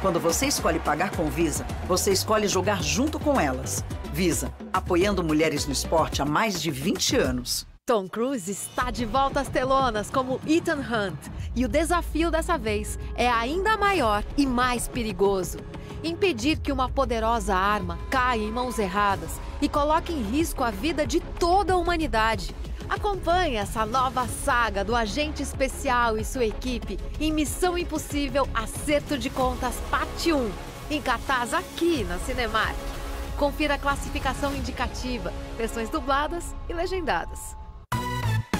Quando 0.00 0.20
você 0.20 0.46
escolhe 0.46 0.78
pagar 0.78 1.10
com 1.10 1.28
Visa, 1.28 1.66
você 1.88 2.12
escolhe 2.12 2.46
jogar 2.46 2.82
junto 2.82 3.18
com 3.18 3.40
elas. 3.40 3.84
Visa, 4.12 4.52
apoiando 4.72 5.24
mulheres 5.24 5.66
no 5.66 5.72
esporte 5.72 6.22
há 6.22 6.24
mais 6.24 6.62
de 6.62 6.70
20 6.70 7.16
anos. 7.16 7.66
Tom 7.86 8.08
Cruise 8.08 8.50
está 8.50 8.90
de 8.90 9.04
volta 9.04 9.42
às 9.42 9.48
telonas 9.50 10.08
como 10.08 10.40
Ethan 10.46 10.78
Hunt. 10.78 11.18
E 11.54 11.66
o 11.66 11.68
desafio 11.68 12.30
dessa 12.30 12.56
vez 12.56 12.98
é 13.14 13.30
ainda 13.30 13.76
maior 13.76 14.24
e 14.38 14.46
mais 14.46 14.88
perigoso. 14.88 15.58
Impedir 16.02 16.58
que 16.60 16.72
uma 16.72 16.88
poderosa 16.88 17.54
arma 17.54 17.98
caia 18.08 18.40
em 18.40 18.50
mãos 18.50 18.78
erradas 18.78 19.38
e 19.60 19.68
coloque 19.68 20.14
em 20.14 20.22
risco 20.22 20.64
a 20.64 20.70
vida 20.70 21.06
de 21.06 21.20
toda 21.20 21.74
a 21.74 21.76
humanidade. 21.76 22.56
Acompanhe 22.88 23.56
essa 23.56 23.84
nova 23.84 24.26
saga 24.28 24.82
do 24.82 24.96
agente 24.96 25.42
especial 25.42 26.16
e 26.16 26.24
sua 26.24 26.46
equipe 26.46 26.98
em 27.20 27.30
Missão 27.30 27.76
Impossível 27.76 28.48
Acerto 28.54 29.18
de 29.18 29.28
Contas 29.28 29.74
Parte 29.90 30.32
1, 30.32 30.50
em 30.90 31.02
cartaz 31.02 31.52
aqui 31.52 32.02
na 32.04 32.18
Cinemark. 32.20 32.78
Confira 33.36 33.74
a 33.74 33.78
classificação 33.78 34.54
indicativa, 34.56 35.30
versões 35.58 35.90
dubladas 35.90 36.54
e 36.66 36.72
legendadas. 36.72 37.62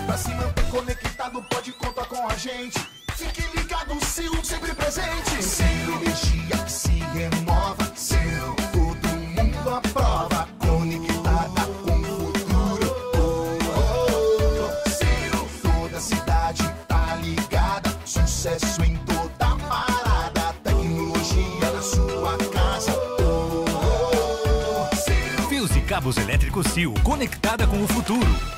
Pra 0.06 0.18
se 0.18 0.34
manter 0.34 0.64
conectado, 0.70 1.42
pode 1.50 1.72
contar 1.72 2.04
com 2.06 2.28
a 2.28 2.34
gente. 2.36 2.78
Fique 3.16 3.42
ligado, 3.56 3.98
Sil 4.04 4.34
sempre 4.44 4.74
presente. 4.74 5.42
Sil, 5.42 5.88
energia 6.02 6.58
que 6.64 6.72
se 6.72 6.90
renova. 7.14 7.90
Sil, 7.96 8.52
todo 8.72 9.08
mundo 9.08 9.70
aprova. 9.70 10.48
Conectada 10.58 11.66
com 11.84 12.00
o 12.00 12.34
futuro. 12.34 12.96
Oh, 13.14 13.58
oh, 13.70 14.66
oh. 14.66 15.88
Toda 15.88 16.00
cidade 16.00 16.62
tá 16.86 17.16
ligada. 17.16 17.90
Sucesso 18.04 18.82
em 18.84 18.96
toda 18.98 19.56
parada. 19.56 20.54
Tecnologia 20.62 21.70
na 21.72 21.82
sua 21.82 22.36
casa. 22.52 22.92
Oh, 23.20 23.64
oh, 23.72 24.88
oh. 24.92 25.48
Fios 25.48 25.74
e 25.74 25.80
cabos 25.80 26.18
elétricos 26.18 26.66
Sil, 26.68 26.92
conectada 27.02 27.66
com 27.66 27.82
o 27.82 27.88
futuro. 27.88 28.53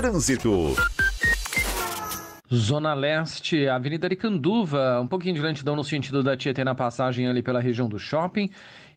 Trânsito. 0.00 0.74
Zona 2.50 2.94
Leste, 2.94 3.68
Avenida 3.68 4.06
Aricanduva, 4.06 4.98
um 4.98 5.06
pouquinho 5.06 5.34
de 5.34 5.42
lentidão 5.42 5.76
no 5.76 5.84
sentido 5.84 6.22
da 6.22 6.34
Tietê 6.34 6.64
na 6.64 6.74
passagem 6.74 7.28
ali 7.28 7.42
pela 7.42 7.60
região 7.60 7.86
do 7.86 7.98
shopping 7.98 8.48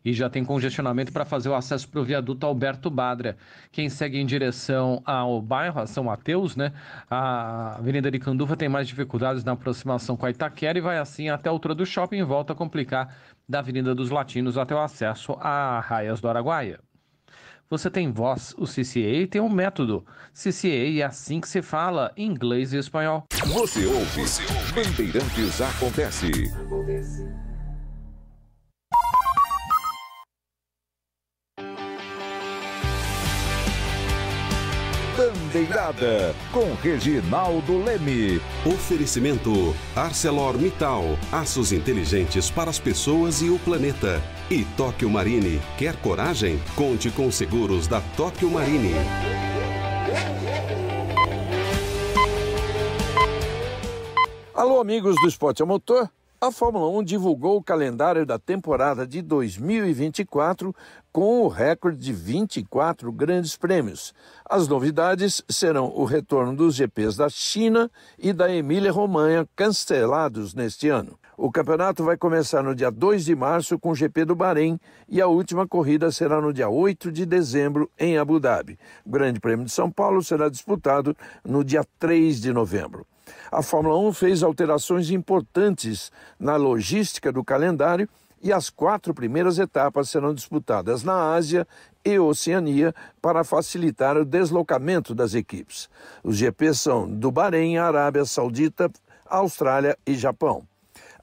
e 0.02 0.14
já 0.14 0.30
tem 0.30 0.42
congestionamento 0.42 1.12
para 1.12 1.26
fazer 1.26 1.50
o 1.50 1.54
acesso 1.54 1.86
para 1.90 2.00
o 2.00 2.04
viaduto 2.04 2.46
Alberto 2.46 2.88
Badra. 2.88 3.36
Quem 3.70 3.90
segue 3.90 4.18
em 4.18 4.24
direção 4.24 5.02
ao 5.04 5.42
bairro, 5.42 5.78
a 5.78 5.86
São 5.86 6.04
Mateus, 6.04 6.56
né? 6.56 6.72
A 7.10 7.76
Avenida 7.76 8.08
Aricanduva 8.08 8.56
tem 8.56 8.70
mais 8.70 8.88
dificuldades 8.88 9.44
na 9.44 9.52
aproximação 9.52 10.16
com 10.16 10.24
a 10.24 10.30
Itaquera 10.30 10.78
e 10.78 10.80
vai 10.80 10.96
assim 10.96 11.28
até 11.28 11.50
a 11.50 11.52
altura 11.52 11.74
do 11.74 11.84
shopping 11.84 12.16
e 12.16 12.24
volta 12.24 12.54
a 12.54 12.56
complicar 12.56 13.14
da 13.46 13.58
Avenida 13.58 13.94
dos 13.94 14.08
Latinos 14.08 14.56
até 14.56 14.74
o 14.74 14.80
acesso 14.80 15.36
a 15.38 15.80
Raias 15.80 16.18
do 16.22 16.28
Araguaia. 16.30 16.80
Você 17.70 17.90
tem 17.90 18.12
voz, 18.12 18.54
o 18.58 18.64
CCA 18.66 19.26
tem 19.28 19.40
um 19.40 19.48
método. 19.48 20.04
CCA 20.32 21.00
é 21.00 21.02
assim 21.02 21.40
que 21.40 21.48
se 21.48 21.62
fala 21.62 22.12
em 22.16 22.26
inglês 22.26 22.72
e 22.72 22.78
espanhol. 22.78 23.24
Você 23.46 23.86
ouve. 23.86 24.22
Bandeirantes 24.74 25.60
acontece. 25.60 26.52
Bandeirada 35.16 36.34
com 36.52 36.74
Reginaldo 36.82 37.82
Leme. 37.82 38.40
Oferecimento 38.66 39.74
ArcelorMittal. 39.96 41.04
Aços 41.32 41.72
inteligentes 41.72 42.50
para 42.50 42.68
as 42.68 42.78
pessoas 42.78 43.40
e 43.40 43.48
o 43.48 43.58
planeta. 43.60 44.20
E 44.50 44.62
Tóquio 44.76 45.08
Marine. 45.08 45.58
Quer 45.78 45.96
coragem? 46.02 46.60
Conte 46.76 47.10
com 47.10 47.26
os 47.26 47.34
seguros 47.34 47.86
da 47.86 48.02
Tóquio 48.14 48.50
Marine. 48.50 48.92
Alô, 54.52 54.80
amigos 54.80 55.16
do 55.22 55.26
Esporte 55.26 55.62
a 55.62 55.66
Motor. 55.66 56.10
A 56.38 56.52
Fórmula 56.52 56.86
1 56.98 57.04
divulgou 57.04 57.56
o 57.56 57.62
calendário 57.62 58.26
da 58.26 58.38
temporada 58.38 59.06
de 59.06 59.22
2024 59.22 60.76
com 61.10 61.40
o 61.40 61.48
recorde 61.48 61.96
de 61.96 62.12
24 62.12 63.10
grandes 63.10 63.56
prêmios. 63.56 64.12
As 64.44 64.68
novidades 64.68 65.42
serão 65.48 65.90
o 65.96 66.04
retorno 66.04 66.54
dos 66.54 66.74
GPs 66.74 67.16
da 67.16 67.30
China 67.30 67.90
e 68.18 68.30
da 68.30 68.54
Emília-Romanha, 68.54 69.48
cancelados 69.56 70.52
neste 70.52 70.90
ano. 70.90 71.18
O 71.36 71.50
campeonato 71.50 72.04
vai 72.04 72.16
começar 72.16 72.62
no 72.62 72.76
dia 72.76 72.92
2 72.92 73.24
de 73.24 73.34
março 73.34 73.76
com 73.76 73.90
o 73.90 73.94
GP 73.94 74.24
do 74.24 74.36
Bahrein 74.36 74.78
e 75.08 75.20
a 75.20 75.26
última 75.26 75.66
corrida 75.66 76.12
será 76.12 76.40
no 76.40 76.52
dia 76.52 76.68
8 76.68 77.10
de 77.10 77.26
dezembro 77.26 77.90
em 77.98 78.16
Abu 78.16 78.38
Dhabi. 78.38 78.78
O 79.04 79.10
Grande 79.10 79.40
Prêmio 79.40 79.64
de 79.64 79.72
São 79.72 79.90
Paulo 79.90 80.22
será 80.22 80.48
disputado 80.48 81.16
no 81.44 81.64
dia 81.64 81.84
3 81.98 82.40
de 82.40 82.52
novembro. 82.52 83.04
A 83.50 83.62
Fórmula 83.62 83.98
1 83.98 84.12
fez 84.12 84.42
alterações 84.44 85.10
importantes 85.10 86.12
na 86.38 86.54
logística 86.54 87.32
do 87.32 87.42
calendário 87.42 88.08
e 88.40 88.52
as 88.52 88.70
quatro 88.70 89.12
primeiras 89.12 89.58
etapas 89.58 90.10
serão 90.10 90.32
disputadas 90.32 91.02
na 91.02 91.34
Ásia 91.34 91.66
e 92.04 92.16
Oceania 92.16 92.94
para 93.20 93.42
facilitar 93.42 94.16
o 94.16 94.24
deslocamento 94.24 95.16
das 95.16 95.34
equipes. 95.34 95.90
Os 96.22 96.36
GPs 96.36 96.78
são 96.78 97.08
do 97.08 97.32
Bahrein, 97.32 97.76
Arábia 97.76 98.24
Saudita, 98.24 98.88
Austrália 99.26 99.98
e 100.06 100.14
Japão. 100.14 100.64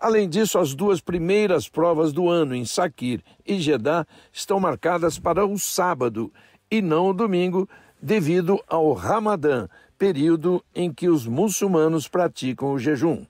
Além 0.01 0.27
disso, 0.27 0.57
as 0.57 0.73
duas 0.73 0.99
primeiras 0.99 1.69
provas 1.69 2.11
do 2.11 2.27
ano 2.27 2.55
em 2.55 2.65
Sakir 2.65 3.21
e 3.45 3.59
Jeddah 3.59 4.07
estão 4.33 4.59
marcadas 4.59 5.19
para 5.19 5.45
o 5.45 5.59
sábado 5.59 6.33
e 6.71 6.81
não 6.81 7.09
o 7.09 7.13
domingo, 7.13 7.69
devido 8.01 8.59
ao 8.67 8.93
Ramadã, 8.93 9.67
período 9.99 10.65
em 10.73 10.91
que 10.91 11.07
os 11.07 11.27
muçulmanos 11.27 12.07
praticam 12.07 12.73
o 12.73 12.79
jejum. 12.79 13.23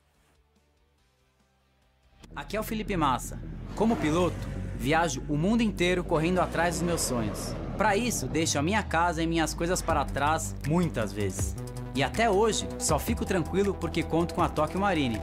Aqui 2.34 2.56
é 2.56 2.60
o 2.62 2.64
Felipe 2.64 2.96
Massa. 2.96 3.38
Como 3.76 3.98
piloto, 3.98 4.48
viajo 4.78 5.22
o 5.28 5.36
mundo 5.36 5.62
inteiro 5.62 6.06
correndo 6.06 6.40
atrás 6.40 6.76
dos 6.76 6.84
meus 6.84 7.02
sonhos. 7.02 7.54
Para 7.78 7.98
isso, 7.98 8.28
deixo 8.28 8.58
a 8.58 8.62
minha 8.62 8.82
casa 8.82 9.22
e 9.22 9.28
minhas 9.28 9.54
coisas 9.54 9.82
para 9.82 10.06
trás 10.06 10.56
muitas 10.66 11.12
vezes. 11.12 11.54
E 11.94 12.02
até 12.02 12.30
hoje, 12.30 12.66
só 12.80 12.98
fico 12.98 13.26
tranquilo 13.26 13.74
porque 13.74 14.02
conto 14.02 14.34
com 14.34 14.42
a 14.42 14.48
Tóquio 14.48 14.80
Marine, 14.80 15.20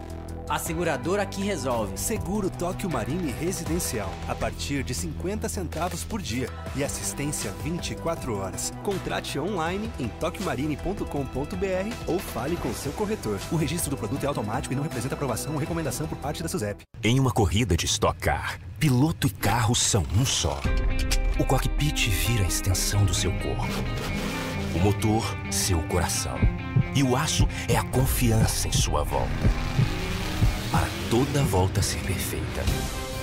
a 0.49 0.59
seguradora 0.59 1.25
que 1.27 1.43
resolve. 1.43 1.99
Seguro 1.99 2.49
Tóquio 2.51 2.91
Marine 2.91 3.33
Residencial. 3.33 4.13
A 4.27 4.35
partir 4.35 4.83
de 4.83 4.95
50 4.95 5.49
centavos 5.49 6.03
por 6.05 6.21
dia. 6.21 6.49
E 6.75 6.83
assistência 6.83 7.53
24 7.63 8.37
horas. 8.37 8.73
Contrate 8.83 9.39
online 9.39 9.91
em 9.99 10.09
tokiomarine.com.br 10.09 11.95
ou 12.07 12.19
fale 12.19 12.57
com 12.57 12.73
seu 12.73 12.93
corretor. 12.93 13.39
O 13.53 13.57
registro 13.57 13.91
do 13.91 13.97
produto 13.97 14.25
é 14.25 14.27
automático 14.27 14.73
e 14.73 14.77
não 14.77 14.83
representa 14.83 15.15
aprovação 15.15 15.53
ou 15.53 15.59
recomendação 15.59 16.07
por 16.07 16.19
parte 16.19 16.43
da 16.43 16.49
SUSEP. 16.49 16.83
Em 17.03 17.21
uma 17.21 17.31
corrida 17.31 17.77
de 17.77 17.87
Stock 17.87 18.19
Car, 18.19 18.59
piloto 18.79 19.27
e 19.27 19.31
carro 19.31 19.75
são 19.75 20.05
um 20.19 20.25
só. 20.25 20.61
O 21.39 21.45
cockpit 21.45 22.09
vira 22.09 22.45
a 22.45 22.49
extensão 22.49 23.05
do 23.05 23.15
seu 23.15 23.31
corpo. 23.39 23.85
O 24.75 24.79
motor, 24.81 25.25
seu 25.51 25.81
coração. 25.85 26.37
E 26.95 27.03
o 27.03 27.17
aço 27.17 27.47
é 27.69 27.77
a 27.77 27.85
confiança 27.85 28.67
em 28.67 28.73
sua 28.73 29.05
volta 29.05 29.29
para 30.71 30.89
toda 31.11 31.43
volta 31.45 31.83
ser 31.83 32.01
perfeita. 32.03 32.63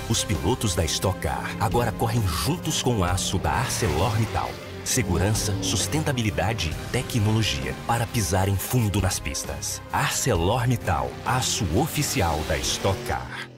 Os 0.09 0.23
pilotos 0.23 0.75
da 0.75 0.85
Stock 0.85 1.19
Car 1.19 1.55
agora 1.59 1.91
correm 1.91 2.21
juntos 2.27 2.83
com 2.83 2.99
o 2.99 3.03
aço 3.03 3.39
da 3.39 3.51
ArcelorMittal. 3.51 4.49
Segurança, 4.83 5.51
sustentabilidade 5.63 6.69
e 6.69 6.91
tecnologia 6.91 7.73
para 7.87 8.05
pisar 8.05 8.47
em 8.47 8.55
fundo 8.55 9.01
nas 9.01 9.19
pistas. 9.19 9.81
ArcelorMittal, 9.91 11.09
aço 11.25 11.65
oficial 11.75 12.39
da 12.47 12.57
Stock 12.59 12.97
Car. 13.05 13.49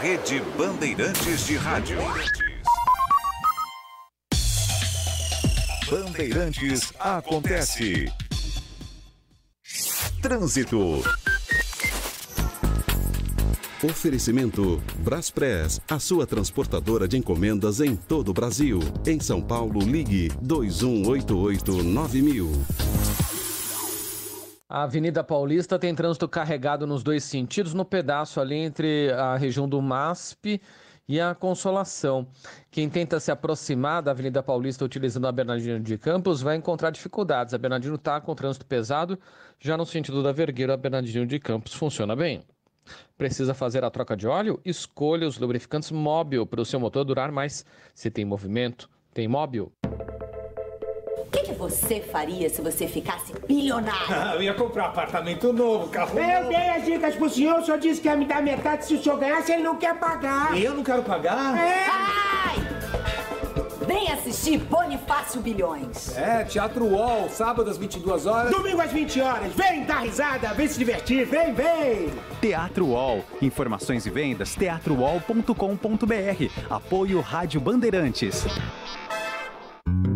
Rede 0.00 0.40
Bandeirantes 0.56 1.46
de 1.46 1.56
Rádio. 1.56 1.98
Bandeirantes 5.90 6.92
acontece. 7.00 8.10
Trânsito. 10.22 11.02
Oferecimento 13.82 14.76
Braspress, 14.98 15.80
a 15.88 15.98
sua 15.98 16.26
transportadora 16.26 17.08
de 17.08 17.16
encomendas 17.16 17.80
em 17.80 17.96
todo 17.96 18.28
o 18.28 18.34
Brasil. 18.34 18.78
Em 19.06 19.18
São 19.18 19.40
Paulo, 19.40 19.80
ligue 19.80 20.28
2188-9000. 20.44 22.44
A 24.68 24.82
Avenida 24.82 25.24
Paulista 25.24 25.78
tem 25.78 25.94
trânsito 25.94 26.28
carregado 26.28 26.86
nos 26.86 27.02
dois 27.02 27.24
sentidos, 27.24 27.72
no 27.72 27.86
pedaço 27.86 28.38
ali 28.38 28.56
entre 28.56 29.10
a 29.12 29.38
região 29.38 29.66
do 29.66 29.80
MASP 29.80 30.60
e 31.08 31.18
a 31.18 31.34
Consolação. 31.34 32.28
Quem 32.70 32.90
tenta 32.90 33.18
se 33.18 33.30
aproximar 33.30 34.02
da 34.02 34.10
Avenida 34.10 34.42
Paulista 34.42 34.84
utilizando 34.84 35.26
a 35.26 35.32
Bernardino 35.32 35.80
de 35.80 35.96
Campos 35.96 36.42
vai 36.42 36.56
encontrar 36.56 36.90
dificuldades. 36.90 37.54
A 37.54 37.58
Bernardino 37.58 37.94
está 37.94 38.20
com 38.20 38.34
trânsito 38.34 38.66
pesado, 38.66 39.18
já 39.58 39.74
no 39.74 39.86
sentido 39.86 40.22
da 40.22 40.32
Vergueira, 40.32 40.74
a 40.74 40.76
Bernardino 40.76 41.24
de 41.24 41.40
Campos 41.40 41.72
funciona 41.72 42.14
bem. 42.14 42.44
Precisa 43.16 43.52
fazer 43.54 43.84
a 43.84 43.90
troca 43.90 44.16
de 44.16 44.26
óleo? 44.26 44.60
Escolha 44.64 45.26
os 45.26 45.38
lubrificantes 45.38 45.90
móvel 45.90 46.46
para 46.46 46.60
o 46.60 46.64
seu 46.64 46.80
motor 46.80 47.04
durar 47.04 47.30
mais. 47.30 47.64
Se 47.94 48.10
tem 48.10 48.24
movimento, 48.24 48.88
tem 49.12 49.28
móvel. 49.28 49.72
O 51.18 51.24
que, 51.30 51.42
que 51.44 51.52
você 51.52 52.00
faria 52.00 52.48
se 52.48 52.60
você 52.60 52.88
ficasse 52.88 53.32
bilionário? 53.46 54.06
Ah, 54.14 54.32
eu 54.36 54.42
ia 54.42 54.54
comprar 54.54 54.86
apartamento 54.86 55.52
novo, 55.52 55.88
carro 55.88 56.18
Eu 56.18 56.40
novo. 56.44 56.48
dei 56.48 56.68
as 56.70 56.84
dicas 56.84 57.14
pro 57.14 57.28
senhor, 57.30 57.60
o 57.60 57.64
senhor 57.64 57.78
disse 57.78 58.00
que 58.00 58.08
ia 58.08 58.16
me 58.16 58.24
dar 58.26 58.42
metade 58.42 58.84
se 58.86 58.94
o 58.94 59.02
senhor 59.02 59.18
ganhasse, 59.18 59.52
ele 59.52 59.62
não 59.62 59.76
quer 59.76 59.96
pagar. 59.98 60.58
Eu 60.60 60.74
não 60.74 60.82
quero 60.82 61.02
pagar? 61.04 61.56
É. 61.56 61.86
Ai! 61.88 63.19
Vem 63.90 64.08
assistir 64.12 64.58
Bonifácio 64.58 65.40
Bilhões. 65.40 66.16
É, 66.16 66.44
Teatro 66.44 66.84
UOL, 66.84 67.28
sábado 67.28 67.68
às 67.68 67.76
22 67.76 68.24
horas. 68.24 68.52
Domingo 68.52 68.80
às 68.80 68.92
20 68.92 69.20
horas, 69.20 69.52
vem 69.52 69.84
dar 69.84 70.04
risada, 70.04 70.54
vem 70.54 70.68
se 70.68 70.78
divertir, 70.78 71.26
vem, 71.26 71.52
vem! 71.52 72.08
Teatro 72.40 72.86
UOL. 72.86 73.24
Informações 73.42 74.06
e 74.06 74.10
vendas 74.10 74.54
teatrouol.com.br. 74.54 76.70
Apoio 76.70 77.20
Rádio 77.20 77.60
Bandeirantes. 77.60 78.46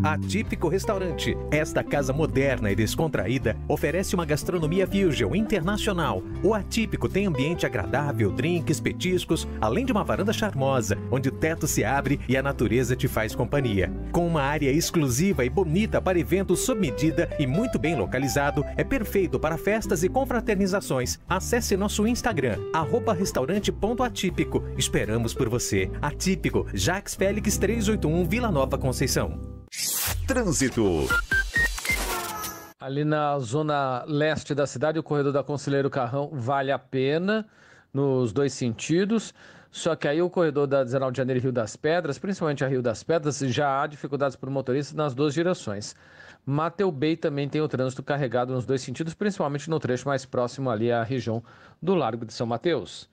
Atípico 0.04 0.68
Restaurante. 0.68 1.34
Esta 1.50 1.82
casa 1.82 2.12
moderna 2.12 2.70
e 2.70 2.76
descontraída 2.76 3.56
oferece 3.66 4.14
uma 4.14 4.26
gastronomia 4.26 4.86
fusion 4.86 5.34
internacional. 5.34 6.22
O 6.42 6.52
Atípico 6.52 7.08
tem 7.08 7.26
ambiente 7.26 7.64
agradável, 7.64 8.30
drinks, 8.30 8.80
petiscos, 8.80 9.48
além 9.62 9.86
de 9.86 9.92
uma 9.92 10.04
varanda 10.04 10.30
charmosa, 10.30 10.98
onde 11.10 11.30
o 11.30 11.32
teto 11.32 11.66
se 11.66 11.82
abre 11.82 12.20
e 12.28 12.36
a 12.36 12.42
natureza 12.42 12.94
te 12.94 13.08
faz 13.08 13.34
companhia. 13.34 13.90
Com 14.12 14.26
uma 14.26 14.42
área 14.42 14.70
exclusiva 14.70 15.42
e 15.42 15.48
bonita 15.48 16.02
para 16.02 16.18
eventos 16.18 16.60
sob 16.60 16.78
medida 16.78 17.30
e 17.38 17.46
muito 17.46 17.78
bem 17.78 17.96
localizado, 17.96 18.62
é 18.76 18.84
perfeito 18.84 19.40
para 19.40 19.56
festas 19.56 20.04
e 20.04 20.08
confraternizações. 20.10 21.18
Acesse 21.26 21.78
nosso 21.78 22.06
Instagram, 22.06 22.58
restaurante.atípico. 23.16 24.62
Esperamos 24.76 25.32
por 25.32 25.48
você. 25.48 25.90
Atípico, 26.02 26.66
Jax 26.74 27.14
Félix 27.14 27.56
381, 27.56 28.28
Vila 28.28 28.50
Nova 28.50 28.76
Conceição. 28.76 29.63
Trânsito. 30.26 31.08
Ali 32.80 33.04
na 33.04 33.38
zona 33.38 34.04
leste 34.06 34.54
da 34.54 34.66
cidade, 34.66 34.98
o 34.98 35.02
corredor 35.02 35.32
da 35.32 35.42
Conselheiro 35.42 35.88
Carrão 35.88 36.30
vale 36.32 36.70
a 36.70 36.78
pena 36.78 37.46
nos 37.92 38.32
dois 38.32 38.52
sentidos. 38.52 39.34
Só 39.70 39.96
que 39.96 40.06
aí 40.06 40.22
o 40.22 40.30
corredor 40.30 40.66
da 40.66 40.84
19 40.84 41.12
de 41.12 41.18
janeiro 41.18 41.40
e 41.40 41.42
Rio 41.42 41.52
das 41.52 41.74
Pedras, 41.76 42.18
principalmente 42.18 42.64
a 42.64 42.68
Rio 42.68 42.80
das 42.80 43.02
Pedras, 43.02 43.38
já 43.38 43.82
há 43.82 43.86
dificuldades 43.86 44.36
para 44.36 44.48
o 44.48 44.52
motorista 44.52 44.96
nas 44.96 45.14
duas 45.14 45.34
direções. 45.34 45.96
Mateu 46.46 46.92
Bay 46.92 47.16
também 47.16 47.48
tem 47.48 47.60
o 47.60 47.68
trânsito 47.68 48.02
carregado 48.02 48.52
nos 48.52 48.64
dois 48.64 48.82
sentidos, 48.82 49.14
principalmente 49.14 49.68
no 49.68 49.80
trecho 49.80 50.06
mais 50.06 50.24
próximo 50.24 50.70
ali 50.70 50.92
à 50.92 51.02
região 51.02 51.42
do 51.82 51.94
Largo 51.94 52.24
de 52.24 52.32
São 52.32 52.46
Mateus. 52.46 53.08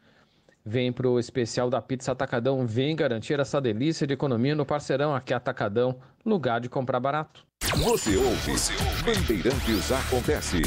Vem 0.63 0.91
para 0.91 1.09
o 1.09 1.19
especial 1.19 1.69
da 1.69 1.81
Pizza 1.81 2.11
Atacadão, 2.11 2.65
vem 2.67 2.95
garantir 2.95 3.39
essa 3.39 3.59
delícia 3.59 4.05
de 4.05 4.13
economia 4.13 4.55
no 4.55 4.65
parceirão 4.65 5.15
aqui 5.15 5.33
Atacadão, 5.33 5.99
lugar 6.23 6.61
de 6.61 6.69
comprar 6.69 6.99
barato. 6.99 7.43
Você 7.77 8.15
ouve. 8.17 8.53
Bandeirantes 9.03 9.91
acontece. 9.91 10.61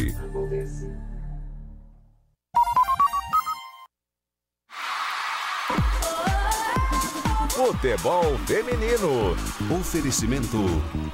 Futebol 7.51 8.37
feminino. 8.47 9.37
Oferecimento 9.81 10.59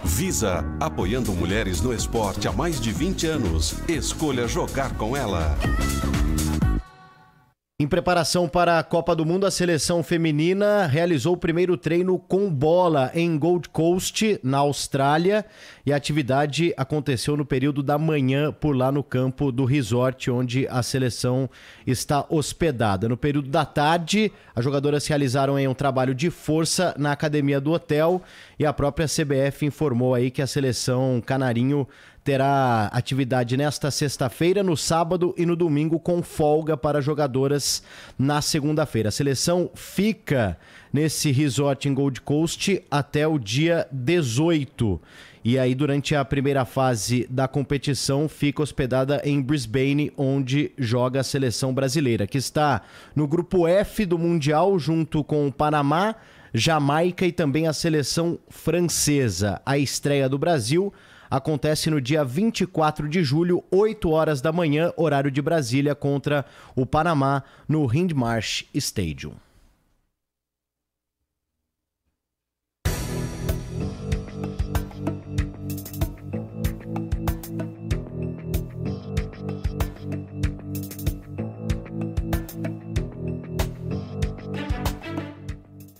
Visa, 0.03 0.65
apoiando 0.81 1.33
mulheres 1.33 1.83
no 1.83 1.93
esporte 1.93 2.49
há 2.49 2.53
mais 2.53 2.81
de 2.81 2.93
20 2.93 3.27
anos. 3.27 3.75
Escolha 3.89 4.49
jogar 4.49 4.97
com 4.97 5.15
ela. 5.15 5.57
Em 7.81 7.89
preparação 7.89 8.47
para 8.47 8.79
a 8.79 8.83
Copa 8.83 9.17
do 9.17 9.25
Mundo, 9.25 9.47
a 9.47 9.51
seleção 9.51 10.03
feminina 10.03 10.87
realizou 10.87 11.33
o 11.33 11.39
primeiro 11.39 11.79
treino 11.79 12.19
com 12.19 12.53
bola 12.53 13.11
em 13.15 13.39
Gold 13.39 13.71
Coast, 13.71 14.39
na 14.43 14.59
Austrália, 14.59 15.47
e 15.87 15.91
a 15.91 15.97
atividade 15.97 16.75
aconteceu 16.77 17.39
no 17.39 17.47
período 17.47 17.83
da 17.83 17.97
manhã 17.97 18.53
por 18.53 18.77
lá 18.77 18.93
no 18.93 19.03
campo 19.03 19.51
do 19.51 19.65
resort 19.65 20.31
onde 20.31 20.69
a 20.69 20.83
seleção 20.83 21.49
está 21.87 22.27
hospedada. 22.29 23.09
No 23.09 23.17
período 23.17 23.49
da 23.49 23.65
tarde, 23.65 24.31
as 24.55 24.63
jogadoras 24.63 25.07
realizaram 25.07 25.55
um 25.55 25.73
trabalho 25.73 26.15
de 26.15 26.29
força 26.29 26.95
na 26.99 27.13
academia 27.13 27.63
do 27.63 27.73
hotel 27.73 28.21
e 28.59 28.67
a 28.67 28.75
própria 28.75 29.07
CBF 29.07 29.65
informou 29.65 30.15
aí 30.15 30.31
que 30.31 30.43
a 30.43 30.47
seleção 30.47 31.23
canarinho 31.25 31.89
terá 32.23 32.87
atividade 32.93 33.57
nesta 33.57 33.91
sexta-feira, 33.91 34.63
no 34.63 34.77
sábado 34.77 35.35
e 35.37 35.47
no 35.47 35.57
domingo, 35.57 35.99
com 35.99 36.23
folga 36.23 36.77
para 36.77 37.01
jogadoras 37.01 37.83
na 38.19 38.43
segunda-feira. 38.43 39.09
A 39.09 39.13
seleção 39.13 39.71
fica 39.75 40.59
nesse 40.93 41.31
resort 41.31 41.89
em 41.89 41.95
Gold 41.95 42.21
Coast 42.21 42.83
até 42.91 43.27
o 43.27 43.39
dia 43.39 43.87
18. 43.91 45.01
E 45.43 45.59
aí, 45.59 45.75
durante 45.75 46.15
a 46.15 46.23
primeira 46.23 46.67
fase 46.67 47.27
da 47.31 47.49
competição, 47.49 48.29
fica 48.29 48.63
hospedada 48.63 49.23
em 49.25 49.41
Brisbane, 49.41 50.13
onde 50.15 50.71
joga 50.77 51.21
a 51.21 51.25
seleção 51.25 51.73
brasileira, 51.73 52.27
que 52.27 52.37
está 52.37 52.83
no 53.17 53.27
grupo 53.27 53.67
F 53.67 54.05
do 54.05 54.19
Mundial, 54.19 54.79
junto 54.79 55.25
com 55.25 55.49
o 55.49 55.53
Panamá, 55.53 56.15
Jamaica 56.53 57.25
e 57.25 57.33
também 57.33 57.67
a 57.67 57.73
seleção 57.73 58.39
francesa. 58.51 59.63
A 59.65 59.79
estreia 59.79 60.29
do 60.29 60.37
Brasil 60.37 60.93
acontece 61.31 61.89
no 61.89 62.01
dia 62.01 62.25
24 62.25 63.09
de 63.09 63.23
julho, 63.23 63.63
8 63.71 64.11
horas 64.11 64.41
da 64.41 64.51
manhã, 64.51 64.93
horário 64.97 65.31
de 65.31 65.41
Brasília, 65.41 65.95
contra 65.95 66.45
o 66.75 66.85
Panamá, 66.85 67.45
no 67.69 67.85
Hindmarsh 67.85 68.67
Stadium. 68.75 69.35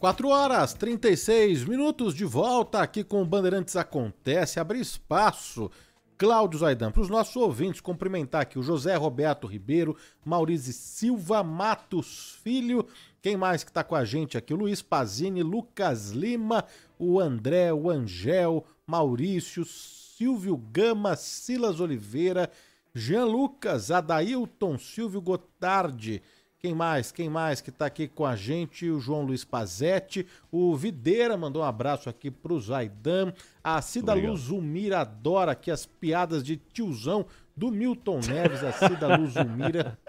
Quatro 0.01 0.29
horas 0.29 0.73
36 0.73 1.67
minutos 1.67 2.15
de 2.15 2.25
volta 2.25 2.81
aqui 2.81 3.05
com 3.05 3.21
o 3.21 3.27
Bandeirantes 3.27 3.77
Acontece, 3.77 4.59
abrir 4.59 4.81
espaço. 4.81 5.71
Cláudio 6.17 6.59
Zaidan, 6.59 6.91
para 6.91 7.03
os 7.03 7.11
nossos 7.11 7.37
ouvintes, 7.37 7.83
cumprimentar 7.83 8.41
aqui 8.41 8.59
o 8.59 8.63
José 8.63 8.97
Roberto 8.97 9.47
Ribeiro, 9.47 9.95
Maurício 10.25 10.73
Silva 10.73 11.43
Matos 11.43 12.39
Filho, 12.43 12.87
quem 13.21 13.37
mais 13.37 13.63
que 13.63 13.69
está 13.69 13.85
com 13.85 13.95
a 13.95 14.03
gente 14.03 14.39
aqui? 14.39 14.55
O 14.55 14.57
Luiz 14.57 14.81
Pazini, 14.81 15.43
Lucas 15.43 16.13
Lima, 16.13 16.65
o 16.99 17.21
André, 17.21 17.71
o 17.71 17.91
Angel, 17.91 18.65
Maurício, 18.87 19.67
Silvio 19.67 20.57
Gama, 20.57 21.15
Silas 21.15 21.79
Oliveira, 21.79 22.51
Jean 22.95 23.27
Lucas, 23.27 23.91
Adailton, 23.91 24.79
Silvio 24.79 25.21
Gotardi, 25.21 26.23
quem 26.61 26.75
mais? 26.75 27.11
Quem 27.11 27.31
mais 27.31 27.63
que 27.63 27.71
tá 27.71 27.87
aqui 27.87 28.07
com 28.07 28.27
a 28.27 28.37
gente? 28.37 28.91
O 28.91 29.01
João 29.01 29.23
Luiz 29.23 29.45
Pazetti. 29.45 30.27
O 30.53 30.77
Videira 30.77 31.35
mandou 31.37 31.63
um 31.63 31.65
abraço 31.65 32.11
aqui 32.11 32.31
pro 32.31 32.61
Zaidan. 32.61 33.33
A 33.65 33.81
Cida 33.81 34.13
Luzumira 34.13 35.01
adora 35.01 35.53
aqui 35.53 35.71
as 35.71 35.87
piadas 35.87 36.45
de 36.45 36.57
tiozão 36.57 37.25
do 37.57 37.71
Milton 37.71 38.21
Neves. 38.29 38.63
A 38.63 38.73
Cida 38.73 39.17
Luzumira. 39.17 39.99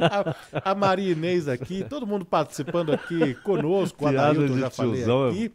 a, 0.00 0.70
a 0.70 0.74
Maria 0.74 1.12
Inês 1.12 1.46
aqui, 1.46 1.84
todo 1.88 2.04
mundo 2.04 2.24
participando 2.24 2.92
aqui 2.92 3.34
conosco. 3.36 4.04
O 4.04 4.08
Adailton 4.08 4.58
já 4.58 4.70
falei 4.70 5.02
é 5.02 5.28
aqui. 5.28 5.52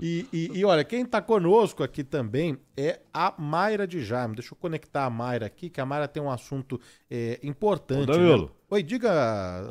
E, 0.00 0.26
e- 0.32 0.50
e 0.58 0.64
olha, 0.64 0.82
quem 0.84 1.02
está 1.02 1.20
conosco 1.20 1.82
aqui 1.82 2.02
também 2.02 2.58
é 2.76 3.00
a 3.12 3.34
Mayra 3.38 3.86
de 3.86 4.02
Jaime. 4.02 4.34
Deixa 4.34 4.54
eu 4.54 4.58
conectar 4.58 5.04
a 5.04 5.10
Mayra 5.10 5.46
aqui, 5.46 5.68
que 5.68 5.80
a 5.80 5.86
Mayra 5.86 6.08
tem 6.08 6.22
um 6.22 6.30
assunto 6.30 6.80
é, 7.10 7.38
importante. 7.42 8.02
Ô, 8.10 8.14
Danilo. 8.14 8.42
né? 8.46 8.50
Oi, 8.70 8.82
diga, 8.82 9.10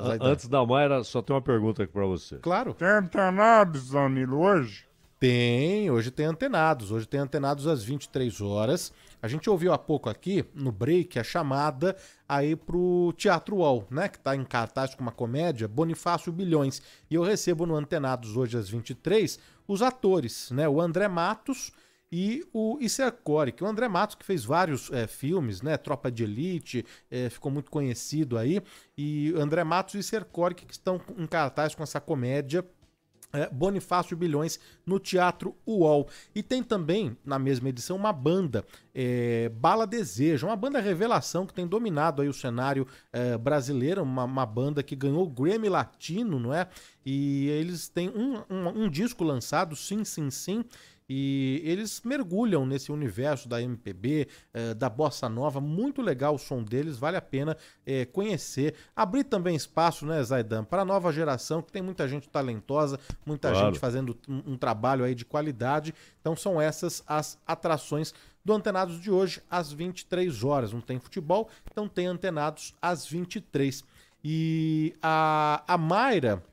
Zaidan. 0.03 0.25
Antes 0.25 0.47
da 0.47 0.65
Mayra, 0.65 1.03
só 1.03 1.21
tem 1.21 1.35
uma 1.35 1.41
pergunta 1.41 1.83
aqui 1.83 1.91
pra 1.91 2.05
você. 2.05 2.37
Claro. 2.37 2.73
Tem 2.73 2.87
antenados, 2.87 3.89
Danilo, 3.91 4.39
hoje? 4.39 4.85
Tem, 5.27 5.89
hoje 5.89 6.11
tem 6.11 6.27
antenados. 6.27 6.91
Hoje 6.91 7.07
tem 7.07 7.19
antenados 7.19 7.65
às 7.65 7.83
23 7.83 8.41
horas. 8.41 8.93
A 9.19 9.27
gente 9.27 9.49
ouviu 9.49 9.73
há 9.73 9.77
pouco 9.77 10.07
aqui, 10.07 10.45
no 10.53 10.71
break, 10.71 11.17
a 11.17 11.23
chamada 11.23 11.95
aí 12.29 12.55
pro 12.55 13.11
Teatro 13.17 13.55
UOL, 13.55 13.87
né? 13.89 14.07
Que 14.07 14.19
tá 14.19 14.35
em 14.35 14.43
cartaz 14.43 14.93
com 14.93 15.01
uma 15.01 15.11
comédia, 15.11 15.67
Bonifácio 15.67 16.31
Bilhões. 16.31 16.79
E 17.09 17.15
eu 17.15 17.23
recebo 17.23 17.65
no 17.65 17.75
Antenados 17.75 18.37
hoje 18.37 18.55
às 18.55 18.69
23 18.69 19.39
os 19.67 19.81
atores, 19.81 20.51
né? 20.51 20.69
O 20.69 20.79
André 20.79 21.07
Matos 21.07 21.71
e 22.11 22.45
o 22.53 22.77
Isercore, 22.79 23.51
que 23.51 23.63
é 23.63 23.67
o 23.67 23.69
André 23.69 23.87
Matos 23.87 24.15
que 24.15 24.23
fez 24.23 24.45
vários 24.45 24.91
eh, 24.91 25.07
filmes, 25.07 25.59
né? 25.63 25.75
Tropa 25.75 26.11
de 26.11 26.23
Elite, 26.23 26.85
eh, 27.09 27.31
ficou 27.31 27.51
muito 27.51 27.71
conhecido 27.71 28.37
aí. 28.37 28.61
E 28.95 29.33
André 29.35 29.63
Matos 29.63 29.95
e 29.95 29.97
Isercore 29.97 30.53
que 30.53 30.71
estão 30.71 31.01
em 31.17 31.25
cartaz 31.25 31.73
com 31.73 31.81
essa 31.81 31.99
comédia 31.99 32.63
é, 33.35 33.49
Bonifácio 33.49 34.15
Bilhões 34.15 34.59
no 34.85 34.99
Teatro 34.99 35.55
UOL. 35.67 36.07
E 36.33 36.41
tem 36.41 36.63
também, 36.63 37.17
na 37.25 37.37
mesma 37.37 37.69
edição, 37.69 37.97
uma 37.97 38.13
banda, 38.13 38.65
é, 38.93 39.49
Bala 39.49 39.85
Desejo, 39.85 40.47
uma 40.47 40.55
banda 40.55 40.79
revelação 40.79 41.45
que 41.45 41.53
tem 41.53 41.67
dominado 41.67 42.21
aí 42.21 42.27
o 42.27 42.33
cenário 42.33 42.87
é, 43.11 43.37
brasileiro, 43.37 44.03
uma, 44.03 44.23
uma 44.23 44.45
banda 44.45 44.81
que 44.81 44.95
ganhou 44.95 45.23
o 45.23 45.29
Grammy 45.29 45.69
Latino, 45.69 46.39
não 46.39 46.53
é? 46.53 46.67
E 47.05 47.49
eles 47.49 47.87
têm 47.87 48.09
um, 48.09 48.41
um, 48.49 48.83
um 48.83 48.89
disco 48.89 49.23
lançado, 49.23 49.75
Sim, 49.75 50.03
Sim, 50.03 50.31
Sim, 50.31 50.65
e 51.07 51.61
eles 51.63 52.01
mergulham 52.03 52.65
nesse 52.65 52.91
universo 52.91 53.47
da 53.47 53.61
MPB, 53.61 54.27
eh, 54.53 54.73
da 54.73 54.89
bossa 54.89 55.29
nova, 55.29 55.61
muito 55.61 56.01
legal 56.01 56.33
o 56.35 56.39
som 56.39 56.63
deles, 56.63 56.97
vale 56.97 57.15
a 57.15 57.21
pena 57.21 57.55
eh, 57.85 58.05
conhecer. 58.05 58.73
Abrir 58.95 59.23
também 59.25 59.55
espaço, 59.55 60.05
né, 60.05 60.23
Zaidan, 60.23 60.63
para 60.63 60.81
a 60.81 60.85
nova 60.85 61.11
geração, 61.13 61.61
que 61.61 61.71
tem 61.71 61.81
muita 61.81 62.07
gente 62.07 62.27
talentosa, 62.27 62.99
muita 63.25 63.51
Claro. 63.51 63.67
gente 63.67 63.79
fazendo 63.79 64.17
um, 64.27 64.53
um 64.53 64.57
trabalho 64.57 65.03
aí 65.05 65.13
de 65.13 65.25
qualidade. 65.25 65.93
Então 66.21 66.35
são 66.35 66.59
essas 66.59 67.03
as 67.05 67.37
atrações 67.45 68.11
do 68.43 68.53
Antenados 68.53 68.99
de 68.99 69.11
hoje, 69.11 69.41
às 69.49 69.71
23 69.71 70.43
horas. 70.43 70.73
Não 70.73 70.81
tem 70.81 70.99
futebol, 70.99 71.49
então 71.71 71.87
tem 71.87 72.07
Antenados 72.07 72.73
às 72.81 73.05
23. 73.07 73.83
E 74.23 74.93
a, 75.01 75.63
a 75.67 75.77
Mayra, 75.77 76.43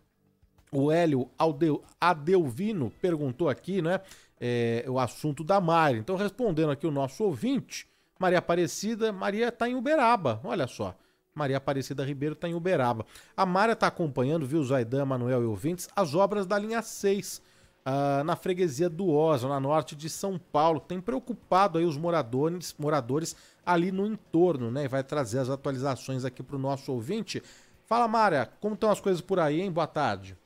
o 0.70 0.90
Hélio 0.90 1.30
Aldeu- 1.38 1.82
Adelvino 2.00 2.90
perguntou 3.00 3.48
aqui, 3.48 3.80
né? 3.82 4.00
É, 4.44 4.85
o 4.89 4.98
assunto 4.98 5.44
da 5.44 5.60
Mayra. 5.60 5.98
Então, 5.98 6.16
respondendo 6.16 6.73
aqui 6.73 6.85
o 6.85 6.90
nosso 6.90 7.23
ouvinte, 7.23 7.86
Maria 8.19 8.40
Aparecida, 8.40 9.12
Maria 9.12 9.48
está 9.48 9.69
em 9.69 9.77
Uberaba, 9.77 10.40
olha 10.43 10.66
só. 10.66 10.97
Maria 11.32 11.59
Aparecida 11.59 12.05
Ribeiro 12.05 12.35
está 12.35 12.48
em 12.48 12.55
Uberaba. 12.55 13.06
A 13.36 13.47
Mayra 13.47 13.73
está 13.74 13.86
acompanhando, 13.86 14.44
viu, 14.44 14.62
Zaidan, 14.64 15.05
Manuel 15.05 15.44
e 15.44 15.47
ouvintes, 15.47 15.89
as 15.94 16.14
obras 16.16 16.44
da 16.44 16.59
linha 16.59 16.82
6, 16.82 17.40
ah, 17.85 18.23
na 18.24 18.35
freguesia 18.35 18.90
do 18.90 19.09
Osa, 19.09 19.48
na 19.48 19.60
norte 19.60 19.94
de 19.94 20.10
São 20.10 20.39
Paulo. 20.39 20.81
Tem 20.81 21.01
preocupado 21.01 21.78
aí 21.78 21.85
os 21.85 21.97
moradores, 21.97 22.74
moradores 22.77 23.36
ali 23.64 23.93
no 23.93 24.06
entorno, 24.06 24.70
né? 24.70 24.85
E 24.85 24.89
vai 24.89 25.05
trazer 25.05 25.39
as 25.39 25.48
atualizações 25.48 26.24
aqui 26.24 26.43
para 26.43 26.56
o 26.56 26.59
nosso 26.59 26.93
ouvinte. 26.93 27.43
Fala, 27.86 28.06
Mária, 28.09 28.51
como 28.60 28.74
estão 28.74 28.90
as 28.90 29.01
coisas 29.01 29.23
por 29.23 29.39
aí, 29.39 29.62
hein? 29.62 29.70
Boa 29.70 29.86
tarde. 29.86 30.36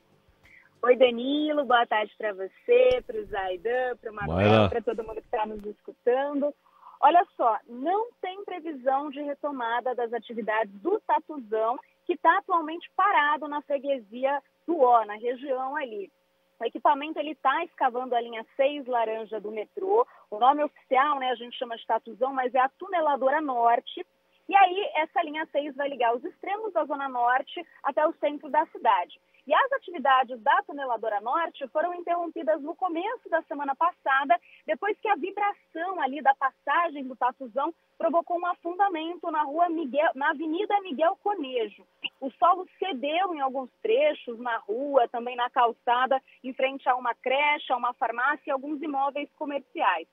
Oi, 0.82 0.96
Danilo, 0.96 1.64
boa 1.64 1.86
tarde 1.86 2.14
para 2.16 2.32
você, 2.32 3.02
para 3.06 3.18
o 3.18 3.24
Zaidan, 3.24 3.96
para 3.96 4.12
o. 4.12 4.14
Manuel, 4.14 4.68
para 4.68 4.82
todo 4.82 5.02
mundo 5.02 5.20
que 5.20 5.26
está 5.26 5.44
nos 5.46 5.64
escutando. 5.64 6.54
Olha 7.00 7.26
só, 7.36 7.58
não 7.66 8.10
tem 8.20 8.44
previsão 8.44 9.10
de 9.10 9.20
retomada 9.22 9.94
das 9.94 10.12
atividades 10.12 10.72
do 10.80 11.00
Tatuzão, 11.00 11.78
que 12.04 12.12
está 12.12 12.38
atualmente 12.38 12.90
parado 12.94 13.48
na 13.48 13.62
freguesia 13.62 14.40
do 14.66 14.80
Ó, 14.80 15.04
na 15.04 15.14
região 15.14 15.74
ali. 15.76 16.10
O 16.58 16.64
equipamento 16.64 17.18
ele 17.18 17.32
está 17.32 17.64
escavando 17.64 18.14
a 18.14 18.20
linha 18.20 18.46
6 18.56 18.86
laranja 18.86 19.40
do 19.40 19.50
metrô. 19.50 20.06
O 20.30 20.38
nome 20.38 20.62
oficial, 20.62 21.18
né, 21.18 21.30
a 21.30 21.34
gente 21.34 21.58
chama 21.58 21.76
de 21.76 21.86
Tatuzão, 21.86 22.32
mas 22.32 22.54
é 22.54 22.60
a 22.60 22.68
tuneladora 22.68 23.40
norte. 23.40 24.06
E 24.48 24.56
aí, 24.56 24.90
essa 24.94 25.22
linha 25.22 25.46
6 25.50 25.74
vai 25.74 25.88
ligar 25.88 26.14
os 26.14 26.24
extremos 26.24 26.72
da 26.72 26.84
Zona 26.84 27.08
Norte 27.08 27.66
até 27.82 28.06
o 28.06 28.14
centro 28.14 28.48
da 28.48 28.64
cidade. 28.66 29.20
E 29.46 29.54
as 29.54 29.72
atividades 29.72 30.40
da 30.40 30.60
Tuneladora 30.62 31.20
Norte 31.20 31.68
foram 31.68 31.94
interrompidas 31.94 32.60
no 32.62 32.74
começo 32.74 33.28
da 33.28 33.40
semana 33.42 33.76
passada, 33.76 34.36
depois 34.66 34.98
que 34.98 35.08
a 35.08 35.14
vibração 35.14 36.00
ali 36.00 36.20
da 36.20 36.34
passagem 36.34 37.04
do 37.04 37.14
Tatuzão 37.14 37.72
provocou 37.96 38.38
um 38.38 38.46
afundamento 38.46 39.30
na 39.30 39.42
rua 39.42 39.68
Miguel, 39.68 40.10
na 40.16 40.30
Avenida 40.30 40.80
Miguel 40.80 41.16
Conejo. 41.22 41.86
O 42.20 42.28
solo 42.32 42.66
cedeu 42.76 43.34
em 43.34 43.40
alguns 43.40 43.70
trechos 43.80 44.36
na 44.40 44.56
rua, 44.58 45.06
também 45.08 45.36
na 45.36 45.48
calçada, 45.48 46.20
em 46.42 46.52
frente 46.52 46.88
a 46.88 46.96
uma 46.96 47.14
creche, 47.14 47.72
a 47.72 47.76
uma 47.76 47.94
farmácia 47.94 48.42
e 48.48 48.50
alguns 48.50 48.82
imóveis 48.82 49.30
comerciais. 49.36 50.08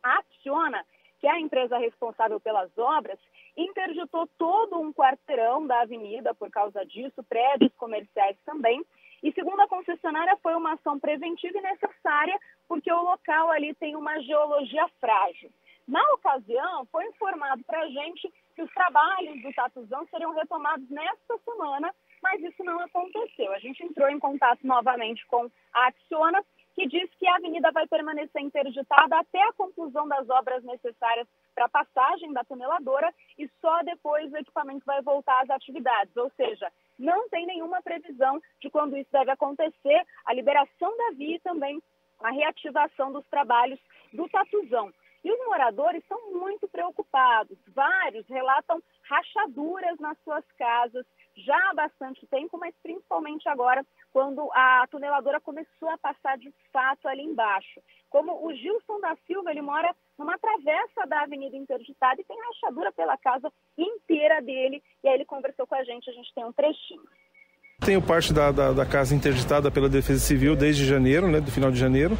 A 0.00 0.18
Acciona, 0.18 0.86
que 1.18 1.26
é 1.26 1.30
a 1.30 1.40
empresa 1.40 1.76
responsável 1.76 2.38
pelas 2.38 2.70
obras, 2.78 3.18
interditou 3.56 4.28
todo 4.38 4.78
um 4.78 4.92
quarteirão 4.92 5.66
da 5.66 5.80
avenida 5.80 6.34
por 6.34 6.50
causa 6.50 6.84
disso, 6.84 7.24
prédios 7.24 7.72
comerciais 7.74 8.36
também. 8.44 8.84
E 9.22 9.32
segundo 9.32 9.60
a 9.60 9.68
concessionária, 9.68 10.36
foi 10.42 10.54
uma 10.54 10.74
ação 10.74 11.00
preventiva 11.00 11.58
e 11.58 11.62
necessária, 11.62 12.38
porque 12.68 12.92
o 12.92 13.02
local 13.02 13.50
ali 13.50 13.74
tem 13.74 13.96
uma 13.96 14.20
geologia 14.20 14.86
frágil. 15.00 15.50
Na 15.88 16.02
ocasião, 16.14 16.84
foi 16.86 17.06
informado 17.06 17.62
para 17.64 17.80
a 17.80 17.88
gente 17.88 18.32
que 18.54 18.62
os 18.62 18.72
trabalhos 18.72 19.40
do 19.42 19.52
Tatuzão 19.52 20.06
seriam 20.10 20.34
retomados 20.34 20.88
nesta 20.90 21.38
semana, 21.38 21.94
mas 22.22 22.42
isso 22.42 22.64
não 22.64 22.80
aconteceu. 22.80 23.52
A 23.52 23.58
gente 23.58 23.84
entrou 23.84 24.08
em 24.08 24.18
contato 24.18 24.66
novamente 24.66 25.24
com 25.26 25.48
a 25.72 25.86
Acciona, 25.86 26.44
que 26.76 26.86
diz 26.86 27.10
que 27.18 27.26
a 27.26 27.36
avenida 27.36 27.72
vai 27.72 27.86
permanecer 27.86 28.42
interditada 28.42 29.18
até 29.18 29.42
a 29.42 29.52
conclusão 29.54 30.06
das 30.06 30.28
obras 30.28 30.62
necessárias 30.62 31.26
para 31.54 31.64
a 31.64 31.70
passagem 31.70 32.34
da 32.34 32.44
tuneladora 32.44 33.12
e 33.38 33.48
só 33.62 33.82
depois 33.82 34.30
o 34.30 34.36
equipamento 34.36 34.84
vai 34.84 35.00
voltar 35.00 35.42
às 35.42 35.48
atividades. 35.48 36.14
Ou 36.18 36.30
seja, 36.36 36.70
não 36.98 37.30
tem 37.30 37.46
nenhuma 37.46 37.80
previsão 37.80 38.38
de 38.60 38.68
quando 38.68 38.94
isso 38.94 39.10
deve 39.10 39.30
acontecer, 39.30 40.02
a 40.26 40.34
liberação 40.34 40.94
da 40.98 41.16
via 41.16 41.36
e 41.36 41.40
também 41.40 41.82
a 42.20 42.30
reativação 42.30 43.10
dos 43.10 43.26
trabalhos 43.28 43.80
do 44.12 44.28
Tatuzão. 44.28 44.92
E 45.24 45.32
os 45.32 45.46
moradores 45.46 46.04
são 46.06 46.30
muito 46.32 46.68
preocupados. 46.68 47.58
Vários 47.68 48.28
relatam 48.28 48.82
rachaduras 49.08 49.98
nas 49.98 50.18
suas 50.22 50.44
casas 50.58 51.06
já 51.36 51.56
há 51.70 51.74
bastante 51.74 52.26
tempo, 52.26 52.58
mas 52.58 52.74
principalmente 52.82 53.48
agora, 53.48 53.84
quando 54.12 54.50
a 54.52 54.86
tuneladora 54.90 55.40
começou 55.40 55.88
a 55.90 55.98
passar 55.98 56.38
de 56.38 56.52
fato 56.72 57.06
ali 57.06 57.22
embaixo. 57.22 57.80
Como 58.08 58.46
o 58.46 58.54
Gilson 58.54 59.00
da 59.00 59.16
Silva, 59.26 59.50
ele 59.50 59.60
mora 59.60 59.94
numa 60.18 60.38
travessa 60.38 61.06
da 61.06 61.22
Avenida 61.22 61.56
Interditada 61.56 62.20
e 62.20 62.24
tem 62.24 62.36
rachadura 62.40 62.90
pela 62.92 63.18
casa 63.18 63.52
inteira 63.76 64.40
dele. 64.40 64.82
E 65.04 65.08
aí 65.08 65.14
ele 65.14 65.24
conversou 65.24 65.66
com 65.66 65.74
a 65.74 65.84
gente, 65.84 66.08
a 66.08 66.12
gente 66.12 66.32
tem 66.34 66.44
um 66.44 66.52
trechinho. 66.52 67.04
Tenho 67.80 68.00
parte 68.00 68.32
da, 68.32 68.50
da, 68.50 68.72
da, 68.72 68.86
casa 68.86 69.14
interditada 69.14 69.70
pela 69.70 69.86
Defesa 69.86 70.18
Civil 70.18 70.56
desde 70.56 70.86
janeiro, 70.86 71.28
né, 71.28 71.40
do 71.40 71.50
final 71.50 71.70
de 71.70 71.78
janeiro. 71.78 72.16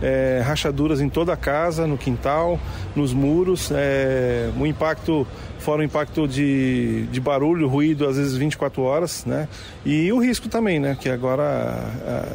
É, 0.00 0.40
rachaduras 0.40 1.00
em 1.00 1.08
toda 1.08 1.32
a 1.32 1.36
casa, 1.36 1.84
no 1.84 1.98
quintal, 1.98 2.60
nos 2.94 3.12
muros. 3.12 3.72
É, 3.72 4.50
o 4.56 4.64
impacto, 4.64 5.26
fora 5.60 5.82
o 5.82 5.84
impacto 5.84 6.26
de, 6.26 7.06
de 7.06 7.20
barulho, 7.20 7.68
ruído, 7.68 8.06
às 8.06 8.16
vezes 8.16 8.36
24 8.36 8.82
horas, 8.82 9.24
né? 9.24 9.48
E 9.84 10.12
o 10.12 10.18
risco 10.18 10.48
também, 10.48 10.80
né? 10.80 10.96
Que 11.00 11.08
agora, 11.08 11.76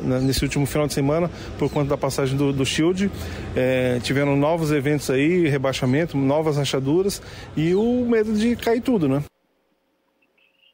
nesse 0.03 0.43
último 0.43 0.65
final 0.65 0.87
de 0.87 0.93
semana, 0.93 1.29
por 1.59 1.71
conta 1.71 1.89
da 1.89 1.97
passagem 1.97 2.37
do, 2.37 2.53
do 2.53 2.65
Shield, 2.65 3.09
é, 3.55 3.99
tiveram 3.99 4.35
novos 4.35 4.71
eventos 4.71 5.09
aí, 5.09 5.47
rebaixamento, 5.47 6.17
novas 6.17 6.57
rachaduras 6.57 7.21
e 7.57 7.75
o 7.75 8.05
medo 8.05 8.33
de 8.33 8.55
cair 8.55 8.81
tudo, 8.81 9.07
né? 9.09 9.23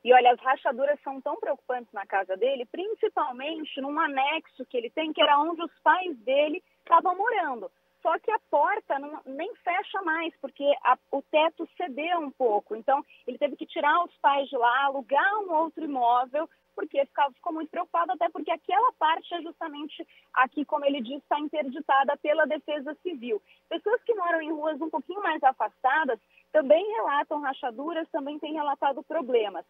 E 0.04 0.12
olha, 0.14 0.32
as 0.32 0.40
rachaduras 0.40 1.00
são 1.04 1.22
tão 1.22 1.40
preocupantes 1.40 1.92
na 1.94 2.06
casa 2.06 2.36
dele, 2.36 2.66
principalmente 2.72 3.80
num 3.80 4.00
anexo 4.00 4.66
que 4.66 4.76
ele 4.76 4.90
tem, 4.90 5.14
que 5.14 5.22
era 5.22 5.40
onde 5.40 5.62
os 5.62 5.72
pais 5.84 6.18
dele 6.20 6.62
estavam 6.84 7.16
morando. 7.16 7.70
Só 8.02 8.18
que 8.20 8.32
a 8.32 8.40
porta 8.50 8.98
não, 8.98 9.22
nem 9.26 9.54
fecha 9.58 10.02
mais, 10.02 10.34
porque 10.42 10.66
a, 10.84 10.98
o 11.12 11.22
teto 11.22 11.68
cedeu 11.78 12.20
um 12.20 12.32
pouco. 12.32 12.76
Então, 12.76 13.06
ele 13.28 13.38
teve 13.38 13.56
que 13.56 13.66
tirar 13.66 14.04
os 14.04 14.16
pais 14.18 14.50
de 14.50 14.58
lá, 14.58 14.86
alugar 14.86 15.40
um 15.40 15.54
outro 15.54 15.84
imóvel, 15.84 16.50
porque 16.76 17.06
ficava, 17.06 17.32
ficou 17.34 17.54
muito 17.54 17.70
preocupado, 17.70 18.14
até 18.14 18.30
porque 18.30 18.50
aquela 18.50 18.92
parte 18.94 19.34
é 19.34 19.42
justamente 19.42 20.08
aqui, 20.34 20.66
como 20.66 20.86
ele 20.86 21.02
disse, 21.02 21.18
está 21.18 21.40
interditada 21.40 22.18
pela 22.18 22.48
Defesa 22.48 22.96
Civil. 23.04 23.42
Pessoas 23.70 24.02
que 24.04 24.16
moram 24.16 24.42
em 24.42 24.52
ruas 24.52 24.82
um 24.82 24.90
pouquinho 24.90 25.22
mais 25.22 25.44
afastadas 25.44 26.20
também 26.52 26.84
relatam 26.94 27.42
rachaduras, 27.42 28.10
também 28.10 28.40
têm 28.40 28.54
relatado 28.54 29.04
problemas. 29.04 29.66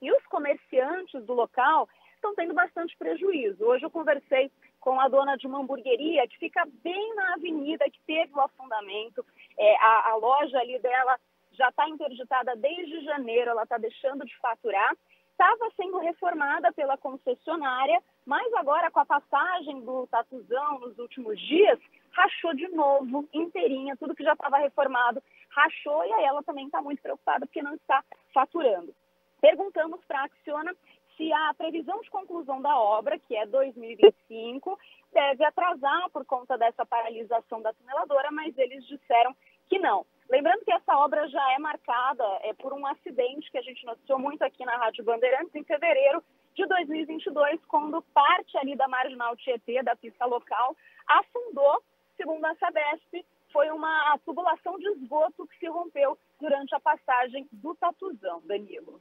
E 0.00 0.10
os 0.12 0.24
comerciantes 0.26 1.24
do 1.24 1.32
local 1.32 1.88
estão 2.14 2.34
tendo 2.34 2.54
bastante 2.54 2.96
prejuízo. 2.96 3.64
Hoje 3.64 3.84
eu 3.84 3.90
conversei 3.90 4.50
com 4.82 5.00
a 5.00 5.08
dona 5.08 5.36
de 5.36 5.46
uma 5.46 5.60
hamburgueria 5.60 6.26
que 6.26 6.36
fica 6.38 6.68
bem 6.82 7.14
na 7.14 7.34
avenida 7.34 7.88
que 7.88 8.00
teve 8.00 8.32
o 8.34 8.40
afundamento. 8.40 9.24
É, 9.56 9.76
a, 9.76 10.10
a 10.10 10.16
loja 10.16 10.58
ali 10.58 10.78
dela 10.80 11.18
já 11.52 11.68
está 11.68 11.88
interditada 11.88 12.56
desde 12.56 13.04
janeiro, 13.04 13.52
ela 13.52 13.62
está 13.62 13.78
deixando 13.78 14.26
de 14.26 14.36
faturar. 14.38 14.94
Estava 15.30 15.70
sendo 15.76 15.98
reformada 15.98 16.72
pela 16.72 16.96
concessionária, 16.98 18.02
mas 18.26 18.52
agora 18.54 18.90
com 18.90 19.00
a 19.00 19.06
passagem 19.06 19.80
do 19.80 20.06
Tatuzão 20.08 20.80
nos 20.80 20.98
últimos 20.98 21.40
dias, 21.40 21.78
rachou 22.10 22.52
de 22.54 22.68
novo, 22.68 23.26
inteirinha, 23.32 23.96
tudo 23.96 24.14
que 24.14 24.24
já 24.24 24.34
estava 24.34 24.58
reformado 24.58 25.22
rachou 25.50 26.04
e 26.04 26.12
aí 26.12 26.24
ela 26.24 26.42
também 26.42 26.66
está 26.66 26.82
muito 26.82 27.00
preocupada 27.00 27.46
porque 27.46 27.62
não 27.62 27.74
está 27.74 28.02
faturando. 28.34 28.94
Perguntamos 29.40 30.00
para 30.06 30.20
a 30.20 30.24
Acciona 30.24 30.74
se 31.22 31.32
a 31.32 31.54
previsão 31.54 32.00
de 32.00 32.10
conclusão 32.10 32.60
da 32.60 32.76
obra, 32.76 33.16
que 33.16 33.36
é 33.36 33.46
2025, 33.46 34.78
deve 35.12 35.44
atrasar 35.44 36.10
por 36.10 36.24
conta 36.24 36.58
dessa 36.58 36.84
paralisação 36.84 37.62
da 37.62 37.72
tuneladora, 37.72 38.32
mas 38.32 38.56
eles 38.58 38.84
disseram 38.86 39.34
que 39.68 39.78
não. 39.78 40.04
Lembrando 40.28 40.64
que 40.64 40.72
essa 40.72 40.96
obra 40.96 41.28
já 41.28 41.52
é 41.52 41.58
marcada 41.58 42.24
é, 42.42 42.52
por 42.54 42.72
um 42.72 42.84
acidente 42.86 43.50
que 43.52 43.58
a 43.58 43.62
gente 43.62 43.84
noticiou 43.86 44.18
muito 44.18 44.42
aqui 44.42 44.64
na 44.64 44.76
Rádio 44.76 45.04
Bandeirantes 45.04 45.54
em 45.54 45.62
fevereiro 45.62 46.24
de 46.54 46.66
2022, 46.66 47.64
quando 47.66 48.02
parte 48.12 48.58
ali 48.58 48.74
da 48.74 48.88
marginal 48.88 49.36
Tietê, 49.36 49.80
da 49.82 49.94
pista 49.94 50.24
local, 50.26 50.76
afundou, 51.06 51.82
segundo 52.16 52.44
a 52.44 52.54
Sabesp, 52.56 53.24
foi 53.52 53.70
uma 53.70 54.18
tubulação 54.24 54.76
de 54.78 54.88
esgoto 54.88 55.46
que 55.46 55.58
se 55.58 55.68
rompeu 55.68 56.18
durante 56.40 56.74
a 56.74 56.80
passagem 56.80 57.46
do 57.52 57.74
Tatuzão, 57.76 58.40
Danilo. 58.44 59.00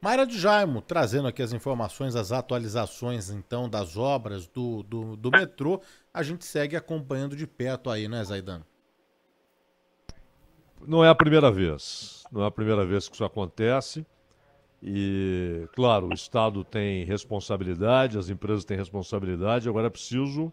Mayra 0.00 0.24
de 0.24 0.38
Jaimo, 0.38 0.80
trazendo 0.80 1.26
aqui 1.26 1.42
as 1.42 1.52
informações, 1.52 2.14
as 2.14 2.30
atualizações, 2.30 3.30
então, 3.30 3.68
das 3.68 3.96
obras 3.96 4.46
do, 4.46 4.82
do, 4.84 5.16
do 5.16 5.30
metrô. 5.30 5.80
A 6.14 6.22
gente 6.22 6.44
segue 6.44 6.76
acompanhando 6.76 7.34
de 7.34 7.46
perto 7.46 7.90
aí, 7.90 8.06
né, 8.06 8.22
Zaidan? 8.22 8.62
Não 10.86 11.04
é 11.04 11.08
a 11.08 11.14
primeira 11.14 11.50
vez. 11.50 12.22
Não 12.30 12.44
é 12.44 12.46
a 12.46 12.50
primeira 12.50 12.86
vez 12.86 13.08
que 13.08 13.14
isso 13.14 13.24
acontece. 13.24 14.06
E, 14.80 15.68
claro, 15.74 16.06
o 16.06 16.14
Estado 16.14 16.62
tem 16.62 17.04
responsabilidade, 17.04 18.16
as 18.16 18.28
empresas 18.28 18.64
têm 18.64 18.76
responsabilidade. 18.76 19.68
Agora 19.68 19.88
é 19.88 19.90
preciso 19.90 20.52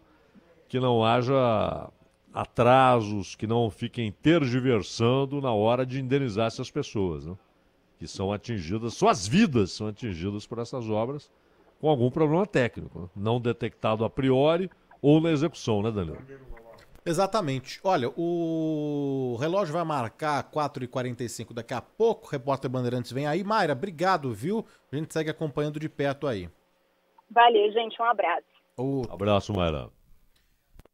que 0.66 0.80
não 0.80 1.04
haja 1.04 1.88
atrasos, 2.34 3.36
que 3.36 3.46
não 3.46 3.70
fiquem 3.70 4.10
tergiversando 4.10 5.40
na 5.40 5.52
hora 5.52 5.86
de 5.86 6.00
indenizar 6.00 6.48
essas 6.48 6.70
pessoas. 6.70 7.24
Né? 7.24 7.36
Que 7.98 8.06
são 8.06 8.32
atingidas, 8.32 8.94
suas 8.94 9.26
vidas 9.26 9.72
são 9.72 9.88
atingidas 9.88 10.46
por 10.46 10.58
essas 10.58 10.88
obras 10.88 11.30
com 11.80 11.88
algum 11.88 12.10
problema 12.10 12.46
técnico, 12.46 13.00
né? 13.00 13.08
não 13.14 13.40
detectado 13.40 14.04
a 14.04 14.10
priori 14.10 14.70
ou 15.00 15.20
na 15.20 15.30
execução, 15.30 15.82
né, 15.82 15.90
Danilo? 15.90 16.18
Exatamente. 17.04 17.78
Olha, 17.84 18.12
o 18.16 19.36
relógio 19.38 19.72
vai 19.72 19.84
marcar 19.84 20.50
4h45 20.50 21.54
daqui 21.54 21.72
a 21.72 21.80
pouco. 21.80 22.26
O 22.26 22.30
repórter 22.30 22.68
Bandeirantes 22.68 23.12
vem 23.12 23.28
aí. 23.28 23.44
Mayra, 23.44 23.74
obrigado, 23.74 24.32
viu? 24.34 24.66
A 24.90 24.96
gente 24.96 25.12
segue 25.12 25.30
acompanhando 25.30 25.78
de 25.78 25.88
perto 25.88 26.26
aí. 26.26 26.48
Valeu, 27.30 27.70
gente. 27.72 28.00
Um 28.02 28.04
abraço. 28.04 28.46
O... 28.76 29.02
Abraço, 29.08 29.52
Mayra. 29.52 29.88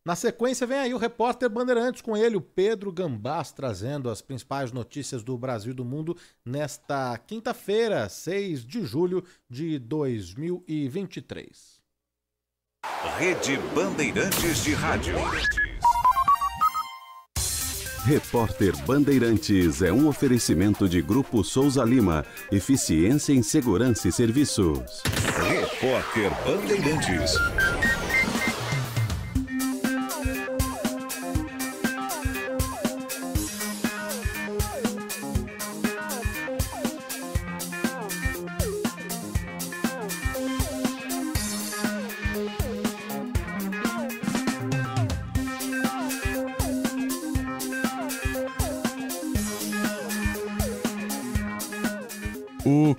Na 0.04 0.16
sequência, 0.16 0.66
vem 0.66 0.78
aí 0.78 0.92
o 0.92 0.98
repórter 0.98 1.48
Bandeirantes 1.48 2.02
com 2.02 2.16
ele, 2.16 2.36
o 2.36 2.40
Pedro 2.40 2.90
Gambás, 2.90 3.52
trazendo 3.52 4.10
as 4.10 4.20
principais 4.20 4.72
notícias 4.72 5.22
do 5.22 5.38
Brasil 5.38 5.70
e 5.70 5.76
do 5.76 5.84
mundo 5.84 6.16
nesta 6.44 7.16
quinta-feira, 7.18 8.08
6 8.08 8.66
de 8.66 8.84
julho 8.84 9.22
de 9.48 9.78
2023. 9.78 11.80
Rede 13.16 13.56
Bandeirantes 13.72 14.64
de 14.64 14.74
Rádio. 14.74 15.14
Repórter 18.04 18.76
Bandeirantes 18.84 19.82
é 19.82 19.92
um 19.92 20.08
oferecimento 20.08 20.88
de 20.88 21.00
Grupo 21.00 21.44
Souza 21.44 21.84
Lima. 21.84 22.26
Eficiência 22.50 23.32
em 23.32 23.44
Segurança 23.44 24.08
e 24.08 24.12
Serviços. 24.12 25.04
Repórter 25.48 26.32
Bandeirantes. 26.44 27.36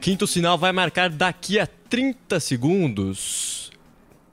Quinto 0.03 0.27
sinal 0.27 0.57
vai 0.57 0.73
marcar 0.73 1.09
daqui 1.09 1.57
a 1.57 1.65
30 1.65 2.37
segundos. 2.41 3.71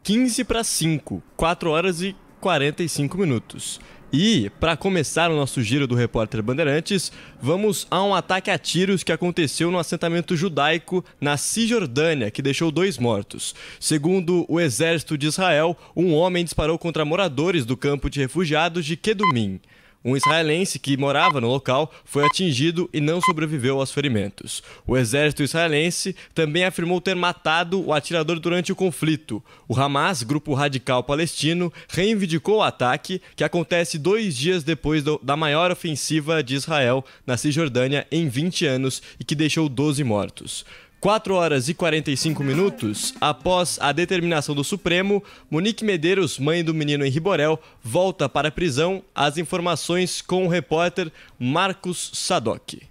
15 0.03 0.43
para 0.43 0.65
5, 0.65 1.23
4 1.37 1.71
horas 1.71 2.03
e 2.03 2.17
45 2.41 3.17
minutos. 3.17 3.79
E, 4.13 4.51
para 4.59 4.77
começar 4.77 5.31
o 5.31 5.37
nosso 5.37 5.63
giro 5.63 5.87
do 5.87 5.95
repórter 5.95 6.43
Bandeirantes, 6.43 7.13
vamos 7.41 7.87
a 7.89 8.03
um 8.03 8.13
ataque 8.13 8.51
a 8.51 8.59
tiros 8.59 9.05
que 9.05 9.13
aconteceu 9.13 9.71
no 9.71 9.79
assentamento 9.79 10.35
judaico 10.35 11.05
na 11.21 11.37
Cisjordânia, 11.37 12.33
que 12.33 12.43
deixou 12.43 12.73
dois 12.73 12.99
mortos. 12.99 13.55
Segundo 13.79 14.45
o 14.49 14.59
exército 14.59 15.17
de 15.17 15.29
Israel, 15.29 15.79
um 15.95 16.13
homem 16.15 16.43
disparou 16.43 16.81
contra 16.81 17.05
moradores 17.05 17.65
do 17.65 17.77
campo 17.77 18.11
de 18.11 18.19
refugiados 18.19 18.85
de 18.85 18.97
Kedumim. 18.97 19.61
Um 20.03 20.17
israelense 20.17 20.79
que 20.79 20.97
morava 20.97 21.43
no 21.43 21.49
local 21.49 21.93
foi 22.07 22.25
atingido 22.25 22.89
e 22.91 23.03
não 23.03 23.21
sobreviveu 23.21 23.79
aos 23.79 23.93
ferimentos. 23.93 24.63
O 24.87 24.97
exército 24.97 25.43
israelense 25.43 26.17
também 26.35 26.65
afirmou 26.65 27.03
ter 27.03 27.15
matado 27.15 27.85
o 27.85 27.93
atirador 27.93 28.41
durante 28.41 28.73
o 28.73 28.77
conflito. 28.77 29.45
O 29.69 29.79
Hamas, 29.79 30.23
grupo 30.23 30.55
radical 30.55 31.05
palestino, 31.05 31.71
reivindicou 31.87 32.59
o 32.59 32.63
ataque, 32.63 33.21
que 33.37 33.45
acontece 33.45 33.99
dois 33.99 34.35
dias 34.35 34.65
depois 34.65 35.05
da 35.23 35.37
maior 35.37 35.71
ofensiva 35.71 36.43
de 36.43 36.55
Israel 36.55 37.05
na 37.27 37.37
Cisjordânia 37.37 38.07
em 38.11 38.27
20 38.27 38.65
anos 38.65 39.03
e 39.19 39.25
que 39.25 39.35
deixou 39.35 39.69
12 39.69 40.03
mortos. 40.03 40.65
4 41.01 41.35
horas 41.35 41.69
e 41.71 41.75
45 41.75 42.45
minutos 42.45 43.15
após 43.19 43.79
a 43.81 43.91
determinação 43.91 44.55
do 44.55 44.63
Supremo, 44.63 45.25
Monique 45.51 45.83
Medeiros, 45.83 46.39
mãe 46.39 46.63
do 46.63 46.75
menino 46.75 47.07
Henri 47.07 47.19
Borel, 47.19 47.59
volta 47.83 48.29
para 48.29 48.49
a 48.49 48.53
prisão. 48.53 49.03
As 49.15 49.39
informações 49.39 50.21
com 50.21 50.45
o 50.45 50.49
repórter 50.49 51.11
Marcos 51.39 52.11
Sadoc. 52.13 52.90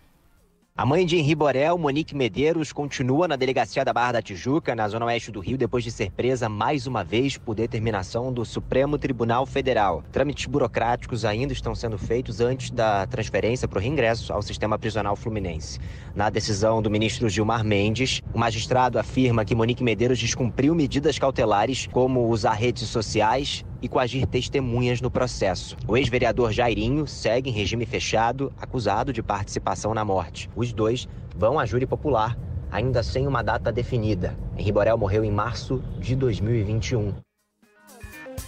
A 0.79 0.85
mãe 0.85 1.05
de 1.05 1.17
Henri 1.17 1.35
Borel, 1.35 1.77
Monique 1.77 2.15
Medeiros, 2.15 2.71
continua 2.71 3.27
na 3.27 3.35
delegacia 3.35 3.83
da 3.83 3.91
Barra 3.91 4.13
da 4.13 4.21
Tijuca, 4.21 4.73
na 4.73 4.87
zona 4.87 5.07
oeste 5.07 5.29
do 5.29 5.41
Rio, 5.41 5.57
depois 5.57 5.83
de 5.83 5.91
ser 5.91 6.09
presa 6.09 6.47
mais 6.47 6.87
uma 6.87 7.03
vez 7.03 7.37
por 7.37 7.53
determinação 7.53 8.31
do 8.31 8.45
Supremo 8.45 8.97
Tribunal 8.97 9.45
Federal. 9.45 10.01
Trâmites 10.09 10.45
burocráticos 10.45 11.25
ainda 11.25 11.51
estão 11.51 11.75
sendo 11.75 11.97
feitos 11.97 12.39
antes 12.39 12.71
da 12.71 13.05
transferência 13.07 13.67
para 13.67 13.77
o 13.77 13.81
reingresso 13.81 14.31
ao 14.31 14.41
sistema 14.41 14.79
prisional 14.79 15.17
fluminense. 15.17 15.81
Na 16.15 16.29
decisão 16.29 16.81
do 16.81 16.89
ministro 16.89 17.27
Gilmar 17.27 17.65
Mendes, 17.65 18.21
o 18.33 18.39
magistrado 18.39 18.97
afirma 18.97 19.43
que 19.43 19.53
Monique 19.53 19.83
Medeiros 19.83 20.17
descumpriu 20.17 20.73
medidas 20.73 21.19
cautelares, 21.19 21.87
como 21.87 22.29
usar 22.29 22.53
redes 22.53 22.87
sociais 22.87 23.65
e 23.81 23.87
coagir 23.87 24.25
testemunhas 24.25 25.01
no 25.01 25.11
processo. 25.11 25.77
O 25.87 25.95
ex-vereador 25.95 26.51
Jairinho 26.51 27.07
segue 27.07 27.49
em 27.49 27.53
regime 27.53 27.85
fechado, 27.85 28.51
acusado 28.59 29.13
de 29.13 29.23
participação 29.23 29.93
na 29.93 30.03
morte. 30.03 30.49
Os 30.55 30.73
dois 30.73 31.07
vão 31.35 31.59
à 31.59 31.65
júri 31.65 31.85
popular, 31.85 32.37
ainda 32.71 33.03
sem 33.03 33.27
uma 33.27 33.41
data 33.41 33.71
definida. 33.71 34.37
Henri 34.57 34.71
Borel 34.71 34.97
morreu 34.97 35.23
em 35.23 35.31
março 35.31 35.81
de 35.99 36.15
2021. 36.15 37.28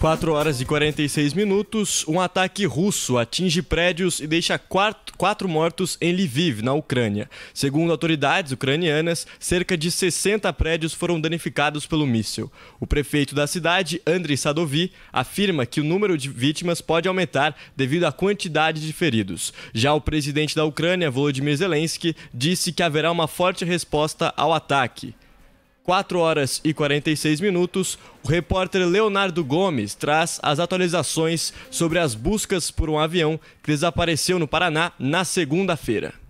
4 0.02 0.34
horas 0.34 0.60
e 0.60 0.66
46 0.66 1.36
minutos, 1.36 2.04
um 2.08 2.20
ataque 2.20 2.66
russo 2.66 3.20
atinge 3.20 3.62
prédios 3.62 4.20
e 4.20 4.26
deixa 4.26 4.58
quatro, 4.58 5.16
quatro, 5.16 5.48
mortos 5.48 5.96
em 6.02 6.12
Lviv, 6.12 6.64
na 6.64 6.74
Ucrânia. 6.74 7.30
Segundo 7.54 7.92
autoridades 7.92 8.52
ucranianas, 8.52 9.28
cerca 9.40 9.78
de 9.78 9.92
60 9.92 10.52
prédios 10.54 10.92
foram 10.92 11.22
danificados 11.22 11.86
pelo 11.86 12.08
míssil. 12.08 12.52
O 12.80 12.88
prefeito 12.88 13.36
da 13.36 13.46
cidade, 13.46 14.02
Andriy 14.08 14.38
Sadovi, 14.38 14.92
afirma 15.14 15.68
que 15.68 15.80
o 15.80 15.84
número 15.84 16.18
de 16.18 16.30
vítimas 16.30 16.82
pode 16.82 17.08
aumentar 17.08 17.56
devido 17.78 18.06
à 18.06 18.12
quantidade 18.12 18.82
de 18.82 18.92
feridos. 18.94 19.54
Já 19.72 19.94
o 19.94 20.02
presidente 20.02 20.56
da 20.56 20.66
Ucrânia, 20.66 21.12
Volodymyr 21.12 21.56
Zelensky, 21.58 22.16
disse 22.34 22.72
que 22.72 22.82
haverá 22.82 23.12
uma 23.12 23.28
forte 23.28 23.64
resposta 23.64 24.34
ao 24.36 24.52
ataque. 24.52 25.14
4 25.84 26.20
horas 26.20 26.62
e 26.64 26.74
46 26.74 27.42
minutos, 27.42 27.98
o 28.24 28.28
repórter 28.28 28.86
Leonardo 28.88 29.44
Gomes 29.44 29.96
traz 29.96 30.40
as 30.44 30.60
atualizações 30.60 31.52
sobre 31.72 31.98
as 31.98 32.14
buscas 32.14 32.70
por 32.70 32.90
um 32.90 33.00
avião 33.00 33.40
que 33.64 33.72
desapareceu 33.72 34.38
no 34.38 34.48
Paraná 34.48 34.92
na 35.00 35.26
segunda-feira. 35.26 36.21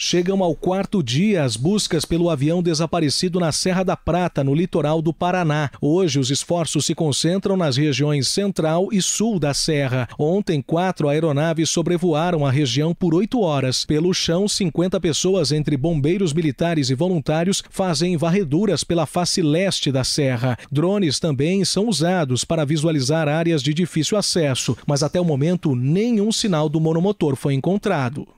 Chegam 0.00 0.44
ao 0.44 0.54
quarto 0.54 1.02
dia 1.02 1.42
as 1.42 1.56
buscas 1.56 2.04
pelo 2.04 2.30
avião 2.30 2.62
desaparecido 2.62 3.40
na 3.40 3.50
Serra 3.50 3.82
da 3.82 3.96
Prata, 3.96 4.44
no 4.44 4.54
litoral 4.54 5.02
do 5.02 5.12
Paraná. 5.12 5.72
Hoje, 5.80 6.20
os 6.20 6.30
esforços 6.30 6.86
se 6.86 6.94
concentram 6.94 7.56
nas 7.56 7.76
regiões 7.76 8.28
central 8.28 8.90
e 8.92 9.02
sul 9.02 9.40
da 9.40 9.52
Serra. 9.52 10.08
Ontem, 10.16 10.62
quatro 10.62 11.08
aeronaves 11.08 11.68
sobrevoaram 11.70 12.46
a 12.46 12.50
região 12.52 12.94
por 12.94 13.12
oito 13.12 13.40
horas. 13.40 13.84
Pelo 13.84 14.14
chão, 14.14 14.46
50 14.46 15.00
pessoas, 15.00 15.50
entre 15.50 15.76
bombeiros 15.76 16.32
militares 16.32 16.90
e 16.90 16.94
voluntários, 16.94 17.60
fazem 17.68 18.16
varreduras 18.16 18.84
pela 18.84 19.04
face 19.04 19.42
leste 19.42 19.90
da 19.90 20.04
Serra. 20.04 20.56
Drones 20.70 21.18
também 21.18 21.64
são 21.64 21.88
usados 21.88 22.44
para 22.44 22.64
visualizar 22.64 23.26
áreas 23.26 23.64
de 23.64 23.74
difícil 23.74 24.16
acesso, 24.16 24.78
mas 24.86 25.02
até 25.02 25.20
o 25.20 25.24
momento, 25.24 25.74
nenhum 25.74 26.30
sinal 26.30 26.68
do 26.68 26.78
monomotor 26.78 27.34
foi 27.34 27.54
encontrado. 27.54 28.37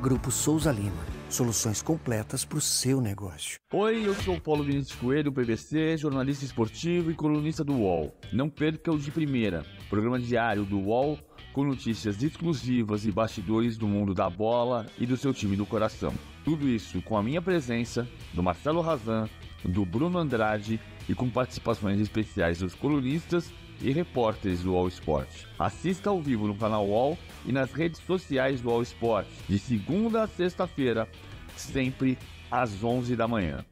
Grupo 0.00 0.30
Souza 0.30 0.72
Lima. 0.72 1.04
Soluções 1.28 1.82
completas 1.82 2.42
para 2.42 2.56
o 2.56 2.60
seu 2.60 3.02
negócio. 3.02 3.58
Oi, 3.70 4.06
eu 4.06 4.14
sou 4.14 4.40
Paulo 4.40 4.64
Vinícius 4.64 4.98
Coelho, 4.98 5.30
PVC, 5.30 5.98
jornalista 5.98 6.42
esportivo 6.42 7.10
e 7.10 7.14
colunista 7.14 7.62
do 7.62 7.74
UOL. 7.74 8.10
Não 8.32 8.48
perca 8.48 8.90
o 8.90 8.98
de 8.98 9.10
primeira, 9.10 9.62
programa 9.90 10.18
diário 10.18 10.64
do 10.64 10.78
UOL 10.78 11.18
com 11.52 11.64
notícias 11.64 12.22
exclusivas 12.22 13.04
e 13.04 13.12
bastidores 13.12 13.76
do 13.76 13.86
mundo 13.86 14.14
da 14.14 14.30
bola 14.30 14.86
e 14.98 15.04
do 15.04 15.18
seu 15.18 15.34
time 15.34 15.54
do 15.54 15.66
coração. 15.66 16.14
Tudo 16.46 16.66
isso 16.66 17.02
com 17.02 17.18
a 17.18 17.22
minha 17.22 17.42
presença, 17.42 18.08
do 18.32 18.42
Marcelo 18.42 18.80
Razan, 18.80 19.28
do 19.62 19.84
Bruno 19.84 20.18
Andrade 20.18 20.80
e 21.10 21.14
com 21.14 21.28
participações 21.28 22.00
especiais 22.00 22.60
dos 22.60 22.74
colunistas 22.74 23.52
e 23.80 23.92
repórteres 23.92 24.60
do 24.60 24.74
All 24.74 24.88
Sport. 24.88 25.28
Assista 25.58 26.10
ao 26.10 26.20
vivo 26.20 26.46
no 26.46 26.54
canal 26.54 26.92
All 26.92 27.18
e 27.44 27.52
nas 27.52 27.72
redes 27.72 28.00
sociais 28.06 28.60
do 28.60 28.70
All 28.70 28.82
Sport, 28.82 29.26
de 29.48 29.58
segunda 29.58 30.22
a 30.24 30.28
sexta-feira, 30.28 31.08
sempre 31.56 32.18
às 32.50 32.82
11 32.82 33.16
da 33.16 33.26
manhã. 33.26 33.64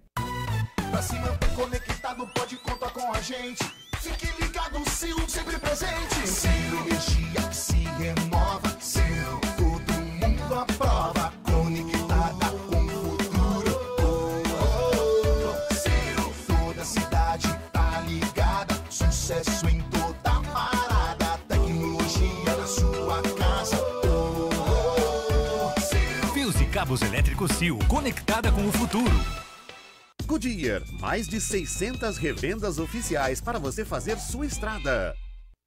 Pra 0.90 1.02
se 1.02 1.14
manter 1.18 1.55
conectado, 1.55 2.26
pode 2.35 2.56
contar 2.56 2.90
com 2.90 3.12
a 3.12 3.20
gente. 3.20 3.64
Fique 4.01 4.26
ligado, 4.40 4.78
sempre 5.28 5.59
presente. 5.59 6.26
Sil, 27.47 27.78
conectada 27.86 28.51
com 28.51 28.66
o 28.66 28.73
futuro. 28.73 29.15
Goodyear, 30.27 30.82
mais 30.98 31.28
de 31.28 31.40
600 31.40 32.16
revendas 32.16 32.78
oficiais 32.78 33.40
para 33.40 33.59
você 33.60 33.85
fazer 33.85 34.19
sua 34.19 34.44
estrada. 34.44 35.15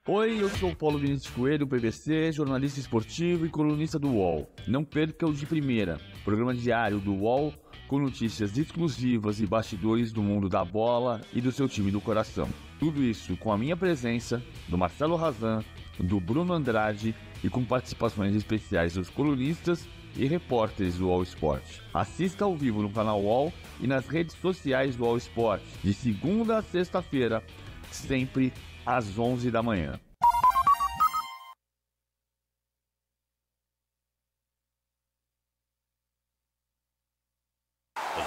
Oi, 0.07 0.41
eu 0.41 0.49
sou 0.49 0.72
o 0.72 0.76
Paulo 0.76 0.99
Vinícius 0.99 1.34
Coelho, 1.34 1.68
PVC, 1.68 2.31
jornalista 2.34 2.80
esportivo 2.80 3.45
e 3.45 3.49
colunista 3.49 3.98
do 3.98 4.10
UOL. 4.10 4.52
Não 4.68 4.84
perca 4.84 5.26
o 5.26 5.34
de 5.34 5.45
primeira, 5.45 5.99
programa 6.26 6.53
diário 6.53 6.99
do 6.99 7.14
UOL 7.14 7.53
com 7.88 7.99
notícias 7.99 8.57
exclusivas 8.57 9.39
e 9.39 9.45
bastidores 9.45 10.11
do 10.11 10.22
mundo 10.22 10.49
da 10.49 10.65
bola 10.65 11.22
e 11.34 11.39
do 11.39 11.52
seu 11.52 11.69
time 11.69 11.91
do 11.91 12.02
coração. 12.02 12.49
Tudo 12.80 13.03
isso 13.03 13.38
com 13.38 13.52
a 13.52 13.57
minha 13.57 13.77
presença, 13.77 14.41
do 14.68 14.77
Marcelo 14.77 15.15
Razan, 15.15 15.64
do 15.99 16.19
Bruno 16.19 16.53
Andrade 16.53 17.15
e 17.43 17.49
com 17.49 17.64
participações 17.64 18.35
especiais 18.35 18.93
dos 18.93 19.10
colunistas 19.10 19.88
e 20.15 20.25
repórteres 20.27 20.97
do 20.97 21.09
All 21.09 21.23
Sport. 21.23 21.63
Assista 21.93 22.45
ao 22.45 22.55
vivo 22.55 22.81
no 22.81 22.91
canal 22.91 23.25
All 23.27 23.53
e 23.79 23.88
nas 23.88 24.07
redes 24.07 24.35
sociais 24.35 24.95
do 24.95 25.05
All 25.05 25.17
Sport, 25.17 25.61
de 25.83 25.93
segunda 25.93 26.57
a 26.57 26.61
sexta-feira, 26.61 27.43
sempre 27.91 28.53
às 28.85 29.17
11 29.17 29.51
da 29.51 29.61
manhã. 29.61 29.99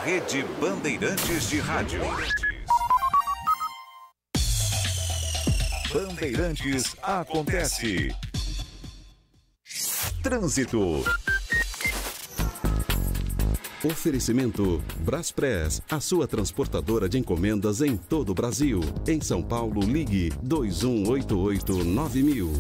Rede 0.05 0.43
Bandeirantes 0.61 1.49
de 1.49 1.61
Rádio. 1.61 2.01
Bandeirantes 5.91 6.95
acontece. 7.03 8.15
Trânsito. 10.23 11.05
Oferecimento 13.85 14.83
Braspress, 15.01 15.83
a 15.91 16.01
sua 16.01 16.27
transportadora 16.27 17.07
de 17.07 17.19
encomendas 17.19 17.83
em 17.83 17.99
todo 17.99 18.31
o 18.31 18.35
Brasil. 18.35 18.81
Em 19.07 19.21
São 19.21 19.43
Paulo, 19.43 19.83
ligue 19.83 20.33
2188 20.43 21.85
9000. 21.85 22.51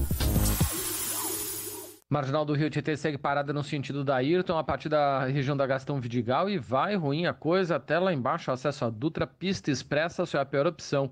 Marginal 2.11 2.45
do 2.45 2.53
Rio 2.53 2.69
Tietê 2.69 2.95
segue 2.95 3.17
parada 3.17 3.55
no 3.55 3.65
sentido 3.65 4.05
da 4.05 4.17
Ayrton, 4.17 4.59
a 4.59 4.63
partir 4.63 4.91
da 4.91 5.25
região 5.25 5.57
da 5.57 5.67
Gastão 5.67 5.99
Vidigal 5.99 6.51
e 6.51 6.59
vai 6.59 6.95
ruim 6.95 7.25
a 7.25 7.33
coisa 7.33 7.77
até 7.77 7.99
lá 7.99 8.13
embaixo, 8.13 8.53
acesso 8.53 8.85
à 8.85 8.91
Dutra, 8.91 9.27
pista 9.27 9.71
expressa, 9.71 10.27
só 10.27 10.37
é 10.37 10.43
a 10.43 10.45
pior 10.45 10.67
opção. 10.67 11.11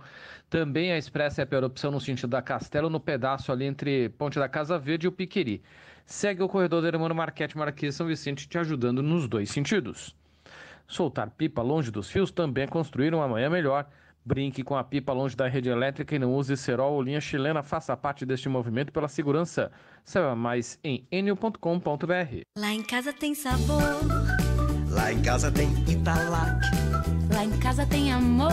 Também 0.51 0.93
a 0.93 0.99
expressa 0.99 1.41
é 1.41 1.45
a 1.45 1.47
pior 1.47 1.65
opção 1.65 1.91
no 1.91 1.99
sentido 1.99 2.29
da 2.29 2.43
Castelo, 2.43 2.91
no 2.91 3.01
pedaço 3.01 3.51
ali 3.51 3.65
entre 3.65 4.11
Ponte 4.11 4.39
da 4.39 4.49
Casa 4.49 4.79
Verde 4.79 5.07
e 5.07 5.09
o 5.09 5.13
Piqueri. 5.13 5.63
Segue 6.07 6.43
o 6.43 6.49
corredor 6.49 6.83
da 6.83 6.89
Hermano 6.89 7.15
Marquete 7.15 7.57
Marquês 7.57 7.95
São 7.95 8.07
Vicente 8.07 8.49
te 8.49 8.59
ajudando 8.59 9.03
nos 9.03 9.29
dois 9.29 9.51
sentidos. 9.51 10.15
Soltar 10.87 11.31
pipa 11.31 11.63
longe 11.63 11.91
dos 11.91 12.11
fios 12.11 12.31
também 12.31 12.65
é 12.65 12.67
construir 12.67 13.15
uma 13.15 13.27
manhã 13.29 13.49
melhor. 13.49 13.87
Brinque 14.25 14.63
com 14.63 14.77
a 14.77 14.85
pipa 14.85 15.13
longe 15.13 15.35
da 15.35 15.49
rede 15.49 15.69
elétrica 15.69 16.15
e 16.15 16.19
não 16.19 16.35
use 16.35 16.57
cerol 16.57 16.93
ou 16.93 17.03
linha 17.03 17.21
chilena. 17.21 17.63
Faça 17.63 17.97
parte 17.97 18.25
deste 18.25 18.49
movimento 18.49 18.93
pela 18.93 19.09
segurança. 19.09 19.73
Saiba 20.05 20.37
mais 20.37 20.79
em 20.85 21.07
enio.com.br. 21.11 21.57
Lá 22.57 22.73
em 22.73 22.83
casa 22.83 23.13
tem 23.13 23.35
sabor. 23.35 23.83
Lá 24.91 25.13
em 25.13 25.23
casa 25.23 25.51
tem 25.51 25.69
Italac. 25.91 26.61
Lá 27.33 27.45
em 27.45 27.59
casa 27.59 27.87
tem 27.87 28.13
amor. 28.13 28.53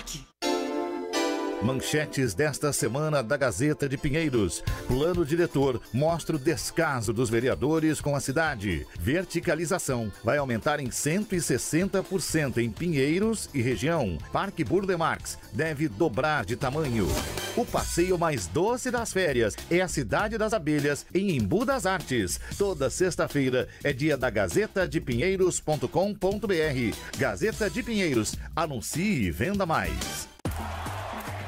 Manchetes 1.63 2.33
desta 2.33 2.73
semana 2.73 3.21
da 3.21 3.37
Gazeta 3.37 3.87
de 3.87 3.95
Pinheiros. 3.95 4.63
Plano 4.87 5.23
diretor 5.23 5.79
mostra 5.93 6.35
o 6.35 6.39
descaso 6.39 7.13
dos 7.13 7.29
vereadores 7.29 8.01
com 8.01 8.15
a 8.15 8.19
cidade. 8.19 8.87
Verticalização 8.99 10.11
vai 10.23 10.39
aumentar 10.39 10.79
em 10.79 10.89
160% 10.89 12.57
em 12.57 12.71
Pinheiros 12.71 13.47
e 13.53 13.61
região. 13.61 14.17
Parque 14.33 14.63
Burdemarx 14.63 15.37
deve 15.53 15.87
dobrar 15.87 16.45
de 16.45 16.55
tamanho. 16.55 17.07
O 17.55 17.63
passeio 17.63 18.17
mais 18.17 18.47
doce 18.47 18.89
das 18.89 19.13
férias 19.13 19.55
é 19.69 19.81
a 19.81 19.87
Cidade 19.87 20.37
das 20.39 20.53
Abelhas, 20.53 21.05
em 21.13 21.37
Embu 21.37 21.63
das 21.63 21.85
Artes. 21.85 22.39
Toda 22.57 22.89
sexta-feira 22.89 23.67
é 23.83 23.93
dia 23.93 24.17
da 24.17 24.31
Gazeta 24.31 24.87
de 24.87 24.99
Pinheiros.com.br. 24.99 25.87
Gazeta 27.17 27.69
de 27.69 27.83
Pinheiros. 27.83 28.33
Anuncie 28.55 29.27
e 29.27 29.31
venda 29.31 29.65
mais. 29.65 30.27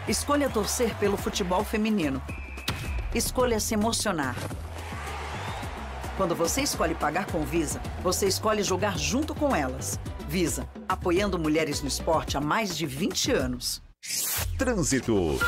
Escolha 0.05 0.49
torcer 0.49 0.93
pelo 0.95 1.15
futebol 1.15 1.63
feminino. 1.63 2.21
Escolha 3.15 3.57
se 3.57 3.73
emocionar. 3.73 4.35
Quando 6.17 6.35
você 6.35 6.61
escolhe 6.61 6.93
pagar 6.93 7.25
com 7.27 7.45
Visa, 7.45 7.81
você 8.01 8.27
escolhe 8.27 8.63
jogar 8.63 8.97
junto 8.97 9.33
com 9.33 9.55
elas. 9.55 9.97
Visa, 10.27 10.67
apoiando 10.89 11.39
mulheres 11.39 11.81
no 11.81 11.87
esporte 11.87 12.35
há 12.35 12.41
mais 12.41 12.75
de 12.75 12.85
20 12.85 13.31
anos. 13.31 13.81
Trânsito. 14.57 15.39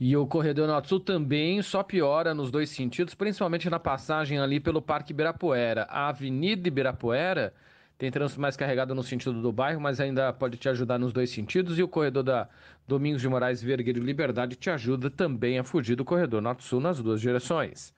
E 0.00 0.16
o 0.16 0.26
corredor 0.26 0.66
Norte 0.66 0.88
Sul 0.88 1.00
também 1.00 1.60
só 1.60 1.82
piora 1.82 2.34
nos 2.34 2.50
dois 2.50 2.70
sentidos, 2.70 3.14
principalmente 3.14 3.68
na 3.68 3.78
passagem 3.78 4.38
ali 4.38 4.58
pelo 4.58 4.80
Parque 4.80 5.12
Ibirapuera. 5.12 5.86
A 5.90 6.08
Avenida 6.08 6.66
Ibirapuera 6.66 7.52
tem 7.98 8.10
trânsito 8.10 8.40
mais 8.40 8.56
carregado 8.56 8.94
no 8.94 9.02
sentido 9.02 9.40
do 9.40 9.50
bairro, 9.50 9.80
mas 9.80 10.00
ainda 10.00 10.32
pode 10.32 10.58
te 10.58 10.68
ajudar 10.68 10.98
nos 10.98 11.12
dois 11.12 11.30
sentidos. 11.30 11.78
E 11.78 11.82
o 11.82 11.88
corredor 11.88 12.22
da 12.22 12.48
Domingos 12.86 13.22
de 13.22 13.28
Moraes 13.28 13.62
Vergueiro 13.62 14.00
e 14.00 14.02
Liberdade 14.02 14.54
te 14.54 14.68
ajuda 14.70 15.10
também 15.10 15.58
a 15.58 15.64
fugir 15.64 15.96
do 15.96 16.04
corredor 16.04 16.42
Norte-Sul 16.42 16.80
nas 16.80 17.02
duas 17.02 17.20
direções. 17.20 17.94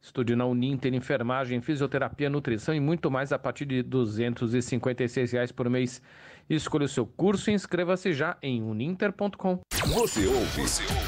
Estude 0.00 0.36
na 0.36 0.46
Uninter 0.46 0.94
Enfermagem, 0.94 1.60
Fisioterapia, 1.60 2.30
Nutrição 2.30 2.74
e 2.74 2.80
muito 2.80 3.10
mais 3.10 3.32
a 3.32 3.38
partir 3.38 3.66
de 3.66 3.82
256 3.82 5.32
reais 5.32 5.52
por 5.52 5.68
mês. 5.68 6.00
Escolha 6.48 6.84
o 6.84 6.88
seu 6.88 7.04
curso 7.04 7.50
e 7.50 7.54
inscreva-se 7.54 8.12
já 8.12 8.36
em 8.40 8.62
uninter.com. 8.62 9.60
Você 9.72 10.26
ouve, 10.26 10.62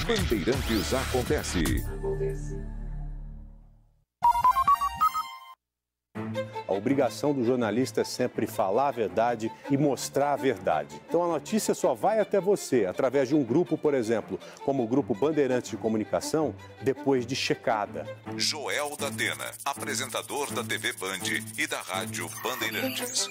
Bandeirantes 0.06 0.92
Acontece. 0.94 1.64
A 6.68 6.72
obrigação 6.74 7.32
do 7.32 7.42
jornalista 7.42 8.02
é 8.02 8.04
sempre 8.04 8.46
falar 8.46 8.88
a 8.88 8.92
verdade 8.92 9.50
e 9.70 9.76
mostrar 9.78 10.34
a 10.34 10.36
verdade. 10.36 11.00
Então 11.08 11.24
a 11.24 11.26
notícia 11.26 11.74
só 11.74 11.94
vai 11.94 12.20
até 12.20 12.38
você 12.38 12.84
através 12.84 13.30
de 13.30 13.34
um 13.34 13.42
grupo, 13.42 13.78
por 13.78 13.94
exemplo, 13.94 14.38
como 14.66 14.84
o 14.84 14.86
Grupo 14.86 15.14
Bandeirantes 15.14 15.70
de 15.70 15.78
Comunicação, 15.78 16.54
depois 16.82 17.26
de 17.26 17.34
checada. 17.34 18.06
Joel 18.36 18.94
da 18.98 19.08
Atena, 19.08 19.50
apresentador 19.64 20.52
da 20.52 20.62
TV 20.62 20.92
Band 20.92 21.20
e 21.56 21.66
da 21.66 21.80
Rádio 21.80 22.28
Bandeirantes. 22.42 23.30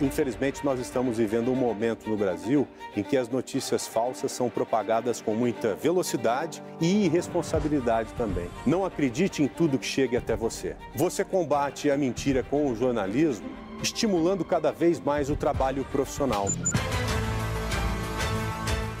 Infelizmente, 0.00 0.64
nós 0.64 0.80
estamos 0.80 1.18
vivendo 1.18 1.50
um 1.50 1.54
momento 1.54 2.08
no 2.08 2.16
Brasil 2.16 2.66
em 2.96 3.02
que 3.02 3.18
as 3.18 3.28
notícias 3.28 3.86
falsas 3.86 4.32
são 4.32 4.48
propagadas 4.48 5.20
com 5.20 5.34
muita 5.34 5.74
velocidade 5.74 6.62
e 6.80 7.04
irresponsabilidade 7.04 8.10
também. 8.14 8.48
Não 8.64 8.84
acredite 8.84 9.42
em 9.42 9.48
tudo 9.48 9.78
que 9.78 9.84
chegue 9.84 10.16
até 10.16 10.34
você. 10.34 10.74
Você 10.94 11.22
combate 11.22 11.90
a 11.90 11.98
mentira 11.98 12.42
com 12.42 12.70
o 12.70 12.74
jornalismo, 12.74 13.46
estimulando 13.82 14.42
cada 14.42 14.72
vez 14.72 14.98
mais 14.98 15.28
o 15.28 15.36
trabalho 15.36 15.84
profissional. 15.92 16.46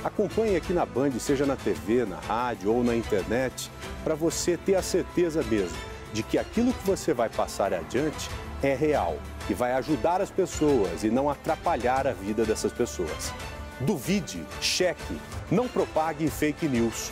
Acompanhe 0.04 0.56
aqui 0.56 0.72
na 0.74 0.84
Band, 0.84 1.12
seja 1.18 1.46
na 1.46 1.56
TV, 1.56 2.04
na 2.04 2.16
rádio 2.16 2.72
ou 2.72 2.84
na 2.84 2.94
internet, 2.94 3.70
para 4.04 4.14
você 4.14 4.56
ter 4.56 4.74
a 4.74 4.82
certeza 4.82 5.42
mesmo 5.42 5.76
de 6.12 6.22
que 6.22 6.38
aquilo 6.38 6.72
que 6.72 6.86
você 6.86 7.14
vai 7.14 7.28
passar 7.28 7.72
adiante 7.72 8.28
é 8.62 8.74
real 8.74 9.18
e 9.48 9.54
vai 9.54 9.72
ajudar 9.72 10.20
as 10.20 10.30
pessoas 10.30 11.04
e 11.04 11.10
não 11.10 11.30
atrapalhar 11.30 12.06
a 12.06 12.12
vida 12.12 12.44
dessas 12.44 12.72
pessoas. 12.72 13.32
Duvide, 13.80 14.44
cheque, 14.60 15.16
não 15.50 15.66
propague 15.66 16.28
fake 16.28 16.68
news. 16.68 17.10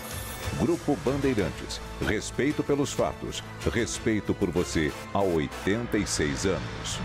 Grupo 0.58 0.96
Bandeirantes. 1.04 1.80
Respeito 2.06 2.62
pelos 2.62 2.92
fatos. 2.92 3.42
Respeito 3.72 4.34
por 4.34 4.50
você 4.50 4.92
há 5.12 5.20
86 5.20 6.46
anos. 6.46 7.00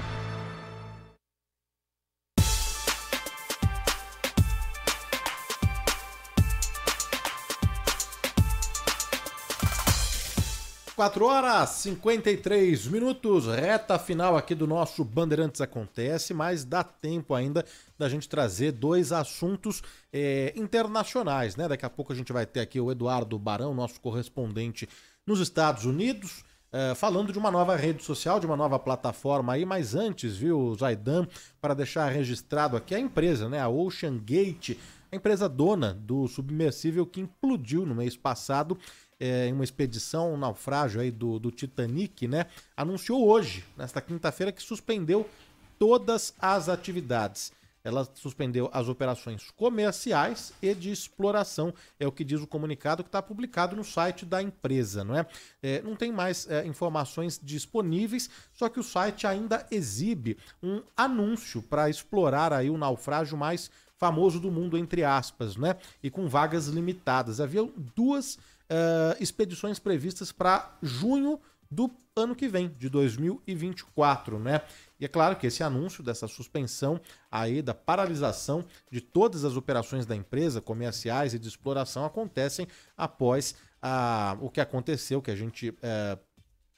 Quatro 10.95 11.25
horas 11.25 11.71
53 11.71 12.85
minutos, 12.85 13.47
reta 13.47 13.97
final 13.97 14.37
aqui 14.37 14.53
do 14.53 14.67
nosso 14.67 15.03
Bandeirantes 15.03 15.59
Acontece, 15.59 16.35
mas 16.35 16.63
dá 16.63 16.83
tempo 16.83 17.33
ainda 17.33 17.65
da 17.97 18.07
gente 18.07 18.29
trazer 18.29 18.73
dois 18.73 19.11
assuntos 19.11 19.81
eh, 20.13 20.53
internacionais, 20.55 21.55
né? 21.55 21.67
Daqui 21.67 21.83
a 21.83 21.89
pouco 21.89 22.13
a 22.13 22.15
gente 22.15 22.31
vai 22.31 22.45
ter 22.45 22.59
aqui 22.59 22.79
o 22.79 22.91
Eduardo 22.91 23.39
Barão, 23.39 23.73
nosso 23.73 23.99
correspondente 23.99 24.87
nos 25.25 25.39
Estados 25.39 25.83
Unidos, 25.83 26.45
eh, 26.71 26.93
falando 26.93 27.33
de 27.33 27.39
uma 27.39 27.49
nova 27.49 27.75
rede 27.75 28.03
social, 28.03 28.39
de 28.39 28.45
uma 28.45 28.55
nova 28.55 28.77
plataforma 28.77 29.53
aí, 29.53 29.65
mas 29.65 29.95
antes, 29.95 30.37
viu, 30.37 30.75
Zaidan, 30.75 31.27
para 31.59 31.73
deixar 31.73 32.07
registrado 32.09 32.77
aqui 32.77 32.93
a 32.93 32.99
empresa, 32.99 33.49
né? 33.49 33.59
A 33.59 33.67
Ocean 33.67 34.19
Gate, 34.19 34.77
a 35.11 35.15
empresa 35.15 35.49
dona 35.49 35.93
do 35.93 36.27
submersível 36.27 37.05
que 37.05 37.21
implodiu 37.21 37.83
no 37.83 37.95
mês 37.95 38.17
passado 38.17 38.77
é, 39.19 39.47
em 39.47 39.53
uma 39.53 39.63
expedição, 39.63 40.33
um 40.33 40.37
naufrágio 40.37 41.01
aí 41.01 41.11
do, 41.11 41.39
do 41.39 41.51
Titanic, 41.51 42.27
né? 42.27 42.45
Anunciou 42.75 43.27
hoje, 43.27 43.65
nesta 43.77 44.01
quinta-feira, 44.01 44.51
que 44.51 44.61
suspendeu 44.61 45.29
todas 45.77 46.33
as 46.39 46.69
atividades. 46.69 47.51
Ela 47.83 48.07
suspendeu 48.15 48.69
as 48.71 48.87
operações 48.87 49.51
comerciais 49.51 50.53
e 50.61 50.73
de 50.73 50.89
exploração, 50.89 51.73
é 51.99 52.07
o 52.07 52.11
que 52.13 52.23
diz 52.23 52.39
o 52.39 52.47
comunicado 52.47 53.03
que 53.03 53.09
está 53.09 53.21
publicado 53.21 53.75
no 53.75 53.83
site 53.83 54.25
da 54.25 54.41
empresa, 54.41 55.03
não 55.03 55.17
é? 55.17 55.25
é 55.61 55.81
não 55.81 55.93
tem 55.93 56.09
mais 56.09 56.49
é, 56.49 56.65
informações 56.65 57.37
disponíveis, 57.43 58.29
só 58.53 58.69
que 58.69 58.79
o 58.79 58.83
site 58.83 59.27
ainda 59.27 59.67
exibe 59.69 60.37
um 60.61 60.81
anúncio 60.95 61.61
para 61.61 61.89
explorar 61.89 62.53
aí 62.53 62.69
o 62.69 62.77
naufrágio 62.77 63.37
mais 63.37 63.69
famoso 63.97 64.39
do 64.39 64.51
mundo, 64.51 64.77
entre 64.77 65.03
aspas, 65.03 65.55
né? 65.55 65.75
E 66.01 66.09
com 66.09 66.27
vagas 66.27 66.67
limitadas. 66.67 67.39
Havia 67.39 67.67
duas 67.95 68.37
uh, 68.69 69.21
expedições 69.21 69.79
previstas 69.79 70.31
para 70.31 70.77
junho 70.81 71.39
do 71.73 71.91
ano 72.15 72.35
que 72.35 72.47
vem, 72.47 72.69
de 72.69 72.87
2024, 72.87 74.37
né? 74.37 74.61
E 74.99 75.05
é 75.05 75.07
claro 75.07 75.35
que 75.35 75.47
esse 75.47 75.63
anúncio 75.63 76.03
dessa 76.03 76.27
suspensão 76.27 77.01
aí 77.31 77.61
da 77.61 77.73
paralisação 77.73 78.63
de 78.91 79.01
todas 79.01 79.43
as 79.43 79.57
operações 79.57 80.05
da 80.05 80.15
empresa, 80.15 80.61
comerciais 80.61 81.33
e 81.33 81.39
de 81.39 81.47
exploração, 81.47 82.05
acontecem 82.05 82.67
após 82.95 83.55
a, 83.81 84.37
o 84.39 84.49
que 84.49 84.61
aconteceu, 84.61 85.21
que 85.21 85.31
a 85.31 85.35
gente 85.35 85.69
uh, 85.69 86.19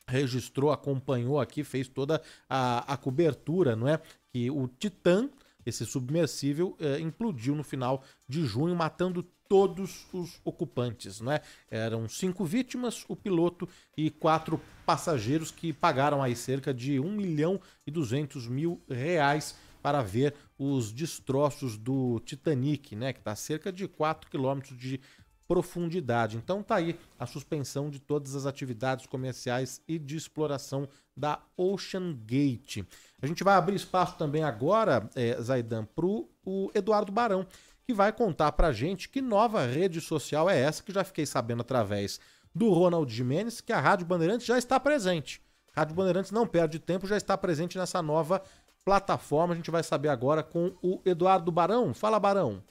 registrou, 0.08 0.72
acompanhou 0.72 1.40
aqui, 1.40 1.64
fez 1.64 1.88
toda 1.88 2.22
a, 2.50 2.94
a 2.94 2.98
cobertura, 2.98 3.76
não 3.76 3.88
é? 3.88 4.00
Que 4.32 4.50
o 4.50 4.68
Titã, 4.68 5.30
esse 5.66 5.86
submersível, 5.86 6.78
uh, 6.80 7.00
implodiu 7.00 7.54
no 7.54 7.64
final 7.64 8.02
de 8.28 8.46
junho, 8.46 8.76
matando 8.76 9.28
todos 9.48 10.06
os 10.12 10.40
ocupantes, 10.44 11.22
né? 11.22 11.42
Eram 11.70 12.08
cinco 12.10 12.46
vítimas, 12.46 13.06
o 13.08 13.16
piloto 13.16 13.68
e 13.96 14.10
quatro 14.10 14.60
passageiros 14.86 15.52
que 15.52 15.72
pagaram 15.72 16.22
aí 16.22 16.36
cerca 16.36 16.74
de 16.74 17.00
1 17.00 17.12
milhão 17.12 17.60
e 17.86 17.92
200 17.92 18.48
mil 18.48 18.82
reais 18.90 19.56
para 19.82 20.02
ver 20.02 20.34
os 20.58 20.92
destroços 20.92 21.78
do 21.78 22.20
Titanic, 22.22 22.96
né, 22.96 23.14
que 23.14 23.20
está 23.20 23.34
a 23.34 23.36
cerca 23.36 23.72
de 23.72 23.88
4 23.88 24.32
quilômetros 24.32 24.76
de 24.78 25.00
profundidade. 25.48 26.38
Então 26.38 26.64
tá 26.64 26.76
aí 26.76 26.98
a 27.20 27.26
suspensão 27.26 27.90
de 27.90 28.00
todas 28.00 28.36
as 28.36 28.46
atividades 28.46 29.06
comerciais 29.06 29.82
e 29.88 30.00
de 30.00 30.16
exploração 30.16 30.90
da 31.16 31.40
Ocean 31.56 32.18
Gate. 32.26 32.84
A 33.22 33.28
gente 33.28 33.44
vai 33.44 33.56
abrir 33.56 33.76
espaço 33.76 34.18
também 34.18 34.44
agora, 34.44 35.10
é, 35.16 35.40
Zaidan, 35.42 35.86
para 35.86 36.06
o 36.06 36.72
Eduardo 36.74 37.12
Barão, 37.12 37.46
que 37.86 37.94
vai 37.94 38.12
contar 38.12 38.52
para 38.54 38.72
gente 38.72 39.08
que 39.08 39.22
nova 39.22 39.66
rede 39.66 40.02
social 40.02 40.50
é 40.50 40.60
essa, 40.60 40.82
que 40.82 40.92
já 40.92 41.04
fiquei 41.04 41.26
sabendo 41.26 41.62
através 41.62 42.20
do 42.54 42.70
Ronald 42.72 43.14
Jimenez, 43.14 43.62
que 43.62 43.72
a 43.72 43.80
Rádio 43.80 44.06
Bandeirantes 44.08 44.48
já 44.48 44.58
está 44.58 44.80
presente. 44.80 45.42
Rádio 45.74 45.94
Bandeirantes 45.94 46.32
não 46.32 46.48
perde 46.48 46.80
tempo, 46.80 47.06
já 47.06 47.18
está 47.18 47.38
presente 47.38 47.78
nessa 47.78 48.02
nova 48.02 48.42
plataforma. 48.84 49.54
A 49.54 49.58
gente 49.58 49.70
vai 49.70 49.84
saber 49.84 50.10
agora 50.10 50.42
com 50.42 50.74
o 50.82 51.02
Eduardo 51.06 51.52
Barão. 51.52 51.94
Fala, 51.94 52.20
Barão. 52.20 52.64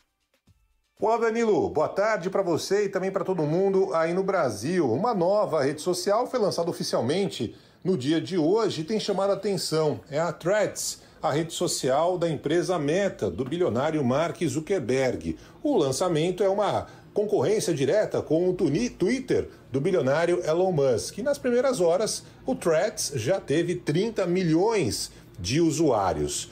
Olá, 0.99 1.19
Danilo. 1.19 1.69
Boa 1.69 1.89
tarde 1.89 2.31
para 2.31 2.41
você 2.41 2.85
e 2.85 2.89
também 2.89 3.11
para 3.11 3.25
todo 3.25 3.43
mundo 3.43 3.93
aí 3.95 4.15
no 4.15 4.23
Brasil. 4.23 4.91
Uma 4.91 5.13
nova 5.13 5.63
rede 5.63 5.83
social 5.83 6.27
foi 6.27 6.41
lançada 6.41 6.71
oficialmente 6.71 7.55
no 7.85 7.99
dia 7.99 8.21
de 8.21 8.39
hoje 8.39 8.81
e 8.81 8.85
tem 8.85 8.99
chamado 8.99 9.31
a 9.31 9.35
atenção. 9.35 10.01
É 10.09 10.19
a 10.19 10.33
Threads, 10.33 11.03
a 11.25 11.33
rede 11.33 11.55
social 11.55 12.19
da 12.19 12.29
empresa 12.29 12.79
Meta, 12.79 13.31
do 13.31 13.47
bilionário 13.47 14.05
Mark 14.05 14.37
Zuckerberg. 14.47 15.39
O 15.63 15.75
lançamento 15.75 16.43
é 16.43 16.49
uma 16.51 16.87
concorrência 17.15 17.73
direta 17.73 18.21
com 18.21 18.51
o 18.51 18.53
Twitter 18.53 19.49
do 19.73 19.81
bilionário 19.81 20.45
Elon 20.47 20.71
Musk. 20.71 21.17
E 21.17 21.23
nas 21.23 21.39
primeiras 21.39 21.81
horas, 21.81 22.25
o 22.45 22.55
Threads 22.55 23.13
já 23.15 23.41
teve 23.41 23.77
30 23.77 24.27
milhões 24.27 25.11
de 25.41 25.63
usuários 25.63 26.51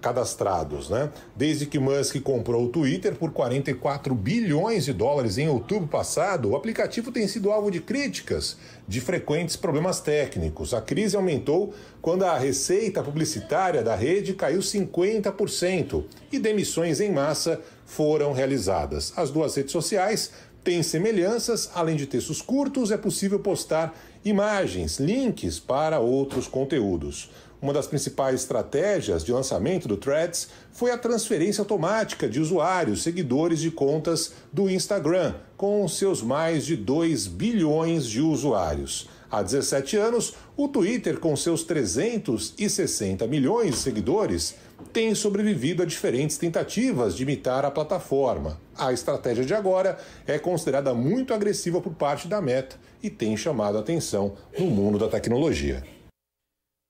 cadastrados, 0.00 0.90
né? 0.90 1.10
Desde 1.34 1.66
que 1.66 1.78
Musk 1.78 2.20
comprou 2.20 2.64
o 2.64 2.68
Twitter 2.68 3.14
por 3.14 3.32
44 3.32 4.14
bilhões 4.14 4.84
de 4.84 4.92
dólares 4.92 5.38
em 5.38 5.48
outubro 5.48 5.88
passado, 5.88 6.50
o 6.50 6.56
aplicativo 6.56 7.10
tem 7.10 7.26
sido 7.26 7.50
alvo 7.50 7.70
de 7.70 7.80
críticas 7.80 8.56
de 8.86 9.00
frequentes 9.00 9.56
problemas 9.56 10.00
técnicos. 10.00 10.74
A 10.74 10.80
crise 10.80 11.16
aumentou 11.16 11.74
quando 12.02 12.24
a 12.24 12.36
receita 12.36 13.02
publicitária 13.02 13.82
da 13.82 13.94
rede 13.94 14.34
caiu 14.34 14.60
50% 14.60 16.04
e 16.30 16.38
demissões 16.38 17.00
em 17.00 17.10
massa 17.10 17.60
foram 17.86 18.32
realizadas. 18.32 19.12
As 19.16 19.30
duas 19.30 19.54
redes 19.54 19.72
sociais 19.72 20.30
têm 20.62 20.82
semelhanças, 20.82 21.70
além 21.74 21.96
de 21.96 22.06
textos 22.06 22.40
curtos, 22.40 22.90
é 22.90 22.96
possível 22.96 23.38
postar 23.38 23.94
imagens, 24.24 24.98
links 24.98 25.60
para 25.60 26.00
outros 26.00 26.48
conteúdos. 26.48 27.30
Uma 27.64 27.72
das 27.72 27.86
principais 27.86 28.42
estratégias 28.42 29.24
de 29.24 29.32
lançamento 29.32 29.88
do 29.88 29.96
Threads 29.96 30.50
foi 30.70 30.90
a 30.90 30.98
transferência 30.98 31.62
automática 31.62 32.28
de 32.28 32.38
usuários, 32.38 33.02
seguidores 33.02 33.58
de 33.58 33.70
contas 33.70 34.34
do 34.52 34.68
Instagram, 34.68 35.34
com 35.56 35.88
seus 35.88 36.20
mais 36.20 36.66
de 36.66 36.76
2 36.76 37.26
bilhões 37.26 38.04
de 38.06 38.20
usuários. 38.20 39.08
Há 39.30 39.40
17 39.42 39.96
anos, 39.96 40.34
o 40.54 40.68
Twitter, 40.68 41.18
com 41.18 41.34
seus 41.34 41.64
360 41.64 43.26
milhões 43.26 43.70
de 43.70 43.76
seguidores, 43.78 44.56
tem 44.92 45.14
sobrevivido 45.14 45.82
a 45.82 45.86
diferentes 45.86 46.36
tentativas 46.36 47.16
de 47.16 47.22
imitar 47.22 47.64
a 47.64 47.70
plataforma. 47.70 48.60
A 48.76 48.92
estratégia 48.92 49.42
de 49.42 49.54
agora 49.54 49.96
é 50.26 50.38
considerada 50.38 50.92
muito 50.92 51.32
agressiva 51.32 51.80
por 51.80 51.94
parte 51.94 52.28
da 52.28 52.42
Meta 52.42 52.76
e 53.02 53.08
tem 53.08 53.34
chamado 53.38 53.78
a 53.78 53.80
atenção 53.80 54.34
no 54.58 54.66
mundo 54.66 54.98
da 54.98 55.08
tecnologia. 55.08 55.82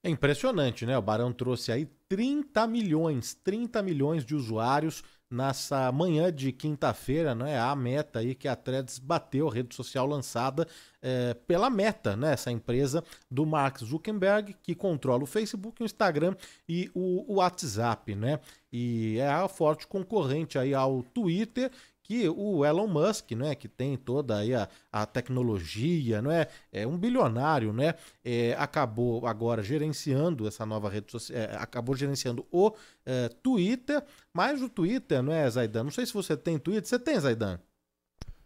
É 0.07 0.11
impressionante, 0.11 0.85
né? 0.85 0.99
O 0.99 1.01
Barão 1.01 1.33
trouxe 1.33 1.73
aí 1.73 1.87
30 2.11 2.67
milhões, 2.67 3.33
30 3.43 3.83
milhões 3.83 4.23
de 4.23 4.35
usuários 4.35 5.03
nessa 5.31 5.91
manhã 5.91 6.31
de 6.31 6.53
quinta-feira, 6.53 7.35
né? 7.35 7.59
A 7.59 7.75
meta 7.75 8.19
aí 8.19 8.35
que 8.35 8.47
a 8.47 8.55
Threads 8.55 8.99
bateu, 8.99 9.49
a 9.49 9.55
rede 9.55 9.75
social 9.75 10.07
lançada 10.07 10.69
é, 11.01 11.33
pela 11.33 11.71
Meta, 11.71 12.15
né? 12.17 12.35
Essa 12.35 12.53
empresa 12.53 13.03
do 13.31 13.47
Mark 13.47 13.79
Zuckerberg 13.79 14.55
que 14.63 14.75
controla 14.75 15.23
o 15.23 15.27
Facebook, 15.27 15.83
o 15.83 15.87
Instagram 15.87 16.37
e 16.69 16.91
o, 16.95 17.33
o 17.33 17.37
WhatsApp, 17.37 18.15
né? 18.15 18.41
E 18.71 19.17
é 19.19 19.29
a 19.29 19.49
forte 19.49 19.87
concorrente 19.87 20.59
aí 20.59 20.75
ao 20.75 21.03
Twitter 21.03 21.71
que 22.05 22.29
o 22.29 22.65
Elon 22.65 22.87
Musk, 22.87 23.33
né, 23.33 23.55
que 23.55 23.67
tem 23.67 23.97
toda 23.97 24.37
aí 24.37 24.55
a, 24.55 24.69
a 24.93 25.07
tecnologia, 25.07 26.21
não 26.21 26.31
é, 26.31 26.47
é 26.71 26.87
um 26.87 26.99
bilionário, 26.99 27.73
né, 27.73 27.95
é, 28.23 28.55
acabou 28.59 29.27
agora 29.27 29.63
gerenciando 29.63 30.47
essa 30.47 30.67
nova 30.67 30.91
rede 30.91 31.11
social, 31.11 31.39
é, 31.41 31.57
acabou 31.57 31.97
gerenciando 31.97 32.47
o 32.53 32.73
é, 33.07 33.29
Twitter, 33.43 34.05
mas 34.35 34.63
o 34.63 34.69
Twitter, 34.69 35.23
não 35.23 35.33
é, 35.33 35.49
Zaidan? 35.49 35.85
Não 35.85 35.91
sei 35.91 36.05
se 36.05 36.13
você 36.13 36.37
tem 36.37 36.59
Twitter, 36.59 36.87
você 36.87 36.99
tem, 36.99 37.19
Zaidan? 37.19 37.59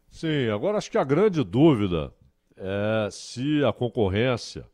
Sim, 0.09 0.49
agora 0.49 0.79
acho 0.79 0.91
que 0.91 0.99
a 0.99 1.05
grande 1.05 1.43
dúvida 1.43 2.13
é 2.57 3.09
se 3.11 3.65
a 3.65 3.73
concorrência 3.73 4.65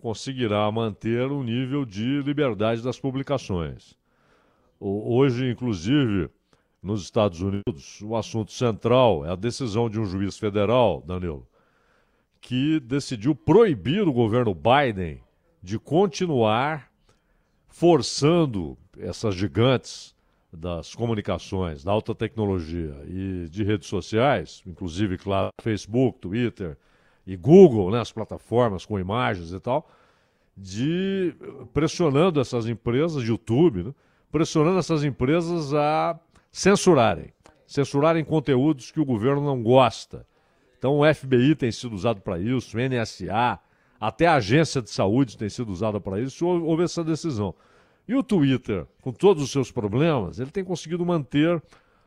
conseguirá 0.00 0.70
manter 0.72 1.30
o 1.30 1.42
nível 1.42 1.84
de 1.84 2.20
liberdade 2.22 2.82
das 2.82 2.98
publicações. 2.98 3.96
Hoje, 4.78 5.48
inclusive, 5.48 6.28
nos 6.84 7.02
Estados 7.02 7.40
Unidos, 7.40 8.02
o 8.02 8.14
assunto 8.14 8.52
central 8.52 9.24
é 9.24 9.30
a 9.30 9.36
decisão 9.36 9.88
de 9.88 9.98
um 9.98 10.04
juiz 10.04 10.38
federal, 10.38 11.02
Danilo, 11.06 11.46
que 12.42 12.78
decidiu 12.78 13.34
proibir 13.34 14.06
o 14.06 14.12
governo 14.12 14.54
Biden 14.54 15.22
de 15.62 15.78
continuar 15.78 16.92
forçando 17.66 18.76
essas 18.98 19.34
gigantes 19.34 20.14
das 20.52 20.94
comunicações, 20.94 21.82
da 21.82 21.90
alta 21.90 22.14
tecnologia 22.14 22.94
e 23.08 23.48
de 23.48 23.64
redes 23.64 23.88
sociais, 23.88 24.62
inclusive, 24.66 25.16
claro, 25.16 25.48
Facebook, 25.62 26.18
Twitter 26.20 26.76
e 27.26 27.34
Google, 27.34 27.90
né, 27.90 28.00
as 28.00 28.12
plataformas 28.12 28.84
com 28.84 29.00
imagens 29.00 29.52
e 29.52 29.58
tal, 29.58 29.88
de 30.54 31.34
pressionando 31.72 32.40
essas 32.40 32.68
empresas, 32.68 33.24
YouTube, 33.24 33.84
né, 33.84 33.94
pressionando 34.30 34.78
essas 34.78 35.02
empresas 35.02 35.72
a 35.72 36.20
censurarem. 36.54 37.32
Censurarem 37.66 38.24
conteúdos 38.24 38.92
que 38.92 39.00
o 39.00 39.04
governo 39.04 39.44
não 39.44 39.60
gosta. 39.60 40.24
Então 40.78 41.00
o 41.00 41.14
FBI 41.14 41.56
tem 41.56 41.72
sido 41.72 41.94
usado 41.94 42.20
para 42.20 42.38
isso, 42.38 42.76
o 42.76 42.80
NSA, 42.80 43.58
até 44.00 44.26
a 44.28 44.34
agência 44.34 44.80
de 44.80 44.88
saúde 44.88 45.36
tem 45.36 45.48
sido 45.48 45.72
usada 45.72 46.00
para 46.00 46.20
isso, 46.20 46.46
houve 46.46 46.84
essa 46.84 47.02
decisão. 47.02 47.54
E 48.06 48.14
o 48.14 48.22
Twitter, 48.22 48.86
com 49.00 49.10
todos 49.10 49.42
os 49.42 49.50
seus 49.50 49.72
problemas, 49.72 50.38
ele 50.38 50.50
tem 50.50 50.62
conseguido 50.62 51.04
manter 51.04 51.60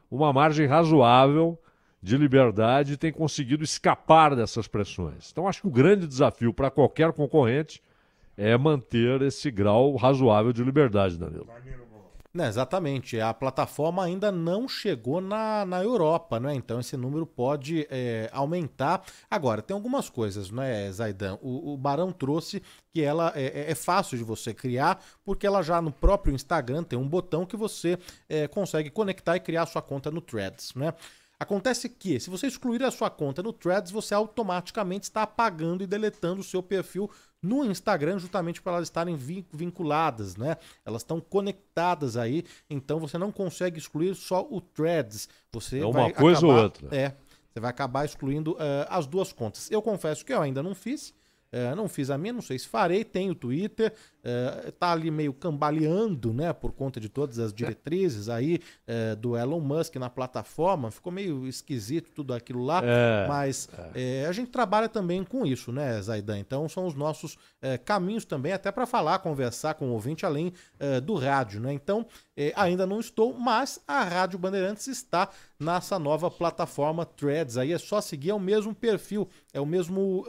uma 0.10 0.32
margem 0.32 0.66
razoável 0.66 1.60
de 2.02 2.16
liberdade 2.16 2.94
e 2.94 2.98
tem 2.98 3.12
conseguido 3.12 3.66
escapar 3.66 4.34
dessas 4.34 4.66
pressões. 4.66 5.30
Então 5.30 5.46
acho 5.46 5.62
que 5.62 5.68
o 5.68 5.72
grande 5.72 6.08
desafio 6.08 6.54
para 6.54 6.72
qualquer 6.72 7.12
concorrente 7.12 7.82
é 8.38 8.56
manter 8.58 9.22
esse 9.24 9.52
grau 9.52 9.96
razoável 9.98 10.54
de 10.54 10.64
liberdade, 10.64 11.18
Danilo. 11.18 11.48
Exatamente. 12.46 13.20
A 13.20 13.34
plataforma 13.34 14.04
ainda 14.04 14.32
não 14.32 14.68
chegou 14.68 15.20
na, 15.20 15.66
na 15.66 15.82
Europa, 15.82 16.40
né? 16.40 16.54
Então 16.54 16.80
esse 16.80 16.96
número 16.96 17.26
pode 17.26 17.88
é, 17.90 18.30
aumentar. 18.32 19.04
Agora, 19.32 19.62
tem 19.62 19.74
algumas 19.74 20.10
coisas, 20.10 20.52
né, 20.52 20.92
Zaidan? 20.92 21.40
O, 21.42 21.74
o 21.74 21.78
Barão 21.78 22.12
trouxe 22.12 22.62
que 22.94 23.02
ela 23.02 23.32
é, 23.36 23.46
é, 23.46 23.72
é, 23.72 23.76
fácil 23.76 24.18
de 24.18 24.24
você 24.24 24.54
criar, 24.54 25.04
porque 25.24 25.48
ela 25.48 25.62
já 25.62 25.82
no 25.82 25.92
próprio 25.92 26.34
Instagram 26.36 26.84
tem 26.84 27.00
um 27.00 27.08
botão 27.08 27.46
que 27.46 27.56
você 27.56 27.98
é, 28.28 28.48
consegue 28.48 28.90
conectar 28.90 29.36
e 29.36 29.40
criar 29.40 29.66
sua 29.66 29.82
conta 29.82 30.12
no 30.12 30.22
Threads, 30.22 30.74
né? 30.76 30.94
Acontece 31.40 31.88
que, 31.88 32.20
se 32.20 32.32
você 32.32 32.48
excluir 32.48 32.82
a 32.84 32.90
sua 32.90 33.12
conta 33.12 33.44
no 33.44 33.54
Threads, 33.54 33.92
você 33.92 34.16
automaticamente 34.16 35.04
está 35.04 35.22
apagando 35.22 35.84
e 35.84 35.88
deletando 35.88 36.42
o 36.42 36.44
seu 36.44 36.64
perfil 36.64 37.12
no 37.42 37.64
Instagram, 37.66 38.20
justamente 38.20 38.62
para 38.62 38.74
elas 38.74 38.88
estarem 38.88 39.16
vinculadas, 39.16 40.36
né? 40.36 40.58
Elas 40.86 41.02
estão 41.02 41.20
conectadas 41.20 42.18
aí, 42.18 42.44
então 42.70 43.00
você 43.00 43.18
não 43.18 43.32
consegue 43.32 43.78
excluir 43.78 44.16
só 44.16 44.48
o 44.50 44.60
Threads. 44.60 45.30
Você 45.52 45.80
é 45.80 45.86
uma 45.86 46.12
coisa 46.12 46.40
acabar, 46.40 46.54
ou 46.56 46.64
outra. 46.64 46.96
É, 46.96 47.16
você 47.52 47.60
vai 47.60 47.70
acabar 47.70 48.06
excluindo 48.06 48.54
uh, 48.54 48.88
as 48.90 49.06
duas 49.08 49.32
contas. 49.32 49.70
Eu 49.72 49.82
confesso 49.82 50.26
que 50.26 50.34
eu 50.34 50.42
ainda 50.42 50.62
não 50.62 50.76
fiz. 50.76 51.14
Uh, 51.54 51.76
não 51.76 51.88
fiz 51.88 52.10
a 52.10 52.18
minha, 52.18 52.34
não 52.34 52.42
sei 52.42 52.60
se 52.60 52.68
farei. 52.68 53.04
Tenho 53.04 53.34
Twitter, 53.34 53.94
uh, 54.20 54.72
tá 54.74 54.92
ali 54.92 55.10
meio 55.10 55.34
cambaleando, 55.34 56.34
né, 56.34 56.52
por 56.52 56.74
conta 56.74 57.00
de 57.00 57.08
todas 57.08 57.40
as 57.40 57.54
diretrizes 57.54 58.28
aí 58.28 58.60
uh, 58.88 59.16
do 59.16 59.38
Elon 59.38 59.62
Musk 59.62 59.96
na 59.96 60.10
plataforma. 60.10 60.92
Ficou 60.92 61.12
meio 61.12 61.48
esquisito 61.48 62.12
tudo 62.12 62.34
aquilo 62.34 62.64
lá, 62.64 62.82
é, 62.84 63.28
mas 63.28 63.70
é. 63.96 64.26
a 64.28 64.32
gente 64.32 64.52
trabalha 64.52 64.90
também 64.90 65.24
com 65.24 65.46
isso, 65.46 65.72
né, 65.72 66.02
Zaidan? 66.02 66.40
Então 66.40 66.68
são 66.68 66.86
os 66.86 66.94
nossos 66.94 67.38
caminhos 67.86 68.26
também, 68.26 68.54
até 68.54 68.72
para 68.72 68.86
falar, 68.86 69.20
conversar 69.20 69.76
com 69.76 69.90
o 69.90 69.94
ouvinte 69.94 70.26
além 70.26 70.54
do 71.04 71.16
rádio, 71.16 71.60
né? 71.60 71.74
Então 71.74 72.06
ainda 72.56 72.86
não 72.86 73.00
estou, 73.00 73.34
mas 73.34 73.80
a 73.88 74.04
Rádio 74.04 74.40
Bandeirantes 74.40 74.88
está 74.88 75.30
nessa 75.60 75.98
nova 76.00 76.30
plataforma 76.30 77.06
Threads. 77.06 77.58
Aí 77.58 77.72
é 77.72 77.78
só 77.78 78.02
seguir, 78.02 78.30
é 78.32 78.34
o 78.34 78.40
mesmo 78.40 78.74
perfil, 78.74 79.28
é 79.54 79.60
o 79.60 79.66
mesmo 79.66 80.26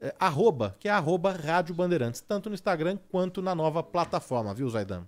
é, 0.00 0.14
arroba, 0.18 0.74
que 0.78 0.88
é 0.88 0.90
arroba 0.90 1.32
Rádio 1.32 1.74
Bandeirantes, 1.74 2.20
tanto 2.20 2.48
no 2.48 2.54
Instagram 2.54 2.96
quanto 3.10 3.42
na 3.42 3.54
nova 3.54 3.82
plataforma, 3.82 4.54
viu, 4.54 4.68
Zaidan? 4.68 5.04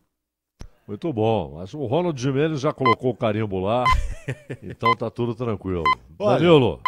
Muito 0.87 1.13
bom. 1.13 1.55
Mas 1.57 1.73
o 1.75 1.87
Ronald 1.87 2.21
Gimenez 2.21 2.61
já 2.61 2.73
colocou 2.73 3.11
o 3.11 3.17
carimbo 3.17 3.61
lá, 3.61 3.85
então 4.63 4.95
tá 4.97 5.09
tudo 5.11 5.35
tranquilo. 5.35 5.85
Olha- 6.19 6.39
Danilo, 6.39 6.81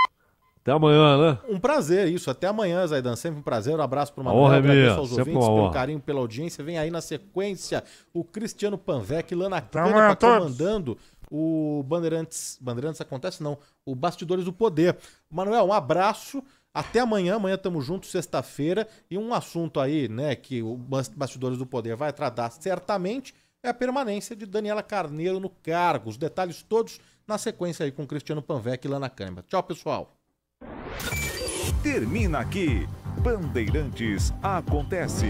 até 0.60 0.72
amanhã, 0.72 1.18
né? 1.32 1.38
Um 1.48 1.60
prazer, 1.60 2.08
isso. 2.08 2.30
Até 2.30 2.46
amanhã, 2.46 2.86
Zaidan. 2.86 3.14
Sempre 3.16 3.40
um 3.40 3.42
prazer. 3.42 3.76
Um 3.76 3.82
abraço 3.82 4.12
pro 4.14 4.22
A 4.22 4.24
Manuel. 4.24 4.44
honra 4.44 4.54
é 4.54 4.58
agradeço 4.58 4.86
minha. 4.86 4.98
aos 4.98 5.08
Sempre 5.10 5.34
ouvintes 5.34 5.46
pelo 5.48 5.70
carinho, 5.70 6.00
pela 6.00 6.20
audiência. 6.20 6.64
Vem 6.64 6.78
aí 6.78 6.90
na 6.90 7.02
sequência 7.02 7.84
o 8.14 8.24
Cristiano 8.24 8.78
Panvec, 8.78 9.34
Lana 9.34 9.56
amanhã 9.58 9.58
a 9.58 10.16
Cânipa 10.16 10.16
todos. 10.16 10.38
comandando 10.56 10.98
o 11.30 11.84
Bandeirantes. 11.86 12.58
Bandeirantes 12.60 13.00
acontece 13.00 13.42
não, 13.42 13.58
o 13.84 13.94
Bastidores 13.94 14.44
do 14.46 14.52
Poder. 14.54 14.96
Manuel, 15.30 15.66
um 15.66 15.72
abraço. 15.72 16.42
Até 16.74 16.98
amanhã, 16.98 17.36
amanhã 17.36 17.56
tamo 17.56 17.80
juntos, 17.80 18.10
sexta-feira. 18.10 18.88
E 19.08 19.16
um 19.16 19.32
assunto 19.32 19.78
aí, 19.78 20.08
né, 20.08 20.34
que 20.34 20.60
o 20.60 20.76
Bas- 20.76 21.08
Bastidores 21.08 21.56
do 21.56 21.64
Poder 21.64 21.94
vai 21.94 22.12
tratar 22.12 22.50
certamente 22.50 23.32
é 23.62 23.68
a 23.68 23.74
permanência 23.74 24.34
de 24.36 24.44
Daniela 24.44 24.82
Carneiro 24.82 25.38
no 25.38 25.48
cargo. 25.48 26.10
Os 26.10 26.18
detalhes 26.18 26.62
todos 26.62 26.98
na 27.26 27.38
sequência 27.38 27.84
aí 27.84 27.92
com 27.92 28.06
Cristiano 28.06 28.42
Panvec 28.42 28.84
e 28.86 28.90
Lana 28.90 29.08
Cânipa. 29.08 29.42
Tchau, 29.46 29.62
pessoal. 29.62 30.16
Termina 31.82 32.40
aqui. 32.40 32.86
Bandeirantes 33.22 34.32
acontece. 34.42 35.26